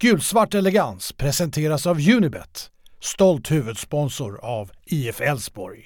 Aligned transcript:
Gulsvart 0.00 0.54
elegans 0.54 1.12
presenteras 1.12 1.86
av 1.86 1.96
Unibet, 2.08 2.70
stolt 3.00 3.50
huvudsponsor 3.50 4.40
av 4.44 4.70
IF 4.84 5.20
Elfsborg. 5.20 5.84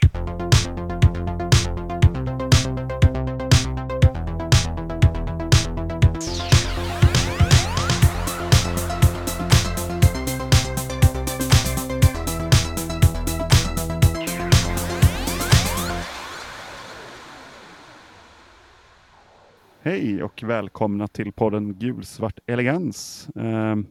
Hej 19.84 20.22
och 20.22 20.42
välkomna 20.42 21.08
till 21.08 21.32
podden 21.32 21.74
Gulsvart 21.74 22.38
elegans. 22.46 23.28
Ehm, 23.36 23.86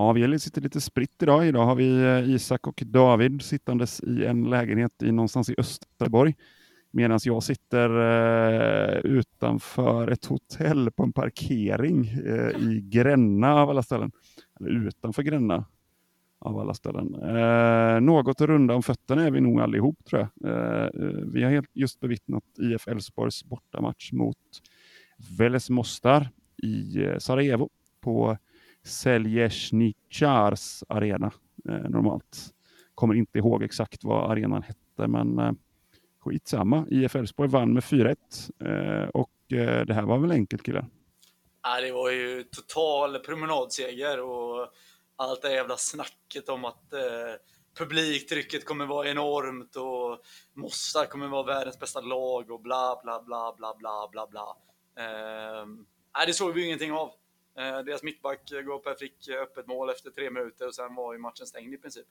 Ehm, 0.00 0.16
ja, 0.16 0.28
vi 0.28 0.38
sitter 0.38 0.60
lite 0.60 0.80
spritt 0.80 1.22
idag. 1.22 1.46
Idag 1.46 1.64
har 1.64 1.74
vi 1.74 2.02
eh, 2.02 2.30
Isak 2.30 2.66
och 2.66 2.82
David 2.86 3.42
sittandes 3.42 4.00
i 4.00 4.24
en 4.24 4.50
lägenhet 4.50 5.02
i 5.02 5.12
någonstans 5.12 5.50
i 5.50 5.54
Österborg. 5.58 6.34
Medan 6.90 7.18
jag 7.22 7.42
sitter 7.42 7.90
eh, 7.90 8.98
utanför 8.98 10.08
ett 10.08 10.24
hotell 10.24 10.90
på 10.90 11.02
en 11.02 11.12
parkering 11.12 12.08
eh, 12.08 12.70
i 12.70 12.80
Gränna 12.84 13.54
av 13.54 13.70
alla 13.70 13.82
ställen. 13.82 14.12
Eller 14.60 14.86
utanför 14.86 15.22
Gränna 15.22 15.64
av 16.38 16.58
alla 16.58 16.74
ställen. 16.74 17.14
Eh, 17.14 18.00
något 18.00 18.40
runda 18.40 18.74
om 18.74 18.82
fötterna 18.82 19.24
är 19.24 19.30
vi 19.30 19.40
nog 19.40 19.60
allihop 19.60 20.04
tror 20.04 20.20
jag. 20.20 20.50
Eh, 20.50 20.84
eh 20.84 21.24
vi 21.32 21.42
har 21.42 21.50
helt 21.50 21.70
just 21.72 22.00
bevittnat 22.00 22.44
IF 22.58 22.88
Elfsborgs 22.88 23.44
bortamatch 23.44 24.12
mot 24.12 24.36
Veles 25.38 25.70
Mostar 25.70 26.28
i 26.62 27.04
eh, 27.04 27.18
Sarajevo 27.18 27.68
på 28.00 28.38
Seljesnicars 28.84 30.84
arena 30.88 31.32
eh, 31.68 31.90
normalt. 31.90 32.54
Kommer 32.94 33.14
inte 33.14 33.38
ihåg 33.38 33.62
exakt 33.62 34.04
vad 34.04 34.30
arenan 34.30 34.62
hette, 34.62 35.08
men 35.08 35.38
eh, 35.38 35.52
skitsamma. 36.20 36.86
IF 36.90 37.16
Elfsborg 37.16 37.48
vann 37.48 37.72
med 37.72 37.82
4-1 37.82 38.16
eh, 38.64 39.08
och 39.08 39.52
eh, 39.52 39.86
det 39.86 39.94
här 39.94 40.02
var 40.02 40.18
väl 40.18 40.30
enkelt 40.30 40.62
killar? 40.62 40.86
Ja, 41.62 41.80
det 41.80 41.92
var 41.92 42.10
ju 42.10 42.42
total 42.42 43.18
promenadseger 43.18 44.20
och 44.20 44.68
allt 45.16 45.42
det 45.42 45.52
jävla 45.52 45.76
snacket 45.76 46.48
om 46.48 46.64
att 46.64 46.92
eh, 46.92 47.00
publiktrycket 47.78 48.64
kommer 48.64 48.86
vara 48.86 49.08
enormt 49.08 49.76
och 49.76 50.20
Mossar 50.54 51.06
kommer 51.06 51.28
vara 51.28 51.42
världens 51.42 51.78
bästa 51.78 52.00
lag 52.00 52.50
och 52.50 52.60
bla 52.60 53.00
bla 53.04 53.22
bla 53.22 53.54
bla 53.58 53.74
bla 53.78 54.08
bla 54.12 54.26
bla. 54.26 54.56
Eh, 55.04 55.66
det 56.26 56.32
såg 56.32 56.54
vi 56.54 56.60
ju 56.60 56.66
ingenting 56.66 56.92
av. 56.92 57.10
Eh, 57.60 57.78
deras 57.78 58.02
mittback 58.02 58.50
Goper 58.64 58.94
fick 58.94 59.28
eh, 59.28 59.42
öppet 59.42 59.66
mål 59.66 59.90
efter 59.90 60.10
tre 60.10 60.30
minuter 60.30 60.66
och 60.66 60.74
sen 60.74 60.94
var 60.94 61.12
ju 61.12 61.18
matchen 61.18 61.46
stängd 61.46 61.74
i 61.74 61.78
princip. 61.78 62.06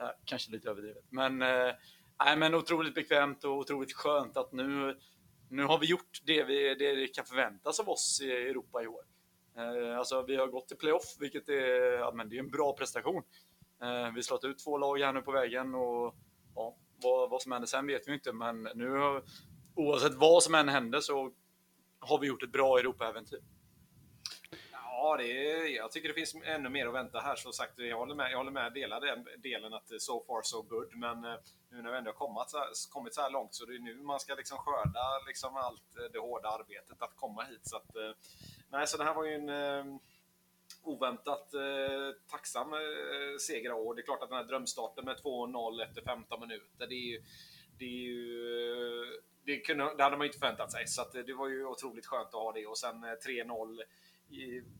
Eh, 0.00 0.08
kanske 0.24 0.52
lite 0.52 0.70
överdrivet, 0.70 1.04
men, 1.10 1.42
eh, 1.42 1.72
nej, 2.24 2.36
men 2.36 2.54
otroligt 2.54 2.94
bekvämt 2.94 3.44
och 3.44 3.56
otroligt 3.56 3.92
skönt 3.92 4.36
att 4.36 4.52
nu, 4.52 4.98
nu 5.48 5.64
har 5.64 5.78
vi 5.78 5.86
gjort 5.86 6.20
det 6.24 6.44
vi, 6.44 6.74
det 6.74 7.06
kan 7.06 7.24
förväntas 7.24 7.80
av 7.80 7.88
oss 7.88 8.20
i 8.22 8.30
Europa 8.32 8.82
i 8.82 8.86
år. 8.86 9.02
Eh, 9.56 9.98
alltså, 9.98 10.22
vi 10.22 10.36
har 10.36 10.46
gått 10.46 10.68
till 10.68 10.76
playoff, 10.76 11.16
vilket 11.20 11.48
är, 11.48 11.98
ja, 11.98 12.12
men 12.14 12.28
det 12.28 12.36
är 12.36 12.40
en 12.40 12.50
bra 12.50 12.76
prestation. 12.76 13.22
Eh, 13.82 13.88
vi 13.88 14.14
har 14.14 14.22
slått 14.22 14.44
ut 14.44 14.58
två 14.58 14.78
lag 14.78 14.98
här 14.98 15.12
nu 15.12 15.22
på 15.22 15.32
vägen 15.32 15.74
och 15.74 16.14
ja, 16.54 16.76
vad, 17.02 17.30
vad 17.30 17.42
som 17.42 17.52
händer 17.52 17.66
sen 17.66 17.86
vet 17.86 18.08
vi 18.08 18.14
inte, 18.14 18.32
men 18.32 18.62
nu 18.74 19.20
oavsett 19.74 20.14
vad 20.14 20.42
som 20.42 20.54
än 20.54 20.68
händer 20.68 21.00
så 21.00 21.32
har 21.98 22.18
vi 22.18 22.26
gjort 22.26 22.42
ett 22.42 22.52
bra 22.52 22.78
Europa-äventyr. 22.78 23.40
Ja, 25.04 25.16
det 25.16 25.50
är, 25.50 25.76
jag 25.76 25.92
tycker 25.92 26.08
det 26.08 26.14
finns 26.14 26.34
ännu 26.44 26.68
mer 26.68 26.86
att 26.86 26.94
vänta 26.94 27.20
här. 27.20 27.36
Som 27.36 27.52
sagt, 27.52 27.78
jag 27.78 27.96
håller 27.96 28.14
med, 28.14 28.32
jag 28.32 28.38
håller 28.38 28.50
med 28.50 28.72
delar 28.72 29.00
den 29.00 29.26
delen 29.42 29.74
att 29.74 29.90
eh, 29.90 29.98
so 29.98 30.24
far 30.26 30.42
so 30.42 30.62
good. 30.62 30.96
Men 30.96 31.24
eh, 31.24 31.34
nu 31.70 31.82
när 31.82 31.90
vi 31.90 31.98
ändå 31.98 32.10
har 32.10 32.14
kommit 32.14 32.50
så 32.50 32.58
här, 32.58 32.68
kommit 32.90 33.14
så 33.14 33.20
här 33.20 33.30
långt 33.30 33.54
så 33.54 33.64
det 33.64 33.74
är 33.74 33.78
nu 33.78 33.94
man 33.94 34.20
ska 34.20 34.34
liksom 34.34 34.58
skörda 34.58 35.20
liksom 35.26 35.56
allt 35.56 35.96
eh, 35.98 36.04
det 36.12 36.18
hårda 36.18 36.48
arbetet 36.48 37.02
att 37.02 37.16
komma 37.16 37.42
hit. 37.42 37.60
Så 37.62 37.76
att, 37.76 37.90
nej, 38.70 38.86
så 38.86 38.96
det 38.96 39.04
här 39.04 39.14
var 39.14 39.24
ju 39.24 39.34
en 39.34 40.00
oväntat 40.82 41.54
eh, 41.54 42.10
tacksam 42.30 42.72
eh, 42.72 43.38
seger 43.40 43.72
och 43.72 43.96
det 43.96 44.02
är 44.02 44.04
klart 44.04 44.22
att 44.22 44.28
den 44.28 44.38
här 44.38 44.44
drömstarten 44.44 45.04
med 45.04 45.16
2-0 45.16 45.82
efter 45.82 46.02
15 46.02 46.40
minuter, 46.40 46.86
det 46.86 46.94
är 46.94 47.08
ju, 47.12 47.22
det 47.78 47.84
är 47.84 48.02
ju 48.08 49.22
det, 49.44 49.58
kunde, 49.58 49.94
det 49.96 50.02
hade 50.02 50.16
man 50.16 50.24
ju 50.24 50.28
inte 50.28 50.38
förväntat 50.38 50.72
sig, 50.72 50.86
så 50.86 51.04
det 51.12 51.34
var 51.34 51.48
ju 51.48 51.66
otroligt 51.66 52.06
skönt 52.06 52.28
att 52.28 52.34
ha 52.34 52.52
det. 52.52 52.66
Och 52.66 52.78
sen 52.78 53.04
3-0 53.04 53.82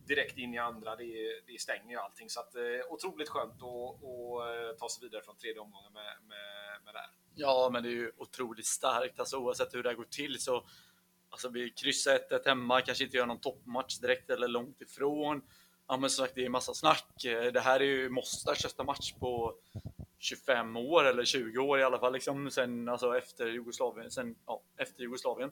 direkt 0.07 0.39
in 0.39 0.55
i 0.55 0.59
andra, 0.59 0.97
det, 0.97 1.41
det 1.47 1.61
stänger 1.61 1.91
ju 1.91 1.97
allting. 1.97 2.31
Så 2.31 2.41
att, 2.41 2.55
eh, 2.55 2.63
otroligt 2.91 3.29
skönt 3.29 3.63
att, 3.63 4.05
att 4.05 4.73
eh, 4.73 4.79
ta 4.79 4.89
sig 4.89 5.03
vidare 5.03 5.23
från 5.23 5.37
tredje 5.37 5.61
omgången 5.61 5.93
med, 5.93 6.17
med, 6.29 6.85
med 6.85 6.95
det 6.95 6.99
här. 6.99 7.11
Ja, 7.35 7.71
men 7.73 7.83
det 7.83 7.89
är 7.89 7.97
ju 8.05 8.13
otroligt 8.17 8.67
starkt. 8.67 9.21
Alltså, 9.21 9.37
oavsett 9.37 9.75
hur 9.75 9.83
det 9.83 9.89
här 9.89 9.97
går 9.97 10.05
till 10.05 10.41
så 10.41 10.67
Alltså 11.35 11.49
vi 11.49 11.71
kryssar 11.71 12.15
1 12.15 12.47
hemma, 12.47 12.81
kanske 12.81 13.05
inte 13.05 13.17
gör 13.17 13.27
någon 13.27 13.41
toppmatch 13.41 13.99
direkt 13.99 14.31
eller 14.31 14.49
långt 14.49 14.81
ifrån. 14.81 15.43
Ja 15.89 15.97
men 15.97 16.11
som 16.11 16.25
sagt, 16.25 16.35
det 16.35 16.45
är 16.45 16.49
massa 16.49 16.75
snack. 16.75 17.25
Eh, 17.25 17.53
det 17.53 17.61
här 17.61 17.81
är 17.81 17.85
ju 17.85 18.09
Mostars 18.09 18.63
första 18.63 18.85
match 18.85 19.13
på 19.13 19.55
25 20.19 20.77
år 20.77 21.05
eller 21.05 21.25
20 21.25 21.59
år 21.59 21.79
i 21.79 21.83
alla 21.83 21.99
fall, 21.99 22.13
liksom 22.13 22.51
sen 22.51 22.89
alltså 22.89 23.19
efter 23.19 23.47
Jugoslavien. 23.47 24.11
Sen, 24.11 24.37
ja, 24.47 24.63
efter 24.77 25.03
Jugoslavien. 25.03 25.51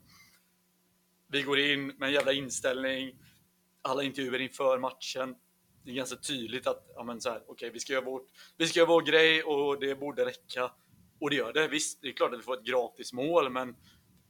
Vi 1.26 1.42
går 1.42 1.58
in 1.58 1.86
med 1.86 2.06
en 2.06 2.12
jävla 2.12 2.32
inställning. 2.32 3.16
Alla 3.82 4.03
intervjuer 4.03 4.41
inför 4.41 4.78
matchen. 4.78 5.34
Det 5.84 5.91
är 5.91 5.94
ganska 5.94 6.16
tydligt 6.16 6.66
att 6.66 6.87
ja, 6.94 7.03
men 7.03 7.20
så 7.20 7.31
här, 7.31 7.50
okay, 7.50 7.70
vi, 7.70 7.81
ska 7.81 7.93
göra 7.93 8.04
vårt, 8.04 8.26
vi 8.56 8.66
ska 8.66 8.78
göra 8.78 8.88
vår 8.88 9.03
grej 9.03 9.43
och 9.43 9.81
det 9.81 9.94
borde 9.94 10.26
räcka. 10.26 10.70
Och 11.20 11.31
det 11.31 11.37
gör 11.37 11.53
det. 11.53 11.69
Visst, 11.69 12.03
det 12.03 12.09
är 12.09 12.12
klart 12.12 12.32
att 12.32 12.38
vi 12.38 12.42
får 12.42 12.56
ett 12.56 12.65
gratis 12.65 13.12
mål, 13.12 13.50
men 13.50 13.76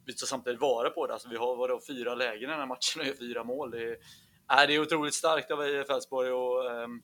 vi 0.06 0.12
tar 0.12 0.26
samtidigt 0.26 0.60
vara 0.60 0.90
på 0.90 1.06
det. 1.06 1.12
Alltså, 1.12 1.28
vi 1.28 1.36
har 1.36 1.56
vadå, 1.56 1.80
fyra 1.86 2.14
lägen 2.14 2.42
i 2.42 2.46
den 2.46 2.60
här 2.60 2.66
matchen 2.66 3.00
och 3.00 3.06
gör 3.06 3.14
fyra 3.14 3.44
mål. 3.44 3.70
Det 3.70 3.82
är, 3.82 3.92
äh, 3.92 4.66
det 4.66 4.74
är 4.74 4.80
otroligt 4.80 5.14
starkt 5.14 5.50
av 5.50 5.68
IF 5.68 5.90
Elfsborg 5.90 6.30
och 6.30 6.70
ähm, 6.70 7.02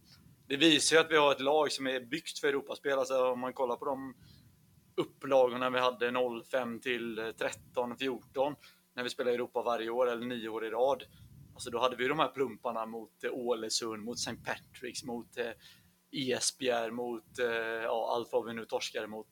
det 0.49 0.57
visar 0.57 0.97
ju 0.97 1.01
att 1.01 1.11
vi 1.11 1.17
har 1.17 1.33
ett 1.33 1.41
lag 1.41 1.73
som 1.73 1.87
är 1.87 2.01
byggt 2.01 2.39
för 2.39 2.49
Europaspel. 2.49 2.99
Alltså 2.99 3.33
om 3.33 3.41
man 3.41 3.53
kollar 3.53 3.77
på 3.77 3.85
de 3.85 4.15
upplagorna 4.97 5.71
vi 5.71 5.79
hade 5.79 6.13
05 6.51 6.81
till 6.81 7.33
13, 7.39 7.97
14 7.97 8.55
när 8.95 9.03
vi 9.03 9.11
spelade 9.11 9.35
Europa 9.35 9.63
varje 9.63 9.91
år 9.91 10.11
eller 10.11 10.27
nio 10.27 10.49
år 10.49 10.65
i 10.65 10.71
rad. 10.71 11.03
Alltså 11.59 11.71
då 11.71 11.79
hade 11.79 11.97
vi 11.97 12.09
de 12.09 12.19
här 12.19 12.29
plumparna 12.29 12.87
mot 12.87 13.25
eh, 13.25 13.31
Ålesund, 13.33 14.05
mot 14.05 14.19
St. 14.19 14.37
Patricks, 14.45 15.05
mot 15.05 15.39
eh, 15.39 15.51
Esbjerg, 16.13 16.91
mot 16.91 17.39
eh, 17.39 17.47
ja, 17.83 18.15
allt 18.15 18.33
vad 18.33 18.47
vi 18.47 18.55
nu 18.55 18.65
torskade 18.65 19.07
mot. 19.07 19.27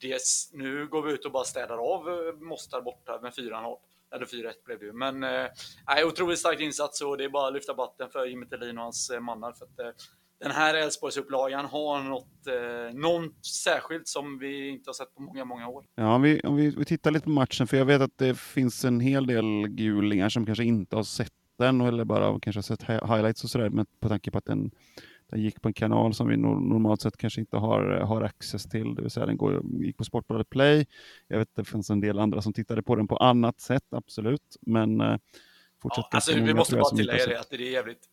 Det, 0.00 0.20
nu 0.52 0.86
går 0.86 1.02
vi 1.02 1.12
ut 1.12 1.24
och 1.24 1.32
bara 1.32 1.44
städar 1.44 1.78
av 1.78 2.08
eh, 2.08 2.34
Mostar 2.34 2.80
borta 2.82 3.20
med 3.22 3.32
4-0. 3.32 3.76
Eller 4.14 4.26
4-1 4.26 4.52
blev 4.64 4.78
det 4.78 4.86
ju. 4.86 4.92
Men 4.92 5.24
eh, 5.24 6.06
otroligt 6.06 6.38
stark 6.38 6.60
insats 6.60 7.00
och 7.00 7.18
det 7.18 7.24
är 7.24 7.28
bara 7.28 7.48
att 7.48 7.54
lyfta 7.54 7.74
batten 7.74 8.10
för 8.10 8.26
Jimmy 8.26 8.46
Thelin 8.46 8.78
och 8.78 8.84
hans 8.84 9.10
eh, 9.10 9.20
mannar. 9.20 9.52
För 9.52 9.64
att, 9.64 9.78
eh, 9.78 10.04
den 10.40 10.50
här 10.50 10.74
Elfsborgsupplagan 10.74 11.64
har 11.64 12.02
något, 12.02 12.46
eh, 12.46 12.94
något 12.94 13.46
särskilt 13.46 14.08
som 14.08 14.38
vi 14.38 14.68
inte 14.68 14.88
har 14.88 14.94
sett 14.94 15.14
på 15.14 15.22
många, 15.22 15.44
många 15.44 15.68
år. 15.68 15.84
Ja, 15.94 16.14
om 16.14 16.22
vi, 16.22 16.40
om 16.40 16.56
vi, 16.56 16.70
vi 16.70 16.84
tittar 16.84 17.10
lite 17.10 17.24
på 17.24 17.30
matchen, 17.30 17.66
för 17.66 17.76
jag 17.76 17.84
vet 17.84 18.02
att 18.02 18.18
det 18.18 18.38
finns 18.38 18.84
en 18.84 19.00
hel 19.00 19.26
del 19.26 19.68
gulingar 19.68 20.28
som 20.28 20.46
kanske 20.46 20.64
inte 20.64 20.96
har 20.96 21.02
sett 21.02 21.32
den 21.58 21.80
eller 21.80 22.04
bara 22.04 22.40
kanske 22.40 22.58
har 22.58 22.62
sett 22.62 22.82
highlights 22.82 23.44
och 23.44 23.50
sådär, 23.50 23.70
men 23.70 23.86
på 24.00 24.08
tanke 24.08 24.30
på 24.30 24.38
att 24.38 24.44
den 24.44 24.70
den 25.30 25.40
gick 25.40 25.62
på 25.62 25.68
en 25.68 25.74
kanal 25.74 26.14
som 26.14 26.28
vi 26.28 26.36
normalt 26.36 27.00
sett 27.00 27.16
kanske 27.16 27.40
inte 27.40 27.56
har, 27.56 27.82
har 27.84 28.22
access 28.22 28.64
till, 28.64 28.94
det 28.94 29.02
vill 29.02 29.10
säga 29.10 29.26
den 29.26 29.36
går, 29.36 29.62
gick 29.64 29.96
på 29.96 30.04
Sportbladet 30.04 30.50
Play. 30.50 30.86
Jag 31.28 31.38
vet 31.38 31.48
att 31.48 31.54
det 31.54 31.64
finns 31.64 31.90
en 31.90 32.00
del 32.00 32.18
andra 32.18 32.42
som 32.42 32.52
tittade 32.52 32.82
på 32.82 32.96
den 32.96 33.08
på 33.08 33.16
annat 33.16 33.60
sätt, 33.60 33.84
absolut. 33.90 34.56
Men 34.60 35.00
eh. 35.00 35.16
Ja, 35.82 36.08
alltså, 36.10 36.34
vi 36.34 36.54
måste 36.54 36.76
bara 36.76 36.96
tillägga 36.96 37.26
det, 37.26 37.40
att 37.40 37.50
det 37.50 37.56
är 37.56 37.72
jävligt 37.72 38.08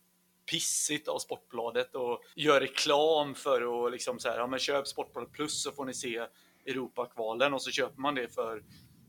pissigt 0.50 1.08
av 1.08 1.18
Sportbladet 1.18 1.94
och 1.94 2.22
gör 2.34 2.60
reklam 2.60 3.34
för 3.34 3.86
att 3.86 3.92
liksom 3.92 4.18
så 4.18 4.28
här, 4.28 4.38
ja 4.38 4.46
men 4.46 4.58
köp 4.58 4.86
Sportbladet 4.86 5.32
plus 5.32 5.62
så 5.62 5.72
får 5.72 5.84
ni 5.84 5.94
se 5.94 6.26
Europakvalen 6.66 7.54
och 7.54 7.62
så 7.62 7.70
köper 7.70 8.00
man 8.00 8.14
det 8.14 8.34
för 8.34 8.62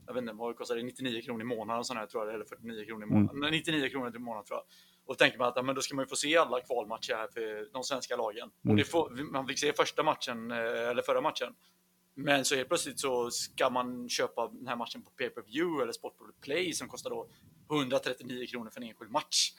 jag 0.08 0.14
vet 0.14 0.22
inte 0.22 0.34
vad 0.34 0.50
det 0.50 0.54
kostar, 0.54 0.76
99 0.76 1.22
kronor 1.22 1.42
i 1.42 1.44
månaden 1.44 1.84
sånt 1.84 2.00
här, 2.00 2.08
tror 2.08 2.26
jag, 2.26 2.36
eller 2.36 2.46
49 2.46 2.86
kronor 2.86 3.04
i 3.04 3.06
månaden. 3.06 3.38
Mm. 3.38 3.52
99 3.52 3.90
kronor 3.90 4.16
i 4.16 4.20
månaden 4.20 4.46
tror 4.46 4.58
jag. 4.60 4.66
Och 5.06 5.18
tänker 5.18 5.38
man 5.38 5.48
att 5.48 5.54
ja, 5.56 5.62
men 5.62 5.76
då 5.76 5.82
ska 5.82 5.96
man 5.96 6.06
ju 6.06 6.10
få 6.10 6.16
se 6.16 6.38
alla 6.38 6.62
kvalmatcher 6.62 7.14
här 7.14 7.28
för 7.28 7.74
de 7.74 7.84
svenska 7.84 8.16
lagen. 8.16 8.52
Mm. 8.66 8.72
Och 8.72 8.78
det 8.78 8.84
får, 8.84 9.32
man 9.32 9.48
fick 9.48 9.60
se 9.60 9.74
första 9.74 10.04
matchen, 10.04 10.52
eh, 10.52 10.90
eller 10.90 11.02
förra 11.02 11.22
matchen. 11.22 11.54
Men 12.14 12.46
så 12.46 12.56
helt 12.56 12.68
plötsligt 12.68 13.00
så 13.00 13.32
ska 13.32 13.70
man 13.70 14.10
köpa 14.10 14.48
den 14.48 14.68
här 14.68 14.76
matchen 14.76 15.02
på 15.02 15.10
pay 15.10 15.30
per 15.30 15.42
view 15.42 15.84
eller 15.84 15.94
Sportbladet 15.94 16.42
Play 16.42 16.74
som 16.74 16.88
kostar 16.88 17.10
då 17.10 17.30
139 17.70 18.48
kronor 18.48 18.70
för 18.70 18.82
en 18.82 18.88
enskild 18.88 19.12
match. 19.12 19.52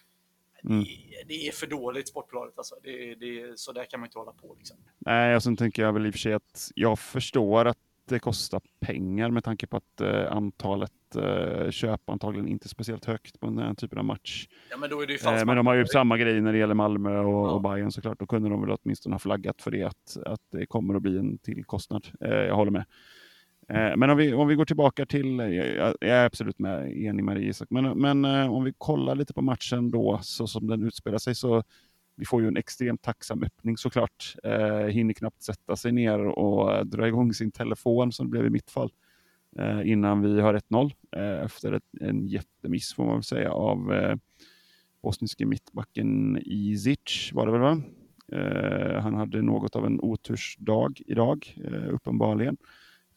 Mm. 0.64 0.84
Det, 0.84 1.24
det, 1.28 1.48
är 1.48 1.52
för 1.52 1.66
dåligt 1.66 2.08
Sportbladet 2.08 2.54
alltså. 2.56 2.74
Det, 2.82 3.14
det, 3.14 3.58
så 3.58 3.72
där 3.72 3.84
kan 3.84 4.00
man 4.00 4.06
inte 4.06 4.18
hålla 4.18 4.32
på 4.32 4.54
liksom. 4.58 4.76
Nej, 4.98 5.36
och 5.36 5.42
sen 5.42 5.56
tänker 5.56 5.82
jag 5.82 5.92
väl 5.92 6.06
i 6.06 6.10
och 6.10 6.14
för 6.14 6.18
sig 6.18 6.32
att 6.32 6.70
jag 6.74 6.98
förstår 6.98 7.64
att 7.64 7.78
inte 8.08 8.18
kosta 8.18 8.60
pengar 8.80 9.30
med 9.30 9.44
tanke 9.44 9.66
på 9.66 9.76
att 9.76 10.00
eh, 10.00 10.32
antalet 10.32 10.92
eh, 11.16 11.70
köp 11.70 12.10
antagligen 12.10 12.48
inte 12.48 12.66
är 12.66 12.68
speciellt 12.68 13.04
högt 13.04 13.40
på 13.40 13.46
den 13.46 13.58
här 13.58 13.74
typen 13.74 13.98
av 13.98 14.04
match. 14.04 14.48
Ja, 14.70 14.76
men, 14.76 14.90
det 14.90 15.24
eh, 15.24 15.44
men 15.44 15.56
de 15.56 15.66
har 15.66 15.74
ju 15.74 15.86
samma 15.86 16.18
grej 16.18 16.40
när 16.40 16.52
det 16.52 16.58
gäller 16.58 16.74
Malmö 16.74 17.18
och, 17.18 17.48
Ja. 17.48 17.50
och 17.50 17.62
Bayern 17.62 17.92
såklart. 17.92 18.18
Då 18.18 18.26
kunde 18.26 18.48
de 18.48 18.60
väl 18.60 18.76
åtminstone 18.82 19.14
ha 19.14 19.18
flaggat 19.18 19.62
för 19.62 19.70
det, 19.70 19.82
att, 19.82 20.16
att 20.26 20.40
det 20.52 20.66
kommer 20.66 20.94
att 20.94 21.02
bli 21.02 21.18
en 21.18 21.38
till 21.38 21.64
kostnad. 21.64 22.06
Eh, 22.20 22.30
jag 22.30 22.54
håller 22.54 22.70
med. 22.70 22.84
Eh, 23.68 23.96
men 23.96 24.10
om 24.10 24.16
vi, 24.16 24.34
om 24.34 24.48
vi 24.48 24.54
går 24.54 24.64
tillbaka 24.64 25.06
till, 25.06 25.40
eh, 25.40 25.48
jag, 25.48 25.94
jag 26.00 26.10
är 26.10 26.26
absolut 26.26 26.58
med, 26.58 26.96
enig 26.96 27.24
med 27.24 27.36
dig 27.36 27.48
Isak, 27.48 27.70
men, 27.70 27.98
men 27.98 28.24
eh, 28.24 28.52
om 28.52 28.64
vi 28.64 28.72
kollar 28.78 29.14
lite 29.14 29.34
på 29.34 29.42
matchen 29.42 29.90
då, 29.90 30.20
så 30.22 30.46
som 30.46 30.66
den 30.66 30.82
utspelar 30.82 31.18
sig, 31.18 31.34
så 31.34 31.62
vi 32.16 32.24
får 32.24 32.42
ju 32.42 32.48
en 32.48 32.56
extremt 32.56 33.02
tacksam 33.02 33.42
öppning 33.42 33.76
såklart. 33.76 34.34
Eh, 34.44 34.86
hinner 34.86 35.14
knappt 35.14 35.42
sätta 35.42 35.76
sig 35.76 35.92
ner 35.92 36.18
och 36.18 36.86
dra 36.86 37.08
igång 37.08 37.34
sin 37.34 37.50
telefon 37.50 38.12
som 38.12 38.26
det 38.26 38.30
blev 38.30 38.46
i 38.46 38.50
mitt 38.50 38.70
fall. 38.70 38.90
Eh, 39.58 39.90
innan 39.90 40.22
vi 40.22 40.40
har 40.40 40.54
1-0 40.54 40.92
eh, 41.16 41.44
efter 41.44 41.72
ett, 41.72 41.84
en 42.00 42.26
jättemiss 42.26 42.94
får 42.94 43.04
man 43.04 43.14
väl 43.14 43.22
säga 43.22 43.52
av 43.52 43.92
eh, 43.92 44.16
bosniske 45.02 45.46
mittbacken 45.46 46.38
Izic 46.46 47.30
var 47.32 47.46
det 47.46 47.52
väl 47.52 47.60
va? 47.60 47.82
Eh, 48.32 49.00
han 49.00 49.14
hade 49.14 49.42
något 49.42 49.76
av 49.76 49.86
en 49.86 50.00
otursdag 50.00 50.92
idag 51.06 51.54
eh, 51.64 51.94
uppenbarligen. 51.94 52.56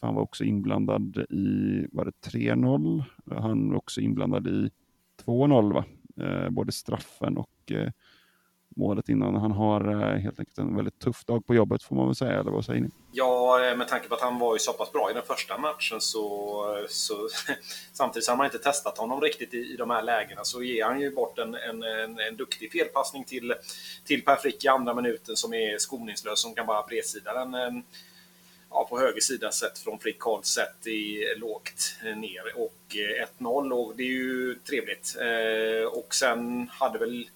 För 0.02 0.08
han 0.08 0.16
var 0.16 0.22
också 0.22 0.44
inblandad 0.44 1.18
i, 1.30 1.88
var 1.92 2.06
det 2.06 2.30
3-0? 2.30 3.04
Han 3.32 3.70
var 3.70 3.78
också 3.78 4.02
inblandad 4.02 4.48
i 4.48 4.70
2-0 5.26 5.74
va? 5.74 5.86
Eh, 6.26 6.50
både 6.50 6.72
straffen 6.72 7.38
och 7.38 7.72
eh, 7.72 7.90
målet 8.76 9.10
innan. 9.10 9.36
Han 9.36 9.52
har 9.52 9.92
eh, 9.92 10.18
helt 10.18 10.40
enkelt 10.40 10.58
en 10.58 10.76
väldigt 10.76 11.00
tuff 11.00 11.26
dag 11.26 11.46
på 11.46 11.56
jobbet 11.56 11.84
får 11.84 11.96
man 11.96 12.06
väl 12.06 12.16
säga, 12.16 12.40
eller 12.40 12.52
vad 12.52 12.66
säger 12.66 12.82
ni? 12.82 12.90
Ja, 13.12 13.66
eh, 13.66 13.78
med 13.78 13.88
tanke 13.88 14.08
på 14.08 14.16
att 14.16 14.22
han 14.22 14.40
var 14.40 14.56
ju 14.56 14.60
så 14.60 14.74
pass 14.74 14.92
bra 14.92 15.12
i 15.12 15.14
den 15.14 15.24
första 15.24 15.58
matchen 15.58 16.02
så... 16.02 16.64
så 16.90 17.14
samtidigt 17.94 18.26
som 18.26 18.32
har 18.32 18.38
man 18.38 18.46
inte 18.46 18.58
testat 18.58 18.98
honom 18.98 19.22
riktigt 19.22 19.54
i, 19.54 19.58
i 19.58 19.76
de 19.78 19.90
här 19.90 20.04
lägena 20.04 20.44
så 20.44 20.64
ger 20.64 20.86
han 20.86 21.02
ju 21.02 21.16
bort 21.16 21.40
en, 21.40 21.56
en, 21.56 21.84
en, 21.84 22.20
en 22.20 22.36
duktig 22.38 22.72
felpassning 22.72 23.24
till, 23.24 23.54
till 24.06 24.26
Per 24.26 24.36
Frick 24.36 24.66
i 24.66 24.68
andra 24.68 24.94
minuten 24.94 25.36
som 25.36 25.54
är 25.54 25.78
skoningslös, 25.78 26.42
som 26.42 26.56
kan 26.56 26.66
bara 26.66 26.88
bredsida 26.88 27.34
den 27.34 27.54
eh, 27.54 27.84
ja, 28.72 28.88
på 28.90 29.00
höger 29.00 29.22
sida 29.22 29.52
sett 29.52 29.80
från 29.80 30.00
Frick 30.00 30.20
Karls 30.20 30.48
sett 30.48 30.88
i 30.88 31.32
eh, 31.32 31.40
lågt 31.40 31.96
eh, 32.06 32.18
ner 32.18 32.56
och 32.56 32.96
eh, 32.96 33.28
1-0 33.40 33.72
och 33.72 33.96
det 33.96 34.04
är 34.04 34.08
ju 34.08 34.56
trevligt. 34.56 35.16
Eh, 35.20 35.88
och 35.88 36.16
sen 36.16 36.70
hade 36.74 37.00
väl 37.00 37.30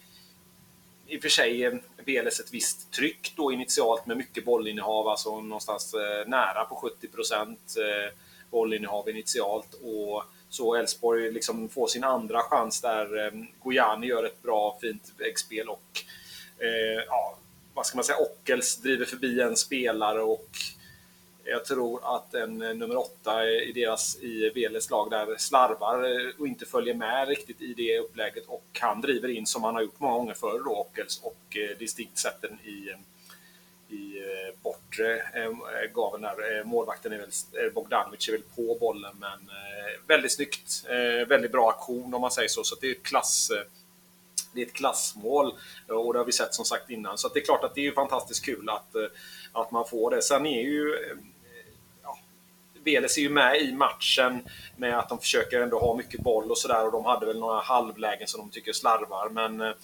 i 1.08 1.18
och 1.18 1.22
för 1.22 1.30
sig 1.30 1.80
VLS 2.06 2.40
ett 2.40 2.54
visst 2.54 2.92
tryck 2.92 3.34
då 3.36 3.52
initialt 3.52 4.06
med 4.06 4.18
mycket 4.18 4.46
bollinnehav, 4.46 5.08
alltså 5.08 5.42
någonstans 5.42 5.96
nära 6.28 6.66
på 6.66 6.76
70 6.76 7.08
procent 7.08 7.76
bollinnehav 8.50 9.10
initialt. 9.10 9.74
Och 9.74 10.24
så 10.50 10.76
Elfsborg 10.76 11.32
liksom 11.32 11.70
får 11.70 11.88
sin 11.88 12.04
andra 12.04 12.42
chans 12.42 12.82
där 12.82 13.32
Gojani 13.64 14.08
gör 14.08 14.24
ett 14.24 14.42
bra, 14.42 14.78
fint 14.82 15.14
väggspel 15.18 15.70
och 15.70 16.04
eh, 16.60 17.04
ja, 17.08 17.38
vad 17.74 17.86
ska 17.86 17.98
man 17.98 18.06
säga, 18.06 18.18
Ockels 18.18 18.78
driver 18.78 19.06
förbi 19.06 19.42
en 19.42 19.56
spelare 19.56 20.22
och 20.22 20.50
jag 21.46 21.66
tror 21.66 22.16
att 22.16 22.34
en 22.34 22.62
eh, 22.62 22.74
nummer 22.74 22.98
åtta 22.98 23.46
i 23.50 23.72
deras 23.72 24.18
i 24.22 24.50
Veles 24.56 24.90
lag 24.90 25.10
där 25.10 25.36
slarvar 25.38 26.04
eh, 26.04 26.32
och 26.40 26.48
inte 26.48 26.66
följer 26.66 26.94
med 26.94 27.28
riktigt 27.28 27.62
i 27.62 27.74
det 27.74 28.00
upplägget 28.00 28.44
och 28.48 28.66
han 28.80 29.02
driver 29.02 29.30
in 29.30 29.46
som 29.46 29.64
han 29.64 29.76
har 29.76 29.82
gjort 29.82 30.00
många 30.00 30.18
gånger 30.18 30.34
förr 30.34 30.62
då, 30.66 30.76
Ockels 30.76 31.20
och 31.24 31.58
eh, 31.58 31.78
distinkt 31.78 32.18
sätter 32.18 32.48
den 32.48 32.60
i, 32.60 32.94
i 33.96 34.22
bortre 34.64 35.22
gaveln 35.94 36.24
där. 36.24 36.64
Målvakten 36.64 37.14
är 37.14 37.18
väl, 37.18 37.72
Bogdanovic 37.74 38.28
är 38.28 38.32
väl 38.32 38.42
på 38.56 38.78
bollen 38.80 39.16
men 39.20 39.40
väldigt 40.08 40.32
snyggt. 40.32 40.86
Väldigt 41.28 41.52
bra 41.52 41.70
aktion 41.70 42.14
om 42.14 42.22
man 42.22 42.32
säger 42.32 42.50
så. 42.50 42.64
Så 42.64 42.76
det 42.82 42.88
är 42.88 42.92
ett 42.92 43.04
klass 43.04 43.52
det 44.54 44.62
är 44.62 44.66
ett 44.66 44.74
klassmål 44.74 45.54
och 45.88 46.14
det 46.14 46.20
har 46.20 46.26
vi 46.26 46.32
sett 46.32 46.54
som 46.54 46.66
sagt 46.66 46.90
innan. 46.90 47.18
Så 47.18 47.28
att 47.28 47.34
det 47.34 47.40
är 47.40 47.46
klart 47.46 47.64
att 47.64 47.76
det 47.76 47.82
är 47.82 47.86
ju 47.86 47.94
fantastiskt 47.94 48.46
kul 48.46 48.70
att, 48.70 48.96
att 49.52 49.72
man 49.72 49.88
får 49.88 50.12
det. 50.12 50.22
Sen 50.22 50.46
är 50.46 50.62
ju 50.62 50.96
Veles 52.86 53.18
är 53.18 53.22
ju 53.22 53.30
med 53.30 53.62
i 53.62 53.74
matchen 53.74 54.44
med 54.78 55.00
att 55.00 55.10
de 55.10 55.20
försöker 55.20 55.62
ändå 55.62 55.80
ha 55.80 55.96
mycket 55.96 56.22
boll 56.22 56.52
och 56.52 56.58
sådär 56.58 56.86
och 56.86 56.92
de 56.92 57.06
hade 57.06 57.26
väl 57.26 57.40
några 57.40 57.62
halvlägen 57.62 58.28
som 58.28 58.40
de 58.40 58.50
tycker 58.50 58.74
slarvar. 58.74 59.30
Men 59.30 59.62
eh, 59.62 59.76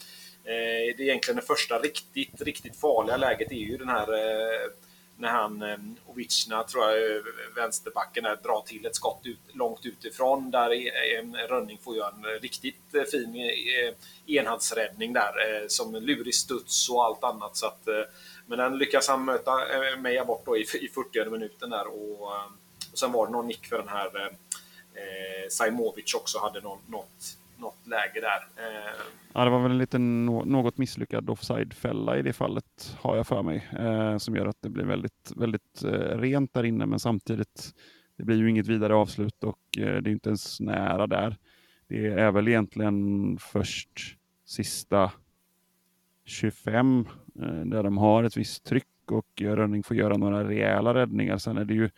det 0.44 0.90
är 0.90 1.02
egentligen 1.02 1.36
det 1.36 1.48
första 1.48 1.80
riktigt, 1.80 2.42
riktigt 2.42 2.80
farliga 2.80 3.18
läget 3.18 3.52
är 3.52 3.56
ju 3.56 3.78
den 3.78 3.90
här 3.90 4.14
eh, 4.14 4.72
när 5.18 5.30
han, 5.30 5.62
eh, 5.62 5.78
Ovicna, 6.06 6.64
tror 6.64 6.84
jag, 6.84 7.16
eh, 7.16 7.22
vänsterbacken 7.56 8.24
där, 8.24 8.36
drar 8.44 8.62
till 8.66 8.86
ett 8.86 8.96
skott 8.96 9.22
ut, 9.24 9.40
långt 9.54 9.86
utifrån 9.86 10.52
där 10.52 10.72
eh, 10.72 11.48
Rönning 11.50 11.80
får 11.84 11.96
göra 11.96 12.14
en 12.16 12.40
riktigt 12.42 12.96
eh, 12.96 13.04
fin 13.04 13.36
eh, 13.36 13.94
enhandsräddning 14.38 15.14
där 15.14 15.62
eh, 15.62 15.68
som 15.68 15.96
lurig 15.96 16.36
studs 16.36 16.90
och 16.90 17.06
allt 17.06 17.24
annat. 17.24 17.58
Så 17.58 17.66
att, 17.66 17.88
eh, 17.88 18.04
men 18.46 18.58
den 18.58 18.78
lyckas 18.78 19.08
han 19.08 19.26
möta 19.26 19.52
eh, 19.52 19.98
Meja 19.98 20.26
bort 20.26 20.46
då 20.46 20.58
i, 20.58 20.62
i 20.62 20.66
40 20.66 21.30
minuten 21.30 21.70
där 21.70 21.88
och, 21.88 22.36
eh, 22.36 22.52
och 22.92 22.98
sen 22.98 23.12
var 23.12 23.26
det 23.26 23.32
någon 23.32 23.48
nick 23.48 23.66
för 23.66 23.78
den 23.78 23.88
här 23.88 24.06
eh, 24.06 24.26
eh 24.26 25.50
Saimovic 25.50 25.82
Sajmovic 25.92 26.14
också 26.14 26.40
hade 26.40 26.62
någon, 26.62 26.80
något, 26.88 27.38
något 27.58 27.88
läge 27.88 28.22
där. 28.22 28.66
Eh, 28.66 29.02
Ja, 29.34 29.44
det 29.46 29.52
var 29.52 29.60
väl 29.60 29.72
en 29.72 29.78
liten 29.78 30.26
något 30.26 30.78
misslyckad 30.78 31.30
offside-fälla 31.30 32.18
i 32.18 32.22
det 32.22 32.34
fallet, 32.34 32.98
har 33.00 33.18
jag 33.18 33.28
för 33.28 33.44
mig, 33.44 33.68
eh, 33.80 34.18
som 34.18 34.36
gör 34.36 34.46
att 34.46 34.62
det 34.62 34.70
blir 34.70 34.86
väldigt, 34.86 35.32
väldigt 35.36 35.84
eh, 35.84 36.18
rent 36.18 36.54
där 36.54 36.64
inne, 36.64 36.86
men 36.86 37.00
samtidigt, 37.00 37.74
det 38.18 38.24
blir 38.24 38.38
ju 38.38 38.50
inget 38.50 38.68
vidare 38.68 38.96
avslut 38.96 39.44
och 39.44 39.78
eh, 39.78 40.02
det 40.02 40.10
är 40.10 40.12
inte 40.12 40.30
ens 40.30 40.60
nära 40.60 41.08
där. 41.08 41.38
Det 41.88 42.08
är 42.08 42.32
väl 42.32 42.48
egentligen 42.48 43.38
först 43.38 44.18
sista 44.46 45.12
25 46.26 47.08
eh, 47.42 47.66
där 47.66 47.84
de 47.84 47.98
har 47.98 48.24
ett 48.24 48.38
visst 48.38 48.66
tryck 48.66 48.86
och 49.12 49.42
Rönning 49.42 49.84
får 49.84 49.98
göra 49.98 50.18
några 50.18 50.48
rejäla 50.48 50.94
räddningar. 50.94 51.38
Sen 51.38 51.58
är 51.58 51.66
det 51.66 51.74
ju 51.74 51.90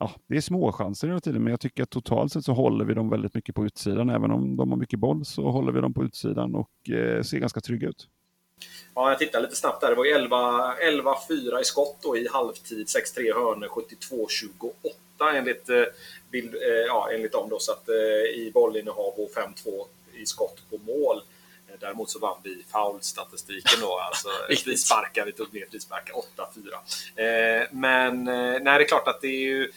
ja, 0.00 0.10
det 0.26 0.36
är 0.36 0.40
små 0.40 0.72
chanser 0.72 1.08
hela 1.08 1.20
tiden, 1.20 1.42
men 1.42 1.50
jag 1.50 1.60
tycker 1.60 1.82
att 1.82 1.90
totalt 1.90 2.32
sett 2.32 2.44
så 2.44 2.52
håller 2.52 2.84
vi 2.84 2.94
dem 2.94 3.10
väldigt 3.10 3.34
mycket 3.34 3.54
på 3.54 3.64
utsidan. 3.66 4.10
Även 4.10 4.30
om 4.30 4.56
de 4.56 4.70
har 4.70 4.78
mycket 4.78 4.98
boll 4.98 5.24
så 5.24 5.50
håller 5.50 5.72
vi 5.72 5.80
dem 5.80 5.94
på 5.94 6.04
utsidan 6.04 6.54
och 6.54 6.90
eh, 6.90 7.22
ser 7.22 7.38
ganska 7.38 7.60
trygga 7.60 7.88
ut. 7.88 8.08
Ja, 8.94 9.08
jag 9.10 9.18
tittar 9.18 9.40
lite 9.40 9.56
snabbt 9.56 9.80
där. 9.80 9.88
Det 9.88 9.94
var 9.94 10.04
ju 10.04 10.10
11 10.10 10.74
11-4 10.74 11.60
i 11.60 11.64
skott 11.64 11.96
då 12.02 12.16
i 12.16 12.28
halvtid. 12.32 12.86
6-3 12.86 13.34
hörnor, 13.34 13.66
72-28 15.18 15.36
enligt, 15.36 15.68
eh, 15.68 15.82
bild, 16.30 16.54
eh, 16.54 16.60
ja, 16.86 17.08
enligt 17.14 17.32
dem. 17.32 17.48
Då, 17.50 17.58
så 17.58 17.72
att, 17.72 17.88
eh, 17.88 17.94
I 18.40 18.50
bollinnehav 18.54 19.14
och 19.16 19.30
5-2 19.34 19.86
i 20.14 20.26
skott 20.26 20.62
på 20.70 20.78
mål. 20.78 21.16
Eh, 21.68 21.74
Däremot 21.80 22.10
så 22.10 22.18
vann 22.18 22.36
vi 22.44 22.64
foul-statistiken 22.72 23.80
då. 23.80 23.98
Alltså 23.98 24.28
Riktigt. 24.48 24.64
frisparkar. 24.64 25.26
Vi 25.26 25.32
tog 25.32 25.54
ner 25.54 25.66
frisparkar 25.70 26.14
8-4. 26.14 27.60
Eh, 27.62 27.66
men 27.70 28.28
eh, 28.28 28.34
nej, 28.62 28.78
det 28.78 28.84
är 28.84 28.88
klart 28.88 29.08
att 29.08 29.20
det 29.20 29.28
är 29.28 29.40
ju 29.40 29.72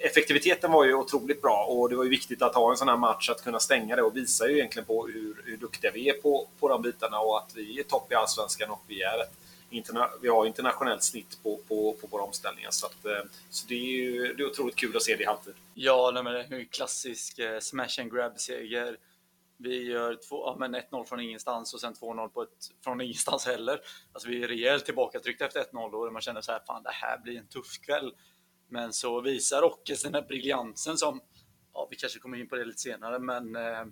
effektiviteten 0.00 0.72
var 0.72 0.84
ju 0.84 0.94
otroligt 0.94 1.42
bra 1.42 1.66
och 1.68 1.90
det 1.90 1.96
var 1.96 2.04
ju 2.04 2.10
viktigt 2.10 2.42
att 2.42 2.54
ha 2.54 2.70
en 2.70 2.76
sån 2.76 2.88
här 2.88 2.96
match 2.96 3.30
att 3.30 3.44
kunna 3.44 3.60
stänga 3.60 3.96
det 3.96 4.02
och 4.02 4.16
visar 4.16 4.48
ju 4.48 4.56
egentligen 4.56 4.86
på 4.86 5.06
hur, 5.06 5.42
hur 5.44 5.56
duktiga 5.56 5.90
vi 5.90 6.08
är 6.08 6.14
på, 6.14 6.48
på 6.60 6.68
de 6.68 6.82
bitarna 6.82 7.20
och 7.20 7.38
att 7.38 7.52
vi 7.54 7.80
är 7.80 7.82
topp 7.82 8.12
i 8.12 8.14
Allsvenskan 8.14 8.70
och 8.70 8.82
vi 8.86 9.02
är 9.02 9.22
ett 9.22 9.32
interna 9.70 10.10
vi 10.22 10.28
har 10.28 10.46
internationellt 10.46 11.02
snitt 11.02 11.42
på, 11.42 11.56
på, 11.68 11.96
på 12.00 12.06
våra 12.06 12.22
omställningar. 12.22 12.70
Så, 12.70 12.86
att, 12.86 13.04
eh, 13.04 13.30
så 13.50 13.66
det 13.66 13.74
är 13.74 13.78
ju 13.78 14.34
det 14.34 14.42
är 14.42 14.46
otroligt 14.46 14.76
kul 14.76 14.96
att 14.96 15.02
se 15.02 15.16
det 15.16 15.22
i 15.22 15.26
halvtid. 15.26 15.54
Ja, 15.74 16.10
nej, 16.14 16.22
men 16.22 16.32
det 16.32 16.40
är 16.40 16.50
ju 16.50 16.60
en 16.60 16.66
klassisk 16.66 17.38
eh, 17.38 17.58
smash 17.58 18.00
and 18.00 18.12
grab-seger. 18.12 18.96
Vi 19.56 19.84
gör 19.84 20.18
två, 20.28 20.46
ja, 20.46 20.56
men 20.58 20.74
1-0 20.74 21.04
från 21.04 21.20
ingenstans 21.20 21.74
och 21.74 21.80
sen 21.80 21.94
2-0 21.94 22.28
på 22.28 22.42
ett, 22.42 22.48
från 22.84 23.00
ingenstans 23.00 23.46
heller. 23.46 23.80
Alltså 24.12 24.28
vi 24.28 24.42
är 24.42 24.48
rejält 24.48 24.84
tillbakatryckta 24.84 25.46
efter 25.46 25.64
1-0 25.72 25.92
och 25.92 26.12
man 26.12 26.22
känner 26.22 26.40
så 26.40 26.52
här, 26.52 26.60
fan 26.66 26.82
det 26.82 26.92
här 26.92 27.18
blir 27.18 27.38
en 27.38 27.46
tuff 27.46 27.80
kväll. 27.80 28.12
Men 28.70 28.92
så 28.92 29.20
visar 29.20 29.62
Ockes 29.62 30.02
den 30.02 30.14
här 30.14 30.22
briljansen 30.22 30.96
som, 30.96 31.20
ja 31.72 31.88
vi 31.90 31.96
kanske 31.96 32.18
kommer 32.18 32.38
in 32.38 32.48
på 32.48 32.56
det 32.56 32.64
lite 32.64 32.80
senare, 32.80 33.18
men 33.18 33.56
eh, 33.56 33.84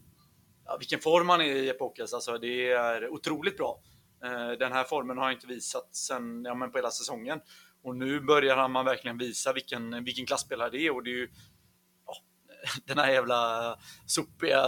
ja, 0.64 0.76
vilken 0.78 1.00
form 1.00 1.28
han 1.28 1.40
är 1.40 1.44
i 1.44 1.66
Jeppe 1.66 1.84
Ockes, 1.84 2.14
alltså 2.14 2.38
det 2.38 2.70
är 2.70 3.08
otroligt 3.08 3.56
bra. 3.56 3.80
Eh, 4.24 4.50
den 4.58 4.72
här 4.72 4.84
formen 4.84 5.16
har 5.16 5.24
han 5.24 5.32
inte 5.32 5.46
visat 5.46 5.96
sen, 5.96 6.44
ja 6.44 6.54
men 6.54 6.72
på 6.72 6.78
hela 6.78 6.90
säsongen. 6.90 7.40
Och 7.82 7.96
nu 7.96 8.20
börjar 8.20 8.56
han 8.56 8.72
man 8.72 8.84
verkligen 8.84 9.18
visa 9.18 9.52
vilken, 9.52 10.04
vilken 10.04 10.26
klasspelare 10.26 10.70
det 10.70 10.86
är 10.86 10.94
och 10.94 11.02
det 11.02 11.10
är 11.10 11.16
ju 11.16 11.28
den 12.84 12.98
här 12.98 13.10
jävla 13.10 13.74
sopiga 14.06 14.62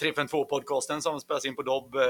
352-podcasten 0.00 1.00
som 1.00 1.20
spelas 1.20 1.44
in 1.44 1.56
på 1.56 1.62
Dobb 1.62 1.94
eh, 1.94 2.02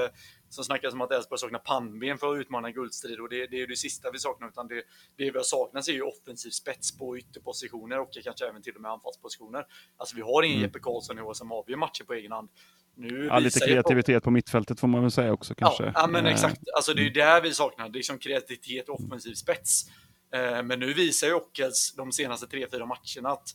som 0.49 0.63
snackas 0.63 0.93
om 0.93 1.01
att 1.01 1.11
Elfsborg 1.11 1.39
saknar 1.39 1.59
pannben 1.59 2.17
för 2.17 2.33
att 2.33 2.39
utmana 2.39 2.71
guldstrid 2.71 3.19
och 3.19 3.29
det, 3.29 3.47
det 3.47 3.61
är 3.61 3.67
det 3.67 3.75
sista 3.75 4.11
vi 4.11 4.19
saknar 4.19 4.47
utan 4.47 4.67
det, 4.67 4.83
det 5.17 5.31
vi 5.31 5.37
har 5.37 5.43
saknat 5.43 5.87
är 5.87 5.93
ju 5.93 6.01
offensiv 6.01 6.49
spets 6.49 6.97
på 6.97 7.17
ytterpositioner 7.17 7.99
och 7.99 8.09
kanske 8.23 8.47
även 8.47 8.61
till 8.61 8.75
och 8.75 8.81
med 8.81 8.91
anfallspositioner. 8.91 9.65
Alltså 9.97 10.15
vi 10.15 10.21
har 10.21 10.43
ingen 10.43 10.61
Mm. 10.61 10.69
Jeppe 10.69 10.79
Karlsson 10.79 11.19
i 11.19 11.21
år 11.21 11.33
som 11.33 11.51
avgör 11.51 11.77
matcher 11.77 12.03
på 12.03 12.13
egen 12.13 12.31
hand. 12.31 12.49
Nu 12.95 13.25
Ja, 13.25 13.39
lite 13.39 13.59
kreativitet 13.59 14.23
på 14.23 14.31
mittfältet 14.31 14.79
får 14.79 14.87
man 14.87 15.01
väl 15.01 15.11
säga 15.11 15.33
också 15.33 15.55
kanske. 15.55 15.83
Ja, 15.83 15.91
ja 15.95 16.07
men 16.07 16.25
Eh, 16.25 16.31
exakt. 16.31 16.61
Alltså 16.75 16.93
det 16.93 17.01
är 17.01 17.03
ju 17.03 17.09
där 17.09 17.41
vi 17.41 17.53
saknar. 17.53 17.89
Det 17.89 17.99
är 17.99 18.03
som 18.03 18.19
kreativitet 18.19 18.89
och 18.89 18.99
offensiv 18.99 19.33
spets. 19.33 19.85
Eh, 20.33 20.63
men 20.63 20.79
nu 20.79 20.93
visar 20.93 21.27
ju 21.27 21.33
Ockels 21.33 21.93
de 21.97 22.11
senaste 22.11 22.47
tre, 22.47 22.67
fyra 22.71 22.85
matcherna 22.85 23.29
att 23.29 23.47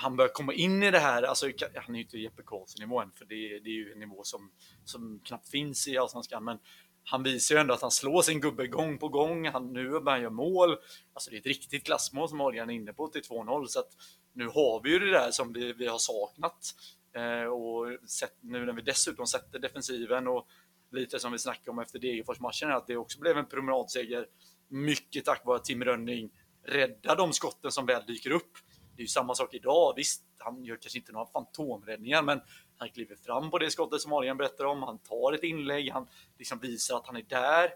han 0.00 0.16
börjar 0.16 0.32
komma 0.32 0.52
in 0.52 0.82
i 0.82 0.90
det 0.90 0.98
här, 0.98 1.22
alltså 1.22 1.46
han 1.74 1.94
är 1.94 1.98
ju 1.98 2.04
inte 2.04 2.18
Jeppe 2.18 2.42
Karlsson-nivå 2.46 3.00
än, 3.00 3.10
för 3.10 3.24
det, 3.24 3.34
det, 3.34 3.70
är 3.70 3.74
ju 3.74 3.92
en 3.92 3.98
nivå 3.98 4.24
som, 4.24 4.50
som 4.84 5.20
knappt 5.24 5.48
finns 5.48 5.88
i 5.88 5.98
Allsvenskan, 5.98 6.44
men 6.44 6.58
han 7.04 7.22
visar 7.22 7.54
ju 7.54 7.60
ändå 7.60 7.74
att 7.74 7.82
han 7.82 7.90
slår 7.90 8.22
sin 8.22 8.40
gubbe 8.40 8.66
gång 8.66 8.98
på 8.98 9.08
gång. 9.08 9.48
Han, 9.48 9.72
nu 9.72 9.90
börjar 9.90 10.10
han 10.10 10.20
göra 10.20 10.30
mål. 10.30 10.76
Alltså 11.12 11.30
det 11.30 11.36
är 11.36 11.40
ett 11.40 11.46
riktigt 11.46 11.84
klassmål 11.84 12.28
som 12.28 12.40
Adrian 12.40 12.70
är 12.70 12.74
inne 12.74 12.92
på 12.92 13.08
till 13.08 13.22
2-0, 13.22 13.66
så 13.66 13.80
att 13.80 13.90
nu 14.32 14.46
har 14.46 14.82
vi 14.82 14.90
ju 14.90 14.98
det 14.98 15.10
där 15.10 15.30
som 15.30 15.52
vi, 15.52 15.72
vi 15.72 15.86
har 15.86 15.98
saknat. 15.98 16.74
Eh, 17.16 17.44
och 17.44 18.08
sett, 18.08 18.34
nu 18.40 18.66
när 18.66 18.72
vi 18.72 18.82
dessutom 18.82 19.26
sätter 19.26 19.58
defensiven 19.58 20.28
och 20.28 20.48
lite 20.92 21.18
som 21.18 21.32
vi 21.32 21.38
snackade 21.38 21.70
om 21.70 21.78
efter 21.78 21.98
Degerfors-matchen, 21.98 22.70
att 22.70 22.86
det 22.86 22.96
också 22.96 23.20
blev 23.20 23.38
en 23.38 23.46
promenadseger. 23.46 24.26
Mycket 24.68 25.24
tack 25.24 25.44
vare 25.44 25.56
att 25.56 25.64
Tim 25.64 25.84
Rönning 25.84 26.30
räddar 26.66 27.16
de 27.16 27.32
skotten 27.32 27.72
som 27.72 27.86
väl 27.86 28.06
dyker 28.06 28.30
upp. 28.30 28.58
Det 28.98 29.02
är 29.02 29.04
ju 29.04 29.08
samma 29.08 29.34
sak 29.34 29.54
idag. 29.54 29.92
Visst, 29.96 30.22
han 30.38 30.64
gör 30.64 30.76
kanske 30.76 30.98
inte 30.98 31.12
några 31.12 31.26
fantomräddningar, 31.26 32.22
men 32.22 32.40
han 32.76 32.88
kliver 32.88 33.16
fram 33.16 33.50
på 33.50 33.58
det 33.58 33.70
skottet 33.70 34.00
som 34.00 34.12
Adrian 34.12 34.36
berättar 34.36 34.64
om. 34.64 34.82
Han 34.82 34.98
tar 34.98 35.32
ett 35.32 35.42
inlägg, 35.42 35.90
han 35.90 36.06
liksom 36.38 36.58
visar 36.58 36.96
att 36.96 37.06
han 37.06 37.16
är 37.16 37.22
där. 37.22 37.70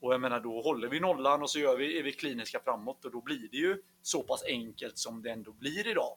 Och 0.00 0.12
jag 0.14 0.20
menar, 0.20 0.40
då 0.40 0.62
håller 0.62 0.88
vi 0.88 1.00
nollan 1.00 1.42
och 1.42 1.50
så 1.50 1.58
gör 1.58 1.76
vi, 1.76 1.98
är 1.98 2.02
vi 2.02 2.12
kliniska 2.12 2.60
framåt 2.64 3.04
och 3.04 3.10
då 3.10 3.20
blir 3.20 3.48
det 3.50 3.56
ju 3.56 3.82
så 4.02 4.22
pass 4.22 4.44
enkelt 4.46 4.98
som 4.98 5.22
det 5.22 5.30
ändå 5.30 5.52
blir 5.52 5.88
idag. 5.88 6.16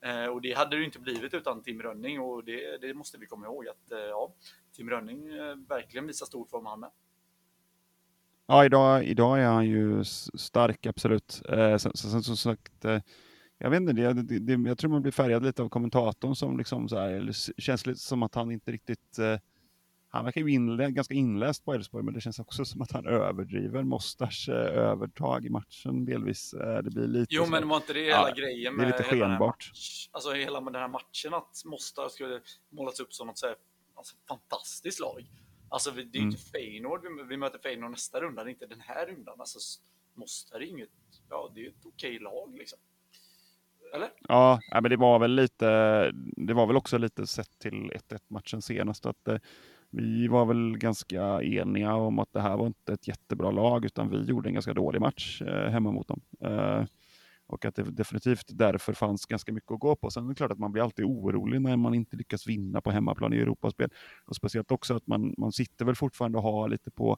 Eh, 0.00 0.26
och 0.26 0.40
det 0.40 0.52
hade 0.52 0.76
det 0.76 0.84
inte 0.84 0.98
blivit 0.98 1.34
utan 1.34 1.62
Tim 1.62 1.82
Rönning 1.82 2.20
och 2.20 2.44
det, 2.44 2.80
det 2.80 2.94
måste 2.94 3.18
vi 3.18 3.26
komma 3.26 3.46
ihåg 3.46 3.68
att 3.68 3.92
eh, 3.92 3.98
ja, 3.98 4.34
Tim 4.72 4.90
Rönning 4.90 5.28
eh, 5.28 5.54
verkligen 5.68 6.06
visar 6.06 6.26
stor 6.26 6.44
form 6.44 6.66
han 6.66 6.80
med. 6.80 6.90
Ja, 8.46 8.64
idag, 8.64 9.04
idag 9.04 9.40
är 9.40 9.46
han 9.46 9.66
ju 9.66 10.04
stark, 10.04 10.86
absolut. 10.86 11.42
Eh, 11.48 11.76
sen, 11.76 11.96
sen 11.96 12.22
som 12.22 12.36
sagt, 12.36 12.84
eh, 12.84 13.00
jag 13.58 13.70
vet 13.70 13.80
inte, 13.80 13.92
det, 13.92 14.12
det, 14.12 14.38
det, 14.38 14.68
jag 14.68 14.78
tror 14.78 14.90
man 14.90 15.02
blir 15.02 15.12
färgad 15.12 15.44
lite 15.44 15.62
av 15.62 15.68
kommentatorn 15.68 16.34
som 16.34 16.58
liksom 16.58 16.88
så 16.88 16.98
här, 16.98 17.32
känns 17.60 17.86
lite 17.86 18.00
som 18.00 18.22
att 18.22 18.34
han 18.34 18.52
inte 18.52 18.72
riktigt 18.72 19.18
eh, 19.18 19.38
han 20.16 20.24
verkar 20.24 20.40
ju 20.40 20.52
inlä 20.52 20.90
ganska 20.90 21.14
inläst 21.14 21.64
på 21.64 21.74
Elfsborg, 21.74 22.04
men 22.04 22.14
det 22.14 22.20
känns 22.20 22.38
också 22.38 22.64
som 22.64 22.82
att 22.82 22.92
han 22.92 23.06
överdriver 23.06 23.82
Mostars 23.82 24.48
eh, 24.48 24.54
övertag 24.54 25.44
i 25.44 25.50
matchen 25.50 26.04
delvis. 26.04 26.54
Eh, 26.54 26.82
det 26.82 26.90
blir 26.90 27.06
lite 27.06 27.34
jo, 27.34 27.46
men 27.46 27.68
var 27.68 27.76
inte 27.76 27.92
det 27.92 28.00
hela 28.00 28.28
ja, 28.28 28.34
grejen 28.34 28.74
med 28.74 28.86
det 28.86 28.94
är 28.94 28.98
lite 28.98 29.10
skenbart. 29.10 29.72
alltså 30.12 30.32
hela 30.32 30.60
med 30.60 30.72
den 30.72 30.82
här 30.82 30.88
matchen, 30.88 31.34
att 31.34 31.62
Mostar 31.64 32.08
skulle 32.08 32.40
målas 32.70 33.00
upp 33.00 33.12
som 33.12 33.26
något 33.26 33.38
så 33.38 33.46
här, 33.46 33.56
alltså, 33.94 34.16
fantastiskt 34.28 35.00
lag. 35.00 35.30
Alltså 35.68 35.90
det 35.90 36.00
är 36.00 36.04
ju 36.04 36.18
mm. 36.18 36.30
inte 36.30 36.42
Feyenoord, 36.42 37.02
vi, 37.02 37.22
vi 37.28 37.36
möter 37.36 37.58
Feyenoord 37.58 37.90
nästa 37.90 38.20
runda, 38.20 38.44
det 38.44 38.50
är 38.50 38.52
inte 38.52 38.66
den 38.66 38.80
här 38.80 39.06
rundan. 39.06 39.40
Alltså 39.40 39.58
Mostar 40.14 40.60
är 40.60 40.64
inget, 40.64 40.90
ja 41.28 41.52
det 41.54 41.64
är 41.64 41.68
ett 41.68 41.84
okej 41.84 42.18
lag 42.18 42.54
liksom. 42.58 42.78
Eller? 43.94 44.08
Ja, 44.28 44.60
men 44.72 44.90
det 44.90 44.96
var 44.96 45.18
väl 45.18 45.34
lite, 45.34 45.66
det 46.36 46.54
var 46.54 46.66
väl 46.66 46.76
också 46.76 46.98
lite 46.98 47.26
sett 47.26 47.58
till 47.58 47.74
1-1 47.74 48.18
matchen 48.28 48.62
senast 48.62 49.06
att 49.06 49.28
eh, 49.28 49.38
vi 49.90 50.28
var 50.28 50.46
väl 50.46 50.78
ganska 50.78 51.42
eniga 51.42 51.94
om 51.94 52.18
att 52.18 52.32
det 52.32 52.40
här 52.40 52.56
var 52.56 52.66
inte 52.66 52.92
ett 52.92 53.08
jättebra 53.08 53.50
lag, 53.50 53.84
utan 53.84 54.10
vi 54.10 54.22
gjorde 54.22 54.48
en 54.48 54.54
ganska 54.54 54.74
dålig 54.74 55.00
match 55.00 55.42
eh, 55.42 55.70
hemma 55.70 55.90
mot 55.90 56.08
dem. 56.08 56.20
Eh, 56.40 56.84
och 57.48 57.64
att 57.64 57.74
det 57.74 57.82
definitivt 57.82 58.46
därför 58.48 58.92
fanns 58.92 59.26
ganska 59.26 59.52
mycket 59.52 59.70
att 59.70 59.80
gå 59.80 59.96
på. 59.96 60.10
Sen 60.10 60.24
är 60.24 60.28
det 60.28 60.34
klart 60.34 60.52
att 60.52 60.58
man 60.58 60.72
blir 60.72 60.82
alltid 60.82 61.04
orolig 61.04 61.60
när 61.60 61.76
man 61.76 61.94
inte 61.94 62.16
lyckas 62.16 62.46
vinna 62.46 62.80
på 62.80 62.90
hemmaplan 62.90 63.32
i 63.32 63.36
Europaspel. 63.36 63.90
Och 64.24 64.36
speciellt 64.36 64.70
också 64.70 64.96
att 64.96 65.06
man, 65.06 65.34
man 65.38 65.52
sitter 65.52 65.84
väl 65.84 65.94
fortfarande 65.94 66.38
och 66.38 66.44
har 66.44 66.68
lite 66.68 66.90
på, 66.90 67.16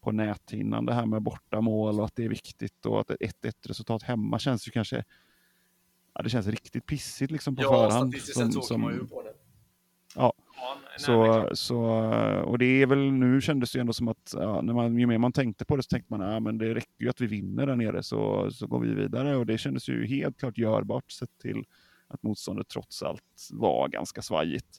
på 0.00 0.12
näthinnan 0.12 0.86
det 0.86 0.94
här 0.94 1.06
med 1.06 1.22
bortamål 1.22 2.00
och 2.00 2.04
att 2.04 2.16
det 2.16 2.24
är 2.24 2.28
viktigt 2.28 2.86
och 2.86 3.00
att 3.00 3.10
ett 3.10 3.20
1-1 3.20 3.52
resultat 3.68 4.02
hemma 4.02 4.38
känns 4.38 4.68
ju 4.68 4.70
kanske 4.70 5.04
ja, 6.18 6.22
det 6.22 6.30
känns 6.30 6.46
riktigt 6.46 6.86
pissigt 6.86 7.30
liksom 7.30 7.56
på 7.56 7.62
ja, 7.62 7.68
förhand. 7.68 8.14
Ja, 8.14 8.18
statistiskt 8.18 8.38
sett 8.38 8.52
så 8.52 8.60
åker 8.60 8.76
man 8.76 8.94
ju 8.94 9.06
på 9.06 9.22
det. 9.22 9.32
Ja, 10.14 10.32
så, 10.98 11.48
så, 11.52 11.78
och 12.44 12.58
det 12.58 12.82
är 12.82 12.86
väl, 12.86 13.12
nu 13.12 13.40
kändes 13.40 13.72
det 13.72 13.80
ändå 13.80 13.92
som 13.92 14.08
att 14.08 14.34
ja, 14.36 14.60
när 14.62 14.74
man, 14.74 14.98
ju 14.98 15.06
mer 15.06 15.18
man 15.18 15.32
tänkte 15.32 15.64
på 15.64 15.76
det 15.76 15.82
så 15.82 15.88
tänkte 15.88 16.12
man 16.12 16.22
att 16.22 16.44
ja, 16.44 16.52
det 16.52 16.74
räcker 16.74 17.04
ju 17.04 17.08
att 17.08 17.20
vi 17.20 17.26
vinner 17.26 17.66
där 17.66 17.76
nere 17.76 18.02
så, 18.02 18.50
så 18.50 18.66
går 18.66 18.80
vi 18.80 18.94
vidare. 18.94 19.36
Och 19.36 19.46
det 19.46 19.58
kändes 19.58 19.88
ju 19.88 20.06
helt 20.06 20.38
klart 20.38 20.58
görbart 20.58 21.10
sett 21.10 21.38
till 21.42 21.64
att 22.08 22.22
motståndet 22.22 22.68
trots 22.68 23.02
allt 23.02 23.48
var 23.50 23.88
ganska 23.88 24.22
svajigt. 24.22 24.78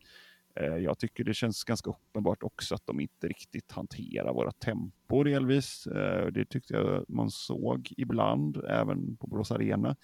Eh, 0.56 0.78
jag 0.78 1.00
tycker 1.00 1.24
det 1.24 1.34
känns 1.34 1.64
ganska 1.64 1.90
uppenbart 1.90 2.44
också 2.44 2.76
att 2.76 2.86
de 2.86 3.00
inte 3.00 3.28
riktigt 3.28 3.72
hanterar 3.72 4.34
våra 4.34 4.52
tempo 4.52 5.24
delvis. 5.24 5.88
Eh, 5.88 6.28
det 6.28 6.46
tyckte 6.46 6.74
jag 6.74 7.06
man 7.08 7.32
såg 7.32 7.94
ibland, 7.98 8.58
även 8.70 9.18
på 9.18 9.28
Borås 9.28 9.52
Arena. 9.52 9.96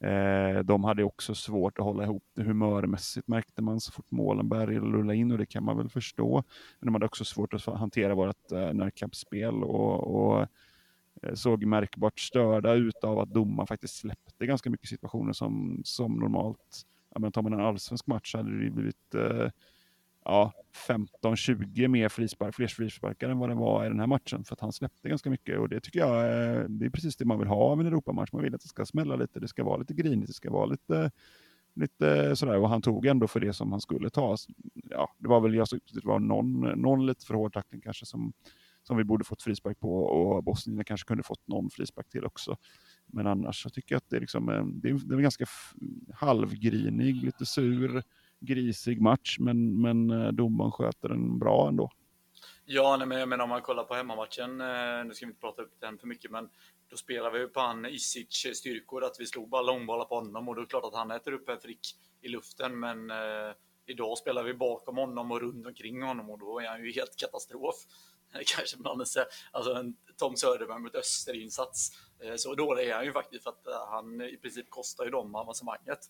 Eh, 0.00 0.58
de 0.58 0.84
hade 0.84 1.04
också 1.04 1.34
svårt 1.34 1.78
att 1.78 1.84
hålla 1.84 2.04
ihop 2.04 2.24
det 2.34 2.42
humörmässigt 2.42 3.28
märkte 3.28 3.62
man 3.62 3.80
så 3.80 3.92
fort 3.92 4.10
målen 4.10 4.48
började 4.48 4.86
rulla 4.86 5.14
in 5.14 5.32
och 5.32 5.38
det 5.38 5.46
kan 5.46 5.64
man 5.64 5.76
väl 5.76 5.88
förstå. 5.88 6.44
Men 6.78 6.86
de 6.86 6.94
hade 6.94 7.06
också 7.06 7.24
svårt 7.24 7.54
att 7.54 7.64
hantera 7.64 8.14
vårt 8.14 8.52
eh, 8.52 8.72
närkampsspel 8.72 9.64
och, 9.64 10.16
och 10.16 10.46
eh, 11.22 11.34
såg 11.34 11.64
märkbart 11.64 12.20
störda 12.20 12.74
ut 12.74 13.04
av 13.04 13.18
att 13.18 13.28
domaren 13.28 13.66
faktiskt 13.66 13.96
släppte 13.96 14.46
ganska 14.46 14.70
mycket 14.70 14.88
situationer 14.88 15.32
som, 15.32 15.82
som 15.84 16.14
normalt. 16.14 16.86
Ja, 17.14 17.20
men 17.20 17.32
tar 17.32 17.42
man 17.42 17.52
en 17.52 17.60
allsvensk 17.60 18.06
match 18.06 18.34
hade 18.34 18.64
det 18.64 18.70
blivit 18.70 19.14
eh, 19.14 19.50
ja, 20.30 20.52
15-20 21.22 21.88
mer 21.88 22.08
frispark, 22.08 22.54
fler 22.54 22.66
frisparkar 22.66 23.28
än 23.28 23.38
vad 23.38 23.48
det 23.48 23.54
var 23.54 23.86
i 23.86 23.88
den 23.88 24.00
här 24.00 24.06
matchen. 24.06 24.44
För 24.44 24.54
att 24.54 24.60
han 24.60 24.72
släppte 24.72 25.08
ganska 25.08 25.30
mycket 25.30 25.58
och 25.58 25.68
det 25.68 25.80
tycker 25.80 25.98
jag 25.98 26.18
eh, 26.18 26.64
det 26.68 26.86
är 26.86 26.90
precis 26.90 27.16
det 27.16 27.24
man 27.24 27.38
vill 27.38 27.48
ha 27.48 27.56
av 27.56 27.80
en 27.80 27.86
Europamatch. 27.86 28.32
Man 28.32 28.42
vill 28.42 28.54
att 28.54 28.60
det 28.60 28.68
ska 28.68 28.86
smälla 28.86 29.16
lite, 29.16 29.40
det 29.40 29.48
ska 29.48 29.64
vara 29.64 29.76
lite 29.76 29.94
grinigt, 29.94 30.26
det 30.26 30.32
ska 30.32 30.50
vara 30.50 30.66
lite, 30.66 31.10
lite 31.74 32.36
sådär. 32.36 32.58
Och 32.58 32.68
han 32.68 32.82
tog 32.82 33.06
ändå 33.06 33.28
för 33.28 33.40
det 33.40 33.52
som 33.52 33.70
han 33.72 33.80
skulle 33.80 34.10
ta. 34.10 34.36
Ja, 34.74 35.14
det 35.18 35.28
var 35.28 35.40
väl 35.40 35.54
jag 35.54 35.66
det 35.92 36.04
var 36.04 36.18
någon, 36.18 36.60
någon 36.60 37.06
lite 37.06 37.26
för 37.26 37.34
hård 37.34 37.52
tackling 37.52 37.80
kanske 37.80 38.06
som, 38.06 38.32
som 38.82 38.96
vi 38.96 39.04
borde 39.04 39.24
fått 39.24 39.42
frispark 39.42 39.80
på 39.80 40.04
och 40.04 40.44
Bosnien 40.44 40.84
kanske 40.84 41.06
kunde 41.06 41.22
fått 41.22 41.48
någon 41.48 41.70
frispark 41.70 42.08
till 42.08 42.24
också. 42.24 42.56
Men 43.06 43.26
annars 43.26 43.62
så 43.62 43.70
tycker 43.70 43.94
jag 43.94 43.98
att 43.98 44.10
det 44.10 44.16
är, 44.16 44.20
liksom, 44.20 44.48
eh, 44.48 44.64
det 44.64 44.88
är, 44.88 45.08
det 45.08 45.14
är 45.14 45.18
ganska 45.18 45.46
halvgrinig, 46.14 47.24
lite 47.24 47.46
sur 47.46 48.02
grisig 48.40 49.00
match, 49.00 49.36
men, 49.38 49.80
men 49.80 50.10
eh, 50.10 50.28
domaren 50.28 50.72
sköter 50.72 51.08
den 51.08 51.38
bra 51.38 51.68
ändå. 51.68 51.90
Ja, 52.64 52.96
nej, 52.96 53.06
men 53.06 53.18
jag 53.18 53.28
menar 53.28 53.44
om 53.44 53.50
man 53.50 53.62
kollar 53.62 53.84
på 53.84 53.94
hemmamatchen, 53.94 54.60
eh, 54.60 55.04
nu 55.04 55.14
ska 55.14 55.26
vi 55.26 55.30
inte 55.30 55.40
prata 55.40 55.62
upp 55.62 55.80
den 55.80 55.98
för 55.98 56.06
mycket, 56.06 56.30
men 56.30 56.48
då 56.90 56.96
spelar 56.96 57.30
vi 57.30 57.46
på 57.46 57.60
han 57.60 57.86
Isic 57.86 58.46
styrkor, 58.54 59.04
att 59.04 59.16
vi 59.18 59.26
slog 59.26 59.48
bara 59.48 59.62
långbollar 59.62 60.04
på 60.04 60.14
honom 60.14 60.48
och 60.48 60.54
då 60.54 60.60
är 60.60 60.64
det 60.64 60.70
klart 60.70 60.84
att 60.84 60.94
han 60.94 61.10
äter 61.10 61.32
upp 61.32 61.48
en 61.48 61.60
frick 61.60 61.96
i 62.20 62.28
luften, 62.28 62.80
men 62.80 63.10
eh, 63.10 63.54
idag 63.86 64.18
spelar 64.18 64.44
vi 64.44 64.54
bakom 64.54 64.96
honom 64.96 65.32
och 65.32 65.40
runt 65.40 65.66
omkring 65.66 66.02
honom 66.02 66.30
och 66.30 66.38
då 66.38 66.60
är 66.60 66.68
han 66.68 66.84
ju 66.84 66.92
helt 66.92 67.16
katastrof. 67.16 67.74
Kanske 68.56 68.76
bland 68.76 69.02
alltså 69.52 69.74
en 69.74 69.96
Tom 70.16 70.36
Söderberg 70.36 70.80
mot 70.80 70.94
Österinsats. 70.94 71.90
Eh, 72.20 72.34
så 72.36 72.54
dålig 72.54 72.88
är 72.88 72.94
han 72.94 73.04
ju 73.04 73.12
faktiskt 73.12 73.42
för 73.42 73.50
att 73.50 73.66
eh, 73.66 73.88
han 73.90 74.20
i 74.20 74.36
princip 74.36 74.70
kostar 74.70 75.04
ju 75.04 75.10
dem 75.10 75.34
avancemanget. 75.34 76.00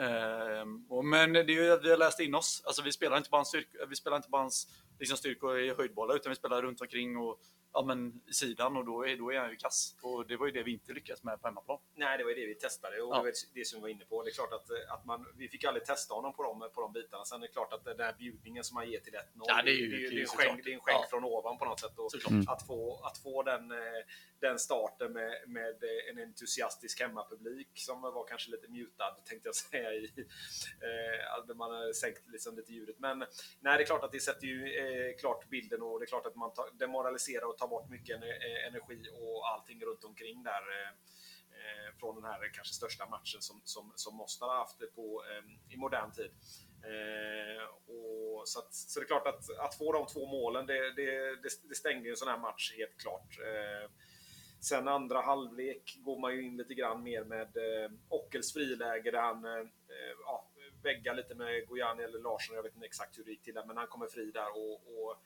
Ehm, 0.00 0.84
men 1.04 1.32
det 1.32 1.40
är 1.40 1.50
ju 1.50 1.72
att 1.72 1.84
vi 1.84 1.90
har 1.90 1.96
läst 1.96 2.20
in 2.20 2.34
oss. 2.34 2.62
Alltså 2.66 2.82
vi 2.82 2.92
spelar 2.92 3.16
inte 3.16 3.30
bara 3.30 3.38
hans, 3.38 3.48
styrk, 3.48 3.68
vi 3.88 3.96
spelar 3.96 4.16
inte 4.16 4.28
bara 4.28 4.42
hans 4.42 4.68
liksom, 5.00 5.16
styrkor 5.18 5.58
i 5.60 5.74
höjdbollar 5.74 6.16
utan 6.16 6.30
vi 6.30 6.36
spelar 6.36 6.62
runt 6.62 6.80
omkring 6.80 7.16
och 7.16 7.40
ja, 7.72 7.84
men, 7.86 8.20
i 8.26 8.32
sidan 8.32 8.76
och 8.76 8.84
då 8.84 9.06
är, 9.06 9.16
då 9.16 9.32
är 9.32 9.38
han 9.38 9.50
ju 9.50 9.56
kass. 9.56 9.96
Och 10.02 10.26
det 10.26 10.36
var 10.36 10.46
ju 10.46 10.52
det 10.52 10.62
vi 10.62 10.72
inte 10.72 10.92
lyckades 10.92 11.22
med 11.22 11.40
på 11.40 11.48
hemmaplan. 11.48 11.78
Nej, 11.94 12.18
det 12.18 12.24
var 12.24 12.30
ju 12.30 12.36
det 12.36 12.46
vi 12.46 12.54
testade 12.54 13.02
och 13.02 13.14
ja. 13.14 13.16
det 13.16 13.22
var 13.22 13.32
det 13.54 13.64
som 13.64 13.78
vi 13.78 13.82
var 13.82 13.88
inne 13.88 14.04
på. 14.04 14.22
Det 14.22 14.30
är 14.30 14.34
klart 14.34 14.52
att, 14.52 14.70
att 14.88 15.04
man, 15.04 15.26
vi 15.36 15.48
fick 15.48 15.64
aldrig 15.64 15.84
testa 15.84 16.14
honom 16.14 16.32
på 16.32 16.42
de, 16.42 16.70
på 16.74 16.80
de 16.80 16.92
bitarna. 16.92 17.24
Sen 17.24 17.42
är 17.42 17.46
det 17.46 17.52
klart 17.52 17.72
att 17.72 17.84
den 17.84 17.96
där 17.96 18.14
bjudningen 18.18 18.64
som 18.64 18.74
man 18.74 18.90
ger 18.90 19.00
till 19.00 19.12
1-0, 19.12 19.20
ja, 19.34 19.62
det, 19.64 19.70
är 19.70 19.74
ju, 19.74 19.88
det, 19.88 20.16
är 20.16 20.20
en 20.20 20.26
skänk, 20.26 20.64
det 20.64 20.70
är 20.70 20.74
en 20.74 20.80
skänk 20.80 21.00
ja. 21.02 21.06
från 21.10 21.24
ovan 21.24 21.58
på 21.58 21.64
något 21.64 21.80
sätt. 21.80 21.98
Och 21.98 22.30
mm. 22.30 22.44
att, 22.48 22.66
få, 22.66 23.00
att 23.04 23.18
få 23.18 23.42
den, 23.42 23.70
eh, 23.70 23.78
den 24.40 24.58
starten 24.58 25.12
med, 25.12 25.42
med 25.46 25.76
en 26.10 26.18
entusiastisk 26.18 27.00
hemmapublik 27.00 27.68
som 27.74 28.00
var 28.00 28.26
kanske 28.26 28.50
lite 28.50 28.68
mutad, 28.68 29.16
tänkte 29.24 29.48
jag 29.48 29.54
säga, 29.70 29.92
i, 29.92 30.04
eh, 30.80 31.56
man 31.56 31.70
har 31.70 31.92
sänkt 31.92 32.28
liksom 32.28 32.56
lite 32.56 32.72
ljudet. 32.72 32.98
Men 32.98 33.18
nej, 33.60 33.76
det 33.76 33.82
är 33.82 33.86
klart 33.86 34.04
att 34.04 34.12
det 34.12 34.20
sätter 34.20 34.46
ju 34.46 34.74
eh, 34.90 35.16
klart 35.20 35.48
bilden 35.48 35.82
och 35.82 36.00
det 36.00 36.04
är 36.04 36.06
klart 36.06 36.26
att 36.26 36.36
man 36.36 36.52
tar, 36.52 36.70
demoraliserar 36.78 37.46
och 37.46 37.58
tar 37.58 37.68
bort 37.68 37.90
mycket 37.90 38.22
eh, 38.22 38.66
energi 38.68 38.98
och 39.20 39.48
allting 39.48 39.84
runt 39.84 40.04
omkring 40.04 40.42
där 40.42 40.62
eh, 40.76 40.90
eh, 41.58 41.98
från 41.98 42.14
den 42.14 42.24
här 42.24 42.50
kanske 42.54 42.74
största 42.74 43.06
matchen 43.06 43.40
som, 43.40 43.60
som, 43.64 43.92
som 43.94 44.16
Mostar 44.16 44.46
har 44.46 44.56
haft 44.56 44.94
på, 44.94 45.24
eh, 45.30 45.74
i 45.74 45.76
modern 45.76 46.12
tid. 46.12 46.30
och 47.86 48.48
så, 48.48 48.58
att, 48.58 48.74
så 48.74 49.00
det 49.00 49.04
är 49.04 49.06
klart 49.06 49.26
att, 49.26 49.58
att 49.58 49.74
få 49.74 49.92
de 49.92 50.06
två 50.06 50.26
målen, 50.26 50.66
det, 50.66 50.92
det, 50.92 51.36
det, 51.42 51.50
det 51.68 51.74
ju 52.04 52.10
en 52.10 52.16
sån 52.16 52.28
här 52.28 52.38
match 52.38 52.74
helt 52.78 52.98
klart. 52.98 53.38
Sen 54.60 54.88
andra 54.88 55.20
halvlek 55.20 55.96
går 55.98 56.18
man 56.18 56.34
ju 56.34 56.42
in 56.42 56.56
lite 56.56 56.74
grann 56.74 57.02
mer 57.02 57.24
med 57.24 57.56
eh, 57.56 57.90
Ockels 58.08 58.52
friläge 58.52 59.10
där 59.10 59.20
han 59.20 59.44
eh, 59.44 59.66
ja, 60.24 60.49
väggar 60.82 61.14
lite 61.14 61.34
med 61.34 61.66
Gojani 61.68 62.02
eller 62.02 62.18
Larsson. 62.18 62.56
Jag 62.56 62.62
vet 62.62 62.74
inte 62.74 62.86
exakt 62.86 63.18
hur 63.18 63.24
det 63.24 63.30
gick 63.30 63.42
till 63.42 63.54
där, 63.54 63.64
men 63.64 63.76
han 63.76 63.86
kommer 63.86 64.06
fri 64.06 64.30
där 64.30 64.48
och, 64.48 64.72
och 64.72 65.16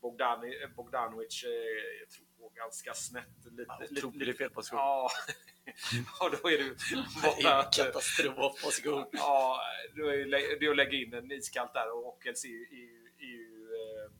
Bogdan, 0.00 0.40
Bogdanovic 0.76 1.44
eh, 1.44 2.08
tror, 2.08 2.50
ganska 2.54 2.94
snett. 2.94 3.24
Lite, 3.44 3.64
Ja, 3.68 3.78
lite, 3.90 4.06
otroligt 4.06 4.38
fel 4.38 4.50
position. 4.50 4.78
Ja, 4.78 5.10
ja 6.20 6.30
då 6.42 6.50
är 6.50 6.58
det 6.58 6.64
en 6.64 7.64
katastrofposition. 7.72 9.06
Ja, 9.12 9.60
då 9.96 10.06
är 10.06 10.58
det 10.60 10.70
att 10.70 10.76
lägga 10.76 10.98
in 10.98 11.14
en 11.14 11.32
iskallt 11.32 11.74
där 11.74 11.92
och 11.92 12.06
Ockels 12.06 12.44
är 12.44 12.48
ju 12.48 12.98
eh, 13.18 14.10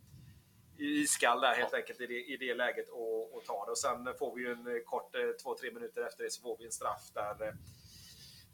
i 0.78 1.00
iskall 1.00 1.40
där 1.40 1.54
helt 1.54 1.74
enkelt 1.74 2.00
i 2.00 2.06
det, 2.06 2.24
i 2.24 2.36
det 2.36 2.54
läget 2.54 2.88
och, 2.88 3.36
och 3.36 3.44
ta 3.44 3.64
det. 3.64 3.70
Och 3.70 3.78
sen 3.78 4.14
får 4.18 4.36
vi 4.36 4.42
ju 4.42 4.52
en 4.52 4.82
kort, 4.84 5.14
eh, 5.14 5.20
två, 5.42 5.54
tre 5.54 5.70
minuter 5.70 6.02
efter 6.06 6.24
det 6.24 6.30
så 6.30 6.42
får 6.42 6.56
vi 6.58 6.64
en 6.64 6.72
straff 6.72 7.10
där 7.14 7.46
eh, 7.46 7.54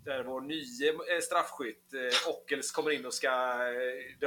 där 0.05 0.25
vår 0.25 0.41
nye 0.41 1.15
eh, 1.15 1.21
straffskytt 1.21 1.95
eh, 1.95 2.31
Ockels 2.31 2.73
kommer 2.73 2.91
in 2.91 3.07
och 3.07 3.15
ska... 3.15 3.29
eh, 3.29 4.19
det 4.19 4.27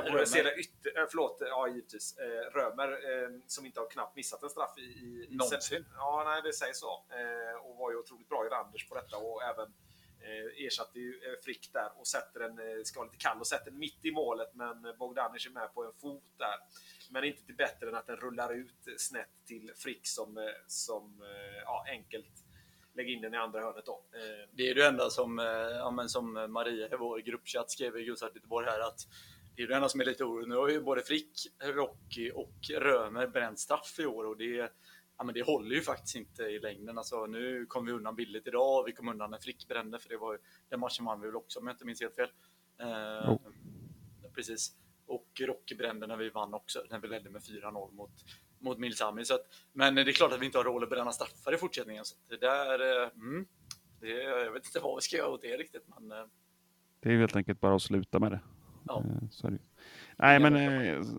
ytter, 0.60 1.07
förlåt, 1.10 1.38
ja 1.39 1.67
givetvis. 1.67 2.17
Römer 2.53 2.98
som 3.48 3.65
inte 3.65 3.79
har 3.79 3.89
knappt 3.89 4.15
missat 4.15 4.43
en 4.43 4.50
straff 4.50 4.77
i... 4.77 4.81
i 4.81 5.27
Någonsin. 5.29 5.86
Ja, 5.96 6.24
nej 6.25 6.41
det 6.43 6.53
sägs 6.53 6.79
så. 6.79 7.05
Och 7.63 7.77
var 7.77 7.91
ju 7.91 7.98
otroligt 7.98 8.29
bra 8.29 8.46
i 8.46 8.50
Randers 8.50 8.89
på 8.89 8.96
detta 8.96 9.17
och 9.17 9.43
även 9.43 9.74
ersatte 10.57 11.00
ju 11.00 11.19
Frick 11.43 11.74
där 11.74 11.91
och 12.00 12.07
sätter 12.07 12.41
eh, 12.41 12.84
ska 12.84 13.00
vara 13.00 13.10
lite 13.12 13.24
kall 13.24 13.39
och 13.39 13.48
sätter 13.48 13.72
den 13.72 13.79
mitt 13.79 14.05
i 14.05 14.12
målet 14.12 14.50
men 14.53 14.98
Bogdanic 15.00 15.46
är 15.46 15.50
med 15.50 15.74
på 15.74 15.84
en 15.84 15.93
fot 15.93 16.24
där. 16.38 16.55
Men 17.12 17.24
inte 17.24 17.46
till 17.46 17.55
bättre 17.55 17.89
än 17.89 17.96
att 17.96 18.07
den 18.07 18.17
rullar 18.17 18.53
ut 18.53 18.88
snett 18.98 19.29
till 19.46 19.72
Frick 19.75 20.07
som, 20.07 20.51
som 20.67 21.24
ja, 21.65 21.86
enkelt 21.88 22.47
lägger 22.98 23.13
in 23.13 23.22
den 23.22 23.34
i 23.34 23.38
andra 23.38 23.62
hörnet 23.62 23.86
då. 23.86 24.04
Eh, 24.13 24.50
Det 24.51 24.70
är 24.70 24.75
det 24.75 24.88
enda 24.88 25.10
som, 25.10 25.39
eh, 25.39 25.46
ja, 25.46 25.92
men 25.92 26.10
som 26.10 26.34
Maria 26.50 26.88
i 26.88 26.96
vår 27.00 27.20
gruppchatt 27.20 27.72
skrev 27.72 27.98
i 27.98 28.04
Gulsvart 28.06 28.36
Göteborg 28.36 28.66
här 28.66 28.80
att 28.80 29.00
det 29.56 29.63
är 29.63 29.68
det 29.68 29.75
enda 29.75 29.89
som 29.89 30.01
är 30.01 30.06
lite 30.06 30.24
oroligt. 30.24 30.50
Nu 30.50 30.56
har 30.56 30.70
ju 30.70 30.82
både 30.82 31.01
Frick, 31.01 31.32
Rocky 31.63 32.32
och 32.32 32.56
Römer 32.70 33.27
bränt 33.27 33.60
straff 33.60 33.96
i 34.00 34.06
år 34.06 34.25
och 34.25 34.38
det, 34.38 34.72
ja, 35.18 35.24
men 35.24 35.34
det 35.34 35.42
håller 35.42 35.75
ju 35.75 35.82
faktiskt 35.82 36.16
inte 36.16 36.44
i 36.44 36.60
längden. 36.60 36.98
Alltså, 36.98 37.25
nu 37.25 37.66
kom 37.66 37.86
vi 37.86 37.92
undan 37.92 38.16
billigt 38.16 38.48
idag 38.48 38.80
och 38.80 38.88
vi 38.88 38.92
kom 38.92 39.10
undan 39.10 39.32
när 39.32 39.38
Frick 39.38 39.68
brände 39.68 40.00
för 40.00 40.10
det 40.10 40.18
var 40.18 40.34
ju 40.34 40.39
den 40.70 40.80
matchen 40.80 41.06
vann 41.06 41.22
vi 41.22 41.27
väl 41.27 41.36
också 41.36 41.60
om 41.60 41.68
jag 41.68 41.74
inte 41.74 41.86
minns 41.86 42.01
helt 42.01 42.16
fel. 42.16 42.30
Eh. 42.80 43.38
Precis. 44.36 44.75
Och 45.06 45.27
Rocky 45.39 45.75
brände 45.75 46.08
när 46.08 46.18
vi 46.18 46.30
vann 46.30 46.54
också, 46.54 46.84
när 46.89 47.00
vi 47.00 47.08
ledde 47.08 47.30
med 47.30 47.42
4-0 47.42 47.92
mot, 47.92 48.12
mot 48.60 48.78
Milsami. 48.78 49.26
Så 49.26 49.34
att, 49.34 49.42
men 49.74 49.96
det 49.96 50.02
är 50.02 50.12
klart 50.12 50.34
att 50.34 50.42
vi 50.42 50.46
inte 50.46 50.58
har 50.58 50.66
råd 50.66 50.84
att 50.84 50.90
bränna 50.90 51.12
straffar 51.12 51.54
i 51.54 51.58
fortsättningen. 51.58 52.06
Så 52.06 52.16
det 52.30 52.38
där, 52.38 53.04
eh, 53.04 53.10
mm, 53.16 53.46
det, 54.02 54.08
jag 54.24 54.52
vet 54.52 54.66
inte 54.66 54.80
vad 54.80 54.96
vi 54.96 55.02
ska 55.02 55.18
göra 55.18 55.30
åt 55.30 55.42
det 55.42 55.58
riktigt. 55.58 55.84
Men, 56.00 56.12
eh, 56.20 56.26
Det 57.00 57.10
är 57.14 57.18
helt 57.18 57.36
enkelt 57.36 57.60
bara 57.60 57.76
att 57.76 57.82
sluta 57.82 58.20
med 58.20 58.32
det. 58.32 58.40
ja. 58.88 59.00
Eh, 59.06 59.28
Så 59.32 59.50
det. 59.50 59.58
Nej, 60.20 60.40
men, 60.40 60.56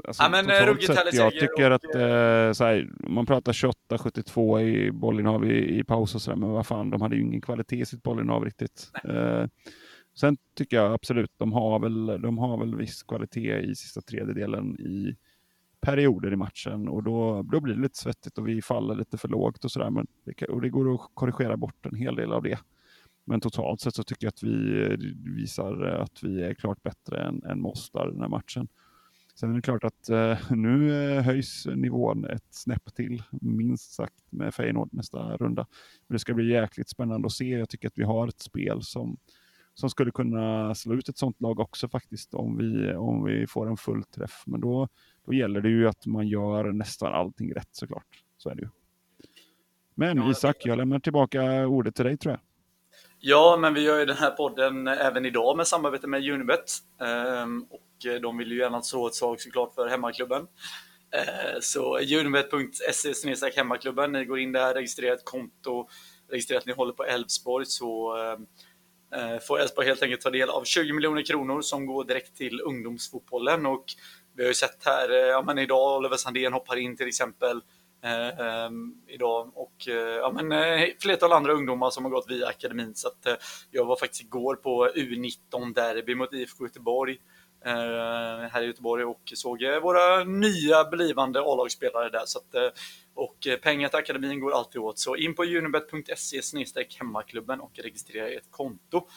alltså, 0.05 0.23
Ja, 0.23 0.29
men, 0.29 0.45
totalt 0.47 0.83
sett, 0.85 1.15
jag 1.15 1.33
tycker 1.33 1.71
och, 1.71 1.75
att 1.77 1.85
eh, 1.95 2.53
så 2.53 2.65
här, 2.65 2.91
man 3.09 3.27
pratar 3.27 3.53
28-72 3.53 4.61
i 4.61 4.91
bollinnehav 4.93 5.51
i, 5.51 5.79
i 5.79 5.85
paus 5.85 6.15
och 6.15 6.23
sådär, 6.23 6.37
men 6.37 6.51
vad 6.51 6.67
fan, 6.67 6.91
de 6.91 7.01
hade 7.01 7.17
ju 7.17 7.23
ingen 7.23 7.41
kvalitet 7.41 7.81
i 7.81 7.87
sitt 7.87 8.03
bollinnehav 8.03 8.45
riktigt. 8.45 8.91
Eh, 9.05 9.47
sen 10.15 10.37
tycker 10.57 10.77
jag 10.77 10.93
absolut, 10.93 11.31
de 11.37 11.53
har 11.53 11.79
väl, 11.79 12.07
de 12.23 12.39
har 12.39 12.59
väl 12.59 12.77
viss 12.77 13.03
kvalitet 13.03 13.59
i 13.61 13.75
sista 13.75 14.01
tredjedelen 14.01 14.81
i 14.81 15.17
perioder 15.81 16.33
i 16.33 16.37
matchen 16.37 16.89
och 16.89 17.03
då, 17.03 17.43
då 17.43 17.61
blir 17.61 17.75
det 17.75 17.81
lite 17.81 17.99
svettigt 17.99 18.39
och 18.39 18.49
vi 18.49 18.63
faller 18.63 18.95
lite 18.95 19.19
för 19.19 19.29
lågt 19.29 19.65
och 19.65 19.71
sådär. 19.71 20.05
Det, 20.25 20.47
och 20.47 20.61
det 20.61 20.69
går 20.69 20.95
att 20.95 21.01
korrigera 21.15 21.57
bort 21.57 21.87
en 21.87 21.97
hel 21.97 22.17
del 22.17 22.33
av 22.33 22.43
det. 22.43 22.59
Men 23.25 23.41
totalt 23.41 23.81
sett 23.81 23.95
så 23.95 24.03
tycker 24.03 24.27
jag 24.27 24.33
att 24.33 24.43
vi 24.43 24.97
visar 25.37 25.83
att 25.83 26.23
vi 26.23 26.43
är 26.43 26.55
klart 26.55 26.83
bättre 26.83 27.23
än, 27.23 27.43
än 27.43 27.61
Mostar 27.61 28.07
den 28.07 28.21
här 28.21 28.29
matchen. 28.29 28.69
Sen 29.35 29.51
är 29.51 29.55
det 29.55 29.63
klart 29.63 29.85
att 29.85 30.09
eh, 30.09 30.39
nu 30.51 30.95
eh, 30.95 31.23
höjs 31.23 31.67
nivån 31.67 32.25
ett 32.25 32.47
snäpp 32.51 32.95
till, 32.95 33.23
minst 33.31 33.93
sagt, 33.93 34.25
med 34.31 34.55
Feyenoord 34.55 34.89
nästa 34.93 35.37
runda. 35.37 35.67
Men 36.07 36.15
det 36.15 36.19
ska 36.19 36.35
bli 36.35 36.53
jäkligt 36.53 36.89
spännande 36.89 37.27
att 37.27 37.33
se. 37.33 37.49
Jag 37.49 37.69
tycker 37.69 37.89
att 37.89 37.99
vi 37.99 38.05
har 38.05 38.29
ett 38.29 38.41
spel 38.41 38.83
som, 38.83 39.17
som 39.75 39.91
skulle 39.91 40.11
kunna 40.11 40.75
slå 40.75 40.95
ut 40.95 41.09
ett 41.09 41.19
sånt 41.19 41.41
lag 41.41 41.61
också 41.61 41.89
faktiskt, 41.89 42.35
om 42.35 42.57
vi, 42.57 42.95
om 42.95 43.25
vi 43.25 43.47
får 43.47 43.69
en 43.69 43.77
full 43.77 44.05
träff. 44.05 44.43
Men 44.47 44.61
då, 44.61 44.89
då 45.29 45.35
gäller 45.35 45.61
det 45.61 45.69
ju 45.69 45.89
att 45.89 46.07
man 46.07 46.29
gör 46.29 46.73
nästan 46.73 47.15
allting 47.15 47.55
rätt 47.55 47.69
såklart. 47.73 48.07
Så 48.37 48.51
är 48.51 48.55
det 48.55 48.63
ju. 48.63 48.69
Men 49.95 50.17
Ja, 50.17 50.31
Isak, 50.31 50.57
jag 50.61 50.79
lämnar 50.79 50.99
tillbaka 50.99 51.67
ordet 51.67 51.95
till 51.95 52.05
dig 52.05 52.19
tror 52.19 52.33
jag. 52.33 52.41
Ja, 53.21 53.57
men 53.61 53.75
vi 53.75 53.81
gör 53.81 53.99
ju 53.99 54.05
den 54.05 54.17
här 54.17 54.31
podden 54.31 54.89
även 54.89 55.27
idag 55.27 55.57
med 55.57 55.67
samarbete 55.67 56.07
med 56.07 56.31
Unibet. 56.31 56.79
Ehm, 57.01 57.63
och 57.63 58.07
eh, 58.07 58.21
de 58.21 58.39
vill 58.39 58.53
ju 58.53 58.59
gärna 58.59 58.83
slå 58.83 59.07
ett 59.07 59.15
slag 59.15 59.41
såklart 59.41 59.75
för 59.75 59.89
hemmaklubben. 59.89 60.47
Ehm, 61.13 61.61
så 61.61 61.99
unibet.se 61.99 63.51
hemmaklubben. 63.57 64.13
Ni 64.13 64.25
går 64.25 64.39
in 64.39 64.53
där, 64.53 64.75
registrerar 64.75 65.15
ett 65.15 65.25
konto, 65.25 65.89
registrerar 66.31 66.61
att 66.61 66.67
ni 66.67 66.73
håller 66.73 66.93
på 66.93 67.05
Elfsborg 67.05 67.67
så 67.67 68.17
ehm, 68.17 68.47
eh, 69.15 69.39
får 69.39 69.61
Elfsborg 69.61 69.87
helt 69.87 70.03
enkelt 70.03 70.21
ta 70.21 70.31
del 70.31 70.51
av 70.51 70.65
20 70.65 70.93
miljoner 70.93 71.23
kronor 71.23 71.61
som 71.61 71.87
går 71.87 72.05
direkt 72.05 72.37
till 72.37 72.61
ungdomsfotbollen. 72.61 73.67
Och 73.67 73.85
vi 74.39 74.45
har 74.45 74.49
ju 74.49 74.55
sett 74.55 74.85
här, 74.85 75.11
eh, 75.11 75.17
ja 75.17 75.43
men 75.43 75.59
idag 75.59 75.97
Oliver 75.97 76.17
Sandén 76.17 76.53
hoppar 76.53 76.77
in 76.77 76.97
till 76.97 77.09
exempel. 77.09 77.63
Eh, 78.05 78.41
ehm, 78.41 78.95
idag 79.07 79.53
och 79.55 79.89
eh, 79.89 79.95
ja, 79.95 80.33
men, 80.35 80.53
eh, 80.53 80.89
flertal 81.01 81.33
andra 81.33 81.53
ungdomar 81.53 81.91
som 81.91 82.05
har 82.05 82.11
gått 82.11 82.31
via 82.31 82.47
akademin. 82.47 82.95
Så 82.95 83.09
att, 83.09 83.27
eh, 83.27 83.35
jag 83.71 83.85
var 83.85 83.97
faktiskt 83.97 84.23
igår 84.23 84.57
på 84.57 84.89
U19 84.89 85.75
derby 85.75 86.15
mot 86.15 86.33
IFK 86.33 86.65
Göteborg 86.65 87.19
eh, 87.65 88.49
här 88.51 88.63
i 88.63 88.67
Göteborg 88.67 89.05
och 89.05 89.33
såg 89.35 89.63
eh, 89.63 89.81
våra 89.81 90.25
nya 90.25 90.85
blivande 90.85 91.41
A-lagsspelare 91.41 92.11
där. 92.11 92.23
Så 92.27 92.39
att, 92.39 92.55
eh, 92.55 92.69
och 93.15 93.47
eh, 93.47 93.57
pengar 93.57 93.89
till 93.89 93.99
akademin 93.99 94.41
går 94.41 94.53
alltid 94.53 94.81
åt. 94.81 94.99
Så 94.99 95.17
in 95.17 95.35
på 95.35 95.45
unibet.se 95.45 96.41
hemmaklubben 96.99 97.61
och 97.61 97.79
registrera 97.79 98.29
ert 98.29 98.51
konto. 98.51 99.09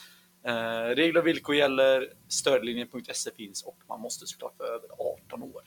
Eh, 0.44 0.96
regler 0.96 1.22
och 1.22 1.28
villkor 1.28 1.56
gäller, 1.56 2.14
stödlinjen.se 2.28 3.32
finns 3.38 3.64
och 3.64 3.78
man 3.88 4.02
måste 4.02 4.26
såklart 4.28 4.60
vara 4.60 4.70
över 4.70 4.88
18 5.26 5.44
år. 5.44 5.62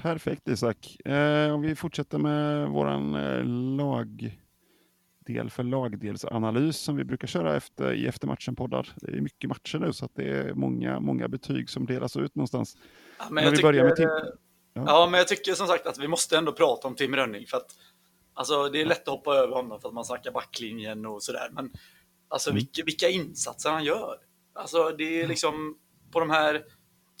Perfekt 0.00 0.48
Isak. 0.48 0.96
Eh, 1.06 1.54
om 1.54 1.60
vi 1.62 1.74
fortsätter 1.74 2.18
med 2.18 2.68
våran 2.68 3.14
eh, 3.14 3.44
lagdel 3.76 5.50
för 5.50 5.62
lagdelsanalys 5.62 6.76
som 6.76 6.96
vi 6.96 7.04
brukar 7.04 7.28
köra 7.28 7.56
efter, 7.56 7.92
i 7.92 8.06
eftermatchen-poddar. 8.06 8.88
Det 8.96 9.12
är 9.16 9.20
mycket 9.20 9.48
matcher 9.50 9.78
nu 9.78 9.92
så 9.92 10.04
att 10.04 10.14
det 10.14 10.24
är 10.24 10.54
många, 10.54 11.00
många 11.00 11.28
betyg 11.28 11.70
som 11.70 11.86
delas 11.86 12.16
ut 12.16 12.34
någonstans. 12.34 12.76
Ja, 13.18 13.24
Men 13.30 13.44
jag 13.44 13.50
vi 13.50 13.56
tycker, 13.56 13.68
börjar 13.68 13.84
med 13.84 13.96
Tim. 13.96 14.08
eh, 14.08 14.14
Ja. 14.72 14.82
Ja. 14.86 15.08
men 15.10 15.18
jag 15.18 15.28
tycker 15.28 15.52
som 15.52 15.66
sagt 15.66 15.86
att 15.86 15.98
vi 15.98 16.08
måste 16.08 16.38
ändå 16.38 16.52
prata 16.52 16.88
om 16.88 16.94
Tim 16.94 17.16
Rönning 17.16 17.46
för 17.46 17.56
att 17.56 17.70
alltså, 18.34 18.68
det 18.68 18.80
är 18.80 18.86
lätt 18.86 19.00
att 19.02 19.14
hoppa 19.14 19.34
över 19.34 19.54
honom 19.56 19.80
för 19.80 19.88
att 19.88 19.94
man 19.94 20.04
snackar 20.04 20.30
backlinjen 20.32 21.06
och 21.06 21.22
sådär. 21.22 21.48
Men 21.52 21.72
alltså 22.30 22.50
Mm. 22.50 22.58
vilka, 22.58 22.84
vilka 22.84 23.08
insatser 23.08 23.70
han 23.70 23.84
gör. 23.84 24.16
Alltså 24.54 24.90
det 24.98 25.20
är 25.20 25.26
liksom 25.26 25.78
på 26.12 26.20
de 26.20 26.30
här 26.30 26.64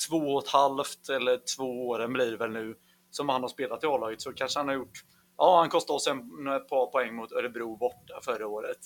två 0.08 0.16
och 0.16 0.44
ett 0.44 0.50
halvt 0.50 1.08
eller 1.08 1.40
två 1.56 1.88
åren 1.88 2.12
blir 2.12 2.30
det 2.30 2.36
väl 2.36 2.50
nu 2.50 2.74
som 3.10 3.28
han 3.28 3.42
har 3.42 3.48
spelat 3.48 3.84
i 3.84 3.86
A-laget 3.86 4.22
så 4.22 4.32
kanske 4.32 4.58
han 4.58 4.68
har 4.68 4.74
gjort, 4.74 5.04
ja 5.36 5.60
han 5.60 5.68
kostade 5.68 5.96
oss 5.96 6.06
en, 6.06 6.46
ett 6.56 6.68
par 6.68 6.86
poäng 6.86 7.14
mot 7.14 7.32
Örebro 7.32 7.76
borta 7.76 8.20
förra 8.22 8.46
året. 8.46 8.78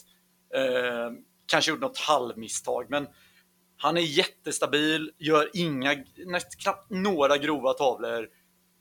Eh, 0.55 1.11
kanske 1.47 1.71
gjort 1.71 1.81
något 1.81 1.99
halvmisstag 1.99 2.87
men 2.89 3.07
han 3.77 3.97
är 3.97 4.01
jättestabil, 4.01 5.13
gör 5.19 5.51
inga, 5.55 6.05
näst, 6.27 6.63
knappt 6.63 6.91
några 6.91 7.39
grova 7.39 7.73
tavlor 7.73 8.29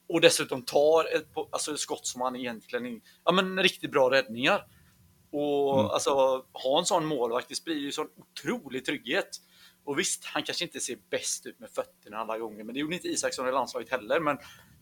och 0.10 0.22
dessutom 0.22 0.62
tar 0.62 1.16
ett 1.16 1.28
alltså, 1.52 1.78
skott 1.78 2.08
som 2.08 2.22
han 2.22 2.36
egentligen 2.36 2.86
in, 2.86 3.02
ja, 3.26 3.32
men 3.32 3.64
riktigt 3.64 3.92
bra 3.92 4.12
räddningar. 4.12 4.66
Och 5.34 5.80
Mm. 5.80 5.92
alltså 5.92 6.46
ha 6.54 6.80
en 6.80 6.86
sån 6.86 7.06
målvakt, 7.06 7.50
det 7.50 7.56
sprider 7.56 7.82
ju 7.82 7.92
sån 7.92 8.08
otrolig 8.18 8.86
trygghet. 8.86 9.30
Och 9.86 10.00
visst, 10.00 10.26
han 10.26 10.44
kanske 10.44 10.64
inte 10.66 10.80
ser 10.80 10.98
bäst 11.10 11.46
ut 11.46 11.60
med 11.60 11.70
fötterna 11.70 12.18
alla 12.18 12.38
gånger, 12.38 12.64
men 12.64 12.74
det 12.74 12.80
gjorde 12.80 12.96
inte 12.96 13.08
Isaksson 13.08 13.48
i 13.48 13.52
landslaget 13.52 13.90
heller. 13.90 14.20
Men 14.20 14.38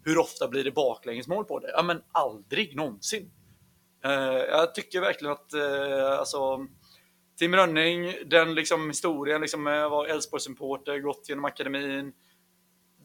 hur 0.06 0.18
ofta 0.18 0.48
blir 0.48 0.64
det 0.64 0.72
baklängesmål 0.72 1.46
på 1.46 1.60
det? 1.60 1.72
Ja, 1.76 1.84
men 1.84 2.02
aldrig 2.12 2.76
någonsin. 2.76 3.32
Eh, 4.04 4.12
jag 4.50 4.76
tycker 4.76 5.02
verkligen 5.02 5.32
att 5.32 5.54
eh, 5.54 6.20
alltså, 6.20 6.68
Tim 7.40 7.56
Rönning, 7.56 8.14
den 8.26 8.56
liksom 8.56 8.88
historien 8.88 9.42
liksom 9.42 9.64
med 9.64 9.86
att 9.86 9.92
vara 9.92 10.08
Elfsborg-supporter, 10.08 11.00
gått 11.00 11.30
genom 11.30 11.46
akademin. 11.46 12.14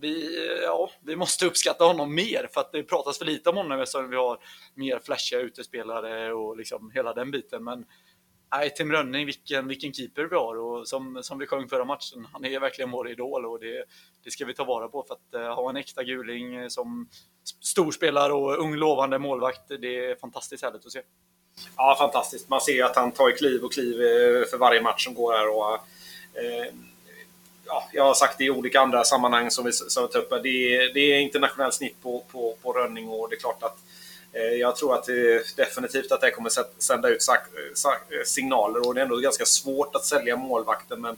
Vi, 0.01 0.39
ja, 0.63 0.91
vi 1.01 1.17
måste 1.17 1.47
uppskatta 1.47 1.85
honom 1.85 2.15
mer 2.15 2.49
för 2.55 2.61
att 2.61 2.73
det 2.73 2.83
pratas 2.83 3.19
för 3.19 3.25
lite 3.25 3.51
om 3.51 3.57
honom 3.57 3.81
eftersom 3.81 4.11
vi 4.11 4.17
har 4.17 4.39
mer 4.75 5.01
flashiga 5.05 5.41
utespelare 5.41 6.33
och 6.33 6.57
liksom 6.57 6.91
hela 6.95 7.15
den 7.15 7.31
biten. 7.31 7.65
Men 7.65 7.85
nej, 8.53 8.75
Tim 8.75 8.93
Rönning, 8.93 9.27
vilken, 9.27 9.69
vilken 9.69 9.93
keeper 9.93 10.25
vi 10.25 10.37
har 10.37 10.59
och 10.59 10.89
som, 10.89 11.23
som 11.23 11.39
vi 11.39 11.47
sjöng 11.47 11.69
förra 11.69 11.85
matchen, 11.85 12.27
han 12.33 12.45
är 12.45 12.61
verkligen 12.61 12.91
vår 12.91 13.09
idol 13.11 13.47
och 13.47 13.61
det, 13.61 13.85
det 14.25 14.31
ska 14.31 14.45
vi 14.45 14.55
ta 14.55 14.65
vara 14.65 14.89
på 14.89 15.05
för 15.09 15.15
att 15.15 15.35
eh, 15.35 15.55
ha 15.55 15.71
en 15.71 15.77
äkta 15.77 16.05
guling 16.05 16.55
eh, 16.55 16.69
som 16.69 17.09
storspelare 17.63 18.33
och 18.33 18.59
ung 18.59 18.75
lovande 18.75 19.19
målvakt, 19.19 19.69
det 19.69 20.07
är 20.07 20.17
fantastiskt 20.17 20.65
härligt 20.65 20.87
att 20.87 20.93
se. 20.93 21.03
Ja, 21.77 21.97
fantastiskt. 21.99 22.49
Man 22.49 22.61
ser 22.61 22.85
att 22.85 22.97
han 22.97 23.13
tar 23.13 23.37
kliv 23.37 23.65
och 23.65 23.73
kliv 23.73 23.95
eh, 23.95 24.45
för 24.51 24.59
varje 24.59 24.81
match 24.81 25.05
som 25.05 25.15
går 25.15 25.33
här. 25.33 25.57
Och, 25.57 25.75
eh, 26.43 26.75
ja, 27.67 27.89
jag 27.93 28.05
har 28.05 28.15
sagt 28.15 28.39
det 28.39 28.45
i 28.45 28.51
olika 28.51 28.81
andra 28.81 29.05
sammanhang 29.05 29.51
som 29.51 29.65
vi, 29.65 29.73
som 29.73 30.03
vi 30.03 30.09
tar 30.09 30.19
upp. 30.19 30.43
Det 30.43 30.49
är, 30.49 30.95
det 30.95 31.01
är 31.01 31.21
internationellt 31.21 31.75
snitt 31.75 32.03
på, 32.03 32.25
på, 32.33 32.57
på 32.63 32.73
rönning 32.73 33.09
och 33.09 33.29
det 33.31 33.37
är 33.37 33.41
klart 33.41 33.63
att 33.63 33.79
eh, 34.33 34.43
jag 34.43 34.77
tror 34.77 34.95
att 34.95 35.05
det, 35.05 35.57
definitivt 35.57 36.13
att 36.13 36.21
det 36.21 36.31
kommer 36.31 36.51
sända 36.83 37.09
ut 37.09 37.29
eh, 37.29 38.19
eh, 38.19 38.25
signaler 38.25 38.89
och 38.89 38.95
det 38.95 39.01
är 39.01 39.05
ändå 39.05 39.17
ganska 39.17 39.45
svårt 39.45 39.97
att 39.97 40.05
sälja 40.05 40.37
målvakten 40.37 41.01
men 41.01 41.17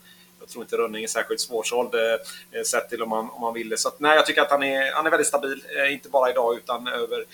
jag 0.49 0.53
tror 0.53 0.65
inte 0.65 0.77
Rönning 0.77 1.05
är 1.05 1.09
särskilt 1.09 1.41
svårsåld 1.41 1.95
eh, 1.95 2.63
sett 2.63 2.89
till 2.89 3.03
om 3.03 3.09
man, 3.09 3.31
om 3.31 3.41
man 3.41 3.55
vill 3.55 3.69
det. 3.69 3.79
Så 3.79 3.89
att, 3.89 4.01
nej, 4.01 4.17
jag 4.17 4.27
tycker 4.27 4.43
att 4.43 4.51
han 4.51 4.63
är, 4.63 4.93
han 4.93 5.07
är 5.07 5.11
väldigt 5.11 5.27
stabil, 5.27 5.65
eh, 5.77 5.93
inte 5.93 6.09
bara 6.09 6.31
idag 6.31 6.57
utan 6.57 6.89
över 6.89 7.25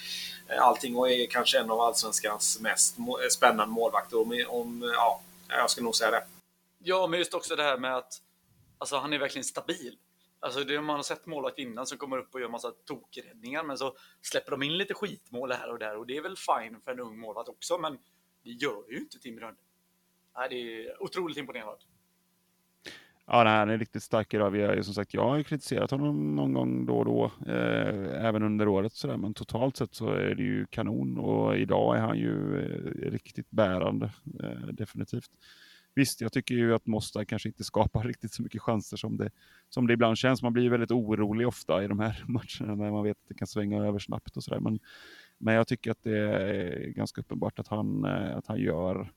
eh, 0.49 0.63
allting 0.63 0.97
och 0.97 1.11
är 1.11 1.27
kanske 1.27 1.59
en 1.59 1.71
av 1.71 1.81
allsvenskans 1.81 2.61
mest 2.61 2.97
spännande 3.31 3.75
målvakter. 3.75 4.21
Om, 4.21 4.45
om, 4.49 4.93
ja, 4.97 5.21
jag 5.49 5.71
skulle 5.71 5.85
nog 5.85 5.97
säga 5.97 6.11
det. 6.11 6.23
Ja, 6.79 7.07
men 7.07 7.19
just 7.19 7.35
också 7.35 7.57
det 7.57 7.63
här 7.63 7.77
med 7.77 7.97
att 7.97 8.21
alltså, 8.85 8.97
han 8.97 9.13
är 9.13 9.19
verkligen 9.19 9.45
stabil. 9.45 9.99
Alltså 10.41 10.65
det 10.65 10.81
man 10.81 10.97
har 10.97 11.03
sett 11.03 11.27
målvakt 11.27 11.59
innan 11.59 11.87
som 11.87 11.99
kommer 11.99 12.19
upp 12.19 12.35
och 12.35 12.41
gör 12.41 12.49
massa 12.49 12.71
tokräddningar 12.71 13.65
men 13.65 13.79
så 13.79 13.97
släpper 14.23 14.51
de 14.51 14.63
in 14.63 14.77
lite 14.77 14.95
skitmål 14.95 15.53
här 15.53 15.71
och 15.71 15.79
där 15.79 15.97
och 15.97 16.07
det 16.07 16.17
är 16.17 16.23
väl 16.23 16.37
fine 16.37 16.81
för 16.85 16.93
en 16.93 17.01
ung 17.01 17.19
målvakt 17.19 17.49
också 17.49 17.79
men 17.79 17.99
det 18.43 18.51
gör 18.51 18.85
ju 18.91 18.99
inte 18.99 19.19
Tim 19.19 19.39
Rönn. 19.39 19.57
Nej, 20.37 20.49
det 20.51 20.57
är 20.57 21.03
otroligt 21.03 21.37
imponerande. 21.37 21.85
Ja, 23.27 23.45
nej, 23.45 23.57
han 23.57 23.71
är 23.71 23.79
riktigt 23.79 24.03
stark 24.03 24.35
idag. 24.35 24.51
Vi 24.51 24.63
har, 24.63 24.83
som 24.83 24.95
sagt, 24.95 25.15
jag 25.15 25.29
har 25.29 25.43
kritiserat 25.43 25.91
honom 25.91 26.37
någon 26.37 26.53
gång 26.53 26.87
då 26.87 26.99
och 26.99 27.05
då, 27.05 27.25
eh, 27.47 28.27
även 28.27 28.43
under 28.43 28.69
året. 28.69 28.93
Sådär. 28.93 29.17
Men 29.17 29.35
totalt 29.35 29.77
sett 29.77 29.95
så 29.95 30.09
är 30.09 30.35
det 30.35 30.43
ju 30.43 30.67
kanon 30.67 31.19
och 31.19 31.59
idag 31.59 31.97
är 31.97 32.01
han 32.01 32.19
ju 32.19 32.59
eh, 32.59 33.11
riktigt 33.11 33.51
bärande, 33.51 34.11
eh, 34.43 34.67
definitivt. 34.73 35.31
Visst, 35.95 36.21
jag 36.21 36.33
tycker 36.33 36.55
ju 36.55 36.75
att 36.75 36.87
Mostar 36.87 37.25
kanske 37.25 37.49
inte 37.49 37.65
skapar 37.65 38.05
riktigt 38.05 38.33
så 38.33 38.43
mycket 38.43 38.63
chanser 38.63 38.97
som 38.97 39.17
det, 39.17 39.31
som 39.69 39.87
det 39.87 39.93
ibland 39.93 40.19
känns. 40.19 40.43
Man 40.43 40.53
blir 40.53 40.71
väldigt 40.71 40.91
orolig 40.91 41.49
ofta 41.49 41.85
i 41.85 41.87
de 41.87 42.01
här 42.01 42.25
matcherna 42.29 42.75
när 42.75 42.91
man 42.91 43.05
vet 43.05 43.17
att 43.17 43.29
det 43.29 43.35
kan 43.35 43.49
svänga 43.49 43.85
över 43.85 43.99
snabbt 43.99 44.37
och 44.37 44.45
sådär. 44.45 44.61
Men, 44.61 44.79
men 45.39 45.55
jag 45.55 45.67
tycker 45.67 45.91
att 45.91 46.03
det 46.03 46.19
är 46.19 46.89
ganska 46.89 47.21
uppenbart 47.21 47.59
att 47.59 47.69
han, 47.69 48.05
eh, 48.05 48.37
att 48.37 48.47
han 48.47 48.61
gör 48.61 49.11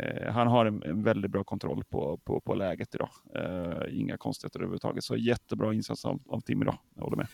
Eh, 0.00 0.32
han 0.32 0.46
har 0.46 0.66
en, 0.66 0.82
en, 0.82 1.02
väldigt 1.02 1.30
bra 1.30 1.44
kontroll 1.44 1.84
på, 1.84 2.20
på, 2.24 2.40
på 2.40 2.54
läget 2.54 2.94
idag. 2.94 3.10
Eh, 3.34 4.00
inga 4.00 4.16
konstigheter 4.16 4.58
överhuvudtaget. 4.58 5.04
Så 5.04 5.16
jättebra 5.16 5.74
insats 5.74 6.04
av, 6.04 6.20
av 6.28 6.40
Tim 6.40 6.62
idag. 6.62 6.78
Jag 6.94 7.02
håller 7.02 7.16
med. 7.16 7.26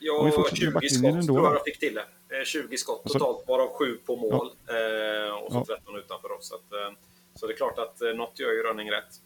Ja, 0.00 0.30
20 0.54 0.88
skott 0.88 1.26
tror 1.26 1.42
jag 1.44 1.64
fick 1.64 1.78
till 1.78 1.94
det. 1.94 2.44
20 2.44 2.62
eh, 2.62 2.76
skott 2.76 3.04
totalt, 3.04 3.48
varav 3.48 3.68
7 3.68 3.96
på 4.06 4.16
mål 4.16 4.50
ja. 4.66 4.74
eh, 5.26 5.32
och 5.34 5.52
så 5.52 5.64
13 5.64 5.94
ja. 5.94 5.98
utanför. 5.98 6.32
Oss. 6.38 6.48
Så, 6.48 6.54
att, 6.54 6.72
eh, 6.72 6.96
så 7.40 7.46
det 7.46 7.52
är 7.52 7.56
klart 7.56 7.78
att 7.78 8.02
eh, 8.02 8.16
något 8.16 8.40
gör 8.40 8.52
ju 8.52 8.62
Rönning 8.62 8.90
rätt. 8.90 9.22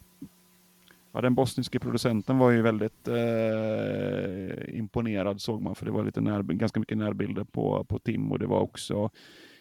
Ja, 1.12 1.20
den 1.20 1.35
bosniske 1.35 1.79
producenten 1.79 2.38
var 2.38 2.50
ju 2.50 2.62
väldigt 2.62 3.09
eh, 3.09 4.79
imponerad 4.79 5.40
såg 5.40 5.62
man, 5.62 5.74
för 5.74 5.87
det 5.87 5.92
var 5.92 6.05
lite 6.05 6.20
när, 6.20 6.42
ganska 6.42 6.81
mycket 6.81 6.98
närbilder 6.98 7.44
på, 7.44 7.85
på 7.85 7.98
Tim 7.98 8.33
och 8.33 8.38
det 8.38 8.46
var 8.46 8.61
också 8.61 9.11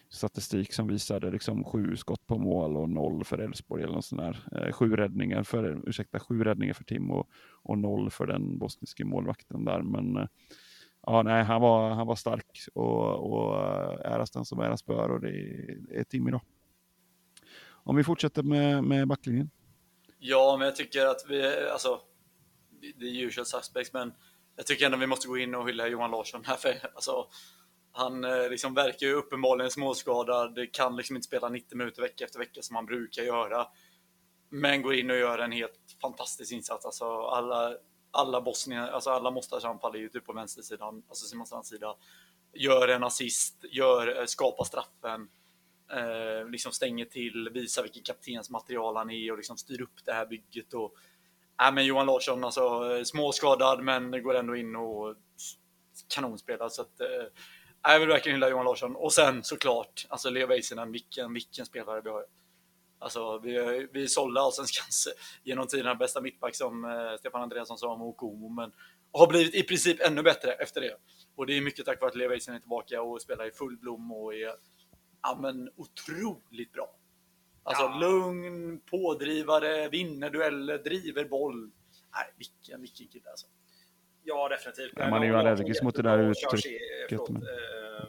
statistik 0.08 0.72
som 0.72 0.88
visade 0.88 1.30
liksom 1.30 1.64
sju 1.64 1.96
skott 1.96 2.26
på 2.26 2.38
mål 2.38 2.76
och 2.76 2.90
noll 2.90 3.24
för 3.24 3.38
Elfsborg 3.38 3.82
eller 3.82 3.94
något 3.94 4.04
sånt 4.04 4.20
där. 4.20 4.44
Eh, 4.52 4.72
sju 4.72 4.96
räddningar 4.96 5.42
för, 5.42 5.88
ursäkta, 5.88 6.20
sju 6.20 6.44
räddningar 6.44 6.74
för 6.74 6.84
Tim 6.84 7.10
och, 7.10 7.28
och 7.62 7.78
noll 7.78 8.10
för 8.10 8.26
den 8.26 8.58
bosniske 8.58 9.04
målvakten 9.04 9.64
där. 9.64 9.82
Men 9.82 10.16
eh, 10.16 10.26
ja, 11.06 11.22
nej, 11.22 11.44
han 11.44 11.60
var, 11.60 11.90
han 11.90 12.06
var 12.06 12.16
stark 12.16 12.58
och, 12.74 13.32
och 13.32 13.56
eh, 13.56 14.12
äras 14.12 14.30
den 14.30 14.44
som 14.44 14.60
äras 14.60 14.86
bör 14.86 15.08
och 15.08 15.20
det 15.20 15.28
är, 15.28 15.98
är 15.98 16.04
Tim 16.04 16.28
idag. 16.28 16.40
Om 17.84 17.96
vi 17.96 18.04
fortsätter 18.04 18.42
med, 18.42 18.84
med 18.84 19.08
backlinjen. 19.08 19.50
Ja, 20.18 20.56
men 20.58 20.66
jag 20.66 20.76
tycker 20.76 21.06
att 21.06 21.24
vi, 21.28 21.68
alltså, 21.68 22.00
det 22.96 23.06
är 23.06 23.22
usual 23.22 23.46
suspects, 23.46 23.92
men 23.92 24.12
jag 24.56 24.66
tycker 24.66 24.86
ändå 24.86 24.98
vi 24.98 25.06
måste 25.06 25.28
gå 25.28 25.38
in 25.38 25.54
och 25.54 25.68
hylla 25.68 25.86
Johan 25.88 26.10
Larsson 26.10 26.44
här, 26.44 26.56
för 26.56 26.90
alltså, 26.94 27.26
han 27.92 28.24
eh, 28.24 28.48
liksom 28.50 28.74
verkar 28.74 29.06
ju 29.06 29.12
uppenbarligen 29.12 29.70
småskadad, 29.70 30.72
kan 30.72 30.96
liksom 30.96 31.16
inte 31.16 31.26
spela 31.26 31.48
90 31.48 31.78
minuter 31.78 32.02
vecka 32.02 32.24
efter 32.24 32.38
vecka 32.38 32.62
som 32.62 32.76
han 32.76 32.86
brukar 32.86 33.22
göra. 33.22 33.66
Men 34.50 34.82
går 34.82 34.94
in 34.94 35.10
och 35.10 35.16
gör 35.16 35.38
en 35.38 35.52
helt 35.52 35.80
fantastisk 36.02 36.52
insats. 36.52 36.86
Alltså 36.86 37.04
alla, 37.04 37.76
alla 38.10 38.40
bosnier, 38.40 38.88
alltså 38.88 39.10
alla 39.10 39.30
Mostars 39.30 39.64
anfall 39.64 39.94
är 39.94 39.98
ju 39.98 40.08
typ 40.08 40.26
på 40.26 40.32
vänstersidan, 40.32 41.02
alltså 41.08 41.26
Simon 41.26 41.46
Strands 41.46 41.68
sida. 41.68 41.94
Gör 42.54 42.88
en 42.88 43.04
assist, 43.04 43.64
gör, 43.72 44.20
eh, 44.20 44.26
skapar 44.26 44.64
straffen, 44.64 45.28
eh, 45.94 46.48
liksom 46.48 46.72
stänger 46.72 47.04
till, 47.04 47.48
visar 47.52 47.82
vilken 47.82 48.02
kaptensmaterial 48.02 48.96
han 48.96 49.10
är 49.10 49.30
och 49.30 49.36
liksom 49.36 49.56
styr 49.56 49.82
upp 49.82 50.04
det 50.04 50.12
här 50.12 50.26
bygget. 50.26 50.74
Och, 50.74 50.94
äh, 51.62 51.74
men 51.74 51.86
Johan 51.86 52.06
Larsson, 52.06 52.44
alltså 52.44 53.04
småskadad 53.04 53.84
men 53.84 54.22
går 54.22 54.34
ändå 54.34 54.56
in 54.56 54.76
och 54.76 55.16
kanonspelar. 56.08 56.68
Så 56.68 56.82
att, 56.82 57.00
eh, 57.00 57.26
jag 57.82 58.00
vill 58.00 58.08
verkligen 58.08 58.36
hylla 58.36 58.48
Johan 58.48 58.64
Larsson. 58.64 58.96
Och 58.96 59.12
sen 59.12 59.44
såklart, 59.44 60.06
alltså 60.08 60.30
Leo 60.30 60.46
Väisänen, 60.46 60.92
vilken, 60.92 61.32
vilken 61.32 61.66
spelare 61.66 62.00
vi 62.00 62.10
har. 62.10 62.24
Alltså, 62.98 63.38
vi, 63.38 63.88
vi 63.92 64.08
sålde 64.08 64.40
allsvenskans 64.40 65.06
eh, 65.06 65.12
genom 65.42 65.66
tiderna 65.66 65.94
bästa 65.94 66.20
mittback 66.20 66.54
som 66.54 66.84
eh, 66.84 67.18
Stefan 67.18 67.42
Andreasson 67.42 67.78
sa 67.78 67.92
om 67.92 68.02
Okomo, 68.02 68.48
men 68.48 68.72
har 69.12 69.26
blivit 69.26 69.54
i 69.54 69.62
princip 69.62 70.00
ännu 70.00 70.22
bättre 70.22 70.52
efter 70.52 70.80
det. 70.80 70.96
Och 71.36 71.46
det 71.46 71.56
är 71.56 71.60
mycket 71.60 71.86
tack 71.86 72.00
vare 72.00 72.10
att 72.10 72.16
Leo 72.16 72.28
Väisänen 72.28 72.56
är 72.56 72.60
tillbaka 72.60 73.02
och 73.02 73.22
spelar 73.22 73.48
i 73.48 73.50
full 73.50 73.76
blom 73.76 74.12
och 74.12 74.34
är 74.34 74.50
ja, 75.24 75.38
men, 75.40 75.70
otroligt 75.76 76.72
bra. 76.72 76.96
Alltså 77.62 77.82
ja. 77.82 77.98
lugn, 77.98 78.80
pådrivare, 78.80 79.88
vinner 79.88 80.30
dueller, 80.30 80.78
driver 80.78 81.24
boll. 81.24 81.70
Nej, 82.14 82.34
vilken, 82.36 82.80
vilken 82.80 83.06
kille 83.06 83.30
alltså. 83.30 83.46
Ja, 84.24 84.48
definitivt. 84.48 84.92
Ja, 84.96 85.10
man 85.10 85.22
är 85.22 85.26
ju 85.26 85.36
allergisk 85.36 85.82
mot 85.82 85.94
det 85.94 86.02
där 86.02 86.18
uttrycket. 86.18 87.30
Eh, 87.30 88.08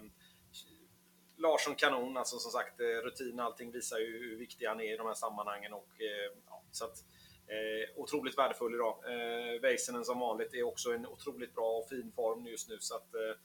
Larsson 1.37 1.75
kanon, 1.75 2.17
alltså 2.17 2.37
som 2.37 2.51
sagt 2.51 2.79
eh, 2.79 2.85
rutin 2.85 3.39
allting 3.39 3.71
visar 3.71 3.97
ju 3.97 4.19
hur 4.19 4.37
viktig 4.37 4.65
han 4.65 4.81
är 4.81 4.93
i 4.93 4.97
de 4.97 5.07
här 5.07 5.13
sammanhangen 5.13 5.73
och 5.73 5.89
eh, 6.01 6.37
ja, 6.49 6.63
så 6.71 6.85
att 6.85 7.03
eh, 7.47 8.01
otroligt 8.01 8.37
värdefull 8.37 8.73
idag. 8.73 8.97
Eh, 9.07 9.61
Väisänen 9.61 10.05
som 10.05 10.19
vanligt 10.19 10.53
är 10.53 10.63
också 10.63 10.93
en 10.93 11.07
otroligt 11.07 11.55
bra 11.55 11.77
och 11.77 11.89
fin 11.89 12.11
form 12.15 12.47
just 12.47 12.69
nu 12.69 12.77
så 12.79 12.95
att 12.95 13.15
eh, 13.15 13.37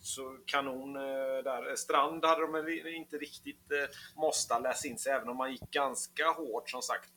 så 0.00 0.38
kanon 0.44 0.96
eh, 0.96 1.42
där. 1.44 1.76
Strand 1.76 2.24
hade 2.24 2.40
de 2.40 2.88
inte 2.88 3.16
riktigt 3.16 3.72
eh, 3.72 3.88
måste 4.16 4.58
läsa 4.58 4.88
in 4.88 4.98
sig, 4.98 5.12
även 5.12 5.28
om 5.28 5.36
man 5.36 5.52
gick 5.52 5.70
ganska 5.70 6.30
hårt 6.30 6.70
som 6.70 6.82
sagt 6.82 7.10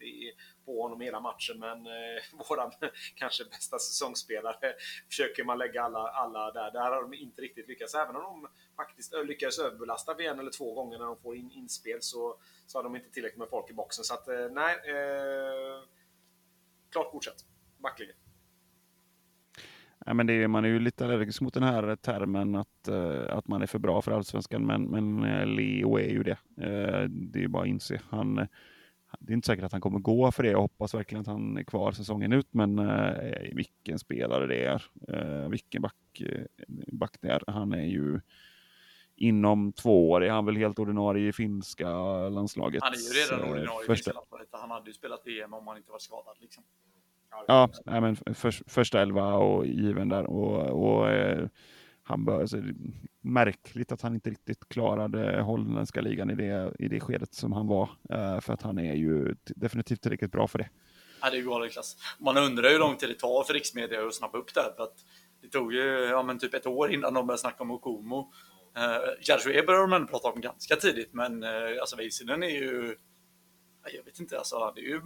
på 0.66 0.82
honom 0.82 1.02
hela 1.02 1.20
matchen. 1.20 1.60
Men 1.60 1.88
eh, 1.88 2.24
våran 2.50 2.72
eh, 2.82 2.90
kanske 3.16 3.44
bästa 3.46 3.80
säsongsspelare 3.80 4.74
försöker 5.08 5.44
man 5.44 5.58
lägga 5.58 5.84
alla, 5.84 6.00
alla 6.00 6.52
där. 6.52 6.72
Där 6.72 6.92
har 6.92 7.02
de 7.02 7.14
inte 7.14 7.42
riktigt 7.42 7.68
lyckats. 7.68 7.96
Även 7.96 8.16
om 8.16 8.24
de 8.24 8.48
faktiskt 8.76 9.14
lyckades 9.26 9.60
överbelasta 9.60 10.14
vid 10.14 10.28
en 10.28 10.40
eller 10.40 10.52
två 10.52 10.74
gånger 10.74 10.98
när 10.98 11.06
de 11.06 11.18
får 11.18 11.36
in 11.36 11.52
inspel 11.52 12.02
så, 12.02 12.38
så 12.68 12.78
har 12.78 12.84
de 12.84 12.96
inte 12.96 13.10
tillräckligt 13.10 13.40
med 13.40 13.50
folk 13.50 13.70
i 13.70 13.74
boxen. 13.74 14.04
Så 14.04 14.14
att 14.14 14.28
nej, 14.52 14.76
eh, 14.76 15.84
klart 16.92 17.12
godkänt. 17.12 17.46
Backlinjen. 17.78 18.23
Ja, 20.06 20.14
men 20.14 20.30
är, 20.30 20.48
man 20.48 20.66
är 20.66 20.70
ju 20.70 20.80
lite 20.80 21.06
allergisk 21.06 21.42
mot 21.42 21.54
den 21.54 21.64
här 21.64 21.96
termen 21.96 22.56
att, 22.56 22.90
uh, 22.90 23.38
att 23.38 23.48
man 23.48 23.62
är 23.62 23.66
för 23.66 23.80
bra 23.80 24.02
för 24.02 24.12
allsvenskan, 24.12 24.66
men, 24.66 24.84
men 24.84 25.24
uh, 25.24 25.46
Leo 25.46 26.00
är 26.00 26.10
ju 26.10 26.24
det. 26.24 26.38
Uh, 26.58 27.10
det 27.10 27.44
är 27.44 27.48
bara 27.48 27.64
att 27.64 27.70
inse. 27.70 28.02
Han, 28.10 28.36
det 29.20 29.32
är 29.32 29.34
inte 29.34 29.46
säkert 29.46 29.66
att 29.66 29.72
han 29.72 29.82
kommer 29.82 30.00
gå 30.00 30.32
för 30.32 30.44
det. 30.44 30.50
Jag 30.50 30.62
hoppas 30.62 30.94
verkligen 30.94 31.22
att 31.22 31.28
han 31.28 31.58
är 31.58 31.64
kvar 31.64 31.92
säsongen 31.92 32.34
ut, 32.34 32.48
men 32.52 32.82
vilken 33.56 34.00
spelare 34.00 34.48
det 34.48 34.66
är. 34.66 35.50
vilken 35.50 35.82
back, 35.82 36.22
back 36.92 37.18
det 37.22 37.28
är. 37.28 37.44
Han 37.48 37.74
är 37.74 37.86
ju 37.86 38.20
inom 39.16 39.74
två 39.74 40.12
år 40.12 40.24
är 40.24 40.30
han 40.30 40.46
väl 40.46 40.56
helt 40.56 40.80
ordinarie 40.80 41.28
i 41.28 41.34
finska 41.34 41.90
landslaget. 42.30 42.84
Han 42.84 42.94
är 42.94 42.98
ju 42.98 43.38
redan 43.38 43.52
ordinarie 43.52 43.84
i 43.84 43.96
finska 43.96 44.12
Han 44.52 44.72
hade 44.72 44.90
ju 44.90 44.94
spelat 44.94 45.22
VM 45.26 45.54
om 45.54 45.68
han 45.68 45.78
inte 45.78 45.92
var 45.92 46.00
skadad. 46.00 46.38
Liksom. 46.40 46.64
Ja, 47.48 47.70
nej, 47.86 48.02
men 48.02 48.16
för, 48.16 48.70
första 48.70 49.02
elva 49.02 49.34
och 49.34 49.66
given 49.66 50.10
där. 50.10 50.26
Och, 50.26 50.86
och 50.86 51.10
eh, 51.10 51.48
han 52.04 52.26
bör, 52.26 52.42
alltså, 52.42 52.58
märkligt 53.22 53.92
att 53.92 54.02
han 54.02 54.14
inte 54.14 54.30
riktigt 54.30 54.70
klarade 54.70 55.42
holländska 55.42 56.02
ligan 56.02 56.30
i 56.30 56.36
det, 56.36 56.74
i 56.80 56.88
det 56.88 57.00
skedet 57.00 57.34
som 57.34 57.52
han 57.52 57.68
var. 57.68 57.90
Eh, 58.10 58.40
för 58.40 58.54
att 58.54 58.62
han 58.62 58.78
är 58.78 58.94
ju 58.94 59.36
definitivt 59.46 60.02
tillräckligt 60.02 60.32
bra 60.32 60.48
för 60.48 60.60
det. 60.60 60.70
Ja, 61.22 61.30
det 61.30 61.38
är 61.38 61.42
galen 61.42 61.70
klass. 61.70 61.98
Man 62.20 62.38
undrar 62.38 62.70
hur 62.70 62.80
lång 62.80 62.96
tid 62.96 63.10
det 63.10 63.16
tar 63.16 63.44
för 63.44 63.54
riksmedia 63.54 64.08
att 64.08 64.16
snappa 64.16 64.38
upp 64.38 64.54
det 64.54 64.62
här. 64.62 64.72
För 64.78 64.84
att 64.84 64.96
det 65.42 65.48
tog 65.48 65.74
ju 65.74 65.84
ja, 65.84 66.24
men 66.24 66.40
typ 66.40 66.54
ett 66.54 66.68
år 66.68 66.92
innan 66.92 67.14
de 67.14 67.28
började 67.28 67.42
snacka 67.42 67.64
om 67.64 67.72
Okomo. 67.72 68.32
Eh, 68.78 69.22
Jarsué 69.22 69.62
började 69.62 69.88
de 69.88 70.08
prata 70.08 70.28
om 70.28 70.42
ganska 70.42 70.76
tidigt, 70.76 71.14
men 71.14 71.44
eh, 71.44 71.50
alltså 71.80 71.96
Väisänen 71.96 72.44
är 72.44 72.50
ju... 72.50 72.98
Jag 73.94 74.04
vet 74.04 74.20
inte, 74.20 74.38
alltså 74.38 74.60
han 74.60 74.78
är 74.78 74.82
ju 74.82 75.02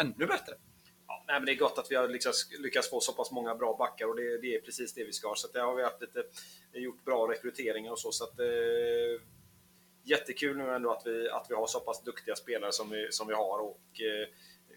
ännu 0.00 0.26
bättre 0.26 0.54
nej, 1.28 1.40
men 1.40 1.46
det 1.46 1.52
är 1.52 1.56
gott 1.56 1.78
att 1.78 1.90
vi 1.90 1.96
har 1.96 2.08
lyckats, 2.08 2.48
lyckats 2.58 2.90
få 2.90 3.00
så 3.00 3.12
pass 3.12 3.30
många 3.30 3.54
bra 3.54 3.76
backar 3.78 4.06
och 4.06 4.16
det, 4.16 4.38
det 4.38 4.54
är 4.54 4.60
precis 4.60 4.94
det 4.94 5.04
vi 5.04 5.12
ska. 5.12 5.28
ha. 5.28 5.34
Så 5.36 5.48
det 5.48 5.60
har 5.60 5.74
vi 5.74 5.82
haft 5.82 6.00
lite, 6.00 6.24
gjort 6.72 7.04
bra 7.04 7.30
rekryteringar 7.30 7.92
och 7.92 7.98
så. 7.98 8.12
så 8.12 8.24
att, 8.24 8.38
eh, 8.40 9.22
jättekul 10.02 10.56
nu 10.56 10.74
ändå 10.74 10.92
att 10.92 11.06
vi, 11.06 11.28
att 11.30 11.46
vi 11.50 11.54
har 11.54 11.66
så 11.66 11.80
pass 11.80 12.02
duktiga 12.02 12.36
spelare 12.36 12.72
som 12.72 12.90
vi, 12.90 13.12
som 13.12 13.28
vi 13.28 13.34
har 13.34 13.58
och 13.58 14.00
eh, 14.00 14.28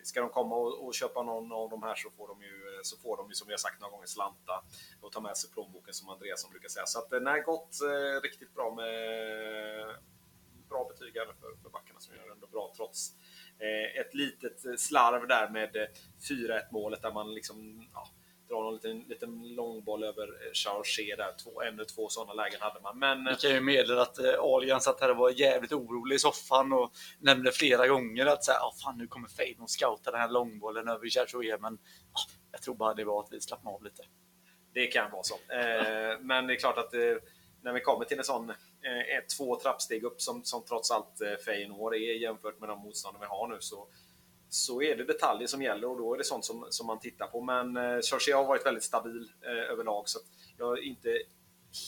ska 0.04 0.22
de 0.22 0.30
komma 0.30 0.56
och, 0.56 0.86
och, 0.86 0.94
köpa 0.94 1.24
någon 1.24 1.52
av 1.52 1.70
de 1.70 1.84
här 1.84 1.96
så 1.96 2.10
får 2.10 2.28
de 2.28 2.42
ju, 2.42 2.80
så 2.84 2.98
får 2.98 3.18
de 3.18 3.30
ju 3.30 3.36
som 3.36 3.48
vi 3.48 3.54
har 3.54 3.58
sagt 3.58 3.82
några 3.82 3.92
gånger 3.92 4.08
slanta 4.08 4.64
och 5.02 5.12
ta 5.12 5.22
med 5.22 5.38
sig 5.38 5.50
plånboken 5.52 5.94
som 5.94 6.10
Andreas 6.10 6.42
som 6.42 6.52
brukar 6.52 6.70
säga. 6.70 6.86
Så 6.86 7.00
att 7.00 7.14
eh, 7.14 7.20
nej, 7.20 7.42
gott, 7.42 7.82
eh, 7.82 8.22
riktigt 8.22 8.54
bra 8.54 8.76
med 8.76 9.96
bra 10.70 10.88
betyg 10.90 11.14
för, 11.14 11.56
för 11.64 11.70
backarna 11.70 12.00
som 12.00 12.16
gör 12.16 12.26
det 12.26 12.32
ändå 12.32 12.48
bra 12.48 12.74
trots 12.76 13.14
ett 14.00 14.14
litet 14.14 14.80
slarv 14.80 15.28
där 15.28 15.50
med 15.50 15.76
4-1 16.30 16.52
eh, 16.52 16.62
målet 16.72 17.02
där 17.02 17.12
man 17.12 17.34
liksom 17.34 17.88
ja, 17.94 18.08
drar 18.50 18.64
någon 18.64 18.74
liten, 18.74 19.00
liten 19.00 19.56
långboll 19.56 20.04
över 20.04 20.24
eh, 20.24 20.52
Chargé 20.54 21.16
där. 21.16 21.36
Två, 21.44 21.62
en 21.62 21.74
eller 21.74 21.86
två 21.86 22.10
sådana 22.10 22.34
lägen 22.34 22.62
hade 22.62 22.82
man. 22.82 23.00
Men... 23.00 23.26
Vi 23.26 23.36
kan 23.36 23.52
ju 23.52 23.62
meddela 23.62 24.02
att 24.02 24.20
eh, 24.20 24.34
Alian 24.40 24.82
satt 24.82 25.02
här 25.02 25.10
och 25.10 25.18
var 25.18 25.30
jävligt 25.30 25.72
orolig 25.72 26.16
i 26.16 26.20
soffan 26.20 26.74
och 26.74 26.92
nämnde 27.20 27.52
flera 27.52 27.88
gånger 27.88 28.26
att 28.26 28.44
så 28.44 28.52
här, 28.52 28.60
ah, 28.60 28.74
fan, 28.84 28.98
nu 28.98 29.08
kommer 29.08 29.28
Feynord 29.28 29.70
scouta 29.70 30.12
den 30.12 30.22
här 30.22 30.30
långbollen 30.30 30.88
över 30.88 31.10
Chargé. 31.10 31.58
Men 31.60 31.74
ah, 31.74 32.32
jag 32.52 32.62
tror 32.62 32.76
bara 32.76 32.94
det 32.94 33.04
var 33.04 33.24
att 33.24 33.32
vi 33.32 33.42
slappnade 33.42 33.76
av 33.76 33.84
lite. 33.84 34.04
Det 34.74 34.88
kan 34.88 35.12
vara 35.12 35.24
så. 35.24 35.36
Eh, 35.36 36.20
men 36.20 36.48
det 36.48 36.54
är 36.54 36.60
klart 36.60 36.78
att 36.78 36.94
eh, 36.94 37.16
när 37.62 37.74
vi 37.74 37.82
kommer 37.82 38.06
till 38.06 38.18
en 38.18 38.24
sån 38.24 38.50
eh, 38.50 38.56
två 39.38 39.60
trappsteg 39.60 40.04
upp 40.04 40.22
som, 40.22 40.44
som 40.44 40.64
trots 40.64 40.92
allt 40.92 41.22
eh, 41.22 41.36
Feyenoord 41.46 41.94
är 41.94 42.22
jämfört 42.22 42.60
med 42.60 42.70
de 42.70 42.80
motståndare 42.80 43.22
vi 43.22 43.28
har 43.28 43.48
nu 43.48 43.58
så 43.60 43.88
så 44.54 44.82
är 44.82 44.96
det 44.96 45.04
detaljer 45.04 45.48
som 45.48 45.62
gäller 45.62 45.88
och 45.88 45.98
då 45.98 46.14
är 46.14 46.18
det 46.18 46.24
sånt 46.24 46.46
som, 46.46 46.68
som 46.70 46.88
man 46.88 47.00
tittar 47.00 47.28
på. 47.28 47.42
Men 47.42 47.78
eh, 47.78 48.00
Chorsia 48.02 48.38
har 48.38 48.46
varit 48.46 48.66
väldigt 48.66 48.84
stabil 48.84 49.32
eh, 49.42 49.72
överlag 49.72 50.10
så 50.10 50.20
jag 50.58 50.78
är 50.78 50.82
inte 50.82 51.22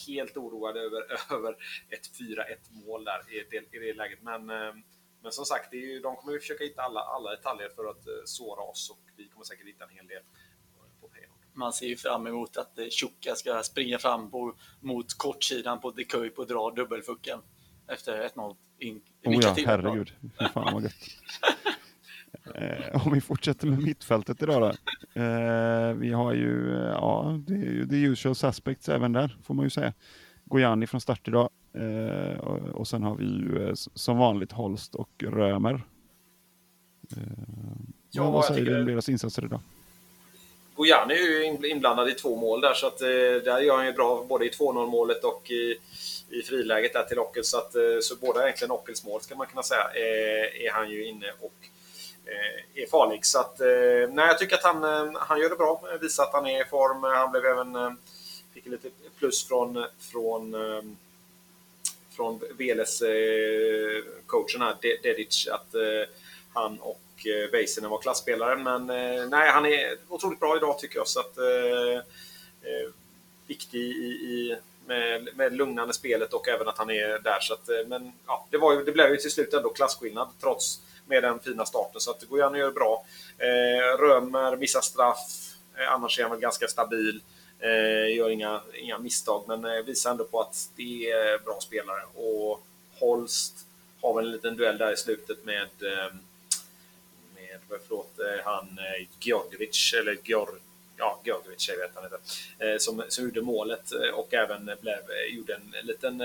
helt 0.07 0.37
oroad 0.37 0.77
över, 0.77 1.01
över 1.35 1.55
ett 1.89 2.09
4-1 2.19 2.85
mål 2.85 3.03
där 3.03 3.33
i 3.33 3.47
det, 3.49 3.77
i 3.77 3.79
det 3.79 3.93
läget. 3.93 4.21
Men, 4.21 4.49
eh, 4.49 4.73
men 5.21 5.31
som 5.31 5.45
sagt, 5.45 5.71
det 5.71 5.77
är 5.77 5.87
ju, 5.87 5.99
de 5.99 6.15
kommer 6.15 6.33
ju 6.33 6.39
försöka 6.39 6.63
hitta 6.63 6.81
alla, 6.81 6.99
alla 6.99 7.31
detaljer 7.31 7.69
för 7.69 7.85
att 7.85 8.07
eh, 8.07 8.13
såra 8.25 8.63
oss 8.63 8.89
och 8.89 8.99
vi 9.17 9.29
kommer 9.29 9.45
säkert 9.45 9.67
hitta 9.67 9.83
en 9.83 9.95
hel 9.95 10.07
del 10.07 10.23
man 11.53 11.73
ser 11.73 11.85
ju 11.85 11.95
fram 11.95 12.27
emot 12.27 12.57
att 12.57 12.79
Tjocka 12.89 13.35
ska 13.35 13.63
springa 13.63 13.97
fram 13.97 14.31
på, 14.31 14.55
mot 14.79 15.13
kortsidan 15.13 15.79
på 15.79 15.91
De 15.91 16.03
Kuip 16.03 16.39
och 16.39 16.47
dra 16.47 16.71
dubbelfucken 16.71 17.39
efter 17.87 18.29
1-0. 18.35 18.55
In, 18.79 19.01
oh 19.25 19.35
ja, 19.41 19.55
herregud. 19.65 20.13
Fan 20.53 20.73
vad 20.73 20.83
gött. 20.83 20.93
Eh, 22.55 23.05
om 23.05 23.13
vi 23.13 23.21
fortsätter 23.21 23.67
med 23.67 23.79
mittfältet 23.81 24.41
idag 24.41 24.61
då. 24.61 24.67
Eh, 25.21 25.93
vi 25.93 26.11
har 26.11 26.33
ju, 26.33 26.75
ja, 26.91 27.39
det 27.47 27.53
är 27.53 27.57
ju 27.57 27.87
the 27.87 27.95
usual 27.95 28.35
suspects 28.35 28.89
även 28.89 29.13
där, 29.13 29.37
får 29.43 29.53
man 29.53 29.65
ju 29.65 29.69
säga. 29.69 29.93
Gojani 30.45 30.87
från 30.87 31.01
start 31.01 31.27
idag. 31.27 31.49
Eh, 31.73 32.39
och, 32.39 32.57
och 32.57 32.87
sen 32.87 33.03
har 33.03 33.15
vi 33.15 33.25
ju 33.25 33.67
eh, 33.67 33.73
som 33.73 34.17
vanligt 34.17 34.51
Holst 34.51 34.95
och 34.95 35.23
Römer. 35.23 35.73
Eh, 37.17 37.23
ja, 38.11 38.31
vad 38.31 38.45
säger 38.45 38.65
du 38.65 38.79
om 38.79 38.85
deras 38.85 39.09
insatser 39.09 39.45
idag? 39.45 39.59
Gojani 40.75 41.13
är 41.13 41.17
ju 41.17 41.45
inblandad 41.69 42.09
i 42.09 42.13
två 42.13 42.35
mål 42.35 42.61
där, 42.61 42.73
så 42.73 42.87
att, 42.87 43.01
eh, 43.01 43.07
där 43.45 43.59
gör 43.59 43.75
han 43.75 43.85
ju 43.85 43.93
bra 43.93 44.25
både 44.29 44.45
i 44.45 44.49
2-0 44.49 44.87
målet 44.87 45.23
och 45.23 45.51
i, 45.51 45.79
i 46.29 46.41
friläget 46.41 46.93
där 46.93 47.03
till 47.03 47.19
Ockel. 47.19 47.43
Så, 47.43 47.57
att, 47.57 47.75
eh, 47.75 47.99
så 48.01 48.15
båda 48.15 48.43
egentligen 48.43 48.71
Ockels 48.71 49.03
mål 49.05 49.21
ska 49.21 49.35
man 49.35 49.47
kunna 49.47 49.63
säga 49.63 49.89
är, 49.93 50.65
är 50.65 50.71
han 50.71 50.89
ju 50.89 51.05
inne 51.05 51.31
och 51.41 51.53
Eh, 52.25 52.83
är 52.83 52.87
farlig. 52.87 53.25
Så 53.25 53.39
att, 53.39 53.61
eh, 53.61 54.09
nej, 54.09 54.27
jag 54.27 54.39
tycker 54.39 54.55
att 54.55 54.63
han, 54.63 54.83
eh, 54.83 55.13
han 55.19 55.39
gör 55.39 55.49
det 55.49 55.55
bra. 55.55 55.83
Visar 56.01 56.23
att 56.23 56.33
han 56.33 56.47
är 56.47 56.61
i 56.61 56.65
form. 56.65 57.03
Han 57.03 57.31
blev 57.31 57.45
även, 57.45 57.97
fick 58.53 58.65
lite 58.65 58.89
plus 59.19 59.47
från, 59.47 59.85
från, 59.99 60.55
från 62.15 62.39
Veles 62.57 63.03
coachen 64.25 64.61
här, 64.61 64.75
Dedic, 65.03 65.47
att 65.47 65.75
han 66.53 66.79
och 66.79 67.02
Eh, 67.25 67.51
Väisänen 67.51 67.89
var 67.89 67.97
klassspelare. 67.97 68.55
Men 68.55 68.89
eh, 68.89 69.29
nej, 69.29 69.49
han 69.51 69.65
är 69.65 69.97
otroligt 70.09 70.39
bra 70.39 70.57
idag 70.57 70.79
tycker 70.79 70.97
jag. 70.97 71.07
Så 71.07 71.19
att, 71.19 71.37
eh, 71.37 72.01
viktig 73.47 73.79
i, 73.79 74.07
i 74.07 74.57
med, 74.87 75.29
med 75.35 75.55
lugnande 75.55 75.93
spelet 75.93 76.33
och 76.33 76.47
även 76.47 76.67
att 76.67 76.77
han 76.77 76.89
är 76.89 77.19
där. 77.19 77.39
Så 77.39 77.53
att, 77.53 77.69
men 77.87 78.11
ja, 78.27 78.47
det, 78.49 78.57
var 78.57 78.73
ju, 78.73 78.83
det 78.83 78.91
blev 78.91 79.11
ju 79.11 79.17
till 79.17 79.31
slut 79.31 79.53
ändå 79.53 79.69
klasskillnad 79.69 80.27
trots 80.41 80.81
med 81.05 81.23
den 81.23 81.39
fina 81.39 81.65
starten. 81.65 82.01
Så 82.01 82.11
att 82.11 82.19
det 82.19 82.25
går 82.25 82.39
gärna 82.39 82.51
att 82.51 82.59
göra 82.59 82.71
bra. 82.71 83.05
Eh, 83.37 83.97
Römer 83.97 84.55
missar 84.57 84.81
straff. 84.81 85.55
Eh, 85.77 85.93
annars 85.93 86.19
är 86.19 86.23
han 86.23 86.31
väl 86.31 86.39
ganska 86.39 86.67
stabil. 86.67 87.21
Eh, 87.59 88.15
gör 88.15 88.29
inga, 88.29 88.61
inga 88.73 88.97
misstag, 88.97 89.43
men 89.47 89.65
eh, 89.65 89.83
visar 89.83 90.11
ändå 90.11 90.23
på 90.23 90.41
att 90.41 90.69
det 90.75 91.11
är 91.11 91.37
bra 91.37 91.59
spelare. 91.61 92.01
Och 92.15 92.63
Holst 92.99 93.53
har 94.01 94.13
väl 94.13 94.25
en 94.25 94.31
liten 94.31 94.57
duell 94.57 94.77
där 94.77 94.93
i 94.93 94.97
slutet 94.97 95.45
med, 95.45 95.61
eh, 95.61 96.13
med 96.13 96.21
Eh, 97.71 97.77
förlåt, 97.87 98.19
eh, 98.19 98.45
han 98.45 98.79
eh, 98.79 99.99
eller 99.99 100.17
Georg, 100.23 100.59
ja, 100.97 101.19
Georgievich, 101.23 101.69
jag 101.69 101.77
vet 101.77 101.91
han 101.95 102.03
heter, 102.03 102.19
eh, 102.59 102.77
som, 102.77 103.03
som 103.09 103.25
gjorde 103.25 103.41
målet 103.41 103.91
och 104.13 104.33
även 104.33 104.65
blev, 104.81 104.99
gjorde 105.29 105.55
en 105.55 105.85
liten 105.85 106.21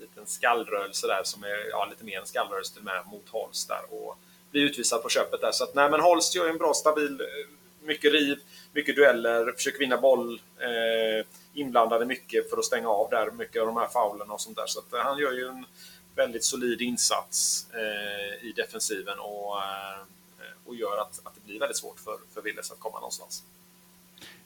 liten 0.00 0.26
skallrörelse 0.26 1.06
där 1.06 1.20
som 1.24 1.44
är 1.44 1.68
ja, 1.70 1.86
lite 1.90 2.04
mer 2.04 2.20
en 2.20 2.26
skallrörelse 2.26 2.74
till 2.74 2.82
med 2.82 3.06
mot 3.06 3.28
Holst 3.28 3.68
där 3.68 3.82
och 3.90 4.18
blir 4.50 4.62
utvisad 4.62 5.02
på 5.02 5.08
köpet 5.08 5.40
där. 5.40 5.52
Så 5.52 5.64
att, 5.64 5.74
nej, 5.74 5.90
men 5.90 6.00
Holst 6.00 6.34
gör 6.34 6.48
en 6.48 6.58
bra 6.58 6.74
stabil, 6.74 7.22
mycket 7.82 8.12
riv, 8.12 8.38
mycket 8.72 8.96
dueller, 8.96 9.52
försöker 9.52 9.78
vinna 9.78 10.00
boll, 10.00 10.40
eh, 10.58 11.26
inblandade 11.54 12.06
mycket 12.06 12.50
för 12.50 12.56
att 12.56 12.64
stänga 12.64 12.88
av 12.88 13.10
där, 13.10 13.30
mycket 13.30 13.60
av 13.60 13.66
de 13.66 13.76
här 13.76 13.88
faulerna 13.88 14.34
och 14.34 14.40
sånt 14.40 14.56
där. 14.56 14.66
Så 14.66 14.78
att, 14.78 15.04
han 15.04 15.18
gör 15.18 15.32
ju 15.32 15.48
en 15.48 15.66
väldigt 16.14 16.44
solid 16.44 16.80
insats 16.80 17.66
eh, 17.72 18.46
i 18.48 18.52
defensiven 18.56 19.18
och, 19.18 19.62
eh, 19.62 19.98
och 20.66 20.76
gör 20.76 21.00
att, 21.00 21.20
att 21.26 21.34
det 21.34 21.40
blir 21.44 21.60
väldigt 21.60 21.76
svårt 21.76 22.00
för, 22.00 22.16
för 22.34 22.42
Willes 22.42 22.70
att 22.70 22.80
komma 22.80 22.98
någonstans. 22.98 23.44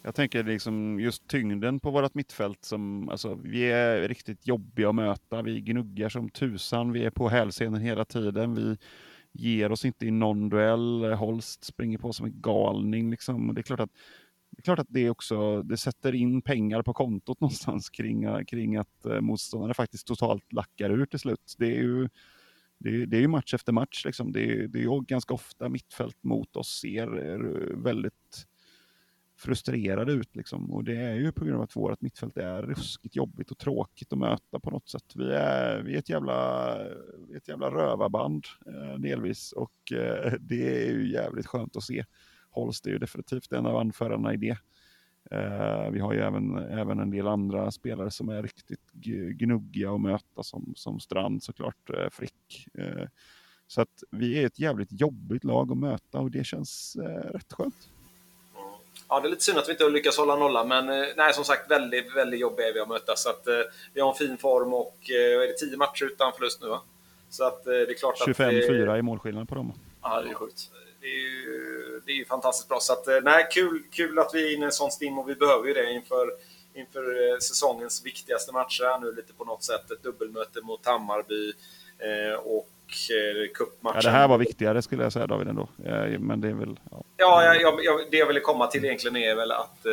Jag 0.02 0.14
tänker 0.14 0.44
liksom 0.44 1.00
just 1.00 1.28
tyngden 1.28 1.81
på 1.81 1.90
vårt 1.90 2.14
mittfält 2.14 2.64
som, 2.64 3.09
alltså 3.09 3.38
vi 3.42 3.70
är 3.70 4.09
riktigt 4.09 4.46
jobbiga 4.46 4.88
att 4.88 4.94
möta. 4.94 5.42
Vi 5.42 5.61
gnuggar 5.61 6.09
som 6.09 6.31
tusan, 6.31 6.92
vi 6.92 7.04
är 7.04 7.11
på 7.11 7.28
hälsenen 7.28 7.81
hela 7.81 8.04
tiden. 8.04 8.54
Vi 8.54 8.78
ger 9.33 9.72
oss 9.72 9.85
inte 9.85 10.07
i 10.07 10.11
någon 10.11 10.48
duell. 10.48 11.12
Holst 11.12 11.64
springer 11.64 11.98
på 11.98 12.12
som 12.12 12.26
en 12.26 12.40
galning 12.40 13.11
liksom. 13.11 13.48
Och 13.48 13.54
det 13.54 13.61
är 13.61 13.62
klart 13.62 13.81
att 13.81 13.90
det 14.50 14.61
är 14.61 14.62
klart 14.62 14.78
att 14.78 14.87
det 14.90 15.11
också 15.11 15.62
det 15.62 15.76
sätter 15.76 16.14
in 16.14 16.42
pengar 16.42 16.83
på 16.83 16.94
kontot 16.94 17.40
någonstans 17.40 17.90
kring, 17.90 18.44
kring 18.44 18.76
att 18.76 19.07
eh, 19.07 19.20
motståndare 19.20 19.74
faktiskt 19.74 20.07
totalt 20.07 20.52
lackar 20.52 20.90
ur 20.90 21.07
till 21.07 21.18
slut. 21.18 21.54
Det 21.59 21.66
är 21.66 21.83
ju, 21.83 22.09
det 22.78 22.88
är, 22.88 23.06
det 23.06 23.16
är 23.16 23.20
ju 23.20 23.28
match 23.28 23.54
efter 23.54 23.72
match. 23.72 24.04
Liksom. 24.04 24.32
Det, 24.32 24.40
är, 24.40 24.68
det 24.68 24.82
är 24.82 25.00
ganska 25.00 25.34
ofta 25.34 25.68
mittfält 25.68 26.22
mot 26.22 26.56
oss 26.56 26.80
ser 26.80 27.32
eh, 27.32 27.76
väldigt 27.76 28.46
frustrerade 29.38 30.12
ut. 30.12 30.36
Liksom. 30.36 30.70
Och 30.70 30.84
det 30.84 30.96
är 30.96 31.14
ju 31.14 31.32
på 31.32 31.44
grund 31.44 31.56
av 31.56 31.62
att 31.62 31.76
vårt 31.76 32.00
mittfält 32.00 32.36
är 32.36 32.62
ruskigt 32.62 33.16
jobbigt 33.16 33.50
och 33.50 33.58
tråkigt 33.58 34.12
att 34.12 34.18
möta 34.18 34.60
på 34.60 34.70
något 34.70 34.88
sätt. 34.88 35.12
Vi 35.14 35.32
är, 35.32 35.82
vi 35.82 35.94
är 35.94 35.98
ett, 35.98 36.08
jävla, 36.08 36.76
ett 37.36 37.48
jävla 37.48 37.70
rövarband 37.70 38.44
eh, 38.66 38.98
delvis 38.98 39.52
och 39.52 39.92
eh, 39.92 40.32
det 40.40 40.88
är 40.88 40.92
ju 40.92 41.12
jävligt 41.12 41.46
skönt 41.46 41.76
att 41.76 41.82
se. 41.82 42.04
Holst 42.50 42.86
är 42.86 42.90
ju 42.90 42.98
definitivt 42.98 43.52
en 43.52 43.66
av 43.66 43.76
anförarna 43.76 44.34
i 44.34 44.36
det. 44.36 44.58
Eh, 45.30 45.90
vi 45.90 46.00
har 46.00 46.12
ju 46.12 46.20
även, 46.20 46.56
även 46.56 46.98
en 46.98 47.10
del 47.10 47.26
andra 47.26 47.70
spelare 47.70 48.10
som 48.10 48.28
är 48.28 48.42
riktigt 48.42 48.92
gnuggiga 49.38 49.90
att 49.90 50.00
möta 50.00 50.42
som, 50.42 50.72
som 50.76 51.00
Strand 51.00 51.42
såklart, 51.42 51.90
eh, 51.90 52.08
Frick. 52.10 52.68
Eh, 52.78 53.06
så 53.66 53.80
att 53.80 54.02
vi 54.10 54.42
är 54.42 54.46
ett 54.46 54.58
jävligt 54.58 55.00
jobbigt 55.00 55.44
lag 55.44 55.72
att 55.72 55.78
möta 55.78 56.18
och 56.18 56.30
det 56.30 56.44
känns 56.44 56.96
eh, 56.96 57.32
rätt 57.32 57.52
skönt. 57.52 57.88
Ja, 59.08 59.20
det 59.20 59.28
är 59.28 59.30
lite 59.30 59.44
synd 59.44 59.58
att 59.58 59.68
vi 59.68 59.72
inte 59.72 59.84
har 59.84 59.90
lyckats 59.90 60.18
hålla 60.18 60.36
nolla, 60.36 60.64
men 60.64 60.88
eh, 60.88 61.06
nej, 61.16 61.34
som 61.34 61.44
sagt, 61.44 61.70
väldigt, 61.70 62.16
väldigt 62.16 62.40
jobbiga 62.40 62.68
är 62.68 62.72
vi 62.72 62.80
att 62.80 62.88
möta. 62.88 63.16
Så 63.16 63.30
att, 63.30 63.46
eh, 63.46 63.54
vi 63.94 64.00
har 64.00 64.08
en 64.08 64.14
fin 64.14 64.38
form 64.38 64.74
och 64.74 64.96
eh, 65.10 65.42
är 65.42 65.46
det 65.46 65.52
10 65.52 65.76
matcher 65.76 66.04
utan 66.04 66.32
förlust 66.32 66.62
nu 66.62 66.68
va? 66.68 66.80
Så 67.30 67.44
att 67.44 67.64
det 67.64 67.90
är 67.90 67.94
klart 67.94 68.14
25-4 68.26 68.98
i 68.98 69.02
målskillnad 69.02 69.48
på 69.48 69.54
dem. 69.54 69.72
Ja, 70.02 70.22
det 70.22 70.30
är 70.30 70.34
sjukt. 70.34 70.70
Det 71.00 71.06
är 71.06 71.20
ju, 71.20 71.47
det 72.09 72.14
är 72.14 72.16
ju 72.16 72.25
fantastiskt 72.25 72.68
bra. 72.68 72.79
Så 72.81 72.92
att, 72.92 73.07
nej, 73.25 73.47
kul, 73.51 73.83
kul 73.90 74.18
att 74.18 74.31
vi 74.35 74.49
är 74.49 74.55
inne 74.55 74.62
i 74.62 74.66
en 74.66 74.73
sån 74.73 74.90
stim 74.90 75.18
och 75.18 75.29
vi 75.29 75.35
behöver 75.35 75.68
ju 75.68 75.75
det 75.75 75.92
inför, 75.92 76.31
inför 76.75 77.40
säsongens 77.40 78.07
viktigaste 78.07 78.53
matcher 78.53 78.85
här 78.85 78.99
nu 78.99 79.12
lite 79.12 79.33
på 79.33 79.44
något 79.44 79.62
sätt. 79.62 79.90
Ett 79.90 80.03
dubbelmöte 80.03 80.61
mot 80.62 80.87
Hammarby 80.87 81.53
och 82.44 82.68
cupmatchen. 83.55 84.01
Ja, 84.05 84.11
det 84.11 84.16
här 84.16 84.29
var 84.29 84.38
viktigare 84.38 84.83
skulle 84.83 85.03
jag 85.03 85.12
säga 85.12 85.27
David 85.27 85.49
ändå. 85.49 85.68
Men 86.18 86.40
det 86.40 86.49
är 86.49 86.53
väl... 86.53 86.81
Ja, 86.90 87.05
ja 87.16 87.55
jag, 87.55 87.85
jag, 87.85 88.01
det 88.11 88.16
jag 88.16 88.27
ville 88.27 88.40
komma 88.40 88.66
till 88.66 88.85
egentligen 88.85 89.16
är 89.16 89.35
väl 89.35 89.53
att, 89.53 89.87
eh, 89.87 89.92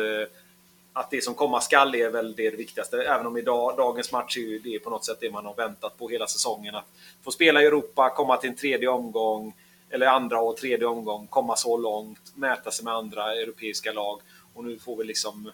att 0.92 1.10
det 1.10 1.24
som 1.24 1.34
komma 1.34 1.60
skall 1.60 1.94
är 1.94 2.10
väl 2.10 2.34
det 2.36 2.50
viktigaste. 2.50 3.02
Även 3.02 3.26
om 3.26 3.36
idag, 3.36 3.76
dagens 3.76 4.12
match 4.12 4.36
är 4.36 4.40
ju 4.40 4.58
det 4.58 4.78
på 4.78 4.90
något 4.90 5.04
sätt 5.04 5.16
det 5.20 5.30
man 5.30 5.46
har 5.46 5.54
väntat 5.54 5.98
på 5.98 6.08
hela 6.08 6.26
säsongen. 6.26 6.74
Att 6.74 6.86
få 7.24 7.30
spela 7.30 7.62
i 7.62 7.66
Europa, 7.66 8.10
komma 8.16 8.36
till 8.36 8.50
en 8.50 8.56
tredje 8.56 8.88
omgång, 8.88 9.54
eller 9.90 10.06
andra 10.06 10.40
och 10.40 10.56
tredje 10.56 10.86
omgång, 10.86 11.26
komma 11.26 11.56
så 11.56 11.76
långt, 11.76 12.32
mäta 12.34 12.70
sig 12.70 12.84
med 12.84 12.94
andra 12.94 13.34
europeiska 13.34 13.92
lag. 13.92 14.20
Och 14.54 14.64
nu 14.64 14.78
får 14.78 14.96
vi 14.96 15.04
liksom 15.04 15.52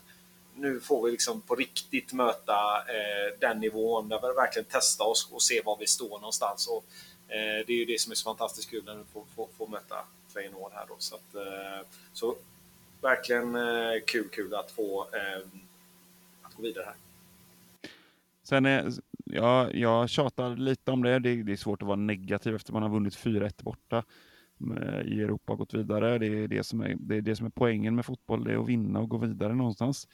nu 0.55 0.81
får 0.81 1.05
vi 1.05 1.11
liksom 1.11 1.41
på 1.41 1.55
riktigt 1.55 2.13
möta 2.13 2.79
eh, 2.79 3.39
den 3.41 3.61
nivån 3.61 4.09
där 4.09 4.21
vi 4.21 4.35
verkligen 4.35 4.67
testa 4.67 5.05
oss 5.05 5.29
och 5.33 5.43
se 5.43 5.63
var 5.65 5.77
vi 5.81 5.87
står 5.87 6.09
någonstans. 6.09 6.67
Och 6.67 6.85
Eh, 7.33 7.67
det 7.67 7.73
är 7.73 7.77
ju 7.77 7.85
det 7.85 8.01
som 8.01 8.13
är 8.13 8.17
så 8.17 8.25
fantastiskt 8.25 8.71
kul 8.71 8.83
när 8.85 8.95
vi 8.95 9.05
får, 9.13 9.25
får, 9.37 9.49
får 9.59 9.69
möta, 9.69 10.05
Feyenoord 10.35 10.73
här 10.75 10.87
då. 10.89 10.95
Så, 10.99 11.15
att, 11.15 11.35
eh, 11.35 11.87
så 12.13 12.37
verkligen 13.01 13.57
eh, 13.57 14.01
kul, 14.07 14.29
kul 14.29 14.55
att 14.55 14.71
få 14.71 15.07
eh, 15.13 15.47
att 16.43 16.55
gå 16.55 16.63
vidare 16.63 16.85
här. 16.85 16.95
Sen 18.43 18.67
är, 18.67 18.93
ja, 19.25 19.71
jag 19.71 20.09
tjatar 20.09 20.57
lite 20.57 20.91
om 20.91 21.03
det. 21.03 21.19
det. 21.19 21.43
det. 21.43 21.53
är 21.53 21.57
svårt 21.57 21.83
att 21.83 21.89
vara 21.89 21.97
negativ 21.97 22.55
efter 22.55 22.73
man 22.73 22.83
har 22.83 22.91
vunnit 22.91 23.17
4-1 23.17 23.65
borta 23.65 24.05
i 25.05 25.21
Europa 25.21 25.53
och 25.53 25.59
gått 25.59 25.75
vidare. 25.75 26.19
Det 26.19 26.27
är 26.27 26.49
det, 26.49 26.65
som 26.65 26.81
är, 26.81 26.97
det 26.99 27.17
är 27.17 27.21
det 27.21 27.37
som 27.37 27.47
är 27.47 27.51
poängen 27.51 27.95
med 27.95 28.07
fotboll, 28.07 28.45
det 28.45 28.53
är 28.53 28.57
att 28.57 28.69
vinna 28.69 29.01
och 29.01 29.09
gå 29.09 29.19
vidare 29.19 29.55
någonstans. 29.55 30.09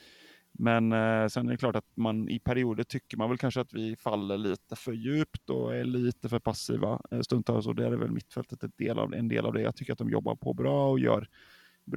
Men 0.53 0.92
eh, 0.92 1.27
sen 1.27 1.47
är 1.47 1.51
det 1.51 1.57
klart 1.57 1.77
att 1.77 1.97
man 1.97 2.29
i 2.29 2.38
perioder 2.38 2.85
tycker 2.85 3.16
man 3.16 3.29
väl 3.29 3.38
kanske 3.38 3.61
att 3.61 3.73
vi 3.73 3.97
faller 3.97 4.38
lite 4.38 4.77
för 4.77 4.92
djupt 4.92 5.51
och 5.51 5.77
är 5.77 5.85
lite 5.85 6.29
för 6.29 6.38
passiva 6.38 7.01
eh, 7.11 7.21
stundtals 7.21 7.66
och 7.66 7.75
det 7.75 7.87
är 7.87 7.90
väl 7.90 8.11
mittfältet 8.11 8.64
ett 8.64 8.79
del 8.79 8.99
av, 8.99 9.14
en 9.14 9.29
del 9.29 9.47
av 9.47 9.53
det. 9.53 9.61
Jag 9.61 9.77
tycker 9.77 9.92
att 9.92 9.99
de 9.99 10.11
jobbar 10.11 10.37
på 10.37 10.55
bra 10.55 10.90
och 10.90 11.01
gör 11.01 11.29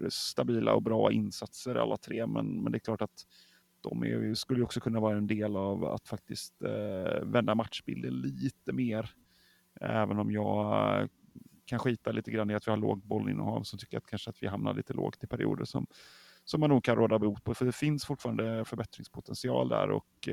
stabila 0.09 0.73
och 0.73 0.83
bra 0.83 1.11
insatser 1.11 1.75
alla 1.75 1.97
tre, 1.97 2.27
men, 2.27 2.63
men 2.63 2.71
det 2.71 2.77
är 2.77 2.79
klart 2.79 3.01
att 3.01 3.25
de 3.83 4.03
är, 4.03 4.33
skulle 4.33 4.63
också 4.63 4.79
kunna 4.79 4.99
vara 4.99 5.17
en 5.17 5.27
del 5.27 5.55
av 5.55 5.85
att 5.85 6.07
faktiskt 6.07 6.61
eh, 6.61 7.23
vända 7.23 7.55
matchbilden 7.55 8.13
lite 8.21 8.73
mer. 8.73 9.11
Även 9.81 10.19
om 10.19 10.31
jag 10.31 11.01
eh, 11.01 11.07
kan 11.65 11.79
skita 11.79 12.11
lite 12.11 12.31
grann 12.31 12.49
i 12.49 12.55
att 12.55 12.67
vi 12.67 12.71
har 12.71 12.77
låg 12.77 13.05
bollinnehav 13.05 13.63
så 13.63 13.77
tycker 13.77 13.95
jag 13.95 14.01
att 14.01 14.09
kanske 14.09 14.29
att 14.29 14.43
vi 14.43 14.47
hamnar 14.47 14.73
lite 14.73 14.93
lågt 14.93 15.23
i 15.23 15.27
perioder 15.27 15.65
som, 15.65 15.87
som 16.43 16.59
man 16.59 16.69
nog 16.69 16.83
kan 16.83 16.95
råda 16.95 17.19
bot 17.19 17.43
på. 17.43 17.53
För 17.53 17.65
det 17.65 17.71
finns 17.71 18.05
fortfarande 18.05 18.65
förbättringspotential 18.65 19.69
där 19.69 19.89
och 19.89 20.29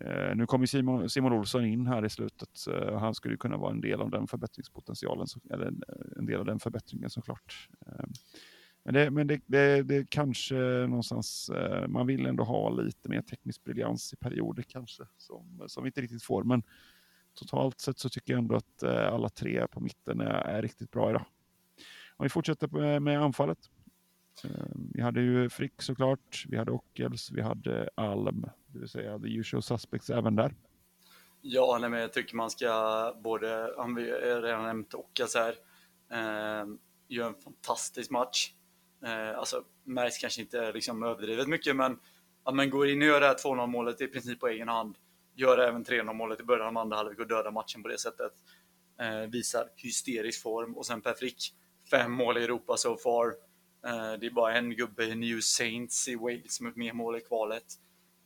eh, 0.00 0.36
nu 0.36 0.46
kommer 0.46 0.66
Simon, 0.66 1.10
Simon 1.10 1.32
Olsson 1.32 1.64
in 1.64 1.86
här 1.86 2.04
i 2.04 2.10
slutet. 2.10 2.66
Eh, 2.70 2.98
han 2.98 3.14
skulle 3.14 3.36
kunna 3.36 3.56
vara 3.56 3.70
en 3.70 3.80
del 3.80 4.00
av 4.00 4.10
den 4.10 4.26
förbättringspotentialen, 4.26 5.26
eller 5.50 5.66
en, 5.66 5.82
en 6.16 6.26
del 6.26 6.40
av 6.40 6.46
den 6.46 6.60
förbättringen 6.60 7.10
såklart. 7.10 7.68
Eh, 7.86 8.04
men, 8.84 8.94
det, 8.94 9.10
men 9.10 9.26
det, 9.26 9.40
det, 9.46 9.82
det, 9.82 10.10
kanske 10.10 10.54
någonstans, 10.54 11.50
eh, 11.50 11.88
man 11.88 12.06
vill 12.06 12.26
ändå 12.26 12.44
ha 12.44 12.70
lite 12.70 13.08
mer 13.08 13.22
teknisk 13.22 13.64
briljans 13.64 14.12
i 14.12 14.16
perioder 14.16 14.62
kanske, 14.62 15.02
som, 15.16 15.62
som 15.66 15.82
vi 15.82 15.88
inte 15.88 16.00
riktigt 16.00 16.22
får. 16.22 16.44
Men 16.44 16.62
totalt 17.34 17.80
sett 17.80 17.98
så 17.98 18.08
tycker 18.08 18.32
jag 18.32 18.38
ändå 18.38 18.54
att 18.54 18.82
eh, 18.82 19.12
alla 19.12 19.28
tre 19.28 19.66
på 19.66 19.80
mitten 19.80 20.20
är, 20.20 20.26
är 20.26 20.62
riktigt 20.62 20.90
bra 20.90 21.10
idag. 21.10 21.24
Om 22.16 22.24
vi 22.24 22.28
fortsätter 22.28 22.68
med, 22.68 22.94
eh, 22.94 23.00
med 23.00 23.22
anfallet. 23.22 23.58
Vi 24.94 25.02
hade 25.02 25.20
ju 25.20 25.50
Frick 25.50 25.82
såklart, 25.82 26.44
vi 26.48 26.56
hade 26.56 26.72
Ockels, 26.72 27.30
vi 27.30 27.42
hade 27.42 27.90
Alm, 27.94 28.46
det 28.66 28.78
vill 28.78 28.88
säga 28.88 29.18
the 29.18 29.28
usual 29.28 29.62
suspects 29.62 30.10
även 30.10 30.36
där. 30.36 30.54
Ja, 31.40 31.78
nej, 31.80 31.90
men 31.90 32.00
jag 32.00 32.12
tycker 32.12 32.36
man 32.36 32.50
ska 32.50 33.14
både, 33.24 33.74
han 33.78 33.94
vi 33.94 34.10
har 34.10 34.42
redan 34.42 34.64
nämnt 34.64 34.94
Ockels 34.94 35.34
här, 35.34 35.54
eh, 36.10 36.66
gör 37.08 37.28
en 37.28 37.34
fantastisk 37.34 38.10
match. 38.10 38.52
Eh, 39.04 39.38
alltså 39.38 39.64
märks 39.84 40.18
kanske 40.18 40.40
inte 40.40 40.72
liksom 40.72 41.02
överdrivet 41.02 41.48
mycket, 41.48 41.76
men, 41.76 41.98
ja, 42.44 42.52
men 42.52 42.70
går 42.70 42.88
in 42.88 43.02
och 43.02 43.08
gör 43.08 43.20
det 43.20 43.26
här 43.26 43.34
2-0 43.34 43.66
målet 43.66 44.00
i 44.00 44.06
princip 44.06 44.40
på 44.40 44.48
egen 44.48 44.68
hand 44.68 44.96
gör 45.34 45.58
även 45.58 45.84
3-0 45.84 46.12
målet 46.12 46.40
i 46.40 46.42
början 46.42 46.66
av 46.66 46.78
andra 46.78 46.96
halvlek 46.96 47.18
och 47.18 47.28
dödar 47.28 47.50
matchen 47.50 47.82
på 47.82 47.88
det 47.88 47.98
sättet. 47.98 48.32
Eh, 49.00 49.30
visar 49.30 49.68
hysterisk 49.76 50.42
form 50.42 50.76
och 50.76 50.86
sen 50.86 51.00
Per 51.00 51.14
Frick, 51.14 51.54
fem 51.90 52.12
mål 52.12 52.38
i 52.38 52.44
Europa 52.44 52.76
so 52.76 52.96
far. 52.96 53.26
Eh, 53.86 54.12
det 54.20 54.26
är 54.26 54.30
bara 54.30 54.54
en 54.54 54.70
gubbe 54.70 55.04
i 55.04 55.14
New 55.14 55.40
Saints 55.40 56.08
i 56.08 56.14
Wales 56.14 56.54
som 56.54 56.66
är 56.66 56.72
mer 56.74 56.92
mål 56.92 57.16
i 57.16 57.20
kvalet. 57.20 57.64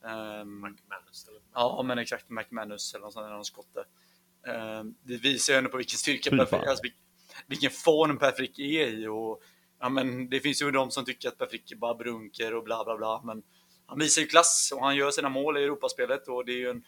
Um, 0.01 0.59
McManus? 0.61 1.27
Eller? 1.27 1.41
Ja, 1.53 1.83
men 1.85 1.97
exakt. 1.97 2.29
McManus 2.29 2.93
eller 2.93 3.05
något 3.05 3.13
sånt, 3.13 3.29
någon 3.29 3.45
skotte. 3.45 3.83
Um, 4.47 4.95
det 5.03 5.17
visar 5.17 5.53
ju 5.53 5.57
ändå 5.57 5.69
på 5.69 5.77
vilken 5.77 5.97
styrka 5.97 6.29
Per 6.29 6.67
alltså, 6.69 6.83
vilken 7.47 7.71
form 7.71 8.17
Per 8.17 8.31
Frick 8.31 8.59
är 8.59 8.87
i. 8.87 9.07
Och, 9.07 9.41
ja, 9.79 9.89
men 9.89 10.29
det 10.29 10.39
finns 10.39 10.61
ju 10.61 10.71
de 10.71 10.91
som 10.91 11.05
tycker 11.05 11.29
att 11.29 11.37
Per 11.37 11.45
Frick 11.45 11.71
är 11.71 11.75
bara 11.75 11.95
brunker 11.95 12.55
och 12.55 12.63
bla 12.63 12.83
bla 12.83 12.97
bla. 12.97 13.21
Men 13.23 13.43
han 13.85 13.99
visar 13.99 14.21
ju 14.21 14.27
klass 14.27 14.73
och 14.75 14.83
han 14.83 14.95
gör 14.95 15.11
sina 15.11 15.29
mål 15.29 15.57
i 15.57 15.63
Europaspelet 15.63 16.27
och 16.27 16.45
det 16.45 16.51
är 16.51 16.57
ju 16.57 16.69
en 16.69 16.83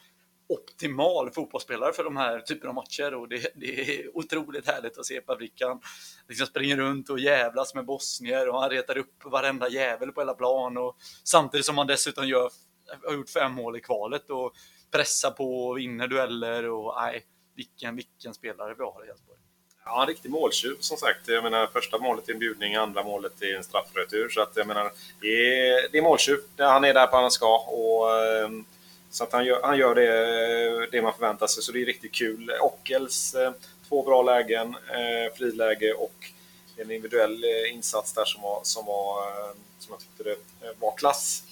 optimal 0.49 1.31
fotbollsspelare 1.31 1.93
för 1.93 2.03
de 2.03 2.17
här 2.17 2.39
typen 2.39 2.69
av 2.69 2.75
matcher 2.75 3.13
och 3.13 3.29
det, 3.29 3.51
det 3.55 3.99
är 3.99 4.17
otroligt 4.17 4.67
härligt 4.67 4.97
att 4.97 5.05
se 5.05 5.21
Pabrikan 5.21 5.81
liksom 6.27 6.47
springer 6.47 6.77
runt 6.77 7.09
och 7.09 7.19
jävlas 7.19 7.75
med 7.75 7.85
bosnier 7.85 8.49
och 8.49 8.61
han 8.61 8.69
retar 8.69 8.97
upp 8.97 9.25
varenda 9.25 9.69
jävel 9.69 10.11
på 10.11 10.21
hela 10.21 10.33
plan 10.33 10.77
och 10.77 10.97
samtidigt 11.23 11.65
som 11.65 11.77
han 11.77 11.87
dessutom 11.87 12.27
gör, 12.27 12.49
har 13.03 13.13
gjort 13.13 13.29
fem 13.29 13.53
mål 13.53 13.77
i 13.77 13.81
kvalet 13.81 14.29
och 14.29 14.53
pressar 14.91 15.31
på 15.31 15.67
och 15.67 15.77
vinner 15.77 16.07
dueller 16.07 16.69
och 16.69 16.93
nej, 16.97 17.25
vilken, 17.55 17.95
vilken 17.95 18.33
spelare 18.33 18.75
vi 18.77 18.83
har 18.83 19.05
i 19.05 19.09
Ja, 19.91 20.01
en 20.01 20.07
riktig 20.07 20.31
måltjuv 20.31 20.75
som 20.79 20.97
sagt. 20.97 21.27
Jag 21.27 21.43
menar, 21.43 21.67
första 21.67 21.97
målet 21.97 22.29
är 22.29 22.33
en 22.33 22.39
bjudning, 22.39 22.75
andra 22.75 23.03
målet 23.03 23.41
är 23.41 23.55
en 23.55 23.63
straffretur. 23.63 24.29
Så 24.29 24.41
att 24.41 24.51
jag 24.55 24.67
menar, 24.67 24.91
det 25.21 25.27
är, 25.27 25.87
det 25.91 25.97
är 25.97 26.01
måltjuv. 26.01 26.39
Han 26.57 26.83
är 26.83 26.93
där 26.93 27.07
på 27.07 27.17
han 27.17 27.31
ska. 27.31 27.57
Och, 27.57 28.25
ehm, 28.25 28.65
så 29.11 29.23
att 29.23 29.33
han 29.33 29.45
gör, 29.45 29.61
han 29.63 29.77
gör 29.77 29.95
det, 29.95 30.87
det 30.91 31.01
man 31.01 31.13
förväntar 31.13 31.47
sig, 31.47 31.63
så 31.63 31.71
det 31.71 31.81
är 31.81 31.85
riktigt 31.85 32.11
kul. 32.11 32.51
Ockels, 32.61 33.35
eh, 33.35 33.51
två 33.89 34.03
bra 34.03 34.21
lägen, 34.21 34.75
eh, 34.89 35.33
friläge 35.37 35.93
och 35.93 36.31
en 36.77 36.91
individuell 36.91 37.43
eh, 37.43 37.73
insats 37.73 38.13
där 38.13 38.25
som, 38.25 38.41
var, 38.41 38.59
som, 38.63 38.85
var, 38.85 39.23
som 39.79 39.93
jag 39.93 39.99
tyckte 39.99 40.23
det 40.23 40.73
var 40.79 40.97
klass. 40.97 41.43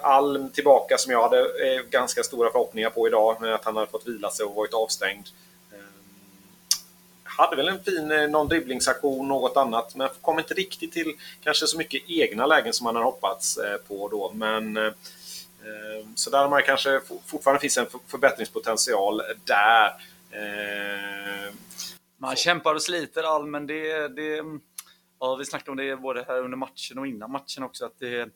Alm 0.00 0.50
tillbaka 0.50 0.98
som 0.98 1.12
jag 1.12 1.22
hade 1.22 1.46
ganska 1.90 2.22
stora 2.22 2.50
förhoppningar 2.50 2.90
på 2.90 3.06
idag, 3.06 3.40
med 3.40 3.54
att 3.54 3.64
han 3.64 3.76
hade 3.76 3.90
fått 3.90 4.06
vila 4.06 4.30
sig 4.30 4.46
och 4.46 4.54
varit 4.54 4.74
avstängd. 4.74 5.28
Hade 7.38 7.56
väl 7.56 7.68
en 7.68 7.84
fin 7.84 8.30
någon 8.30 8.48
dribblingsaktion, 8.48 9.28
något 9.28 9.56
annat, 9.56 9.94
men 9.94 10.08
kom 10.20 10.38
inte 10.38 10.54
riktigt 10.54 10.92
till 10.92 11.14
kanske 11.42 11.66
så 11.66 11.78
mycket 11.78 12.02
egna 12.10 12.46
lägen 12.46 12.72
som 12.72 12.84
man 12.84 12.96
hade 12.96 13.06
hoppats 13.06 13.58
på 13.88 14.08
då. 14.08 14.32
Men 14.34 14.78
Ehm, 15.68 16.16
så 16.16 16.30
där 16.30 16.48
man 16.48 16.62
kanske 16.62 17.00
fortfarande 17.26 17.60
finns 17.60 17.78
en 17.78 17.86
förbättringspotential 18.06 19.22
där. 19.44 19.92
Man 22.16 22.36
kämpar 22.36 22.74
och 22.74 22.82
sliter 22.82 23.22
all, 23.22 23.46
men 23.46 23.66
det, 23.66 24.08
det 24.08 24.44
ja, 25.20 25.36
vi 25.36 25.44
snackade 25.44 25.70
om 25.70 25.76
det 25.76 25.96
både 25.96 26.24
här 26.28 26.42
under 26.42 26.56
matchen 26.56 26.98
och 26.98 27.06
innan 27.06 27.30
matchen 27.30 27.62
också. 27.62 27.86
Att 27.86 27.98
det, 27.98 28.28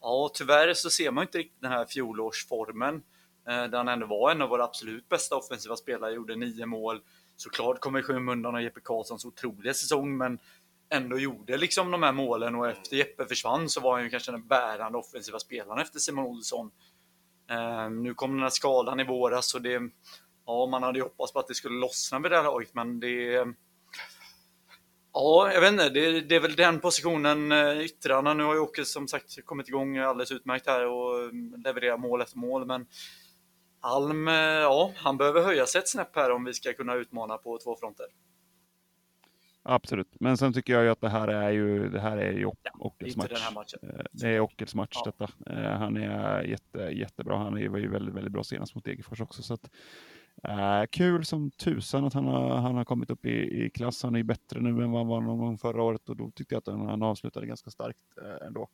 ja, 0.00 0.30
tyvärr 0.34 0.74
så 0.74 0.90
ser 0.90 1.10
man 1.10 1.22
inte 1.22 1.38
riktigt 1.38 1.62
den 1.62 1.72
här 1.72 1.84
fjolårsformen. 1.84 3.02
Eh, 3.48 3.64
där 3.64 3.76
han 3.76 3.88
ändå 3.88 4.06
var 4.06 4.30
en 4.30 4.42
av 4.42 4.48
våra 4.48 4.64
absolut 4.64 5.08
bästa 5.08 5.36
offensiva 5.36 5.76
spelare, 5.76 6.14
gjorde 6.14 6.36
nio 6.36 6.66
mål. 6.66 7.00
Såklart 7.42 7.80
kommer 7.80 7.98
i 7.98 8.02
skymundan 8.02 8.54
av 8.54 8.62
Jeppe 8.62 8.80
Karlssons 8.80 9.24
otroliga 9.24 9.74
säsong, 9.74 10.16
men 10.16 10.38
ändå 10.88 11.18
gjorde 11.18 11.56
liksom 11.56 11.90
de 11.90 12.02
här 12.02 12.12
målen 12.12 12.54
och 12.54 12.68
efter 12.68 12.96
Jeppe 12.96 13.24
försvann 13.24 13.68
så 13.68 13.80
var 13.80 13.94
han 13.94 14.04
ju 14.04 14.10
kanske 14.10 14.32
den 14.32 14.46
bärande 14.46 14.98
offensiva 14.98 15.38
spelaren 15.38 15.78
efter 15.78 15.98
Simon 15.98 16.26
Olsson. 16.26 16.70
Uh, 17.50 17.90
nu 17.90 18.14
kom 18.14 18.30
den 18.30 18.42
här 18.42 18.50
skadan 18.50 19.00
i 19.00 19.04
våras 19.04 19.54
och 19.54 19.62
det, 19.62 19.82
ja, 20.46 20.66
man 20.66 20.82
hade 20.82 20.98
ju 20.98 21.02
hoppats 21.02 21.32
på 21.32 21.38
att 21.38 21.48
det 21.48 21.54
skulle 21.54 21.78
lossna 21.78 22.18
med 22.18 22.30
det 22.30 22.36
här 22.36 22.44
laget, 22.44 22.74
men 22.74 23.00
det, 23.00 23.46
Ja, 25.14 25.52
jag 25.52 25.60
vet 25.60 25.72
inte. 25.72 25.88
Det, 25.88 26.20
det, 26.20 26.36
är 26.36 26.40
väl 26.40 26.56
den 26.56 26.80
positionen 26.80 27.52
eh, 27.52 27.80
yttrarna. 27.80 28.34
Nu 28.34 28.42
har 28.42 28.54
ju 28.54 28.60
Åke 28.60 28.84
som 28.84 29.08
sagt 29.08 29.44
kommit 29.44 29.68
igång 29.68 29.98
alldeles 29.98 30.32
utmärkt 30.32 30.66
här 30.66 30.86
och 30.86 31.34
levererar 31.64 31.98
mål 31.98 32.22
efter 32.22 32.38
mål. 32.38 32.66
Men 32.66 32.86
Alm, 33.84 34.28
eh, 34.28 34.34
ja, 34.34 34.92
han 34.96 35.16
behöver 35.16 35.42
höja 35.42 35.66
sig 35.66 35.78
ett 35.78 35.88
snäpp 35.88 36.16
här 36.16 36.30
om 36.30 36.44
vi 36.44 36.54
ska 36.54 36.72
kunna 36.72 36.94
utmana 36.94 37.38
på 37.38 37.58
två 37.58 37.76
fronter. 37.76 38.06
Absolut, 39.64 40.20
men 40.20 40.36
sen 40.36 40.52
tycker 40.52 40.72
jag 40.72 40.82
ju 40.82 40.88
att 40.88 41.00
det 41.00 41.08
här 41.08 41.28
är 41.28 41.50
ju, 41.50 41.88
det 41.88 42.00
här 42.00 42.16
är 42.16 42.32
ju 42.32 42.50
Ockels 42.78 43.16
match. 43.16 43.74
Eh, 43.82 43.88
det 44.12 44.28
är 44.28 44.40
Ockels 44.40 44.74
match 44.74 44.92
ja. 45.04 45.04
detta. 45.04 45.52
Eh, 45.52 45.78
han 45.78 45.96
är 45.96 46.42
jätte, 46.42 46.78
jättebra. 46.78 47.36
Han 47.38 47.52
var 47.52 47.78
ju 47.78 47.88
väldigt, 47.88 48.14
väldigt 48.14 48.32
bra 48.32 48.44
senast 48.44 48.74
mot 48.74 48.84
Degerfors 48.84 49.20
också. 49.20 49.42
Så 49.42 49.54
att, 49.54 49.70
uh, 50.48 50.86
kul 50.90 51.24
som 51.24 51.50
tusan 51.50 52.04
att 52.04 52.14
han 52.14 52.26
har, 52.26 52.56
han 52.56 52.74
har 52.74 52.84
kommit 52.84 53.10
upp 53.10 53.26
i, 53.26 53.64
i 53.64 53.70
klass. 53.70 54.02
Han 54.02 54.14
är 54.14 54.18
ju 54.18 54.24
bättre 54.24 54.60
nu 54.60 54.68
än 54.68 54.90
vad 54.90 55.00
han 55.00 55.08
var 55.08 55.20
någon 55.20 55.38
gång 55.38 55.58
förra 55.58 55.82
året 55.82 56.08
och 56.08 56.16
då 56.16 56.30
tyckte 56.30 56.54
jag 56.54 56.58
att 56.58 56.66
han, 56.66 56.88
han 56.88 57.02
avslutade 57.02 57.46
ganska 57.46 57.70
starkt 57.70 58.18
uh, 58.22 58.46
ändå. 58.46 58.68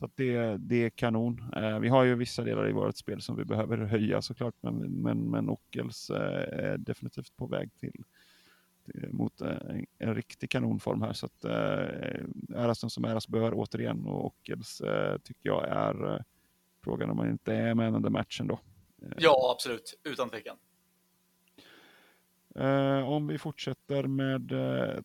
Så 0.00 0.08
det, 0.14 0.56
det 0.56 0.84
är 0.84 0.90
kanon. 0.90 1.44
Uh, 1.56 1.78
vi 1.78 1.88
har 1.88 2.04
ju 2.04 2.14
vissa 2.14 2.42
delar 2.42 2.68
i 2.68 2.72
vårt 2.72 2.96
spel 2.96 3.22
som 3.22 3.36
vi 3.36 3.44
behöver 3.44 3.78
höja 3.78 4.22
såklart, 4.22 4.54
men, 4.60 4.74
men, 4.76 5.30
men 5.30 5.48
Ockels 5.48 6.10
är 6.10 6.78
definitivt 6.78 7.36
på 7.36 7.46
väg 7.46 7.70
till 7.80 8.04
mot 8.94 9.40
eh, 9.40 9.48
en, 9.48 9.86
en 9.98 10.14
riktig 10.14 10.50
kanonform 10.50 11.02
här. 11.02 11.12
Så 11.12 11.26
att 11.26 11.44
eh, 11.44 12.60
äras 12.62 12.80
den 12.80 12.90
som 12.90 13.04
äras 13.04 13.28
bör 13.28 13.52
återigen 13.54 14.06
och 14.06 14.26
Ockels 14.26 14.80
eh, 14.80 15.18
tycker 15.18 15.48
jag 15.48 15.68
är 15.68 16.14
eh, 16.14 16.20
frågan 16.84 17.10
om 17.10 17.16
man 17.16 17.30
inte 17.30 17.54
är 17.54 17.74
med 17.74 17.94
under 17.94 18.10
matchen 18.10 18.46
då. 18.46 18.60
Eh, 19.02 19.12
ja, 19.18 19.52
absolut, 19.54 20.00
utan 20.04 20.30
tvekan. 20.30 20.56
Eh, 22.54 23.08
om 23.08 23.26
vi 23.26 23.38
fortsätter 23.38 24.02
med 24.02 24.52
eh, 24.52 25.00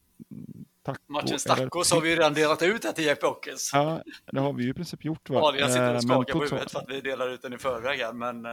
taco. 0.86 1.00
Matchens 1.08 1.44
tacos 1.44 1.92
har 1.92 2.02
vi 2.02 2.10
ju 2.10 2.16
redan 2.16 2.34
delat 2.34 2.62
ut 2.62 2.84
här 2.84 2.92
till 2.92 3.06
Jeppe 3.06 3.28
Ockels. 3.28 3.70
Ja, 3.74 4.04
det 4.32 4.40
har 4.40 4.54
vi 4.54 4.64
ju 4.64 4.70
i 4.70 4.74
princip 4.74 5.06
gjort. 5.06 5.30
Va? 5.30 5.40
Ja, 5.40 5.60
jag 5.60 5.72
sitter 5.72 5.96
och 5.96 6.04
skakar 6.04 6.34
på 6.34 6.44
huvudet 6.44 6.72
för 6.72 6.80
att 6.80 6.90
vi 6.90 7.02
delar 7.02 7.30
ut 7.30 7.42
den 7.42 7.54
i 7.54 7.58
förväg 7.58 8.00
här, 8.00 8.14
men 8.14 8.46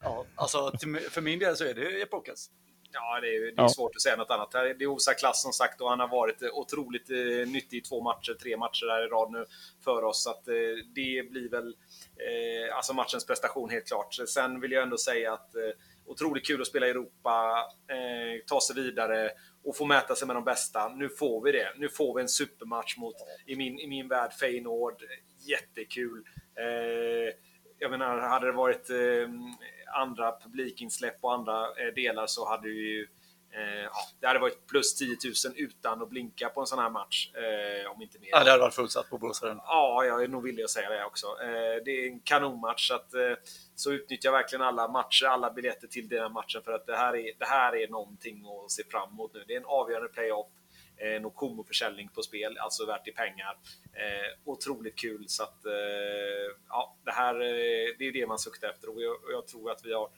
ja, 0.00 0.24
alltså, 0.34 0.72
för 1.10 1.20
min 1.20 1.38
del 1.38 1.56
så 1.56 1.64
är 1.64 1.74
det 1.74 1.98
Jeppe 1.98 2.16
Ockels. 2.16 2.50
Ja, 2.94 3.20
det 3.20 3.26
är, 3.26 3.40
det 3.40 3.46
är 3.46 3.52
ja. 3.56 3.68
svårt 3.68 3.96
att 3.96 4.02
säga 4.02 4.16
något 4.16 4.30
annat. 4.30 4.50
Det 4.52 4.84
är 4.84 4.86
Osa 4.86 5.14
klass 5.14 5.42
som 5.42 5.52
sagt 5.52 5.80
och 5.80 5.90
han 5.90 6.00
har 6.00 6.08
varit 6.08 6.42
otroligt 6.52 7.10
eh, 7.10 7.52
nyttig 7.52 7.76
i 7.76 7.80
två 7.80 8.02
matcher, 8.02 8.34
tre 8.42 8.56
matcher 8.56 8.86
här 8.90 9.06
i 9.06 9.08
rad 9.08 9.32
nu 9.32 9.44
för 9.84 10.02
oss. 10.04 10.24
Så 10.24 10.30
att, 10.30 10.48
eh, 10.48 10.54
det 10.94 11.30
blir 11.30 11.50
väl 11.50 11.66
eh, 11.66 12.76
alltså 12.76 12.92
matchens 12.92 13.26
prestation 13.26 13.70
helt 13.70 13.86
klart. 13.86 14.14
Sen 14.14 14.60
vill 14.60 14.72
jag 14.72 14.82
ändå 14.82 14.98
säga 14.98 15.32
att 15.32 15.54
eh, 15.54 15.62
otroligt 16.06 16.46
kul 16.46 16.60
att 16.60 16.66
spela 16.66 16.86
i 16.86 16.90
Europa, 16.90 17.64
eh, 17.90 18.44
ta 18.46 18.60
sig 18.60 18.76
vidare 18.76 19.30
och 19.64 19.76
få 19.76 19.84
mäta 19.84 20.14
sig 20.14 20.26
med 20.26 20.36
de 20.36 20.44
bästa. 20.44 20.88
Nu 20.88 21.08
får 21.08 21.44
vi 21.44 21.52
det. 21.52 21.68
Nu 21.76 21.88
får 21.88 22.14
vi 22.14 22.22
en 22.22 22.28
supermatch 22.28 22.96
mot, 22.96 23.14
i 23.46 23.56
min, 23.56 23.78
i 23.78 23.86
min 23.86 24.08
värld, 24.08 24.32
Feyenoord. 24.32 25.02
Jättekul. 25.38 26.24
Eh, 26.58 27.34
jag 27.78 27.90
menar, 27.90 28.18
hade 28.18 28.46
det 28.46 28.52
varit 28.52 28.90
eh, 28.90 29.28
andra 29.96 30.40
publikinsläpp 30.40 31.18
och 31.20 31.34
andra 31.34 31.62
eh, 31.62 31.94
delar 31.94 32.26
så 32.26 32.48
hade 32.48 32.68
ju 32.68 33.06
eh, 33.54 33.84
ja, 33.84 33.90
det 34.20 34.26
hade 34.26 34.38
varit 34.38 34.66
plus 34.66 34.94
10 34.94 35.16
000 35.46 35.54
utan 35.56 36.02
att 36.02 36.10
blinka 36.10 36.48
på 36.48 36.60
en 36.60 36.66
sån 36.66 36.78
här 36.78 36.90
match. 36.90 37.30
Eh, 37.34 37.90
om 37.90 38.02
inte 38.02 38.18
mer. 38.18 38.28
Ja, 38.32 38.44
det 38.44 38.50
hade 38.50 38.62
varit 38.62 38.74
fullsatt 38.74 39.10
på 39.10 39.18
Boråsaren. 39.18 39.60
Ja, 39.66 40.04
jag 40.04 40.22
är 40.24 40.28
nog 40.28 40.42
villig 40.42 40.62
att 40.62 40.70
säga 40.70 40.90
det 40.90 41.04
också. 41.04 41.26
Eh, 41.26 41.84
det 41.84 41.90
är 41.90 42.06
en 42.06 42.20
kanonmatch. 42.20 42.88
Så, 42.88 42.94
att, 42.94 43.14
eh, 43.14 43.34
så 43.74 43.92
utnyttja 43.92 44.30
verkligen 44.30 44.62
alla 44.62 44.88
matcher, 44.88 45.26
alla 45.26 45.50
biljetter 45.50 45.86
till 45.86 46.08
den 46.08 46.22
här 46.22 46.28
matchen. 46.28 46.62
För 46.64 46.72
att 46.72 46.86
det 46.86 46.96
här 46.96 47.16
är, 47.16 47.32
det 47.38 47.44
här 47.44 47.76
är 47.76 47.88
någonting 47.88 48.44
att 48.46 48.70
se 48.70 48.82
fram 48.84 49.10
emot 49.10 49.34
nu. 49.34 49.44
Det 49.46 49.54
är 49.54 49.60
en 49.60 49.66
avgörande 49.66 50.08
playoff. 50.08 50.46
Eh, 50.96 51.20
Nokomo-försäljning 51.20 52.08
på 52.08 52.22
spel, 52.22 52.58
alltså 52.58 52.86
värt 52.86 53.08
i 53.08 53.12
pengar. 53.12 53.58
Eh, 53.92 54.38
otroligt 54.44 54.98
kul, 54.98 55.24
så 55.28 55.42
att 55.42 55.58
ja, 56.68 56.96
det 57.04 57.10
här 57.10 57.34
det 57.98 58.04
är 58.04 58.12
det 58.12 58.26
man 58.26 58.38
suktar 58.38 58.68
efter 58.68 58.94
och 58.94 59.02
jag, 59.02 59.12
och 59.12 59.32
jag 59.32 59.46
tror 59.46 59.70
att 59.70 59.84
vi 59.84 59.92
har 59.92 60.08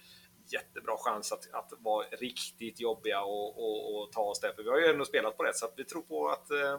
jättebra 0.53 0.97
chans 0.99 1.33
att, 1.33 1.53
att 1.53 1.73
vara 1.79 2.07
riktigt 2.07 2.81
jobbiga 2.81 3.23
och, 3.23 3.59
och, 3.59 4.03
och 4.03 4.13
ta 4.13 4.21
oss 4.21 4.41
där. 4.41 4.53
För 4.53 4.63
vi 4.63 4.69
har 4.69 4.79
ju 4.79 4.87
ändå 4.87 5.05
spelat 5.05 5.37
på 5.37 5.43
det, 5.43 5.55
så 5.55 5.67
att 5.67 5.75
vi 5.77 5.85
tror 5.85 6.03
på, 6.03 6.29
att, 6.29 6.51
eh, 6.51 6.73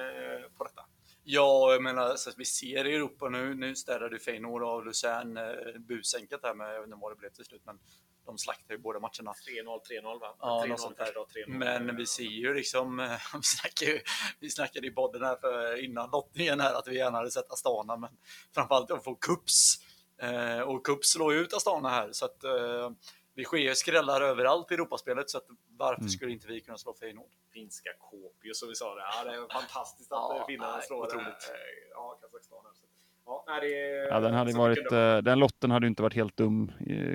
eh 0.00 0.50
på 0.58 0.64
detta. 0.64 0.84
Ja, 1.22 1.72
jag 1.72 1.82
menar, 1.82 2.16
så 2.16 2.30
att 2.30 2.38
vi 2.38 2.44
ser 2.44 2.86
i 2.86 2.94
Europa 2.94 3.28
nu, 3.28 3.54
nu 3.54 3.76
städade 3.76 4.18
Feyenoord 4.18 4.62
av 4.62 4.84
Luzern 4.84 5.36
eh, 5.36 5.78
busänkat 5.78 6.40
här 6.42 6.54
med, 6.54 6.74
jag 6.74 6.80
vet 6.80 6.86
inte 6.86 6.98
vad 7.00 7.12
det 7.12 7.16
blev 7.16 7.30
till 7.30 7.44
slut, 7.44 7.62
men 7.64 7.78
de 8.26 8.38
slaktade 8.38 8.74
ju 8.74 8.78
båda 8.78 9.00
matcherna. 9.00 9.32
3-0, 9.32 9.80
3-0 10.02 10.20
va? 10.20 10.36
Ja, 10.40 10.64
3-0 10.66 10.76
första 10.76 11.20
och 11.20 11.28
3-0. 11.28 11.48
Men 11.48 11.96
vi 11.96 12.06
ser 12.06 12.22
ju 12.22 12.54
liksom, 12.54 12.96
vi 13.34 13.42
snackade, 13.42 14.00
vi 14.40 14.50
snackade 14.50 14.86
i 14.86 14.90
podden 14.90 15.22
här 15.22 15.36
för 15.36 15.84
innan 15.84 16.10
lottningen 16.10 16.60
här 16.60 16.74
att 16.74 16.88
vi 16.88 16.96
gärna 16.96 17.18
hade 17.18 17.30
sett 17.30 17.52
Astana, 17.52 17.96
men 17.96 18.10
framförallt 18.54 18.90
att 18.90 19.04
få 19.04 19.14
Kups. 19.14 19.78
Eh, 20.22 20.60
och 20.60 20.86
Kups 20.86 21.08
slår 21.08 21.34
ju 21.34 21.40
ut 21.40 21.54
Astana 21.54 21.88
här, 21.88 22.08
så 22.12 22.24
att 22.24 22.44
eh, 22.44 22.90
det 23.34 23.44
sker 23.44 23.74
skrällar 23.74 24.20
överallt 24.20 24.70
i 24.70 24.74
Europaspelet, 24.74 25.30
så 25.30 25.38
att 25.38 25.46
varför 25.76 26.00
mm. 26.00 26.08
skulle 26.08 26.32
inte 26.32 26.46
vi 26.46 26.60
kunna 26.60 26.78
slå 26.78 26.94
Feyenoord? 26.94 27.30
Finska 27.52 27.90
Kuopio 28.10 28.54
som 28.54 28.68
vi 28.68 28.74
sa 28.74 28.94
det. 28.94 29.00
Ja, 29.00 29.30
det 29.30 29.36
är 29.36 29.60
fantastiskt 29.60 30.12
att 30.12 30.18
ja, 30.18 30.44
finnarna 30.46 30.80
slår 30.80 31.06
otroligt. 31.06 31.26
det. 31.26 31.90
Ja, 31.90 32.18
Kazakstan. 32.22 32.58
Ja, 33.26 33.44
nej, 33.46 33.60
det, 33.60 34.08
ja, 34.08 34.20
den, 34.20 34.34
hade 34.34 34.52
varit, 34.52 34.92
uh, 34.92 35.18
den 35.18 35.38
lotten 35.38 35.70
hade 35.70 35.86
inte 35.86 36.02
varit 36.02 36.14
helt 36.14 36.36
dum, 36.36 36.72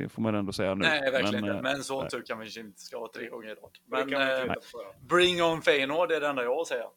får 0.10 0.22
man 0.22 0.36
ändå 0.36 0.54
säga 0.54 0.76
nu. 0.76 0.82
Nej, 0.82 1.12
verkligen 1.12 1.46
men, 1.46 1.56
inte. 1.56 1.62
Men 1.62 1.84
sån 1.84 2.08
tur 2.08 2.22
kan 2.22 2.40
vi 2.40 2.60
inte 2.60 2.82
ska 2.82 3.00
ha 3.00 3.12
tre 3.16 3.30
gånger 3.30 3.50
i 3.50 3.54
rad. 3.54 3.78
Men 3.86 4.14
uh, 4.14 4.54
bring 5.02 5.44
on 5.44 5.62
Feyenoord 5.62 6.12
är 6.12 6.22
det 6.22 6.28
enda 6.28 6.44
jag 6.44 6.68
säger. 6.68 6.88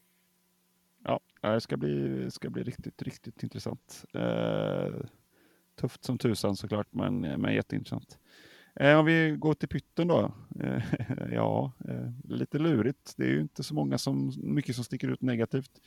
Ja, 1.04 1.20
det 1.40 1.61
ska 1.61 1.76
bli, 1.76 2.30
ska 2.30 2.50
bli 2.50 2.62
riktigt, 2.62 3.02
riktigt 3.02 3.42
intressant. 3.42 4.04
Tufft 5.80 6.04
som 6.04 6.18
tusan 6.18 6.56
såklart, 6.56 6.86
men, 6.90 7.20
men 7.20 7.54
jätteintressant. 7.54 8.18
om 8.80 9.04
vi 9.04 9.36
går 9.38 9.54
till 9.54 9.68
pytten 9.68 10.08
då. 10.08 10.32
ja, 11.32 11.72
lite 12.24 12.58
lurigt. 12.58 13.14
Det 13.16 13.24
är 13.24 13.28
ju 13.28 13.40
inte 13.40 13.62
så 13.62 13.74
många 13.74 13.98
som, 13.98 14.32
mycket 14.36 14.74
som 14.74 14.84
sticker 14.84 15.08
ut 15.08 15.22
negativt 15.22 15.80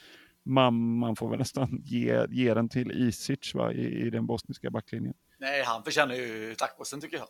man, 0.44 0.98
man 0.98 1.16
får 1.16 1.30
väl 1.30 1.40
nästan 1.40 1.82
ge, 1.86 2.26
ge 2.30 2.54
den 2.54 2.70
till 2.70 2.92
Isic 2.92 3.56
va, 3.56 3.72
i, 3.74 4.08
i 4.08 4.10
den 4.10 4.26
bosniska 4.26 4.70
backlinjen. 4.70 5.14
Nej, 5.38 5.64
han 5.64 5.84
förtjänar 5.84 6.16
ju 6.16 6.56
tacosen 6.56 7.02
tycker 7.02 7.18
jag. 7.18 7.28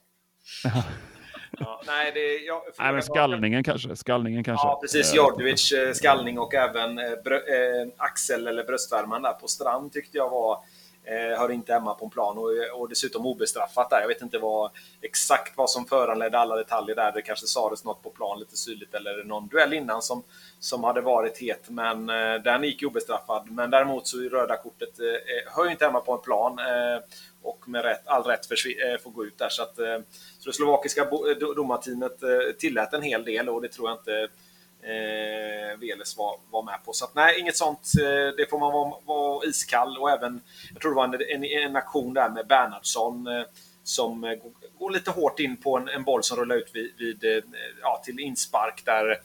ja, 1.60 1.82
nej, 1.88 2.12
det, 2.14 2.38
jag, 2.38 2.62
nej, 2.80 2.94
men 2.94 3.02
skallningen 3.02 3.64
bara... 3.64 3.72
kanske. 3.72 3.96
Skallningen 3.96 4.44
kanske. 4.44 4.68
Ja, 4.68 4.80
precis. 4.82 5.16
Jordovic 5.16 5.72
eh, 5.72 5.94
skallning 5.94 6.40
och 6.40 6.54
även 6.54 6.98
eh, 6.98 7.06
brö, 7.24 7.36
eh, 7.36 7.88
axel 7.98 8.48
eller 8.48 8.64
bröstvärman 8.64 9.22
där 9.22 9.34
på 9.34 9.48
Strand 9.48 9.94
tyckte 9.94 10.18
jag 10.18 10.30
var 10.30 10.64
Eh, 11.04 11.40
hör 11.40 11.52
inte 11.52 11.74
hemma 11.74 11.94
på 11.94 12.06
en 12.06 12.12
plan 12.12 12.38
och, 12.38 12.82
och 12.82 12.90
dessutom 12.90 13.26
obestraffat 13.26 13.90
där. 13.90 14.02
Jag 14.02 14.08
vet 14.08 14.22
inte 14.22 14.38
vad, 14.38 14.72
exakt 15.02 15.58
vad 15.58 15.70
som 15.70 15.86
föranledde 15.86 16.40
alla 16.40 16.56
detaljer 16.56 16.96
där. 16.96 17.12
Det 17.12 17.22
kanske 17.22 17.48
sades 17.48 17.84
något 17.84 18.04
på 18.04 18.10
plan 18.10 18.40
lite 18.40 18.58
syrligt 18.58 18.94
eller 18.94 19.24
någon 19.24 19.48
duell 19.48 19.74
innan 19.74 20.02
som, 20.02 20.24
som 20.60 20.84
hade 20.84 21.02
varit 21.02 21.38
het. 21.38 21.70
Men 21.70 22.10
eh, 22.10 22.36
den 22.44 22.64
gick 22.64 22.84
obestraffad. 22.84 23.52
Men 23.52 23.70
däremot 23.70 24.08
så 24.08 24.18
är 24.18 24.30
röda 24.30 24.58
kortet 24.58 25.00
eh, 25.00 25.06
eh 25.06 25.56
hör 25.56 25.72
inte 25.72 25.86
hemma 25.86 26.00
på 26.00 26.14
en 26.14 26.22
plan 26.22 26.60
eh, 26.60 27.04
och 27.42 27.70
med 27.70 27.84
rätt, 27.84 28.08
all 28.08 28.24
rätt 28.24 28.46
för, 28.46 28.56
eh, 28.56 28.98
får 28.98 29.12
gå 29.12 29.26
ut 29.26 29.38
där. 29.38 29.50
Så, 29.50 29.64
att, 29.64 29.80
eh, 29.80 30.00
så 30.40 30.50
det 30.50 30.54
slovakiska 30.54 31.02
eh, 31.02 31.54
domarteamet 31.56 32.24
eh, 32.24 32.56
tillät 32.60 32.94
en 32.94 33.02
hel 33.02 33.26
del 33.26 33.50
och 33.50 33.62
det 33.62 33.68
tror 33.68 33.90
jag 33.90 33.98
inte 33.98 34.28
eh, 34.84 35.80
Veles 35.80 36.18
var, 36.18 36.36
var 36.50 36.64
med 36.64 36.80
på. 36.86 36.94
Så 36.94 37.06
att, 37.06 37.16
nej, 37.16 37.40
inget 37.40 37.58
sånt. 37.58 37.92
Eh, 38.02 38.36
det 38.38 38.50
får 38.50 38.60
man 38.60 38.74
vara, 38.74 38.94
vara 39.06 39.46
iskall 39.46 39.98
och 39.98 40.12
även, 40.12 40.42
jag 40.74 40.82
tror 40.82 40.92
det 40.92 40.96
var 40.96 41.04
en, 41.04 41.44
en, 41.44 41.44
en 41.44 41.76
aktion 41.76 42.14
där 42.14 42.30
med 42.30 42.48
Bernhardsson 42.48 43.28
eh, 43.28 43.44
som 43.84 44.24
eh, 44.24 44.40
går 44.80 44.92
lite 44.92 45.12
hårt 45.12 45.40
in 45.40 45.58
på 45.58 45.78
en, 45.78 45.90
en 45.90 46.04
boll 46.04 46.24
som 46.24 46.38
rullar 46.38 46.56
ut 46.56 46.72
vid, 46.74 46.94
vid 46.98 47.24
eh, 47.24 47.44
ja, 47.82 48.02
till 48.06 48.20
inspark 48.20 48.82
där 48.86 49.22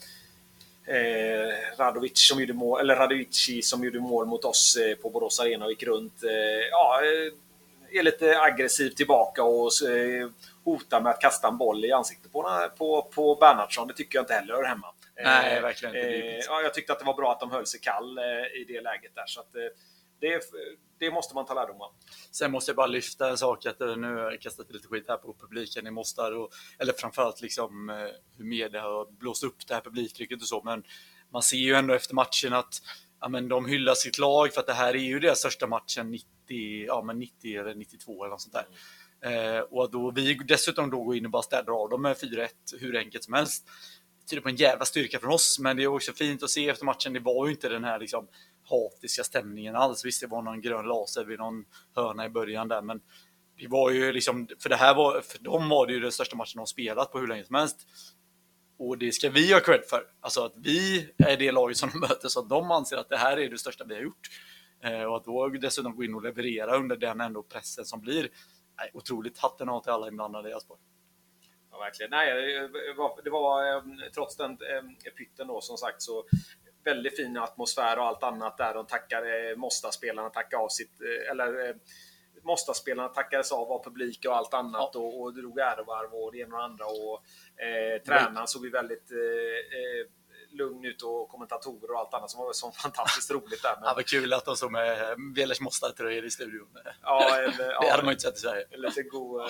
Eh, 0.89 1.79
Radovic 1.79 2.29
som 2.29 2.41
gjorde 2.41 2.53
mål, 2.53 2.81
eller 2.81 2.97
Radovici 2.97 3.63
som 3.63 3.85
gjorde 3.85 4.01
mål 4.01 4.27
mot 4.27 4.45
oss 4.45 4.77
eh, 4.77 4.95
på 4.97 5.11
Borås 5.11 5.41
Arena 5.41 5.65
och 5.65 5.71
gick 5.71 5.83
runt. 5.83 6.23
Eh, 6.23 6.31
ja, 6.71 7.01
eh, 7.03 7.99
är 7.99 8.03
lite 8.03 8.41
aggressiv 8.41 8.91
tillbaka 8.91 9.43
och 9.43 9.71
eh, 9.89 10.29
hotar 10.65 11.01
med 11.01 11.13
att 11.13 11.21
kasta 11.21 11.49
en 11.49 11.57
boll 11.57 11.85
i 11.85 11.93
ansiktet 11.93 12.33
på, 12.33 12.69
på, 12.79 13.03
på 13.15 13.35
Bernhardsson. 13.35 13.89
Det 13.89 13.95
tycker 13.95 14.19
jag 14.19 14.23
inte 14.23 14.35
heller 14.35 14.55
hör 14.55 14.65
hemma. 14.65 14.87
Nej, 15.25 15.61
verkligen 15.61 15.97
inte. 15.97 16.09
Eh, 16.09 16.39
ja, 16.47 16.63
jag 16.63 16.75
tyckte 16.75 16.93
att 16.93 16.99
det 16.99 17.05
var 17.05 17.15
bra 17.15 17.33
att 17.33 17.41
de 17.41 17.51
höll 17.51 17.67
sig 17.67 17.81
kall 17.81 18.19
eh, 18.19 18.25
i 18.61 18.65
det 18.69 18.81
läget 18.81 19.15
där. 19.15 19.27
Så 19.27 19.41
att, 19.41 19.57
eh, 19.57 19.63
det, 20.21 20.43
det, 20.99 21.11
måste 21.11 21.35
man 21.35 21.47
ta 21.47 21.55
lärdom 21.55 21.81
av. 21.81 21.93
Sen 22.31 22.51
måste 22.51 22.71
jag 22.71 22.77
bara 22.77 22.87
lyfta 22.87 23.31
en 23.31 23.39
sak, 23.39 23.67
att 23.67 23.81
nu 23.81 24.15
har 24.15 24.31
jag 24.31 24.41
kastat 24.41 24.73
lite 24.73 24.89
skit 24.89 25.05
här 25.09 25.17
på 25.17 25.35
publiken 25.41 25.87
i 25.87 25.91
Mostar, 25.91 26.33
och, 26.33 26.51
eller 26.79 26.93
framförallt 26.93 27.43
liksom 27.43 27.89
hur 28.37 28.45
media 28.45 28.83
har 28.83 29.11
blåst 29.11 29.45
upp 29.45 29.67
det 29.67 29.75
här 29.75 29.81
publiktrycket 29.81 30.43
och 30.43 30.49
så, 30.49 30.63
men 30.63 30.85
man 31.33 31.43
ser 31.43 31.57
ju 31.57 31.75
ändå 31.75 31.95
efter 31.95 32.15
matchen 32.15 32.53
att 32.53 32.83
ja, 33.21 33.29
men 33.29 33.49
de 33.49 33.67
hyllar 33.67 33.95
sitt 33.95 34.19
lag 34.19 34.53
för 34.55 34.61
att 34.61 34.67
det 34.67 34.73
här 34.73 34.95
är 34.95 34.99
ju 34.99 35.19
deras 35.19 35.39
största 35.39 35.67
matchen 35.67 36.11
90, 36.11 36.27
ja, 36.87 37.03
men 37.03 37.19
90 37.19 37.61
eller 37.61 37.75
92 37.75 38.25
eller 38.25 38.31
något 38.31 38.41
sånt 38.41 38.55
där. 38.55 38.67
Mm. 39.21 39.57
Eh, 39.57 39.61
och 39.61 39.91
då 39.91 40.11
vi 40.11 40.35
dessutom 40.35 40.91
då 40.91 41.03
går 41.03 41.17
in 41.17 41.25
och 41.25 41.31
bara 41.31 41.43
städar 41.43 41.83
av 41.83 41.91
dem 41.91 42.03
med 42.03 42.17
4-1 42.17 42.49
hur 42.81 42.97
enkelt 42.97 43.25
som 43.25 43.35
helst 43.35 43.69
tyder 44.31 44.43
på 44.43 44.49
en 44.49 44.57
jävla 44.57 44.85
styrka 44.85 45.19
från 45.19 45.33
oss, 45.33 45.59
men 45.59 45.77
det 45.77 45.83
är 45.83 45.87
också 45.87 46.13
fint 46.13 46.43
att 46.43 46.51
se 46.51 46.69
efter 46.69 46.85
matchen. 46.85 47.13
Det 47.13 47.21
var 47.21 47.47
ju 47.47 47.53
inte 47.53 47.69
den 47.69 47.85
här 47.85 47.99
liksom 47.99 48.29
hatiska 48.69 49.25
stämningen 49.25 49.77
alls. 49.77 50.05
Visst, 50.05 50.21
det 50.21 50.27
var 50.27 50.43
någon 50.43 50.61
grön 50.61 50.87
laser 50.87 51.25
vid 51.25 51.39
någon 51.39 51.65
hörna 51.95 52.27
i 52.27 52.29
början 52.29 52.69
där, 52.69 52.83
men 52.83 53.01
det 53.59 53.69
var 53.69 53.91
ju 53.91 54.13
liksom, 54.13 54.49
för 54.59 54.69
det 54.69 54.77
här 54.77 54.95
var, 54.95 55.21
för 55.21 55.39
dem 55.39 55.69
var 55.69 55.87
det 55.87 55.93
ju 55.93 56.01
den 56.01 56.13
största 56.13 56.37
matchen 56.37 56.57
de 56.57 56.67
spelat 56.67 57.13
på 57.13 57.19
hur 57.19 57.27
länge 57.27 57.45
som 57.45 57.55
helst. 57.55 57.87
Och 58.79 58.99
det 58.99 59.13
ska 59.13 59.31
vi 59.31 59.53
ha 59.53 59.61
cred 59.61 59.81
för. 59.91 60.03
Alltså 60.21 60.45
att 60.45 60.53
vi 60.57 61.09
är 61.19 61.37
det 61.37 61.53
laget 61.53 61.77
som 61.77 61.91
de 61.93 61.99
möter, 61.99 62.29
så 62.29 62.41
att 62.41 62.49
de 62.49 62.71
anser 62.71 62.97
att 62.97 63.09
det 63.09 63.17
här 63.17 63.37
är 63.37 63.51
det 63.51 63.59
största 63.59 63.85
vi 63.85 63.95
har 63.95 64.03
gjort. 64.03 64.29
Eh, 64.85 65.03
och 65.03 65.17
att 65.17 65.25
då 65.25 65.49
dessutom 65.49 65.97
gå 65.97 66.05
in 66.05 66.15
och 66.15 66.23
leverera 66.23 66.77
under 66.77 66.97
den 66.97 67.21
ändå 67.21 67.43
pressen 67.43 67.85
som 67.85 68.01
blir. 68.01 68.29
Nej, 68.79 68.91
otroligt 68.95 69.39
hatten 69.39 69.69
av 69.69 69.81
till 69.83 69.93
alla 69.93 70.09
inblandade 70.09 70.49
i 70.49 70.53
Elfsborg. 70.53 70.81
Ja, 71.77 71.85
verkligen. 71.85 72.11
Nej, 72.11 72.53
det 72.73 72.95
var, 72.97 73.21
det 73.25 73.31
var 73.31 73.65
ehm, 73.65 74.01
trots 74.15 74.37
den 74.37 74.51
eh, 74.51 75.13
pytten 75.17 75.47
då 75.47 75.61
som 75.61 75.77
sagt 75.77 76.03
så 76.03 76.25
väldigt 76.85 77.17
fin 77.17 77.37
atmosfär 77.37 77.99
och 77.99 78.05
allt 78.05 78.23
annat 78.23 78.59
där. 78.59 78.75
De 78.75 78.87
tackade, 78.87 79.51
eh, 79.51 79.57
Måsta-spelarna 79.57 80.31
tackade 80.31 80.63
av 80.63 80.69
sitt, 80.69 81.01
eh, 81.01 81.31
eller 81.31 81.77
Måsta-spelarna 82.43 83.09
tackades 83.09 83.53
av 83.53 83.73
av 83.73 83.85
publik 83.85 84.25
och 84.29 84.37
allt 84.37 84.55
annat 84.55 84.91
ja. 84.95 85.01
och, 85.01 85.21
och 85.21 85.35
drog 85.35 85.59
ärevarv 85.59 86.15
och 86.15 86.33
det 86.33 86.39
ena 86.39 86.57
och 86.57 86.61
det 86.61 86.65
andra. 86.65 86.85
Och, 86.87 87.23
eh, 87.65 88.03
tränaren 88.03 88.47
såg 88.47 88.63
vi 88.63 88.69
väldigt 88.69 89.11
eh, 89.11 90.07
lugn 90.57 90.85
ut 90.85 91.03
och 91.03 91.29
kommentatorer 91.29 91.91
och 91.95 92.01
allt 92.01 92.15
annat 92.15 92.31
som 92.31 92.41
var 92.41 92.53
så 92.53 92.73
fantastiskt 92.73 93.31
roligt 93.31 93.63
där. 93.63 93.75
Men... 93.75 93.85
Ja, 93.85 93.93
vad 93.95 94.07
kul 94.07 94.33
att 94.33 94.45
de 94.45 94.57
såg 94.57 94.73
med 94.73 95.17
Velers 95.35 95.61
Mostar-tröjor 95.61 96.25
i 96.25 96.31
studion. 96.31 96.69
Ja, 97.03 97.39
en, 97.39 97.51
det 97.57 97.73
ja, 97.73 97.91
hade 97.91 98.03
man 98.03 98.13
inte 98.13 98.23
sett 98.23 98.37
i 98.37 98.41
Sverige. 98.41 98.65
En 98.71 98.81
liten 98.81 99.09
god, 99.09 99.41
eh, 99.41 99.47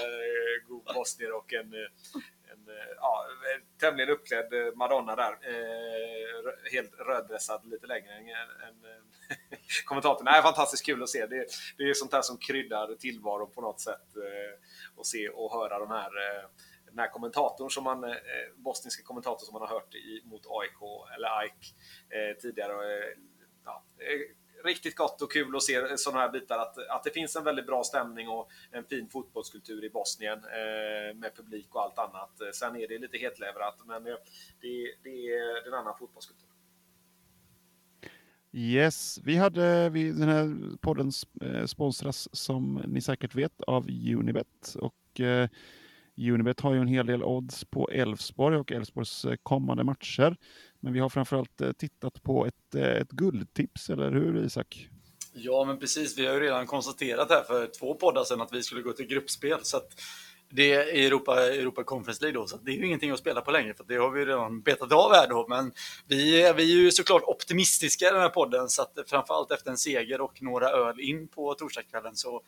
god 0.69 0.85
bosnier 0.95 1.33
och 1.33 1.53
en, 1.53 1.75
en 1.75 2.75
ja, 2.97 3.27
tämligen 3.81 4.11
uppklädd 4.11 4.77
Madonna 4.77 5.17
där. 5.17 5.39
helt 6.73 6.95
röddressad 6.99 7.67
lite 7.67 7.87
längre 7.87 8.13
än, 8.13 8.29
än 8.29 9.03
kommentatorn. 9.85 10.25
Nej, 10.25 10.43
fantastiskt 10.43 10.87
kul 10.87 11.03
att 11.03 11.09
se. 11.09 11.27
Det, 11.27 11.47
det 11.79 11.85
är 11.85 11.95
sånt 11.95 12.13
här 12.13 12.23
som 12.23 12.39
kryddar 12.39 12.95
tillvaron 12.95 13.51
på 13.55 13.61
något 13.61 13.81
sätt. 13.81 14.07
att 15.01 15.07
se 15.07 15.29
och 15.29 15.53
höra 15.53 15.79
de 15.79 15.91
här 15.91 16.11
den 16.97 17.03
här 17.03 17.11
kommentatorn 17.11 17.71
som 17.71 17.85
man, 17.85 18.05
eh, 18.05 18.13
bosniska 18.57 19.03
kommentatorn 19.03 19.47
som 19.47 19.53
man 19.53 19.63
har 19.63 19.69
hört 19.69 19.95
i, 19.95 20.23
mot 20.25 20.47
AIK 20.47 20.81
eller 21.17 21.39
AIK 21.39 21.75
eh, 22.11 22.37
tidigare. 22.41 22.73
Eh, 22.73 23.19
ja, 23.65 23.85
riktigt 24.65 24.97
gott 24.97 25.23
och 25.23 25.33
kul 25.33 25.57
att 25.57 25.63
se 25.63 25.99
sådana 25.99 26.21
här 26.21 26.33
bitar. 26.33 26.59
Att, 26.59 26.79
att 26.79 27.05
det 27.05 27.11
finns 27.11 27.37
en 27.37 27.45
väldigt 27.45 27.67
bra 27.67 27.85
stämning 27.85 28.29
och 28.29 28.49
en 28.71 28.85
fin 28.85 29.09
fotbollskultur 29.09 29.85
i 29.85 29.91
Bosnien 29.91 30.39
eh, 30.39 31.15
med 31.15 31.37
publik 31.37 31.75
och 31.75 31.83
allt 31.83 31.99
annat. 31.99 32.31
Sen 32.55 32.77
är 32.77 32.89
det 32.89 32.99
lite 32.99 33.19
hetleverat, 33.19 33.77
men 33.85 34.05
det, 34.05 34.95
det 35.03 35.29
är 35.29 35.67
en 35.67 35.75
annan 35.75 35.99
fotbollskultur. 35.99 36.49
Yes, 38.53 39.21
vi 39.25 39.37
hade, 39.37 39.91
vi, 39.91 40.13
den 40.13 40.29
här 40.29 40.77
podden 40.81 41.13
eh, 41.43 41.65
sponsras 41.65 42.29
som 42.33 42.83
ni 42.87 43.01
säkert 43.01 43.35
vet 43.35 43.61
av 43.61 43.87
Unibet 43.89 44.77
och 44.79 45.21
eh, 45.21 45.49
Unibet 46.17 46.61
har 46.61 46.75
ju 46.75 46.81
en 46.81 46.89
hel 46.89 47.07
del 47.07 47.23
odds 47.23 47.64
på 47.64 47.91
Elfsborg 47.91 48.57
och 48.57 48.73
Elfsborgs 48.73 49.25
eh, 49.25 49.37
kommande 49.43 49.85
matcher. 49.85 50.37
Men 50.81 50.93
vi 50.93 51.01
har 51.01 51.09
framförallt 51.09 51.61
eh, 51.61 51.73
tittat 51.73 52.23
på 52.23 52.47
ett, 52.47 52.75
eh, 52.75 52.83
ett 52.83 53.11
guldtips, 53.11 53.91
eller 53.91 54.11
hur 54.11 54.45
Isak? 54.45 54.89
Ja, 55.33 55.64
men 55.64 55.79
precis. 55.79 56.19
Vi 56.19 56.27
har 56.27 56.35
ju 56.35 56.41
redan 56.41 56.67
konstaterat 56.67 57.31
här 57.31 57.43
för 57.43 57.67
två 57.67 57.95
poddar 57.95 58.25
sedan 58.25 58.41
att 58.41 58.53
vi 58.53 58.62
skulle 58.62 58.83
gå 58.83 58.93
till 58.93 59.07
gruppspel. 59.07 59.59
Så 59.62 59.77
att 59.77 59.89
det 60.51 60.73
är 60.73 61.07
Europa, 61.07 61.43
Europa 61.43 61.85
Conference 61.85 62.23
League 62.23 62.41
då, 62.41 62.47
så 62.47 62.57
det 62.57 62.71
är 62.71 62.77
ju 62.77 62.87
ingenting 62.87 63.11
att 63.11 63.19
spela 63.19 63.41
på 63.41 63.51
längre 63.51 63.75
för 63.75 63.85
det 63.85 63.97
har 63.97 64.11
vi 64.11 64.25
redan 64.25 64.61
betat 64.61 64.93
av 64.93 65.12
här 65.12 65.29
då. 65.29 65.47
Men 65.49 65.73
vi, 66.07 66.53
vi 66.57 66.73
är 66.73 66.83
ju 66.83 66.91
såklart 66.91 67.23
optimistiska 67.23 68.09
i 68.09 68.12
den 68.12 68.21
här 68.21 68.29
podden 68.29 68.69
så 68.69 68.83
att 68.83 68.99
framförallt 69.07 69.51
efter 69.51 69.71
en 69.71 69.79
seger 69.79 70.21
och 70.21 70.43
några 70.43 70.69
öl 70.69 71.01
in 71.01 71.29
på 71.29 71.55
torsdagskvällen 71.55 72.17
så 72.17 72.43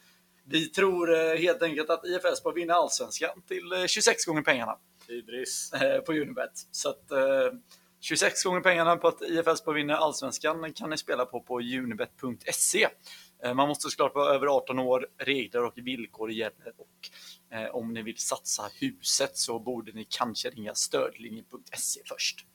vi 0.50 0.66
tror 0.66 1.14
eh, 1.14 1.38
helt 1.38 1.62
enkelt 1.62 1.90
att 1.90 2.04
IF 2.04 2.24
Elfsborg 2.24 2.54
vinner 2.54 2.74
allsvenskan 2.74 3.42
till 3.48 3.88
26 3.88 4.24
gånger 4.24 4.42
pengarna. 4.42 4.78
Idris. 5.08 5.72
På 6.06 6.12
Unibet. 6.12 6.52
Så 6.70 6.88
att 6.88 7.12
26 8.00 8.44
gånger 8.44 8.60
pengarna 8.60 8.96
på 8.96 9.08
att 9.08 9.22
IF 9.22 9.46
Elfsborg 9.46 9.76
vinner 9.76 9.94
allsvenskan 9.94 10.72
kan 10.72 10.90
ni 10.90 10.96
spela 10.96 11.26
på 11.26 11.40
på 11.40 11.60
unibet.se. 11.60 12.88
Eh, 13.44 13.54
man 13.54 13.68
måste 13.68 13.90
såklart 13.90 14.14
vara 14.14 14.34
över 14.34 14.46
18 14.46 14.78
år, 14.78 15.06
regler 15.18 15.64
och 15.64 15.72
villkor 15.76 16.30
gäller 16.30 16.72
och 16.76 17.10
eh, 17.56 17.68
om 17.74 17.92
ni 17.92 18.02
vill 18.02 18.18
satsa 18.18 18.62
huset 18.80 19.36
så 19.36 19.58
borde 19.58 19.92
ni 19.92 20.06
kanske 20.10 20.50
ringa 20.50 20.74
stödlinjen.se 20.74 22.00
först. 22.04 22.46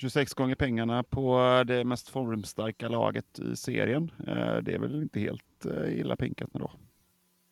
26 0.00 0.34
gånger 0.34 0.54
pengarna 0.54 1.02
på 1.02 1.38
det 1.66 1.84
mest 1.84 2.08
formstarka 2.08 2.88
laget 2.88 3.38
i 3.38 3.56
serien. 3.56 4.12
Eh, 4.26 4.56
det 4.56 4.74
är 4.74 4.78
väl 4.78 5.02
inte 5.02 5.20
helt 5.20 5.66
illa 5.88 6.16
pinkat 6.16 6.50
då? 6.52 6.72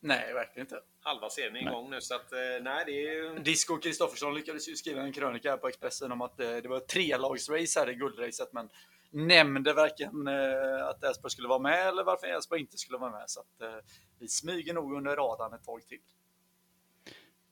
Nej, 0.01 0.35
verkligen 0.35 0.67
inte. 0.67 0.81
Halva 1.01 1.31
serien 1.31 1.57
är 1.57 1.61
igång 1.61 1.91
nu 1.91 2.01
så 2.01 2.15
att 2.15 2.33
nej, 2.63 2.85
det 2.87 2.93
är 2.93 3.39
Disco 3.39 3.77
Kristoffersson 3.77 4.35
lyckades 4.35 4.69
ju 4.69 4.77
skriva 4.77 5.03
en 5.03 5.13
krönika 5.13 5.51
här 5.51 5.57
på 5.57 5.69
Expressen 5.69 6.13
om 6.13 6.23
att 6.23 6.37
det 6.37 6.69
var 6.69 6.77
ett 6.77 6.89
trelagsrace 6.89 7.81
här 7.81 7.91
i 7.91 7.95
guldracet, 7.95 8.53
men 8.53 8.69
nämnde 9.11 9.73
varken 9.73 10.29
eh, 10.29 10.87
att 10.87 11.05
Elfsborg 11.05 11.31
skulle 11.31 11.49
vara 11.49 11.59
med 11.59 11.89
eller 11.89 12.05
varför 12.05 12.27
Elfsborg 12.27 12.61
inte 12.61 12.79
skulle 12.79 12.99
vara 12.99 13.11
med. 13.11 13.25
Så 13.27 13.41
att, 13.41 13.61
eh, 13.61 13.79
vi 14.19 14.29
smyger 14.29 14.75
nog 14.75 14.93
under 14.95 15.17
radarn 15.17 15.53
ett 15.53 15.65
tag 15.65 15.87
till. 15.87 15.99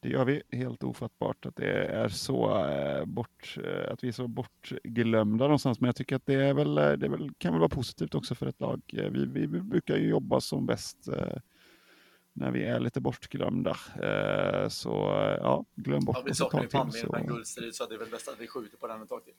Det 0.00 0.08
gör 0.08 0.24
vi. 0.24 0.42
Helt 0.50 0.82
ofattbart 0.82 1.46
att 1.46 1.56
det 1.56 1.84
är 1.84 2.08
så 2.08 2.66
eh, 2.66 3.04
bort, 3.04 3.58
eh, 3.64 3.92
att 3.92 4.04
vi 4.04 4.08
är 4.08 4.12
så 4.12 4.28
bortglömda 4.28 5.44
någonstans. 5.44 5.80
Men 5.80 5.88
jag 5.88 5.96
tycker 5.96 6.16
att 6.16 6.26
det, 6.26 6.34
är 6.34 6.54
väl, 6.54 6.78
eh, 6.78 6.92
det 6.92 7.06
är 7.06 7.10
väl, 7.10 7.30
kan 7.38 7.52
väl 7.52 7.60
vara 7.60 7.68
positivt 7.68 8.14
också 8.14 8.34
för 8.34 8.46
ett 8.46 8.60
lag. 8.60 8.82
Eh, 8.92 9.10
vi, 9.10 9.26
vi, 9.26 9.46
brukar 9.46 9.96
ju 9.96 10.08
jobba 10.08 10.40
som 10.40 10.66
bäst 10.66 11.08
när 12.32 12.50
vi 12.50 12.64
är 12.64 12.80
lite 12.80 13.00
bortglömda. 13.00 13.76
så 14.68 14.90
ja, 15.40 15.64
glöm 15.74 16.04
bort 16.04 16.16
ja, 16.24 16.30
oss 16.30 16.40
ett 16.40 16.50
tag 16.50 16.90
till. 16.90 17.00
Så... 17.00 17.26
guldstrid 17.26 17.74
så 17.74 17.86
det 17.86 17.94
är 17.94 17.98
väl 17.98 18.10
bäst 18.10 18.28
att 18.28 18.40
vi 18.40 18.46
skjuter 18.46 18.76
på 18.76 18.86
den 18.86 19.02
ett 19.02 19.08
tag 19.08 19.24
till. 19.24 19.34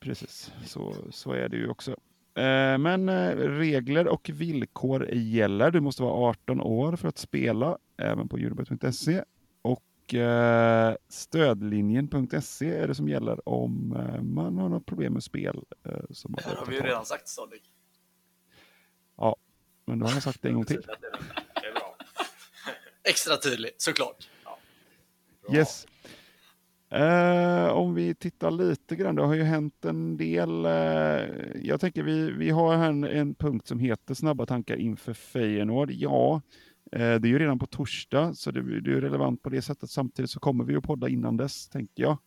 Precis, 0.00 0.52
så, 0.64 0.94
så 1.10 1.32
är 1.32 1.48
det 1.48 1.56
ju 1.56 1.68
också. 1.68 1.96
Eh, 2.38 2.78
men 2.78 3.08
eh, 3.08 3.36
regler 3.36 4.08
och 4.08 4.30
villkor 4.34 5.08
gäller. 5.14 5.70
Du 5.70 5.80
måste 5.80 6.02
vara 6.02 6.30
18 6.30 6.60
år 6.60 6.96
för 6.96 7.08
att 7.08 7.18
spela, 7.18 7.78
även 7.96 8.28
på 8.28 8.36
unibet.se. 8.36 9.24
Och 9.62 10.14
eh, 10.14 10.94
stödlinjen.se 11.08 12.70
är 12.70 12.88
det 12.88 12.94
som 12.94 13.08
gäller 13.08 13.48
om 13.48 13.88
man 14.22 14.58
har 14.58 14.68
något 14.68 14.86
problem 14.86 15.12
med 15.12 15.22
spel. 15.22 15.64
Som 16.10 16.32
det 16.32 16.44
har 16.44 16.66
vi 16.66 16.74
ju 16.74 16.80
redan 16.80 17.04
sagt, 17.04 17.28
Sonic. 17.28 17.62
Ja, 19.16 19.36
men 19.84 19.98
då 19.98 20.06
har 20.06 20.12
jag 20.12 20.22
sagt 20.22 20.42
det 20.42 20.48
en 20.48 20.54
gång 20.54 20.64
till. 20.64 20.82
Extra 23.08 23.36
tydligt, 23.36 23.80
såklart. 23.80 24.30
Ja. 24.44 24.58
Yes. 25.54 25.86
Uh, 26.94 27.72
om 27.72 27.94
vi 27.94 28.14
tittar 28.14 28.50
lite 28.50 28.96
grann, 28.96 29.14
det 29.14 29.22
har 29.22 29.34
ju 29.34 29.42
hänt 29.42 29.84
en 29.84 30.16
del. 30.16 30.66
Uh, 30.66 31.56
jag 31.62 31.80
tänker 31.80 32.02
vi, 32.02 32.30
vi 32.30 32.50
har 32.50 32.76
här 32.76 32.88
en, 32.88 33.04
en, 33.04 33.34
punkt 33.34 33.66
som 33.66 33.78
heter 33.78 34.14
snabba 34.14 34.46
tankar 34.46 34.76
inför 34.76 35.12
Feyenoord. 35.14 35.90
Ja, 35.90 36.42
uh, 36.96 36.98
det 36.98 37.04
är 37.04 37.26
ju 37.26 37.38
redan 37.38 37.58
på 37.58 37.66
torsdag, 37.66 38.34
så 38.34 38.50
det, 38.50 38.80
det 38.80 38.90
är 38.90 39.00
relevant 39.00 39.42
på 39.42 39.50
det 39.50 39.62
sättet. 39.62 39.90
Samtidigt 39.90 40.30
så 40.30 40.40
kommer 40.40 40.64
vi 40.64 40.76
att 40.76 40.84
podda 40.84 41.08
innan 41.08 41.36
dess, 41.36 41.68
tänker 41.68 42.02
jag. 42.02 42.18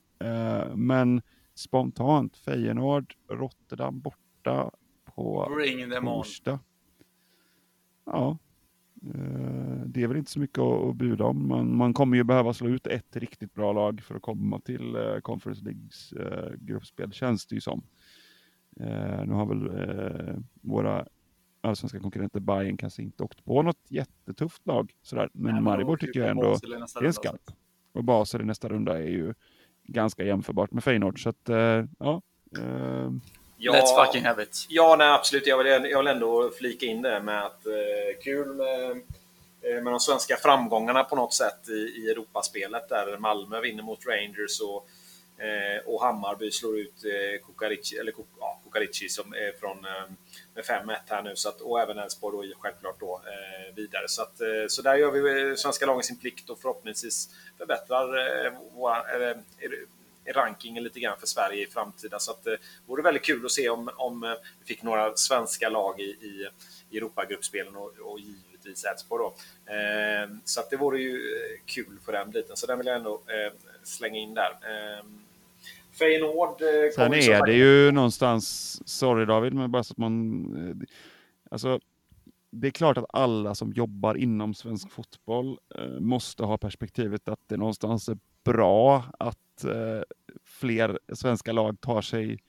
men 0.78 1.22
spontant, 1.55 2.38
Feyenoord, 2.38 3.14
Rotterdam 3.30 3.99
borta 3.99 4.72
på 5.05 5.51
Bring 5.55 5.89
them 5.89 6.05
torsdag. 6.05 6.51
On. 6.51 6.59
Ja, 8.05 8.38
Eh, 8.41 8.51
det 9.86 10.04
är 10.04 10.08
väl 10.08 10.18
inte 10.18 10.32
så 10.32 10.39
mycket 10.39 10.60
att 10.60 10.95
buda 10.95 11.26
om. 11.26 11.47
Man, 11.47 11.76
man 11.76 11.93
kommer 11.93 12.18
ju 12.18 12.24
behöva 12.24 12.54
slå 12.54 12.70
ut 12.70 12.88
ett 12.88 13.16
riktigt 13.16 13.54
bra 13.54 13.74
lag 13.74 14.02
för 14.02 14.16
att 14.16 14.22
komma 14.22 14.60
till 14.60 14.95
uh, 14.95 15.20
Conference 15.20 15.64
Leagues 15.64 16.14
uh, 16.14 16.56
gruppspel, 16.58 17.12
känns 17.12 17.45
det 17.45 17.56
ju 17.56 17.62
som. 17.62 17.84
Nu 19.26 19.34
har 19.34 19.45
väl 19.45 19.72
våra 20.62 21.06
allsvenska 21.62 21.99
konkurrenter 21.99 22.39
Bayern 22.39 22.78
kanske 22.78 23.02
inte 23.02 23.24
åkt 23.24 23.45
på 23.45 23.62
något 23.62 23.78
jättetufft 23.89 24.68
lag, 24.68 24.93
sådär. 25.02 25.30
men 25.34 25.54
Nej, 25.54 25.64
Maribor 25.64 25.97
tycker 25.97 26.20
jag 26.20 26.30
ändå 26.30 26.52
är 27.02 27.04
en 27.04 27.14
skarp. 27.14 27.52
Och 27.91 28.04
Basel 28.04 28.41
i 28.41 28.45
nästa 28.45 28.70
runda 28.70 28.99
är 28.99 29.08
ju 29.08 29.34
ganska 29.84 30.24
jämförbart 30.24 30.72
med 30.72 30.84
Feyenoord, 30.84 31.24
så 31.24 31.30
att 31.30 31.49
ja. 31.99 32.22
Ja, 33.64 33.74
Let's 33.74 34.05
fucking 34.05 34.26
have 34.26 34.43
it. 34.43 34.66
Ja, 34.70 34.95
nej, 34.95 35.07
absolut. 35.07 35.47
Jag 35.47 35.57
vill, 35.57 35.68
jag 35.68 35.97
vill 35.97 36.07
ändå 36.07 36.51
flika 36.57 36.86
in 36.86 37.01
det 37.01 37.22
med 37.22 37.45
att 37.45 37.66
eh, 37.66 38.24
kul 38.24 38.53
med, 38.53 38.91
eh, 39.62 39.84
med 39.84 39.93
de 39.93 39.99
svenska 39.99 40.38
framgångarna 40.38 41.03
på 41.03 41.16
något 41.16 41.34
sätt 41.34 41.70
i, 41.70 41.72
i 41.72 42.09
Europaspelet 42.12 42.89
där 42.89 43.18
Malmö 43.18 43.59
vinner 43.59 43.84
mot 43.84 44.05
Rangers 44.05 44.62
och, 44.62 44.88
eh, 45.43 45.86
och 45.86 46.01
Hammarby 46.01 46.51
slår 46.51 46.80
ut 46.80 47.05
eh, 47.05 47.45
Kukarici, 47.45 47.97
eller 47.97 48.14
ja, 48.39 48.59
Kukarici 48.64 49.09
som 49.09 49.34
är 49.34 49.59
från 49.59 49.86
eh, 49.86 50.03
med 50.53 50.64
5-1 50.64 50.95
här 51.09 51.22
nu 51.22 51.36
så 51.36 51.49
att, 51.49 51.62
och 51.62 51.80
även 51.80 51.97
Elfsborg 51.97 52.49
då 52.49 52.55
självklart 52.59 52.99
då 52.99 53.22
eh, 53.26 53.76
vidare. 53.76 54.07
Så, 54.07 54.22
att, 54.22 54.41
eh, 54.41 54.47
så 54.68 54.82
där 54.82 54.95
gör 54.95 55.12
vi 55.12 55.49
eh, 55.49 55.55
svenska 55.55 55.86
lagen 55.86 56.03
sin 56.03 56.20
plikt 56.20 56.49
och 56.49 56.59
förhoppningsvis 56.59 57.30
förbättrar 57.57 58.07
våra, 58.76 59.03
rankingen 60.26 60.84
lite 60.84 61.00
grann 61.00 61.20
för 61.20 61.28
Sverige 61.28 61.64
i 61.64 61.72
framtiden. 61.72 62.20
Så 62.20 62.32
att, 62.32 62.44
det 62.44 62.58
vore 62.86 63.02
väldigt 63.02 63.24
kul 63.24 63.46
att 63.46 63.52
se 63.52 63.70
om, 63.70 63.90
om 63.96 64.36
vi 64.60 64.66
fick 64.66 64.84
några 64.84 65.16
svenska 65.16 65.70
lag 65.70 66.00
i, 66.00 66.04
i, 66.04 66.48
i 66.90 66.98
Europagruppspelen 66.98 67.76
och, 67.76 67.92
och 68.00 68.20
givetvis 68.20 68.84
Elfsborg 68.84 69.24
då. 69.24 69.34
Eh, 69.74 70.30
så 70.46 70.60
att 70.60 70.70
det 70.70 70.78
vore 70.78 71.00
ju 71.00 71.16
eh, 71.16 71.62
kul 71.66 72.00
för 72.06 72.12
den 72.12 72.32
biten, 72.32 72.58
så 72.58 72.68
den 72.68 72.78
vill 72.78 72.88
jag 72.88 72.96
ändå 72.96 73.14
eh, 73.14 73.54
slänga 73.84 74.20
in 74.20 74.34
där. 74.34 74.52
Eh, 74.52 75.06
Feyenoord 76.00 76.62
eh, 76.62 76.92
Sen 76.96 77.14
är 77.14 77.46
det 77.46 77.54
ju 77.54 77.92
någonstans, 77.92 78.80
sorry 78.90 79.26
David, 79.26 79.54
men 79.54 79.72
bara 79.72 79.84
så 79.84 79.94
att 79.94 79.98
man... 79.98 80.46
Eh, 80.70 80.88
alltså, 81.52 81.80
det 82.50 82.68
är 82.68 82.72
klart 82.72 82.98
att 82.98 83.06
alla 83.14 83.56
som 83.56 83.74
jobbar 83.74 84.16
inom 84.16 84.54
svensk 84.54 84.92
fotboll 84.92 85.60
eh, 85.76 86.00
måste 86.00 86.44
ha 86.44 86.58
perspektivet 86.58 87.30
att 87.30 87.40
det 87.48 87.58
någonstans 87.58 88.10
är 88.10 88.18
bra 88.44 89.04
att 89.20 89.38
eh, 89.66 90.01
fler 90.45 90.99
svenska 91.14 91.51
lag 91.51 91.82
tar 91.82 92.01
sig 92.01 92.39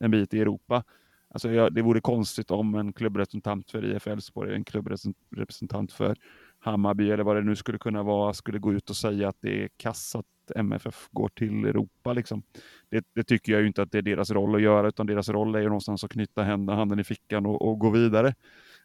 en 0.00 0.10
bit 0.10 0.34
i 0.34 0.40
Europa. 0.40 0.84
Alltså, 1.30 1.50
jag, 1.50 1.74
det 1.74 1.82
vore 1.82 2.00
konstigt 2.00 2.50
om 2.50 2.74
en 2.74 2.92
klubbrepresentant 2.92 3.70
för 3.70 3.84
IF 3.96 4.06
Elfsborg, 4.06 4.54
en 4.54 4.64
klubbrepresentant 4.64 5.92
för 5.92 6.16
Hammarby 6.58 7.10
eller 7.10 7.24
vad 7.24 7.36
det 7.36 7.42
nu 7.42 7.56
skulle 7.56 7.78
kunna 7.78 8.02
vara, 8.02 8.34
skulle 8.34 8.58
gå 8.58 8.72
ut 8.72 8.90
och 8.90 8.96
säga 8.96 9.28
att 9.28 9.36
det 9.40 9.64
är 9.64 9.68
kass 9.76 10.16
att 10.16 10.26
MFF 10.56 11.08
går 11.10 11.28
till 11.28 11.64
Europa. 11.64 12.12
Liksom. 12.12 12.42
Det, 12.88 13.06
det, 13.14 13.24
tycker 13.24 13.52
jag 13.52 13.60
ju 13.60 13.66
inte 13.66 13.82
att 13.82 13.92
det 13.92 13.98
är 13.98 14.02
deras 14.02 14.30
roll 14.30 14.54
att 14.54 14.62
göra, 14.62 14.88
utan 14.88 15.06
deras 15.06 15.28
roll 15.28 15.54
är 15.54 15.60
ju 15.60 15.66
någonstans 15.66 16.04
att 16.04 16.10
knyta 16.10 16.42
händerna, 16.42 16.78
handen 16.78 16.98
i 16.98 17.04
fickan 17.04 17.46
och, 17.46 17.68
och 17.68 17.78
gå 17.78 17.90
vidare. 17.90 18.34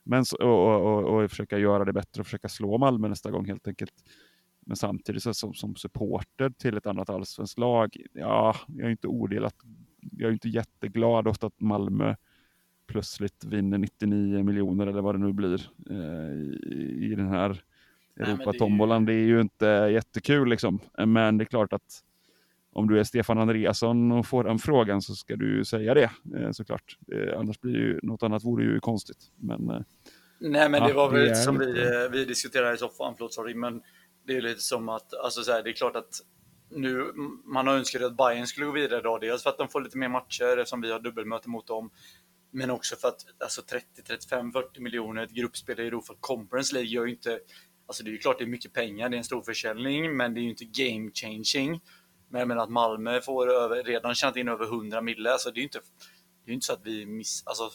Men, 0.03 0.23
och, 0.39 0.85
och, 0.85 1.03
och, 1.03 1.29
försöka 1.29 1.57
göra 1.57 1.85
det 1.85 1.93
bättre 1.93 2.21
och 2.21 2.25
försöka 2.25 2.49
slå 2.49 2.77
Malmö 2.77 3.07
nästa 3.07 3.31
gång 3.31 3.45
helt 3.45 3.67
enkelt. 3.67 3.93
Men 4.68 4.76
samtidigt 4.76 5.24
så 5.24 5.34
som, 5.34 5.53
som 5.53 5.76
supporter 5.76 6.49
till 6.49 6.78
ett 6.78 6.88
annat 6.88 7.09
allsvenskt 7.09 7.59
lag, 7.59 7.97
ja, 8.13 8.55
jag 8.68 8.88
är 8.88 8.91
inte 8.91 9.07
odelat, 9.07 9.55
jag 9.99 10.28
är 10.28 10.34
inte 10.34 10.49
jätteglad 10.49 11.28
åt 11.28 11.43
att 11.43 11.59
Malmö 11.59 12.15
plötsligt 12.88 13.45
vinner 13.45 13.78
99 13.78 14.43
miljoner 14.43 14.88
eller 14.88 15.01
vad 15.01 15.15
det 15.15 15.20
nu 15.20 15.34
blir 15.34 15.70
eh, 15.89 16.34
i, 16.74 17.09
i 17.11 17.15
den 17.15 17.28
här 17.28 17.63
Europatombolan, 18.20 19.05
det... 19.05 19.11
det 19.11 19.20
är 19.20 19.26
ju 19.26 19.41
inte 19.41 19.65
jättekul 19.65 20.49
liksom. 20.49 20.80
Men 21.05 21.38
det 21.38 21.43
är 21.43 21.45
klart 21.45 21.74
att 21.74 22.03
om 22.72 22.88
du 22.88 22.99
är 22.99 23.03
Stefan 23.03 23.38
Andreasson 23.38 24.11
och 24.11 24.26
får 24.26 24.43
den 24.43 24.59
frågan 24.59 25.01
så 25.01 25.15
ska 25.15 25.36
du 25.36 25.65
säga 25.65 25.93
det 25.93 26.11
eh, 26.36 26.51
såklart. 26.51 26.97
Annars 27.36 27.59
blir 27.59 27.76
ju 27.76 27.99
något 28.03 28.24
annat 28.24 28.43
vore 28.43 28.63
ju 28.63 28.80
konstigt. 28.80 29.32
Men, 29.36 29.70
eh, 29.70 29.82
Nej, 30.39 30.70
men 30.70 30.84
det 30.84 30.93
var 30.93 31.11
väl 31.11 31.36
som 31.36 31.59
lite... 31.59 31.72
vi, 31.72 31.82
eh, 31.82 32.11
vi 32.11 32.26
diskuterade 32.26 32.74
i 32.74 32.78
soffan, 32.78 33.13
förlåt 33.18 33.34
sorry, 33.34 33.53
men 33.53 33.82
det 34.28 34.38
är 34.38 34.41
lite 34.41 34.61
som 34.61 34.89
att, 34.89 35.13
alltså 35.13 35.43
så 35.43 35.51
här, 35.51 35.63
det 35.63 35.69
är 35.69 35.73
klart 35.73 35.95
att 35.95 36.21
nu, 36.69 37.11
man 37.45 37.67
har 37.67 37.73
önskat 37.73 38.01
att 38.01 38.17
Bayern 38.17 38.47
skulle 38.47 38.65
gå 38.65 38.71
vidare 38.71 38.99
idag, 38.99 39.21
dels 39.21 39.43
för 39.43 39.49
att 39.49 39.57
de 39.57 39.69
får 39.69 39.82
lite 39.82 39.97
mer 39.97 40.09
matcher 40.09 40.57
eftersom 40.57 40.82
vi 40.82 40.91
har 40.91 40.99
dubbelmöte 40.99 41.49
mot 41.49 41.67
dem, 41.67 41.89
men 42.51 42.69
också 42.69 42.95
för 42.95 43.07
att 43.07 43.25
alltså 43.39 43.61
30, 43.61 44.03
35, 44.03 44.51
40 44.51 44.82
miljoner 44.82 45.23
ett 45.23 45.32
gruppspel 45.32 45.80
i 45.80 45.88
Europa 45.88 46.13
Conference 46.19 46.73
League 46.73 46.89
gör 46.89 47.05
ju 47.05 47.11
inte, 47.11 47.39
alltså 47.88 48.03
det 48.03 48.09
är 48.09 48.11
ju 48.11 48.17
klart 48.17 48.38
det 48.38 48.43
är 48.43 48.47
mycket 48.47 48.73
pengar, 48.73 49.09
det 49.09 49.15
är 49.15 49.17
en 49.17 49.23
stor 49.23 49.41
försäljning, 49.41 50.17
men 50.17 50.34
det 50.34 50.39
är 50.39 50.43
ju 50.43 50.49
inte 50.49 50.65
game 50.65 51.11
changing. 51.13 51.82
Men 52.30 52.39
jag 52.39 52.47
menar 52.47 52.63
att 52.63 52.69
Malmö 52.69 53.21
får 53.21 53.51
över, 53.51 53.84
redan 53.84 54.15
tjänat 54.15 54.36
in 54.36 54.47
över 54.47 54.65
100 54.65 55.01
mille, 55.01 55.32
alltså 55.32 55.51
det 55.51 55.57
är 55.57 55.61
ju 55.61 55.63
inte, 55.63 55.82
det 56.45 56.51
är 56.51 56.53
inte 56.53 56.65
så 56.65 56.73
att 56.73 56.86
vi 56.86 57.05
miss, 57.05 57.43
alltså 57.45 57.69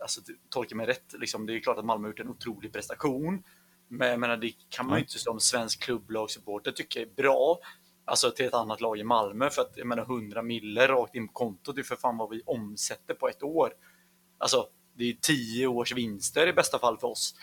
alltså, 0.00 0.20
tolka 0.48 0.74
mig 0.74 0.86
rätt, 0.86 1.14
liksom, 1.18 1.46
det 1.46 1.54
är 1.54 1.60
klart 1.60 1.78
att 1.78 1.84
Malmö 1.84 2.06
har 2.06 2.10
gjort 2.10 2.20
en 2.20 2.28
otrolig 2.28 2.72
prestation. 2.72 3.42
Men 3.88 4.08
jag 4.08 4.20
menar, 4.20 4.36
det 4.36 4.52
kan 4.68 4.86
man 4.86 4.98
ju 4.98 5.04
inte 5.04 5.18
som 5.18 5.40
svensk 5.40 5.82
klubblagssupporter 5.82 6.72
tycka 6.72 7.00
är 7.00 7.06
bra. 7.06 7.58
Alltså 8.04 8.30
till 8.30 8.46
ett 8.46 8.54
annat 8.54 8.80
lag 8.80 8.98
i 8.98 9.04
Malmö 9.04 9.50
för 9.50 9.62
att 9.62 9.72
jag 9.76 9.86
menar 9.86 10.02
100 10.02 10.42
miller 10.42 10.88
rakt 10.88 11.14
in 11.14 11.28
på 11.28 11.32
kontot, 11.32 11.74
det 11.74 11.80
är 11.80 11.84
för 11.84 11.96
fan 11.96 12.16
vad 12.16 12.30
vi 12.30 12.42
omsätter 12.46 13.14
på 13.14 13.28
ett 13.28 13.42
år. 13.42 13.72
Alltså, 14.38 14.68
det 14.96 15.04
är 15.04 15.16
10 15.20 15.66
års 15.66 15.92
vinster 15.92 16.46
i 16.46 16.52
bästa 16.52 16.78
fall 16.78 16.98
för 16.98 17.08
oss. 17.08 17.34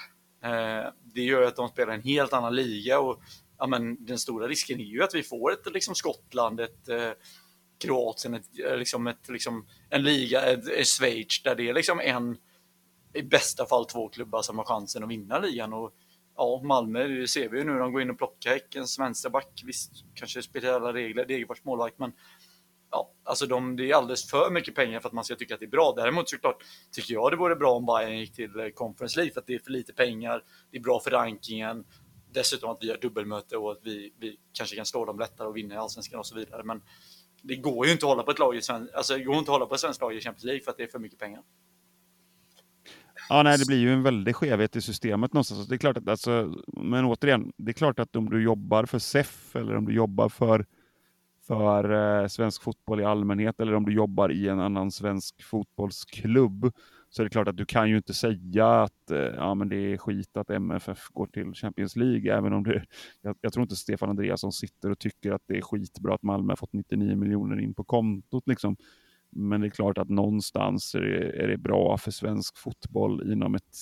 Eh, 0.44 0.92
det 1.04 1.22
gör 1.22 1.42
att 1.42 1.56
de 1.56 1.70
spelar 1.70 1.94
en 1.94 2.04
helt 2.04 2.34
annan 2.34 2.56
liga 2.56 3.00
och 3.00 3.22
ja, 3.58 3.68
men 3.68 4.06
den 4.06 4.20
stora 4.20 4.48
risken 4.48 4.80
är 4.80 4.84
ju 4.84 5.04
att 5.04 5.16
vi 5.16 5.24
får 5.24 5.54
ett 5.54 5.74
liksom 5.74 5.96
Skottland, 5.96 6.60
ett 6.60 6.90
eh, 6.90 7.12
Kroatien, 7.78 8.34
ett, 8.34 8.50
liksom 8.78 9.08
ett, 9.08 9.30
liksom, 9.30 9.68
en 9.90 10.04
liga, 10.04 10.42
ett, 10.42 10.68
ett 10.68 10.88
Schweiz 10.88 11.44
där 11.44 11.56
det 11.56 11.70
är 11.70 11.74
liksom 11.74 12.00
en, 12.00 12.38
i 13.14 13.22
bästa 13.24 13.66
fall 13.66 13.86
två 13.86 14.10
klubbar 14.10 14.42
som 14.42 14.58
har 14.58 14.66
chansen 14.66 15.04
att 15.04 15.10
vinna 15.10 15.40
ligan. 15.40 15.74
Och, 15.74 15.94
ja, 16.38 16.62
Malmö, 16.64 17.08
det 17.08 17.28
ser 17.28 17.50
vi 17.50 17.58
ju 17.58 17.64
nu, 17.64 17.80
de 17.80 17.94
går 17.94 18.02
in 18.02 18.10
och 18.10 18.18
plockar 18.18 18.52
Häckens 18.52 19.00
vänsterback. 19.00 19.62
Visst, 19.66 19.92
kanske 20.14 20.42
speciella 20.42 20.94
regler, 20.94 21.26
Degerfors 21.26 21.64
målvakt, 21.64 22.00
men 22.00 22.12
ja, 22.92 23.12
alltså 23.24 23.46
de, 23.46 23.76
det 23.76 23.92
är 23.92 23.96
alldeles 23.96 24.30
för 24.30 24.52
mycket 24.52 24.76
pengar 24.76 25.00
för 25.00 25.10
att 25.10 25.14
man 25.14 25.24
ska 25.24 25.36
tycka 25.36 25.54
att 25.54 25.60
det 25.60 25.66
är 25.66 25.70
bra. 25.70 25.94
Däremot 25.96 26.30
såklart 26.30 26.64
tycker 26.92 27.14
jag 27.14 27.32
det 27.32 27.38
vore 27.38 27.56
bra 27.56 27.72
om 27.72 27.86
Bayern 27.86 28.20
gick 28.20 28.34
till 28.34 28.60
eh, 28.60 28.70
Conference 28.70 29.18
League 29.20 29.34
för 29.34 29.42
att 29.42 29.48
det 29.48 29.56
är 29.56 29.60
för 29.60 29.72
lite 29.72 29.94
pengar. 29.94 30.44
Det 30.72 30.78
är 30.78 30.82
bra 30.82 31.00
för 31.00 31.12
rankingen. 31.12 31.86
Dessutom 32.32 32.70
att 32.70 32.78
vi 32.82 32.90
har 32.90 32.98
dubbelmöte 32.98 33.58
och 33.58 33.72
att 33.72 33.80
vi, 33.84 34.14
vi 34.20 34.40
kanske 34.54 34.76
kan 34.76 34.86
slå 34.86 35.06
dem 35.06 35.20
lättare 35.20 35.48
och 35.48 35.58
vinna 35.58 35.76
i 35.76 35.78
Allsvenskan 35.78 36.20
och 36.20 36.26
så 36.26 36.36
vidare. 36.36 36.64
Men 36.64 36.82
det 37.42 37.56
går 37.56 37.86
ju 37.86 37.92
inte 37.92 38.06
att 38.06 38.10
hålla 38.10 38.24
på 38.24 38.32
ett 38.32 38.40
lag 38.40 38.56
i 38.56 38.62
sven, 38.62 38.90
alltså, 38.94 39.18
det 39.18 39.24
går 39.24 39.36
inte 39.36 39.52
att 39.52 39.56
hålla 39.56 39.66
på 39.66 39.76
ett 39.76 39.82
svenskt 39.82 40.02
lag 40.02 40.16
i 40.16 40.22
Champions 40.22 40.44
League 40.44 40.64
för 40.64 40.72
att 40.72 40.78
det 40.78 40.84
är 40.84 40.88
för 40.88 41.00
mycket 41.00 41.20
pengar. 41.20 41.44
Ja, 43.30 43.44
nej, 43.44 43.58
det 43.58 43.68
blir 43.68 43.78
ju 43.78 43.94
en 43.94 44.04
väldig 44.04 44.36
skevhet 44.36 44.76
i 44.76 44.82
systemet 44.82 45.34
någonstans. 45.34 45.60
Alltså, 45.60 45.70
det 45.70 45.76
är 45.76 45.78
klart 45.78 45.98
att, 45.98 46.08
alltså, 46.08 46.56
men 46.68 47.06
återigen, 47.06 47.52
det 47.58 47.72
är 47.72 47.74
klart 47.74 48.00
att 48.00 48.16
om 48.16 48.30
du 48.30 48.44
jobbar 48.44 48.86
för 48.86 49.00
SEF 49.00 49.56
eller 49.56 49.76
om 49.76 49.86
du 49.86 49.94
jobbar 49.94 50.30
för, 50.30 50.66
för 51.48 52.22
eh, 52.22 52.28
svensk 52.28 52.64
fotboll 52.64 53.02
i 53.02 53.06
allmänhet 53.06 53.60
eller 53.60 53.74
om 53.74 53.86
du 53.86 53.94
jobbar 53.94 54.32
i 54.32 54.48
en 54.48 54.60
annan 54.60 54.92
svensk 54.92 55.44
fotbollsklubb 55.44 56.72
så 57.10 57.22
är 57.22 57.24
det 57.24 57.30
klart 57.30 57.48
att 57.48 57.58
du 57.58 57.66
kan 57.66 57.90
ju 57.90 57.98
inte 57.98 58.14
säga 58.14 58.82
att 58.82 59.12
eh, 59.12 59.18
ja, 59.18 59.56
men 59.56 59.70
det 59.70 59.76
är 59.76 59.98
skit 59.98 60.38
att 60.38 60.50
MFF 60.50 61.08
går 61.10 61.28
till 61.28 61.54
Champions 61.54 61.96
League, 61.96 62.38
även 62.38 62.54
om 62.54 62.64
det, 62.64 62.86
jag, 63.22 63.36
jag 63.42 63.54
tror 63.54 63.64
inte 63.64 63.76
Stefan 63.76 64.10
Andreasson 64.10 64.52
sitter 64.52 64.92
och 64.92 65.00
tycker 65.00 65.32
att 65.32 65.42
det 65.48 65.58
är 65.58 65.62
skitbra 65.62 66.16
att 66.16 66.24
Malmö 66.24 66.52
har 66.52 66.56
fått 66.56 66.74
99 66.74 67.16
miljoner 67.16 67.60
in 67.60 67.74
på 67.74 67.84
kontot. 67.84 68.48
Liksom. 68.48 68.78
Men 69.36 69.62
det 69.62 69.68
är 69.68 69.70
klart 69.70 69.98
att 69.98 70.10
någonstans 70.10 70.96
är 70.96 71.02
det, 71.02 71.44
är 71.44 71.48
det 71.48 71.58
bra 71.58 71.98
för 71.98 72.12
svensk 72.12 72.58
fotboll 72.58 73.32
inom 73.32 73.56
ett 73.56 73.78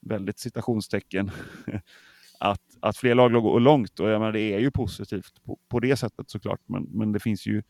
väldigt 0.00 0.38
citationstecken 0.38 1.30
att, 2.40 2.62
att 2.80 2.96
fler 2.96 3.14
lag 3.14 3.32
går 3.32 3.60
långt. 3.60 4.00
Och 4.00 4.08
jag 4.08 4.20
menar, 4.20 4.32
det 4.32 4.54
är 4.54 4.58
ju 4.58 4.70
positivt 4.70 5.44
på, 5.44 5.58
på 5.68 5.80
det 5.80 5.96
sättet 5.96 6.30
såklart, 6.30 6.60
men, 6.66 6.82
men 6.82 7.12
det 7.12 7.20
finns 7.20 7.46
ju 7.46 7.62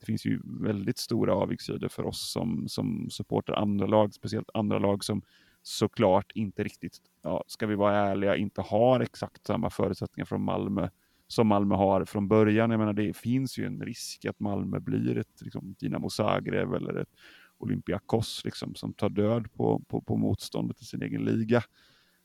det 0.00 0.06
finns 0.06 0.26
ju 0.26 0.40
väldigt 0.44 0.98
stora 0.98 1.34
avigsidor 1.34 1.88
för 1.88 2.06
oss 2.06 2.32
som, 2.32 2.68
som 2.68 3.10
supportar 3.10 3.54
andra 3.54 3.86
lag, 3.86 4.14
speciellt 4.14 4.50
andra 4.54 4.78
lag 4.78 5.04
som 5.04 5.22
såklart 5.62 6.32
inte 6.34 6.64
riktigt, 6.64 6.98
ja, 7.22 7.44
ska 7.46 7.66
vi 7.66 7.74
vara 7.74 7.96
ärliga, 7.96 8.36
inte 8.36 8.60
har 8.60 9.00
exakt 9.00 9.46
samma 9.46 9.70
förutsättningar 9.70 10.24
från 10.24 10.42
Malmö 10.42 10.88
som 11.28 11.46
Malmö 11.46 11.74
har 11.74 12.04
från 12.04 12.28
början. 12.28 12.70
Jag 12.70 12.78
menar, 12.78 12.92
det 12.92 13.16
finns 13.16 13.58
ju 13.58 13.66
en 13.66 13.82
risk 13.82 14.24
att 14.24 14.40
Malmö 14.40 14.80
blir 14.80 15.18
ett 15.18 15.40
liksom, 15.40 15.74
Dinamo 15.78 16.10
Zagreb 16.10 16.74
eller 16.74 16.94
ett 16.94 17.14
Olympiakos 17.58 18.44
liksom, 18.44 18.74
som 18.74 18.92
tar 18.92 19.08
död 19.08 19.52
på, 19.52 19.82
på, 19.88 20.00
på 20.00 20.16
motståndet 20.16 20.80
i 20.80 20.84
sin 20.84 21.02
egen 21.02 21.24
liga. 21.24 21.62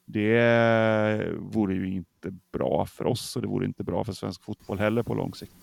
Det 0.06 1.32
vore 1.38 1.74
ju 1.74 1.93
inte 1.93 2.34
bra 2.51 2.86
för 2.86 3.06
oss 3.06 3.36
och 3.36 3.41
det 3.41 3.47
vore 3.47 3.66
inte 3.66 3.84
bra 3.84 4.04
för 4.04 4.14
svensk 4.14 4.43
fotboll 4.43 4.80
heller 4.80 5.04
på 5.04 5.14
lång 5.14 5.34
sikt. 5.34 5.54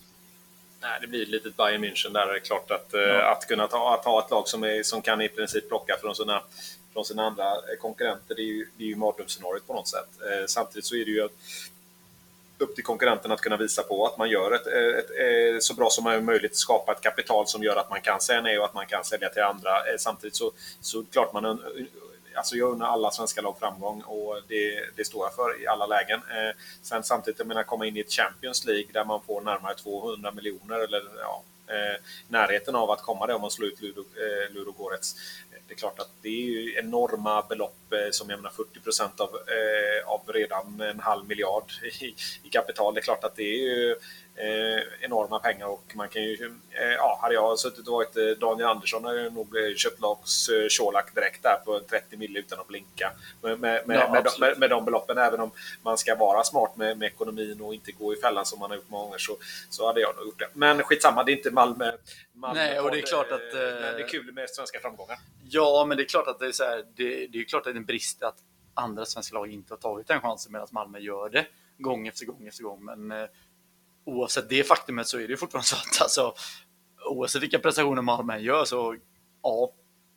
Nej, 0.81 0.97
det 1.01 1.07
blir 1.07 1.21
ett 1.21 1.29
litet 1.29 1.57
Bayern 1.57 1.83
München 1.83 2.13
där. 2.13 2.27
Det 2.27 2.35
är 2.35 2.39
klart 2.39 2.71
att, 2.71 2.93
eh, 2.93 3.01
ja. 3.01 3.31
att 3.31 3.47
kunna 3.47 3.67
ta, 3.67 3.93
att 3.93 4.05
ha 4.05 4.25
ett 4.25 4.31
lag 4.31 4.47
som, 4.47 4.63
är, 4.63 4.83
som 4.83 5.01
kan 5.01 5.21
i 5.21 5.29
princip 5.29 5.67
plocka 5.69 5.97
från 6.01 6.15
sina, 6.15 6.41
från 6.93 7.05
sina 7.05 7.23
andra 7.23 7.45
konkurrenter, 7.79 8.35
det 8.35 8.41
är 8.41 8.53
ju, 8.53 8.67
det 8.77 8.83
är 8.83 8.87
ju 8.87 8.95
mardrömsscenariot 8.95 9.67
på 9.67 9.73
något 9.73 9.87
sätt. 9.87 10.09
Eh, 10.21 10.45
samtidigt 10.47 10.85
så 10.85 10.95
är 10.95 11.05
det 11.05 11.11
ju 11.11 11.29
upp 12.61 12.75
till 12.75 12.83
konkurrenten 12.83 13.31
att 13.31 13.41
kunna 13.41 13.57
visa 13.57 13.83
på 13.83 14.05
att 14.05 14.17
man 14.17 14.29
gör 14.29 14.51
ett, 14.51 14.67
eh, 14.67 14.99
ett, 14.99 15.09
ett, 15.09 15.55
ett, 15.55 15.63
så 15.63 15.73
bra 15.73 15.89
som 15.89 16.25
möjligt, 16.25 16.57
skapa 16.57 16.91
ett 16.91 17.01
kapital 17.01 17.47
som 17.47 17.63
gör 17.63 17.75
att 17.75 17.89
man 17.89 18.01
kan 18.01 18.21
säga 18.21 18.41
nej 18.41 18.59
och 18.59 18.65
att 18.65 18.73
man 18.73 18.85
kan 18.85 19.03
sälja 19.03 19.29
till 19.29 19.43
andra. 19.43 19.69
Eh, 19.69 19.97
samtidigt 19.97 20.35
så, 20.35 20.51
så 20.81 21.03
klart 21.11 21.33
man 21.33 21.59
alltså 22.35 22.55
jag 22.55 22.71
unnar 22.71 22.87
alla 22.87 23.11
svenska 23.11 23.41
lag 23.41 23.59
framgång 23.59 24.01
och 24.01 24.41
det, 24.47 24.95
det 24.95 25.05
står 25.05 25.25
jag 25.25 25.35
för 25.35 25.63
i 25.63 25.67
alla 25.67 25.85
lägen. 25.85 26.19
Eh, 26.19 26.55
sen 26.81 27.03
samtidigt, 27.03 27.39
jag 27.39 27.47
menar 27.47 27.63
komma 27.63 27.85
in 27.85 27.97
i 27.97 27.99
ett 27.99 28.11
Champions 28.11 28.65
League 28.65 28.91
där 28.93 29.05
man 29.05 29.21
får 29.21 29.41
närmare 29.41 29.75
200 29.75 30.31
miljoner 30.31 30.79
eller 30.79 31.01
ja, 31.19 31.43
eh, 31.67 32.01
närheten 32.27 32.75
av 32.75 32.91
att 32.91 33.01
komma 33.01 33.27
där 33.27 33.35
om 33.35 33.41
man 33.41 33.51
slår 33.51 33.69
ut 33.69 33.81
Ludo, 33.81 34.01
eh, 34.01 34.53
Ludogorets. 34.53 35.15
Det 35.71 35.75
är 35.75 35.79
klart 35.79 35.99
att 35.99 36.09
det 36.21 36.29
är 36.29 36.79
enorma 36.79 37.45
belopp 37.49 37.93
eh, 37.93 38.11
som 38.11 38.29
jag 38.29 38.39
menar 38.39 38.49
40 38.49 38.79
procent 38.79 39.19
av, 39.19 39.29
eh, 39.29 40.09
av 40.09 40.21
redan 40.27 40.81
en 40.81 40.99
halv 40.99 41.27
miljard 41.27 41.71
i, 42.01 42.15
i 42.43 42.49
kapital. 42.51 42.93
Det 42.93 42.99
är 42.99 43.03
klart 43.03 43.23
att 43.23 43.35
det 43.35 43.43
är 43.43 43.57
ju 43.57 43.95
eh, 44.35 45.05
enorma 45.05 45.39
pengar 45.39 45.65
och 45.65 45.91
man 45.93 46.09
kan 46.09 46.23
ju, 46.23 46.53
eh, 46.71 46.91
ja, 46.97 47.19
hade 47.21 47.33
jag 47.33 47.59
suttit 47.59 47.87
och 47.87 47.93
varit 47.93 48.17
eh, 48.17 48.23
Daniel 48.23 48.67
Andersson 48.67 49.05
hade 49.05 49.21
jag 49.21 49.33
nog 49.33 49.57
eh, 49.57 49.75
köpt 49.75 50.01
Lars 50.01 50.49
eh, 50.49 50.67
Colak 50.79 51.15
direkt 51.15 51.43
där 51.43 51.55
på 51.65 51.79
30 51.79 52.17
mil 52.17 52.37
utan 52.37 52.59
att 52.59 52.67
blinka 52.67 53.11
med, 53.41 53.59
med, 53.59 53.87
med, 53.87 53.97
ja, 53.97 54.11
med, 54.11 54.23
de, 54.23 54.59
med, 54.59 54.69
de 54.69 54.85
beloppen. 54.85 55.17
Även 55.17 55.39
om 55.39 55.51
man 55.83 55.97
ska 55.97 56.15
vara 56.15 56.43
smart 56.43 56.77
med, 56.77 56.97
med 56.97 57.07
ekonomin 57.07 57.61
och 57.61 57.73
inte 57.73 57.91
gå 57.91 58.13
i 58.13 58.15
fällan 58.15 58.45
som 58.45 58.59
man 58.59 58.69
har 58.69 58.77
gjort 58.77 58.89
många 58.89 59.03
gånger 59.03 59.17
så, 59.17 59.37
så 59.69 59.87
hade 59.87 60.01
jag 60.01 60.15
nog 60.15 60.25
gjort 60.25 60.39
det. 60.39 60.49
Men 60.53 60.83
skitsamma, 60.83 61.23
det 61.23 61.31
är 61.31 61.35
inte 61.37 61.51
Malmö. 61.51 61.91
Malmö 62.33 62.59
Nej, 62.59 62.79
och 62.79 62.91
det 62.91 62.97
är 62.97 63.01
klart 63.01 63.31
att... 63.31 63.53
Eh, 63.53 63.59
det 63.59 64.03
är 64.03 64.07
kul 64.07 64.31
med 64.33 64.49
svenska 64.49 64.79
framgångar. 64.79 65.17
Ja, 65.49 65.85
men 65.87 65.97
det 65.97 66.03
är 66.03 66.07
klart 66.07 66.27
att 66.27 66.39
det 66.39 66.45
är 66.47 66.51
så 66.51 66.63
här, 66.63 66.85
det, 66.95 67.27
det 67.27 67.39
är 67.39 67.43
klart 67.43 67.59
att 67.59 67.73
det 67.73 67.77
är 67.77 67.79
en 67.79 67.85
brist 67.85 68.23
att 68.23 68.37
andra 68.73 69.05
svenska 69.05 69.33
lag 69.33 69.51
inte 69.51 69.73
har 69.73 69.79
tagit 69.79 70.07
den 70.07 70.21
chansen 70.21 70.51
medan 70.51 70.67
Malmö 70.71 70.99
gör 70.99 71.29
det 71.29 71.45
gång 71.77 72.07
efter 72.07 72.25
gång 72.25 72.47
efter 72.47 72.63
gång. 72.63 72.85
Men 72.85 73.27
oavsett 74.05 74.49
det 74.49 74.67
faktumet 74.67 75.07
så 75.07 75.19
är 75.19 75.27
det 75.27 75.37
fortfarande 75.37 75.67
så 75.67 75.75
att 75.75 76.01
alltså, 76.01 76.33
oavsett 77.09 77.43
vilka 77.43 77.59
prestationer 77.59 78.01
Malmö 78.01 78.37
gör 78.37 78.65
så 78.65 78.95
ja, 79.43 79.73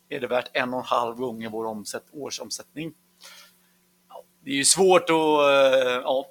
är 0.09 0.19
det 0.19 0.27
värt 0.27 0.49
en 0.53 0.73
och 0.73 0.79
en 0.79 0.85
halv 0.85 1.15
gånger 1.15 1.49
vår 1.49 1.65
omsätt, 1.65 2.05
årsomsättning. 2.11 2.93
Ja, 4.09 4.23
det 4.43 4.51
är 4.51 4.55
ju 4.55 4.65
svårt 4.65 5.03
att, 5.03 5.09
eh, 5.09 6.01
ja, 6.03 6.25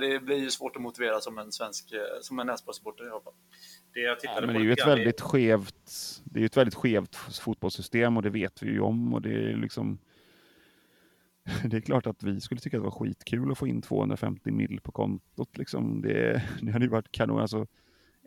det 0.00 0.20
blir 0.20 0.36
ju 0.36 0.50
svårt 0.50 0.76
att 0.76 0.82
motivera 0.82 1.20
som 1.20 1.38
en 1.38 1.52
svensk, 1.52 1.92
eh, 1.92 2.00
som 2.20 2.38
en 2.38 2.48
Elfsborgssupporter 2.48 3.06
i 3.06 3.10
alla 3.10 3.20
fall. 3.20 3.32
Det, 3.94 4.00
jag 4.00 4.18
ja, 4.22 4.40
men 4.40 4.54
det 4.54 4.60
är 4.60 4.64
ju 4.64 4.72
ett 4.72 4.86
väldigt 4.86 5.20
skevt, 5.20 6.20
det 6.24 6.40
är 6.40 6.44
ett 6.44 6.56
väldigt 6.56 6.74
skevt 6.74 7.16
fotbollssystem 7.16 8.16
och 8.16 8.22
det 8.22 8.30
vet 8.30 8.62
vi 8.62 8.66
ju 8.66 8.80
om 8.80 9.14
och 9.14 9.22
det 9.22 9.30
är 9.30 9.56
liksom 9.56 9.98
det 11.64 11.76
är 11.76 11.80
klart 11.80 12.06
att 12.06 12.22
vi 12.22 12.40
skulle 12.40 12.60
tycka 12.60 12.76
att 12.76 12.82
det 12.82 12.84
var 12.84 12.98
skitkul 12.98 13.52
att 13.52 13.58
få 13.58 13.66
in 13.66 13.82
250 13.82 14.50
mil 14.50 14.80
på 14.82 14.92
kontot. 14.92 15.58
Liksom. 15.58 16.02
Det, 16.02 16.42
det 16.62 16.72
hade 16.72 16.84
ju 16.84 16.90
varit 16.90 17.12
kanon. 17.12 17.40
Alltså, 17.40 17.66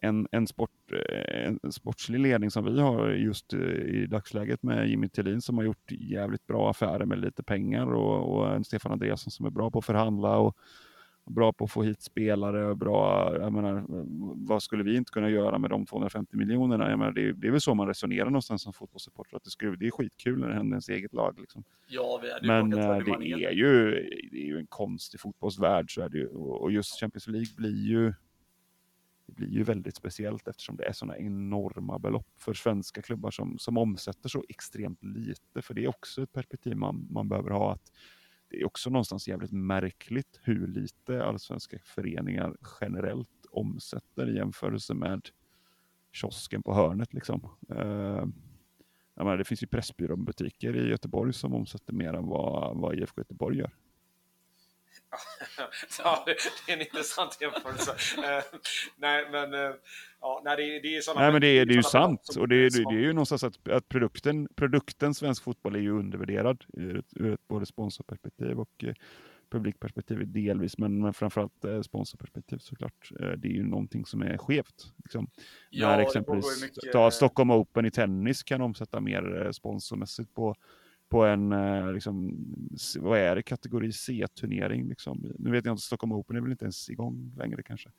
en, 0.02 0.28
en, 0.32 0.48
sport, 0.48 0.92
eh, 0.92 1.48
en 1.64 1.72
sportslig 1.72 2.20
ledning 2.20 2.52
som 2.52 2.66
vi 2.66 2.82
har 2.82 3.10
just 3.10 3.54
eh, 3.54 3.60
i 3.70 4.08
dagsläget 4.10 4.64
med 4.64 4.90
Jimmy 4.90 5.10
Tillin 5.10 5.42
som 5.42 5.58
har 5.58 5.66
gjort 5.66 5.92
jävligt 5.92 6.48
bra 6.48 6.70
affärer 6.70 7.06
med 7.06 7.20
lite 7.20 7.44
pengar 7.44 7.86
och, 7.94 8.36
och 8.36 8.56
en 8.56 8.64
Stefan 8.64 8.92
Andreasson 8.92 9.32
som 9.32 9.46
är 9.46 9.50
bra 9.50 9.72
på 9.72 9.80
att 9.80 9.86
förhandla 9.86 10.38
och, 10.38 10.58
bra 11.26 11.54
på 11.54 11.64
att 11.64 11.72
få 11.72 11.84
hit 11.84 12.02
spelare, 12.02 12.76
bra, 12.76 13.36
jag 13.40 13.54
menar, 13.54 13.86
vad 14.48 14.64
skulle 14.64 14.84
vi 14.84 14.96
inte 14.96 15.12
kunna 15.12 15.30
göra 15.30 15.58
med 15.58 15.70
de 15.70 15.86
250 15.86 16.38
miljonerna? 16.38 16.90
Jag 16.90 17.00
menar, 17.00 17.12
det, 17.12 17.22
är, 17.28 17.34
det 17.34 17.48
är 17.48 17.52
väl 17.52 17.62
så 17.62 17.74
man 17.74 17.88
resonerar 17.88 18.26
någonstans 18.26 18.62
som 18.62 18.74
fotbollssupporter, 18.74 19.38
att 19.38 19.44
det, 19.44 19.50
skulle, 19.50 19.76
det 19.76 19.88
är 19.88 19.92
skitkul 19.92 20.40
när 20.40 20.48
det 20.48 20.56
händer 20.56 20.76
ens 20.76 20.90
eget 20.90 21.14
lag. 21.14 21.40
Liksom. 21.40 21.64
Ja, 21.88 22.22
Men 22.42 22.74
eh, 22.74 22.98
det 22.98 23.12
är, 23.46 23.52
ju, 23.52 23.92
det 24.32 24.38
är 24.38 24.46
ju 24.46 24.58
en 24.58 24.68
konstig 24.68 25.20
fotbollsvärld, 25.20 25.94
så 25.94 26.02
är 26.02 26.10
det 26.10 26.18
ju. 26.18 26.28
Och 26.28 26.64
och 26.64 26.72
just 26.72 27.00
Champions 27.00 27.28
League 27.28 27.54
blir 27.58 27.88
ju 27.88 28.14
det 29.26 29.34
blir 29.34 29.50
ju 29.50 29.64
väldigt 29.64 29.96
speciellt 29.96 30.48
eftersom 30.48 30.76
det 30.76 30.86
är 30.86 30.94
sådana 30.94 31.18
enorma 31.18 32.00
belopp 32.00 32.28
för 32.38 32.54
svenska 32.54 33.02
klubbar 33.02 33.32
som, 33.32 33.60
som 33.60 33.78
omsätter 33.78 34.30
så 34.30 34.44
extremt 34.50 35.04
lite. 35.04 35.62
För 35.62 35.74
det 35.74 35.84
är 35.84 35.88
också 35.88 36.24
ett 36.24 36.34
perspektiv 36.34 36.78
man, 36.78 37.08
man 37.10 37.30
behöver 37.30 37.50
ha. 37.50 37.74
att 37.74 37.92
det 38.54 38.62
är 38.62 38.66
också 38.66 38.90
någonstans 38.90 39.28
jävligt 39.28 39.52
märkligt 39.52 40.40
hur 40.44 40.68
lite 40.68 41.26
allsvenska 41.26 41.78
föreningar 41.80 42.58
generellt 42.82 43.46
omsätter 43.52 44.30
i 44.30 44.36
jämförelse 44.36 44.94
med 44.94 45.30
kiosken 46.12 46.64
på 46.64 46.74
hörnet. 46.74 47.14
Liksom. 47.14 47.50
Eh, 47.70 48.26
menar, 49.16 49.38
det 49.38 49.44
finns 49.44 49.64
ju 49.64 49.68
Pressbyrån-butiker 49.68 50.76
i 50.76 50.90
Göteborg 50.90 51.34
som 51.34 51.54
omsätter 51.54 51.94
mer 51.94 52.14
än 52.14 52.26
vad, 52.26 52.78
vad 52.78 52.96
IFK 52.96 53.22
Göteborg 53.22 53.58
gör. 53.58 53.72
ja, 56.04 56.24
det, 56.26 56.32
är 56.32 56.74
en 56.74 56.82
intressant 56.82 57.38
jämförelse. 57.42 57.92
Eh, 58.18 58.44
nej, 58.98 59.28
men 59.32 59.54
eh, 59.54 59.72
ja, 60.22 60.42
nej, 60.46 60.58
det, 60.58 60.80
det 60.80 60.98
är 60.98 61.02
sådana 61.02 61.22
Nej 61.22 61.32
men 61.32 61.42
det 61.42 61.48
är, 61.48 61.66
det 61.66 61.74
är 61.74 61.76
ju 61.76 61.84
sant 61.84 62.36
och 62.38 62.48
det 62.48 62.56
är, 62.56 62.70
det, 62.70 62.84
det 62.84 62.96
är 62.96 63.06
ju 63.06 63.14
någonstans 63.14 63.44
att, 63.44 63.68
att 63.68 63.90
produkten, 63.90 64.48
produkten 64.56 65.14
svensk 65.14 65.44
fotboll 65.44 65.76
är 65.76 65.80
ju 65.80 65.92
undervärderad 65.92 66.64
ur 66.74 67.00
ett, 67.00 67.14
ur 67.16 67.34
ett 67.34 67.48
både 67.48 67.66
sponsorperspektiv 67.66 68.60
och 68.60 68.84
eh, 68.84 68.94
publikperspektiv 69.54 70.32
delvis 70.32 70.78
men, 70.78 71.02
men 71.02 71.14
framförallt 71.14 71.66
eh, 71.66 71.82
sponsorperspektiv 71.82 72.58
såklart. 72.58 73.12
Eh, 73.20 73.32
det 73.32 73.48
är 73.48 73.52
ju 73.52 73.64
någonting 73.64 74.06
som 74.06 74.22
är 74.22 74.38
skevt. 74.38 74.94
Liksom. 75.04 75.28
Ja, 75.70 75.88
När 75.88 76.00
exempelvis 76.00 76.62
mycket- 76.62 76.92
ta 76.92 77.12
Stockholm 77.12 77.52
Open 77.52 77.86
i 77.86 77.92
tennis 77.92 78.44
kan 78.44 78.62
omsätta 78.62 79.00
mer 79.00 79.46
eh, 79.46 79.52
sponsormässigt 79.52 80.34
på, 80.34 80.56
på 81.14 81.26
en, 81.26 81.52
eh, 81.52 81.94
liksom, 81.94 82.38
vad 83.00 83.20
är 83.20 83.36
det, 83.36 83.44
kategori 83.44 83.92
C-turnering. 83.92 84.88
Liksom. 84.88 85.34
Nu 85.40 85.52
vet 85.52 85.66
jag 85.66 85.74
inte, 85.74 85.84
Stockholm 85.84 86.12
Open 86.12 86.36
är 86.36 86.42
väl 86.42 86.52
inte 86.52 86.66
ens 86.66 86.90
igång 86.90 87.34
längre 87.38 87.64
kanske. 87.64 87.90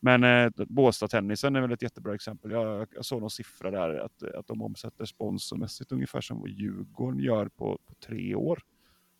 Men 0.00 0.24
eh, 0.24 0.52
Båstad-tennisen 0.68 1.56
är 1.56 1.60
väl 1.60 1.72
ett 1.72 1.82
jättebra 1.82 2.14
exempel. 2.14 2.50
Jag, 2.50 2.88
jag 2.94 3.04
såg 3.04 3.20
någon 3.20 3.30
siffra 3.30 3.70
där 3.70 3.94
att, 3.94 4.22
att 4.22 4.46
de 4.46 4.62
omsätter 4.62 5.04
sponsormässigt 5.04 5.92
ungefär 5.92 6.20
som 6.20 6.40
vad 6.40 6.48
Djurgården 6.48 7.20
gör 7.20 7.48
på, 7.48 7.78
på 7.86 7.94
tre 7.94 8.34
år. 8.34 8.62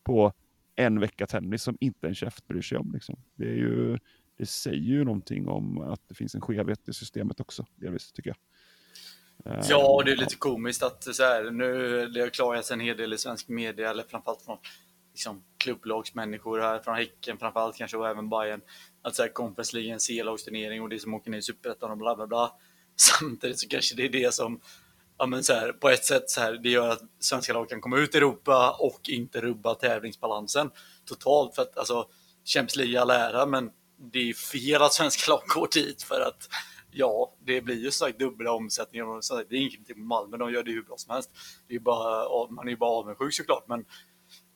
På 0.03 0.33
en 0.77 1.01
vecka 1.01 1.27
tennis 1.27 1.63
som 1.63 1.77
inte 1.81 2.09
en 2.09 2.15
käft 2.15 2.47
bryr 2.47 2.63
sig 2.63 2.79
om. 2.79 2.93
Liksom. 2.93 3.17
Det, 3.35 3.49
är 3.49 3.57
ju, 3.57 3.99
det 4.37 4.47
säger 4.47 4.77
ju 4.77 5.05
någonting 5.05 5.49
om 5.49 5.79
att 5.79 6.09
det 6.09 6.15
finns 6.15 6.35
en 6.35 6.41
skevhet 6.41 6.89
i 6.89 6.93
systemet 6.93 7.41
också, 7.41 7.67
delvis 7.77 8.13
tycker 8.13 8.31
jag. 8.31 8.37
Eh, 9.47 9.61
Ja, 9.69 9.89
och 9.89 10.05
det 10.05 10.13
är 10.13 10.17
lite 10.17 10.37
komiskt 10.37 10.83
att 10.83 11.15
så 11.15 11.23
här, 11.23 11.51
nu 11.51 12.07
det 12.07 12.21
har 12.21 12.29
klarats 12.29 12.71
en 12.71 12.81
hel 12.81 12.97
del 12.97 13.13
i 13.13 13.19
svensk 13.19 13.49
media, 13.49 13.91
eller 13.91 14.05
framförallt 14.09 14.43
från 14.43 14.59
liksom, 15.13 15.45
klubblagsmänniskor 15.59 16.61
här, 16.61 16.79
från 16.79 16.97
Häcken 16.97 17.39
framförallt 17.39 17.77
kanske 17.77 17.97
och 17.97 18.09
även 18.09 18.29
Bayern 18.29 18.61
att 19.03 19.17
så 19.17 19.23
här, 19.23 19.33
Conference 19.33 19.77
League 19.77 19.91
är 19.91 19.95
en 19.95 20.01
C-lagsturnering 20.01 20.83
och 20.83 20.89
det 20.89 20.99
som 20.99 21.15
åker 21.15 21.31
ner 21.31 21.39
i 21.39 21.43
Superettan 21.43 21.91
och 21.91 21.99
bla 21.99 22.17
bla 22.17 22.27
bla. 22.27 22.53
Samtidigt 22.97 23.59
så 23.59 23.69
kanske 23.69 23.95
det 23.95 24.05
är 24.05 24.09
det 24.09 24.35
som, 24.35 24.61
ja 25.19 25.27
men 25.27 25.45
så 25.45 25.53
här, 25.53 25.73
på 25.73 25.89
ett 25.89 26.05
sätt 26.05 26.31
så 26.31 26.41
här, 26.41 26.53
det 26.53 26.71
gör 26.71 26.89
att 26.89 27.03
svenska 27.21 27.53
lag 27.53 27.69
kan 27.69 27.81
komma 27.81 27.99
ut 27.99 28.15
i 28.15 28.19
Europa 28.19 28.77
och 28.79 29.09
inte 29.09 29.41
rubba 29.41 29.75
tävlingsbalansen 29.75 30.71
totalt 31.05 31.55
för 31.55 31.63
att 31.63 31.79
alltså 31.79 32.07
Champions 32.45 32.77
League 32.77 32.95
i 32.95 32.97
all 32.97 33.11
ära, 33.11 33.47
men 33.47 33.71
det 34.13 34.31
är 34.31 34.35
fel 34.35 34.83
att 34.83 34.93
svenska 34.93 35.33
lag 35.33 35.43
går 35.47 35.69
dit 35.73 36.03
för 36.03 36.21
att 36.21 36.49
Ja, 36.93 37.33
det 37.45 37.61
blir 37.61 37.77
ju 37.77 37.91
så 37.91 38.05
sagt 38.05 38.19
dubbla 38.19 38.53
omsättningar. 38.53 39.07
och 39.07 39.25
så 39.25 39.37
sagt, 39.37 39.51
Det 39.51 39.57
är 39.57 39.61
inget 39.61 39.89
med 39.89 40.07
Malmö, 40.07 40.37
de 40.37 40.53
gör 40.53 40.63
det 40.63 40.71
hur 40.71 40.83
bra 40.83 40.97
som 40.97 41.15
helst. 41.15 41.31
Det 41.69 41.75
är 41.75 41.79
bara, 41.79 42.51
man 42.51 42.67
är 42.67 42.71
ju 42.71 42.77
bara 42.77 42.91
avundsjuk 42.91 43.35
såklart, 43.35 43.69
men 43.69 43.85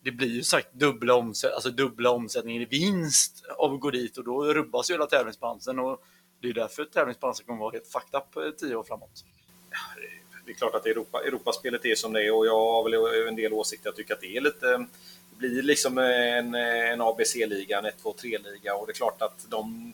det 0.04 0.10
blir 0.10 0.28
ju 0.28 0.42
sagt 0.42 0.72
dubbla, 0.72 1.14
omsätt, 1.14 1.52
alltså 1.52 1.70
dubbla 1.70 2.10
omsättningar 2.10 2.62
i 2.62 2.64
vinst 2.64 3.44
av 3.58 3.74
att 3.74 3.80
gå 3.80 3.90
dit 3.90 4.18
och 4.18 4.24
då 4.24 4.44
rubbas 4.44 4.90
ju 4.90 4.94
hela 4.94 5.06
tävlingsbalansen. 5.06 5.78
Och 5.78 6.04
det 6.40 6.48
är 6.48 6.52
därför 6.52 6.84
tävlingsbalansen 6.84 7.46
kommer 7.46 7.60
vara 7.60 7.72
helt 7.72 7.86
fucked 7.86 8.20
up 8.20 8.36
eh, 8.36 8.50
tio 8.50 8.76
år 8.76 8.82
framåt. 8.82 9.24
det 10.46 10.52
är 10.52 10.54
klart 10.54 10.74
att 10.74 10.86
Europa, 10.86 11.22
Europaspelet 11.26 11.84
är 11.84 11.94
som 11.94 12.12
det 12.12 12.26
är 12.26 12.34
och 12.34 12.46
jag 12.46 12.72
har 12.72 12.84
väl 12.84 12.94
eh, 12.94 13.28
en 13.28 13.36
del 13.36 13.52
åsikter. 13.52 13.88
Jag 13.88 13.96
tycker 13.96 14.14
att 14.14 14.20
det 14.20 14.36
är 14.36 14.40
lite... 14.40 14.86
Det 15.30 15.38
blir 15.38 15.62
liksom 15.62 15.98
en, 15.98 16.54
eh, 16.54 16.90
en 16.90 17.00
ABC-liga, 17.00 17.78
en 17.78 17.84
1-2-3-liga 17.84 18.74
och 18.74 18.86
det 18.86 18.92
är 18.92 18.94
klart 18.94 19.22
att 19.22 19.46
de... 19.50 19.92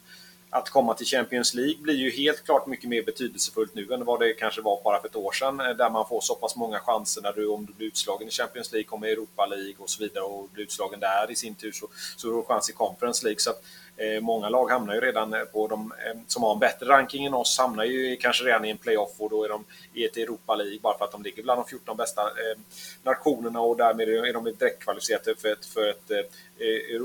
Att 0.52 0.70
komma 0.70 0.94
till 0.94 1.06
Champions 1.06 1.54
League 1.54 1.76
blir 1.82 1.94
ju 1.94 2.10
helt 2.10 2.44
klart 2.44 2.66
mycket 2.66 2.88
mer 2.88 3.02
betydelsefullt 3.02 3.74
nu 3.74 3.92
än 3.92 4.04
vad 4.04 4.20
det 4.20 4.32
kanske 4.32 4.60
var 4.60 4.80
bara 4.84 5.00
för 5.00 5.08
ett 5.08 5.16
år 5.16 5.32
sedan. 5.32 5.60
Eh, 5.60 5.68
där 5.68 5.90
man 5.90 6.08
får 6.08 6.20
så 6.20 6.34
pass 6.34 6.56
många 6.56 6.78
chanser 6.78 7.22
när 7.22 7.32
du, 7.32 7.48
om 7.48 7.66
du 7.66 7.72
blir 7.72 7.86
utslagen 7.86 8.28
i 8.28 8.30
Champions 8.30 8.72
League, 8.72 8.88
kommer 8.88 9.06
i 9.06 9.12
Europa 9.12 9.46
League 9.46 9.74
och 9.78 9.90
så 9.90 10.02
vidare 10.02 10.24
och 10.24 10.48
blir 10.48 10.64
utslagen 10.64 11.00
där 11.00 11.30
i 11.30 11.36
sin 11.36 11.54
tur 11.54 11.72
så, 11.72 11.86
så 12.16 12.28
har 12.28 12.36
du 12.36 12.42
chans 12.42 12.70
i 12.70 12.72
Conference 12.72 13.24
League. 13.24 13.40
Så 13.40 13.50
att, 13.50 13.62
Eh, 14.00 14.20
många 14.20 14.48
lag 14.48 14.70
hamnar 14.70 14.94
ju 14.94 15.00
redan 15.00 15.34
eh, 15.34 15.40
på 15.40 15.66
de 15.66 15.92
eh, 16.06 16.18
som 16.26 16.42
har 16.42 16.52
en 16.52 16.58
bättre 16.58 16.86
ranking 16.86 17.24
än 17.24 17.34
oss 17.34 17.58
hamnar 17.58 17.84
ju 17.84 18.16
kanske 18.16 18.44
redan 18.44 18.64
i 18.64 18.70
en 18.70 18.78
playoff 18.78 19.10
och 19.18 19.30
då 19.30 19.44
är 19.44 19.48
de 19.48 19.64
i 19.94 20.04
ett 20.04 20.16
Europa 20.16 20.54
League 20.54 20.78
bara 20.82 20.98
för 20.98 21.04
att 21.04 21.12
de 21.12 21.22
ligger 21.22 21.42
bland 21.42 21.60
de 21.60 21.68
14 21.68 21.96
bästa 21.96 22.22
nationerna 23.02 23.60
och 23.60 23.76
därmed 23.76 24.08
är 24.08 24.32
de 24.32 24.44
direktkvalificerade 24.44 25.34
för 25.36 25.52
ett, 25.52 25.66
för 25.66 25.88
ett 25.88 26.10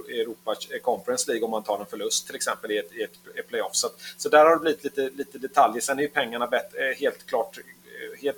Europa 0.10 0.56
Conference 0.82 1.32
League 1.32 1.46
om 1.46 1.52
man 1.52 1.64
tar 1.64 1.80
en 1.80 1.86
förlust 1.86 2.28
till 2.28 2.36
exempel 2.36 2.72
i 2.72 2.78
ett, 2.78 2.94
i 2.94 3.04
ett, 3.04 3.48
playoff. 3.48 3.76
Så, 3.76 3.88
så 4.18 4.30
där 4.30 4.46
har 4.46 4.56
det 4.56 4.62
blivit 4.62 4.84
lite, 4.84 5.10
lite 5.10 5.38
detaljer. 5.38 5.82
Sen 5.82 5.98
är 6.00 6.04
ju 6.04 6.10
pengarna 6.10 6.48
bet, 6.48 6.74
helt 7.00 7.26
klart 7.26 7.60
helt 8.22 8.38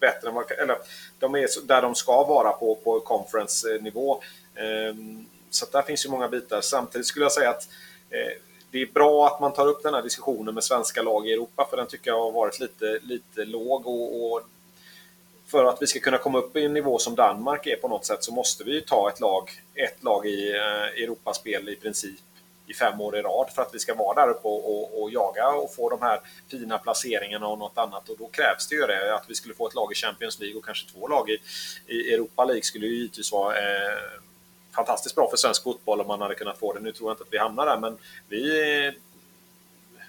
bättre 0.00 0.28
än 0.28 0.34
vad, 0.34 0.50
eller 0.50 0.76
de 1.18 1.34
är 1.34 1.66
där 1.66 1.82
de 1.82 1.94
ska 1.94 2.24
vara 2.24 2.52
på, 2.52 2.74
på 2.74 3.00
conference-nivå. 3.00 4.22
Ehm, 4.54 5.26
så 5.54 5.64
att 5.64 5.72
där 5.72 5.82
finns 5.82 6.06
ju 6.06 6.10
många 6.10 6.28
bitar. 6.28 6.60
Samtidigt 6.60 7.06
skulle 7.06 7.24
jag 7.24 7.32
säga 7.32 7.50
att 7.50 7.68
eh, 8.10 8.42
det 8.70 8.82
är 8.82 8.86
bra 8.86 9.26
att 9.26 9.40
man 9.40 9.52
tar 9.52 9.68
upp 9.68 9.82
den 9.82 9.94
här 9.94 10.02
diskussionen 10.02 10.54
med 10.54 10.64
svenska 10.64 11.02
lag 11.02 11.28
i 11.28 11.32
Europa, 11.32 11.66
för 11.70 11.76
den 11.76 11.86
tycker 11.86 12.10
jag 12.10 12.20
har 12.20 12.32
varit 12.32 12.60
lite, 12.60 12.98
lite 13.02 13.44
låg. 13.44 13.86
Och, 13.86 14.32
och 14.32 14.42
för 15.46 15.64
att 15.64 15.82
vi 15.82 15.86
ska 15.86 16.00
kunna 16.00 16.18
komma 16.18 16.38
upp 16.38 16.56
i 16.56 16.64
en 16.64 16.72
nivå 16.72 16.98
som 16.98 17.14
Danmark 17.14 17.66
är 17.66 17.76
på 17.76 17.88
något 17.88 18.04
sätt 18.04 18.24
så 18.24 18.32
måste 18.32 18.64
vi 18.64 18.72
ju 18.72 18.80
ta 18.80 19.10
ett 19.10 19.20
lag, 19.20 19.50
ett 19.74 20.02
lag 20.02 20.26
i 20.26 20.56
eh, 20.56 21.02
Europaspel 21.02 21.68
i 21.68 21.76
princip 21.76 22.20
i 22.66 22.74
fem 22.74 23.00
år 23.00 23.16
i 23.16 23.22
rad 23.22 23.50
för 23.54 23.62
att 23.62 23.74
vi 23.74 23.78
ska 23.78 23.94
vara 23.94 24.26
där 24.26 24.30
uppe 24.30 24.48
och, 24.48 24.70
och, 24.70 25.02
och 25.02 25.10
jaga 25.10 25.48
och 25.48 25.74
få 25.74 25.90
de 25.90 26.02
här 26.02 26.20
fina 26.50 26.78
placeringarna 26.78 27.46
och 27.46 27.58
något 27.58 27.78
annat. 27.78 28.08
Och 28.08 28.16
då 28.18 28.28
krävs 28.28 28.68
det 28.68 28.74
ju 28.74 28.86
det, 28.86 29.14
att 29.14 29.24
vi 29.28 29.34
skulle 29.34 29.54
få 29.54 29.68
ett 29.68 29.74
lag 29.74 29.92
i 29.92 29.94
Champions 29.94 30.40
League 30.40 30.58
och 30.58 30.64
kanske 30.64 30.92
två 30.92 31.08
lag 31.08 31.30
i, 31.30 31.38
i 31.86 32.14
Europa 32.14 32.44
League 32.44 32.62
skulle 32.62 32.86
ju 32.86 32.96
givetvis 32.96 33.32
vara 33.32 33.58
eh, 33.58 33.98
fantastiskt 34.74 35.14
bra 35.14 35.30
för 35.30 35.36
svensk 35.36 35.62
fotboll 35.62 36.00
om 36.00 36.06
man 36.06 36.20
hade 36.20 36.34
kunnat 36.34 36.58
få 36.58 36.72
det. 36.72 36.80
Nu 36.80 36.92
tror 36.92 37.10
jag 37.10 37.14
inte 37.14 37.22
att 37.24 37.32
vi 37.32 37.38
hamnar 37.38 37.66
där, 37.66 37.78
men 37.78 37.98
vi, 38.28 38.92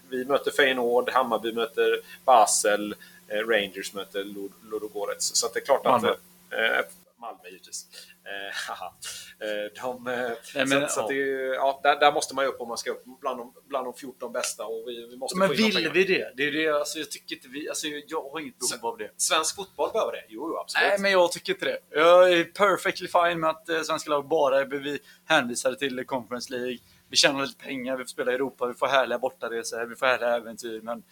vi 0.10 0.26
möter 0.26 0.52
Feyenoord, 0.52 1.10
Hammarby 1.10 1.52
möter 1.54 2.00
Basel, 2.26 2.96
eh, 3.28 3.38
Rangers 3.48 3.94
möter 3.94 4.24
Lud- 4.24 4.52
Ludogorets. 4.72 5.36
Så 5.36 5.48
det 5.54 5.60
är 5.60 5.66
klart 5.66 5.86
att... 5.86 6.02
Malmö. 6.02 6.10
Eh, 6.50 6.86
Malmö 7.18 7.40
givetvis. 7.50 7.86
Eh. 8.26 8.74
Eh, 9.40 9.84
de, 9.84 10.08
eh, 10.08 10.66
men, 10.66 10.82
så, 10.82 10.88
så 10.88 11.08
det 11.08 11.16
ja, 11.56 11.80
där, 11.84 12.00
där 12.00 12.12
måste 12.12 12.36
man 12.36 12.46
ju 12.46 12.50
upp 12.50 12.62
om 12.62 12.68
man 12.68 12.78
ska 12.78 12.92
upp 12.92 13.04
bland 13.22 13.38
de, 13.38 13.54
bland 13.68 13.88
de 13.88 13.94
14 13.94 14.32
bästa. 14.32 14.66
Och 14.66 14.84
vi, 14.88 15.08
vi 15.10 15.18
måste 15.18 15.38
Men 15.38 15.50
vill 15.50 15.90
vi 15.94 16.04
det? 16.04 16.34
Det 16.38 16.44
är 16.44 16.52
det, 16.52 16.70
alltså 16.70 17.00
jag 17.00 17.12
tycker 17.12 17.36
inte 17.36 17.48
vi, 17.48 17.70
alltså 17.70 17.88
jag 17.88 18.30
har 18.30 18.40
inget 18.40 18.56
behov 18.60 18.92
av 18.92 18.98
det. 18.98 19.12
Svensk 19.18 19.56
fotboll 19.56 19.90
behöver 19.94 20.12
det. 20.12 20.26
Jo, 20.30 20.50
jo 20.50 20.58
absolut. 20.58 20.88
Nej, 20.88 21.00
men 21.00 21.12
jag 21.12 21.32
tycker 21.32 21.54
inte 21.54 21.66
det. 21.66 21.80
Jag 21.90 22.34
är 22.34 22.44
perfectly 22.44 23.08
fine 23.08 23.40
med 23.40 23.50
att 23.50 23.86
svenska 23.86 24.10
lag 24.10 24.28
bara 24.28 24.62
är 24.62 24.66
vi 24.66 25.00
hänvisade 25.26 25.76
till 25.76 26.06
Conference 26.06 26.54
League. 26.54 26.78
Vi 27.10 27.18
tjänar 27.18 27.46
lite 27.46 27.64
pengar, 27.64 27.98
vi 27.98 28.04
får 28.04 28.10
spela 28.10 28.32
i 28.32 28.36
Europa, 28.36 28.68
vi 28.68 28.74
får 28.74 28.88
härliga 28.88 29.20
bortaresor, 29.20 29.86
vi 29.86 29.96
får 29.96 30.06
härliga 30.06 30.36
äventyr, 30.36 30.82
men 30.82 31.04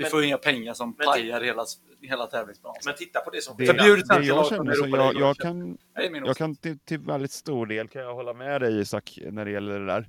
vi 0.00 0.04
Men- 0.04 0.10
får 0.10 0.24
inga 0.24 0.38
pengar 0.38 0.74
som 0.74 0.94
men- 0.98 1.06
pajar 1.06 1.40
hela, 1.40 1.64
hela 2.02 2.26
tävlingsbanan. 2.26 2.76
Men 2.84 2.94
titta 2.94 3.20
på 3.20 3.30
det 3.30 3.42
som 3.42 3.56
Det, 3.58 3.66
sker. 3.66 3.74
Förbjud 3.74 3.98
det 3.98 4.06
svenska 4.06 4.24
jag 4.26 4.46
känner, 4.46 4.72
så 4.72 4.86
jag, 4.88 5.14
jag 5.14 5.36
kan, 5.36 5.78
jag 6.26 6.36
kan 6.36 6.56
till, 6.56 6.78
till 6.78 6.98
väldigt 6.98 7.32
stor 7.32 7.66
del 7.66 7.88
kan 7.88 8.02
jag 8.02 8.14
hålla 8.14 8.34
med 8.34 8.60
dig 8.60 8.80
Isak 8.80 9.18
när 9.30 9.44
det 9.44 9.50
gäller 9.50 9.80
det 9.80 9.86
där. 9.86 10.08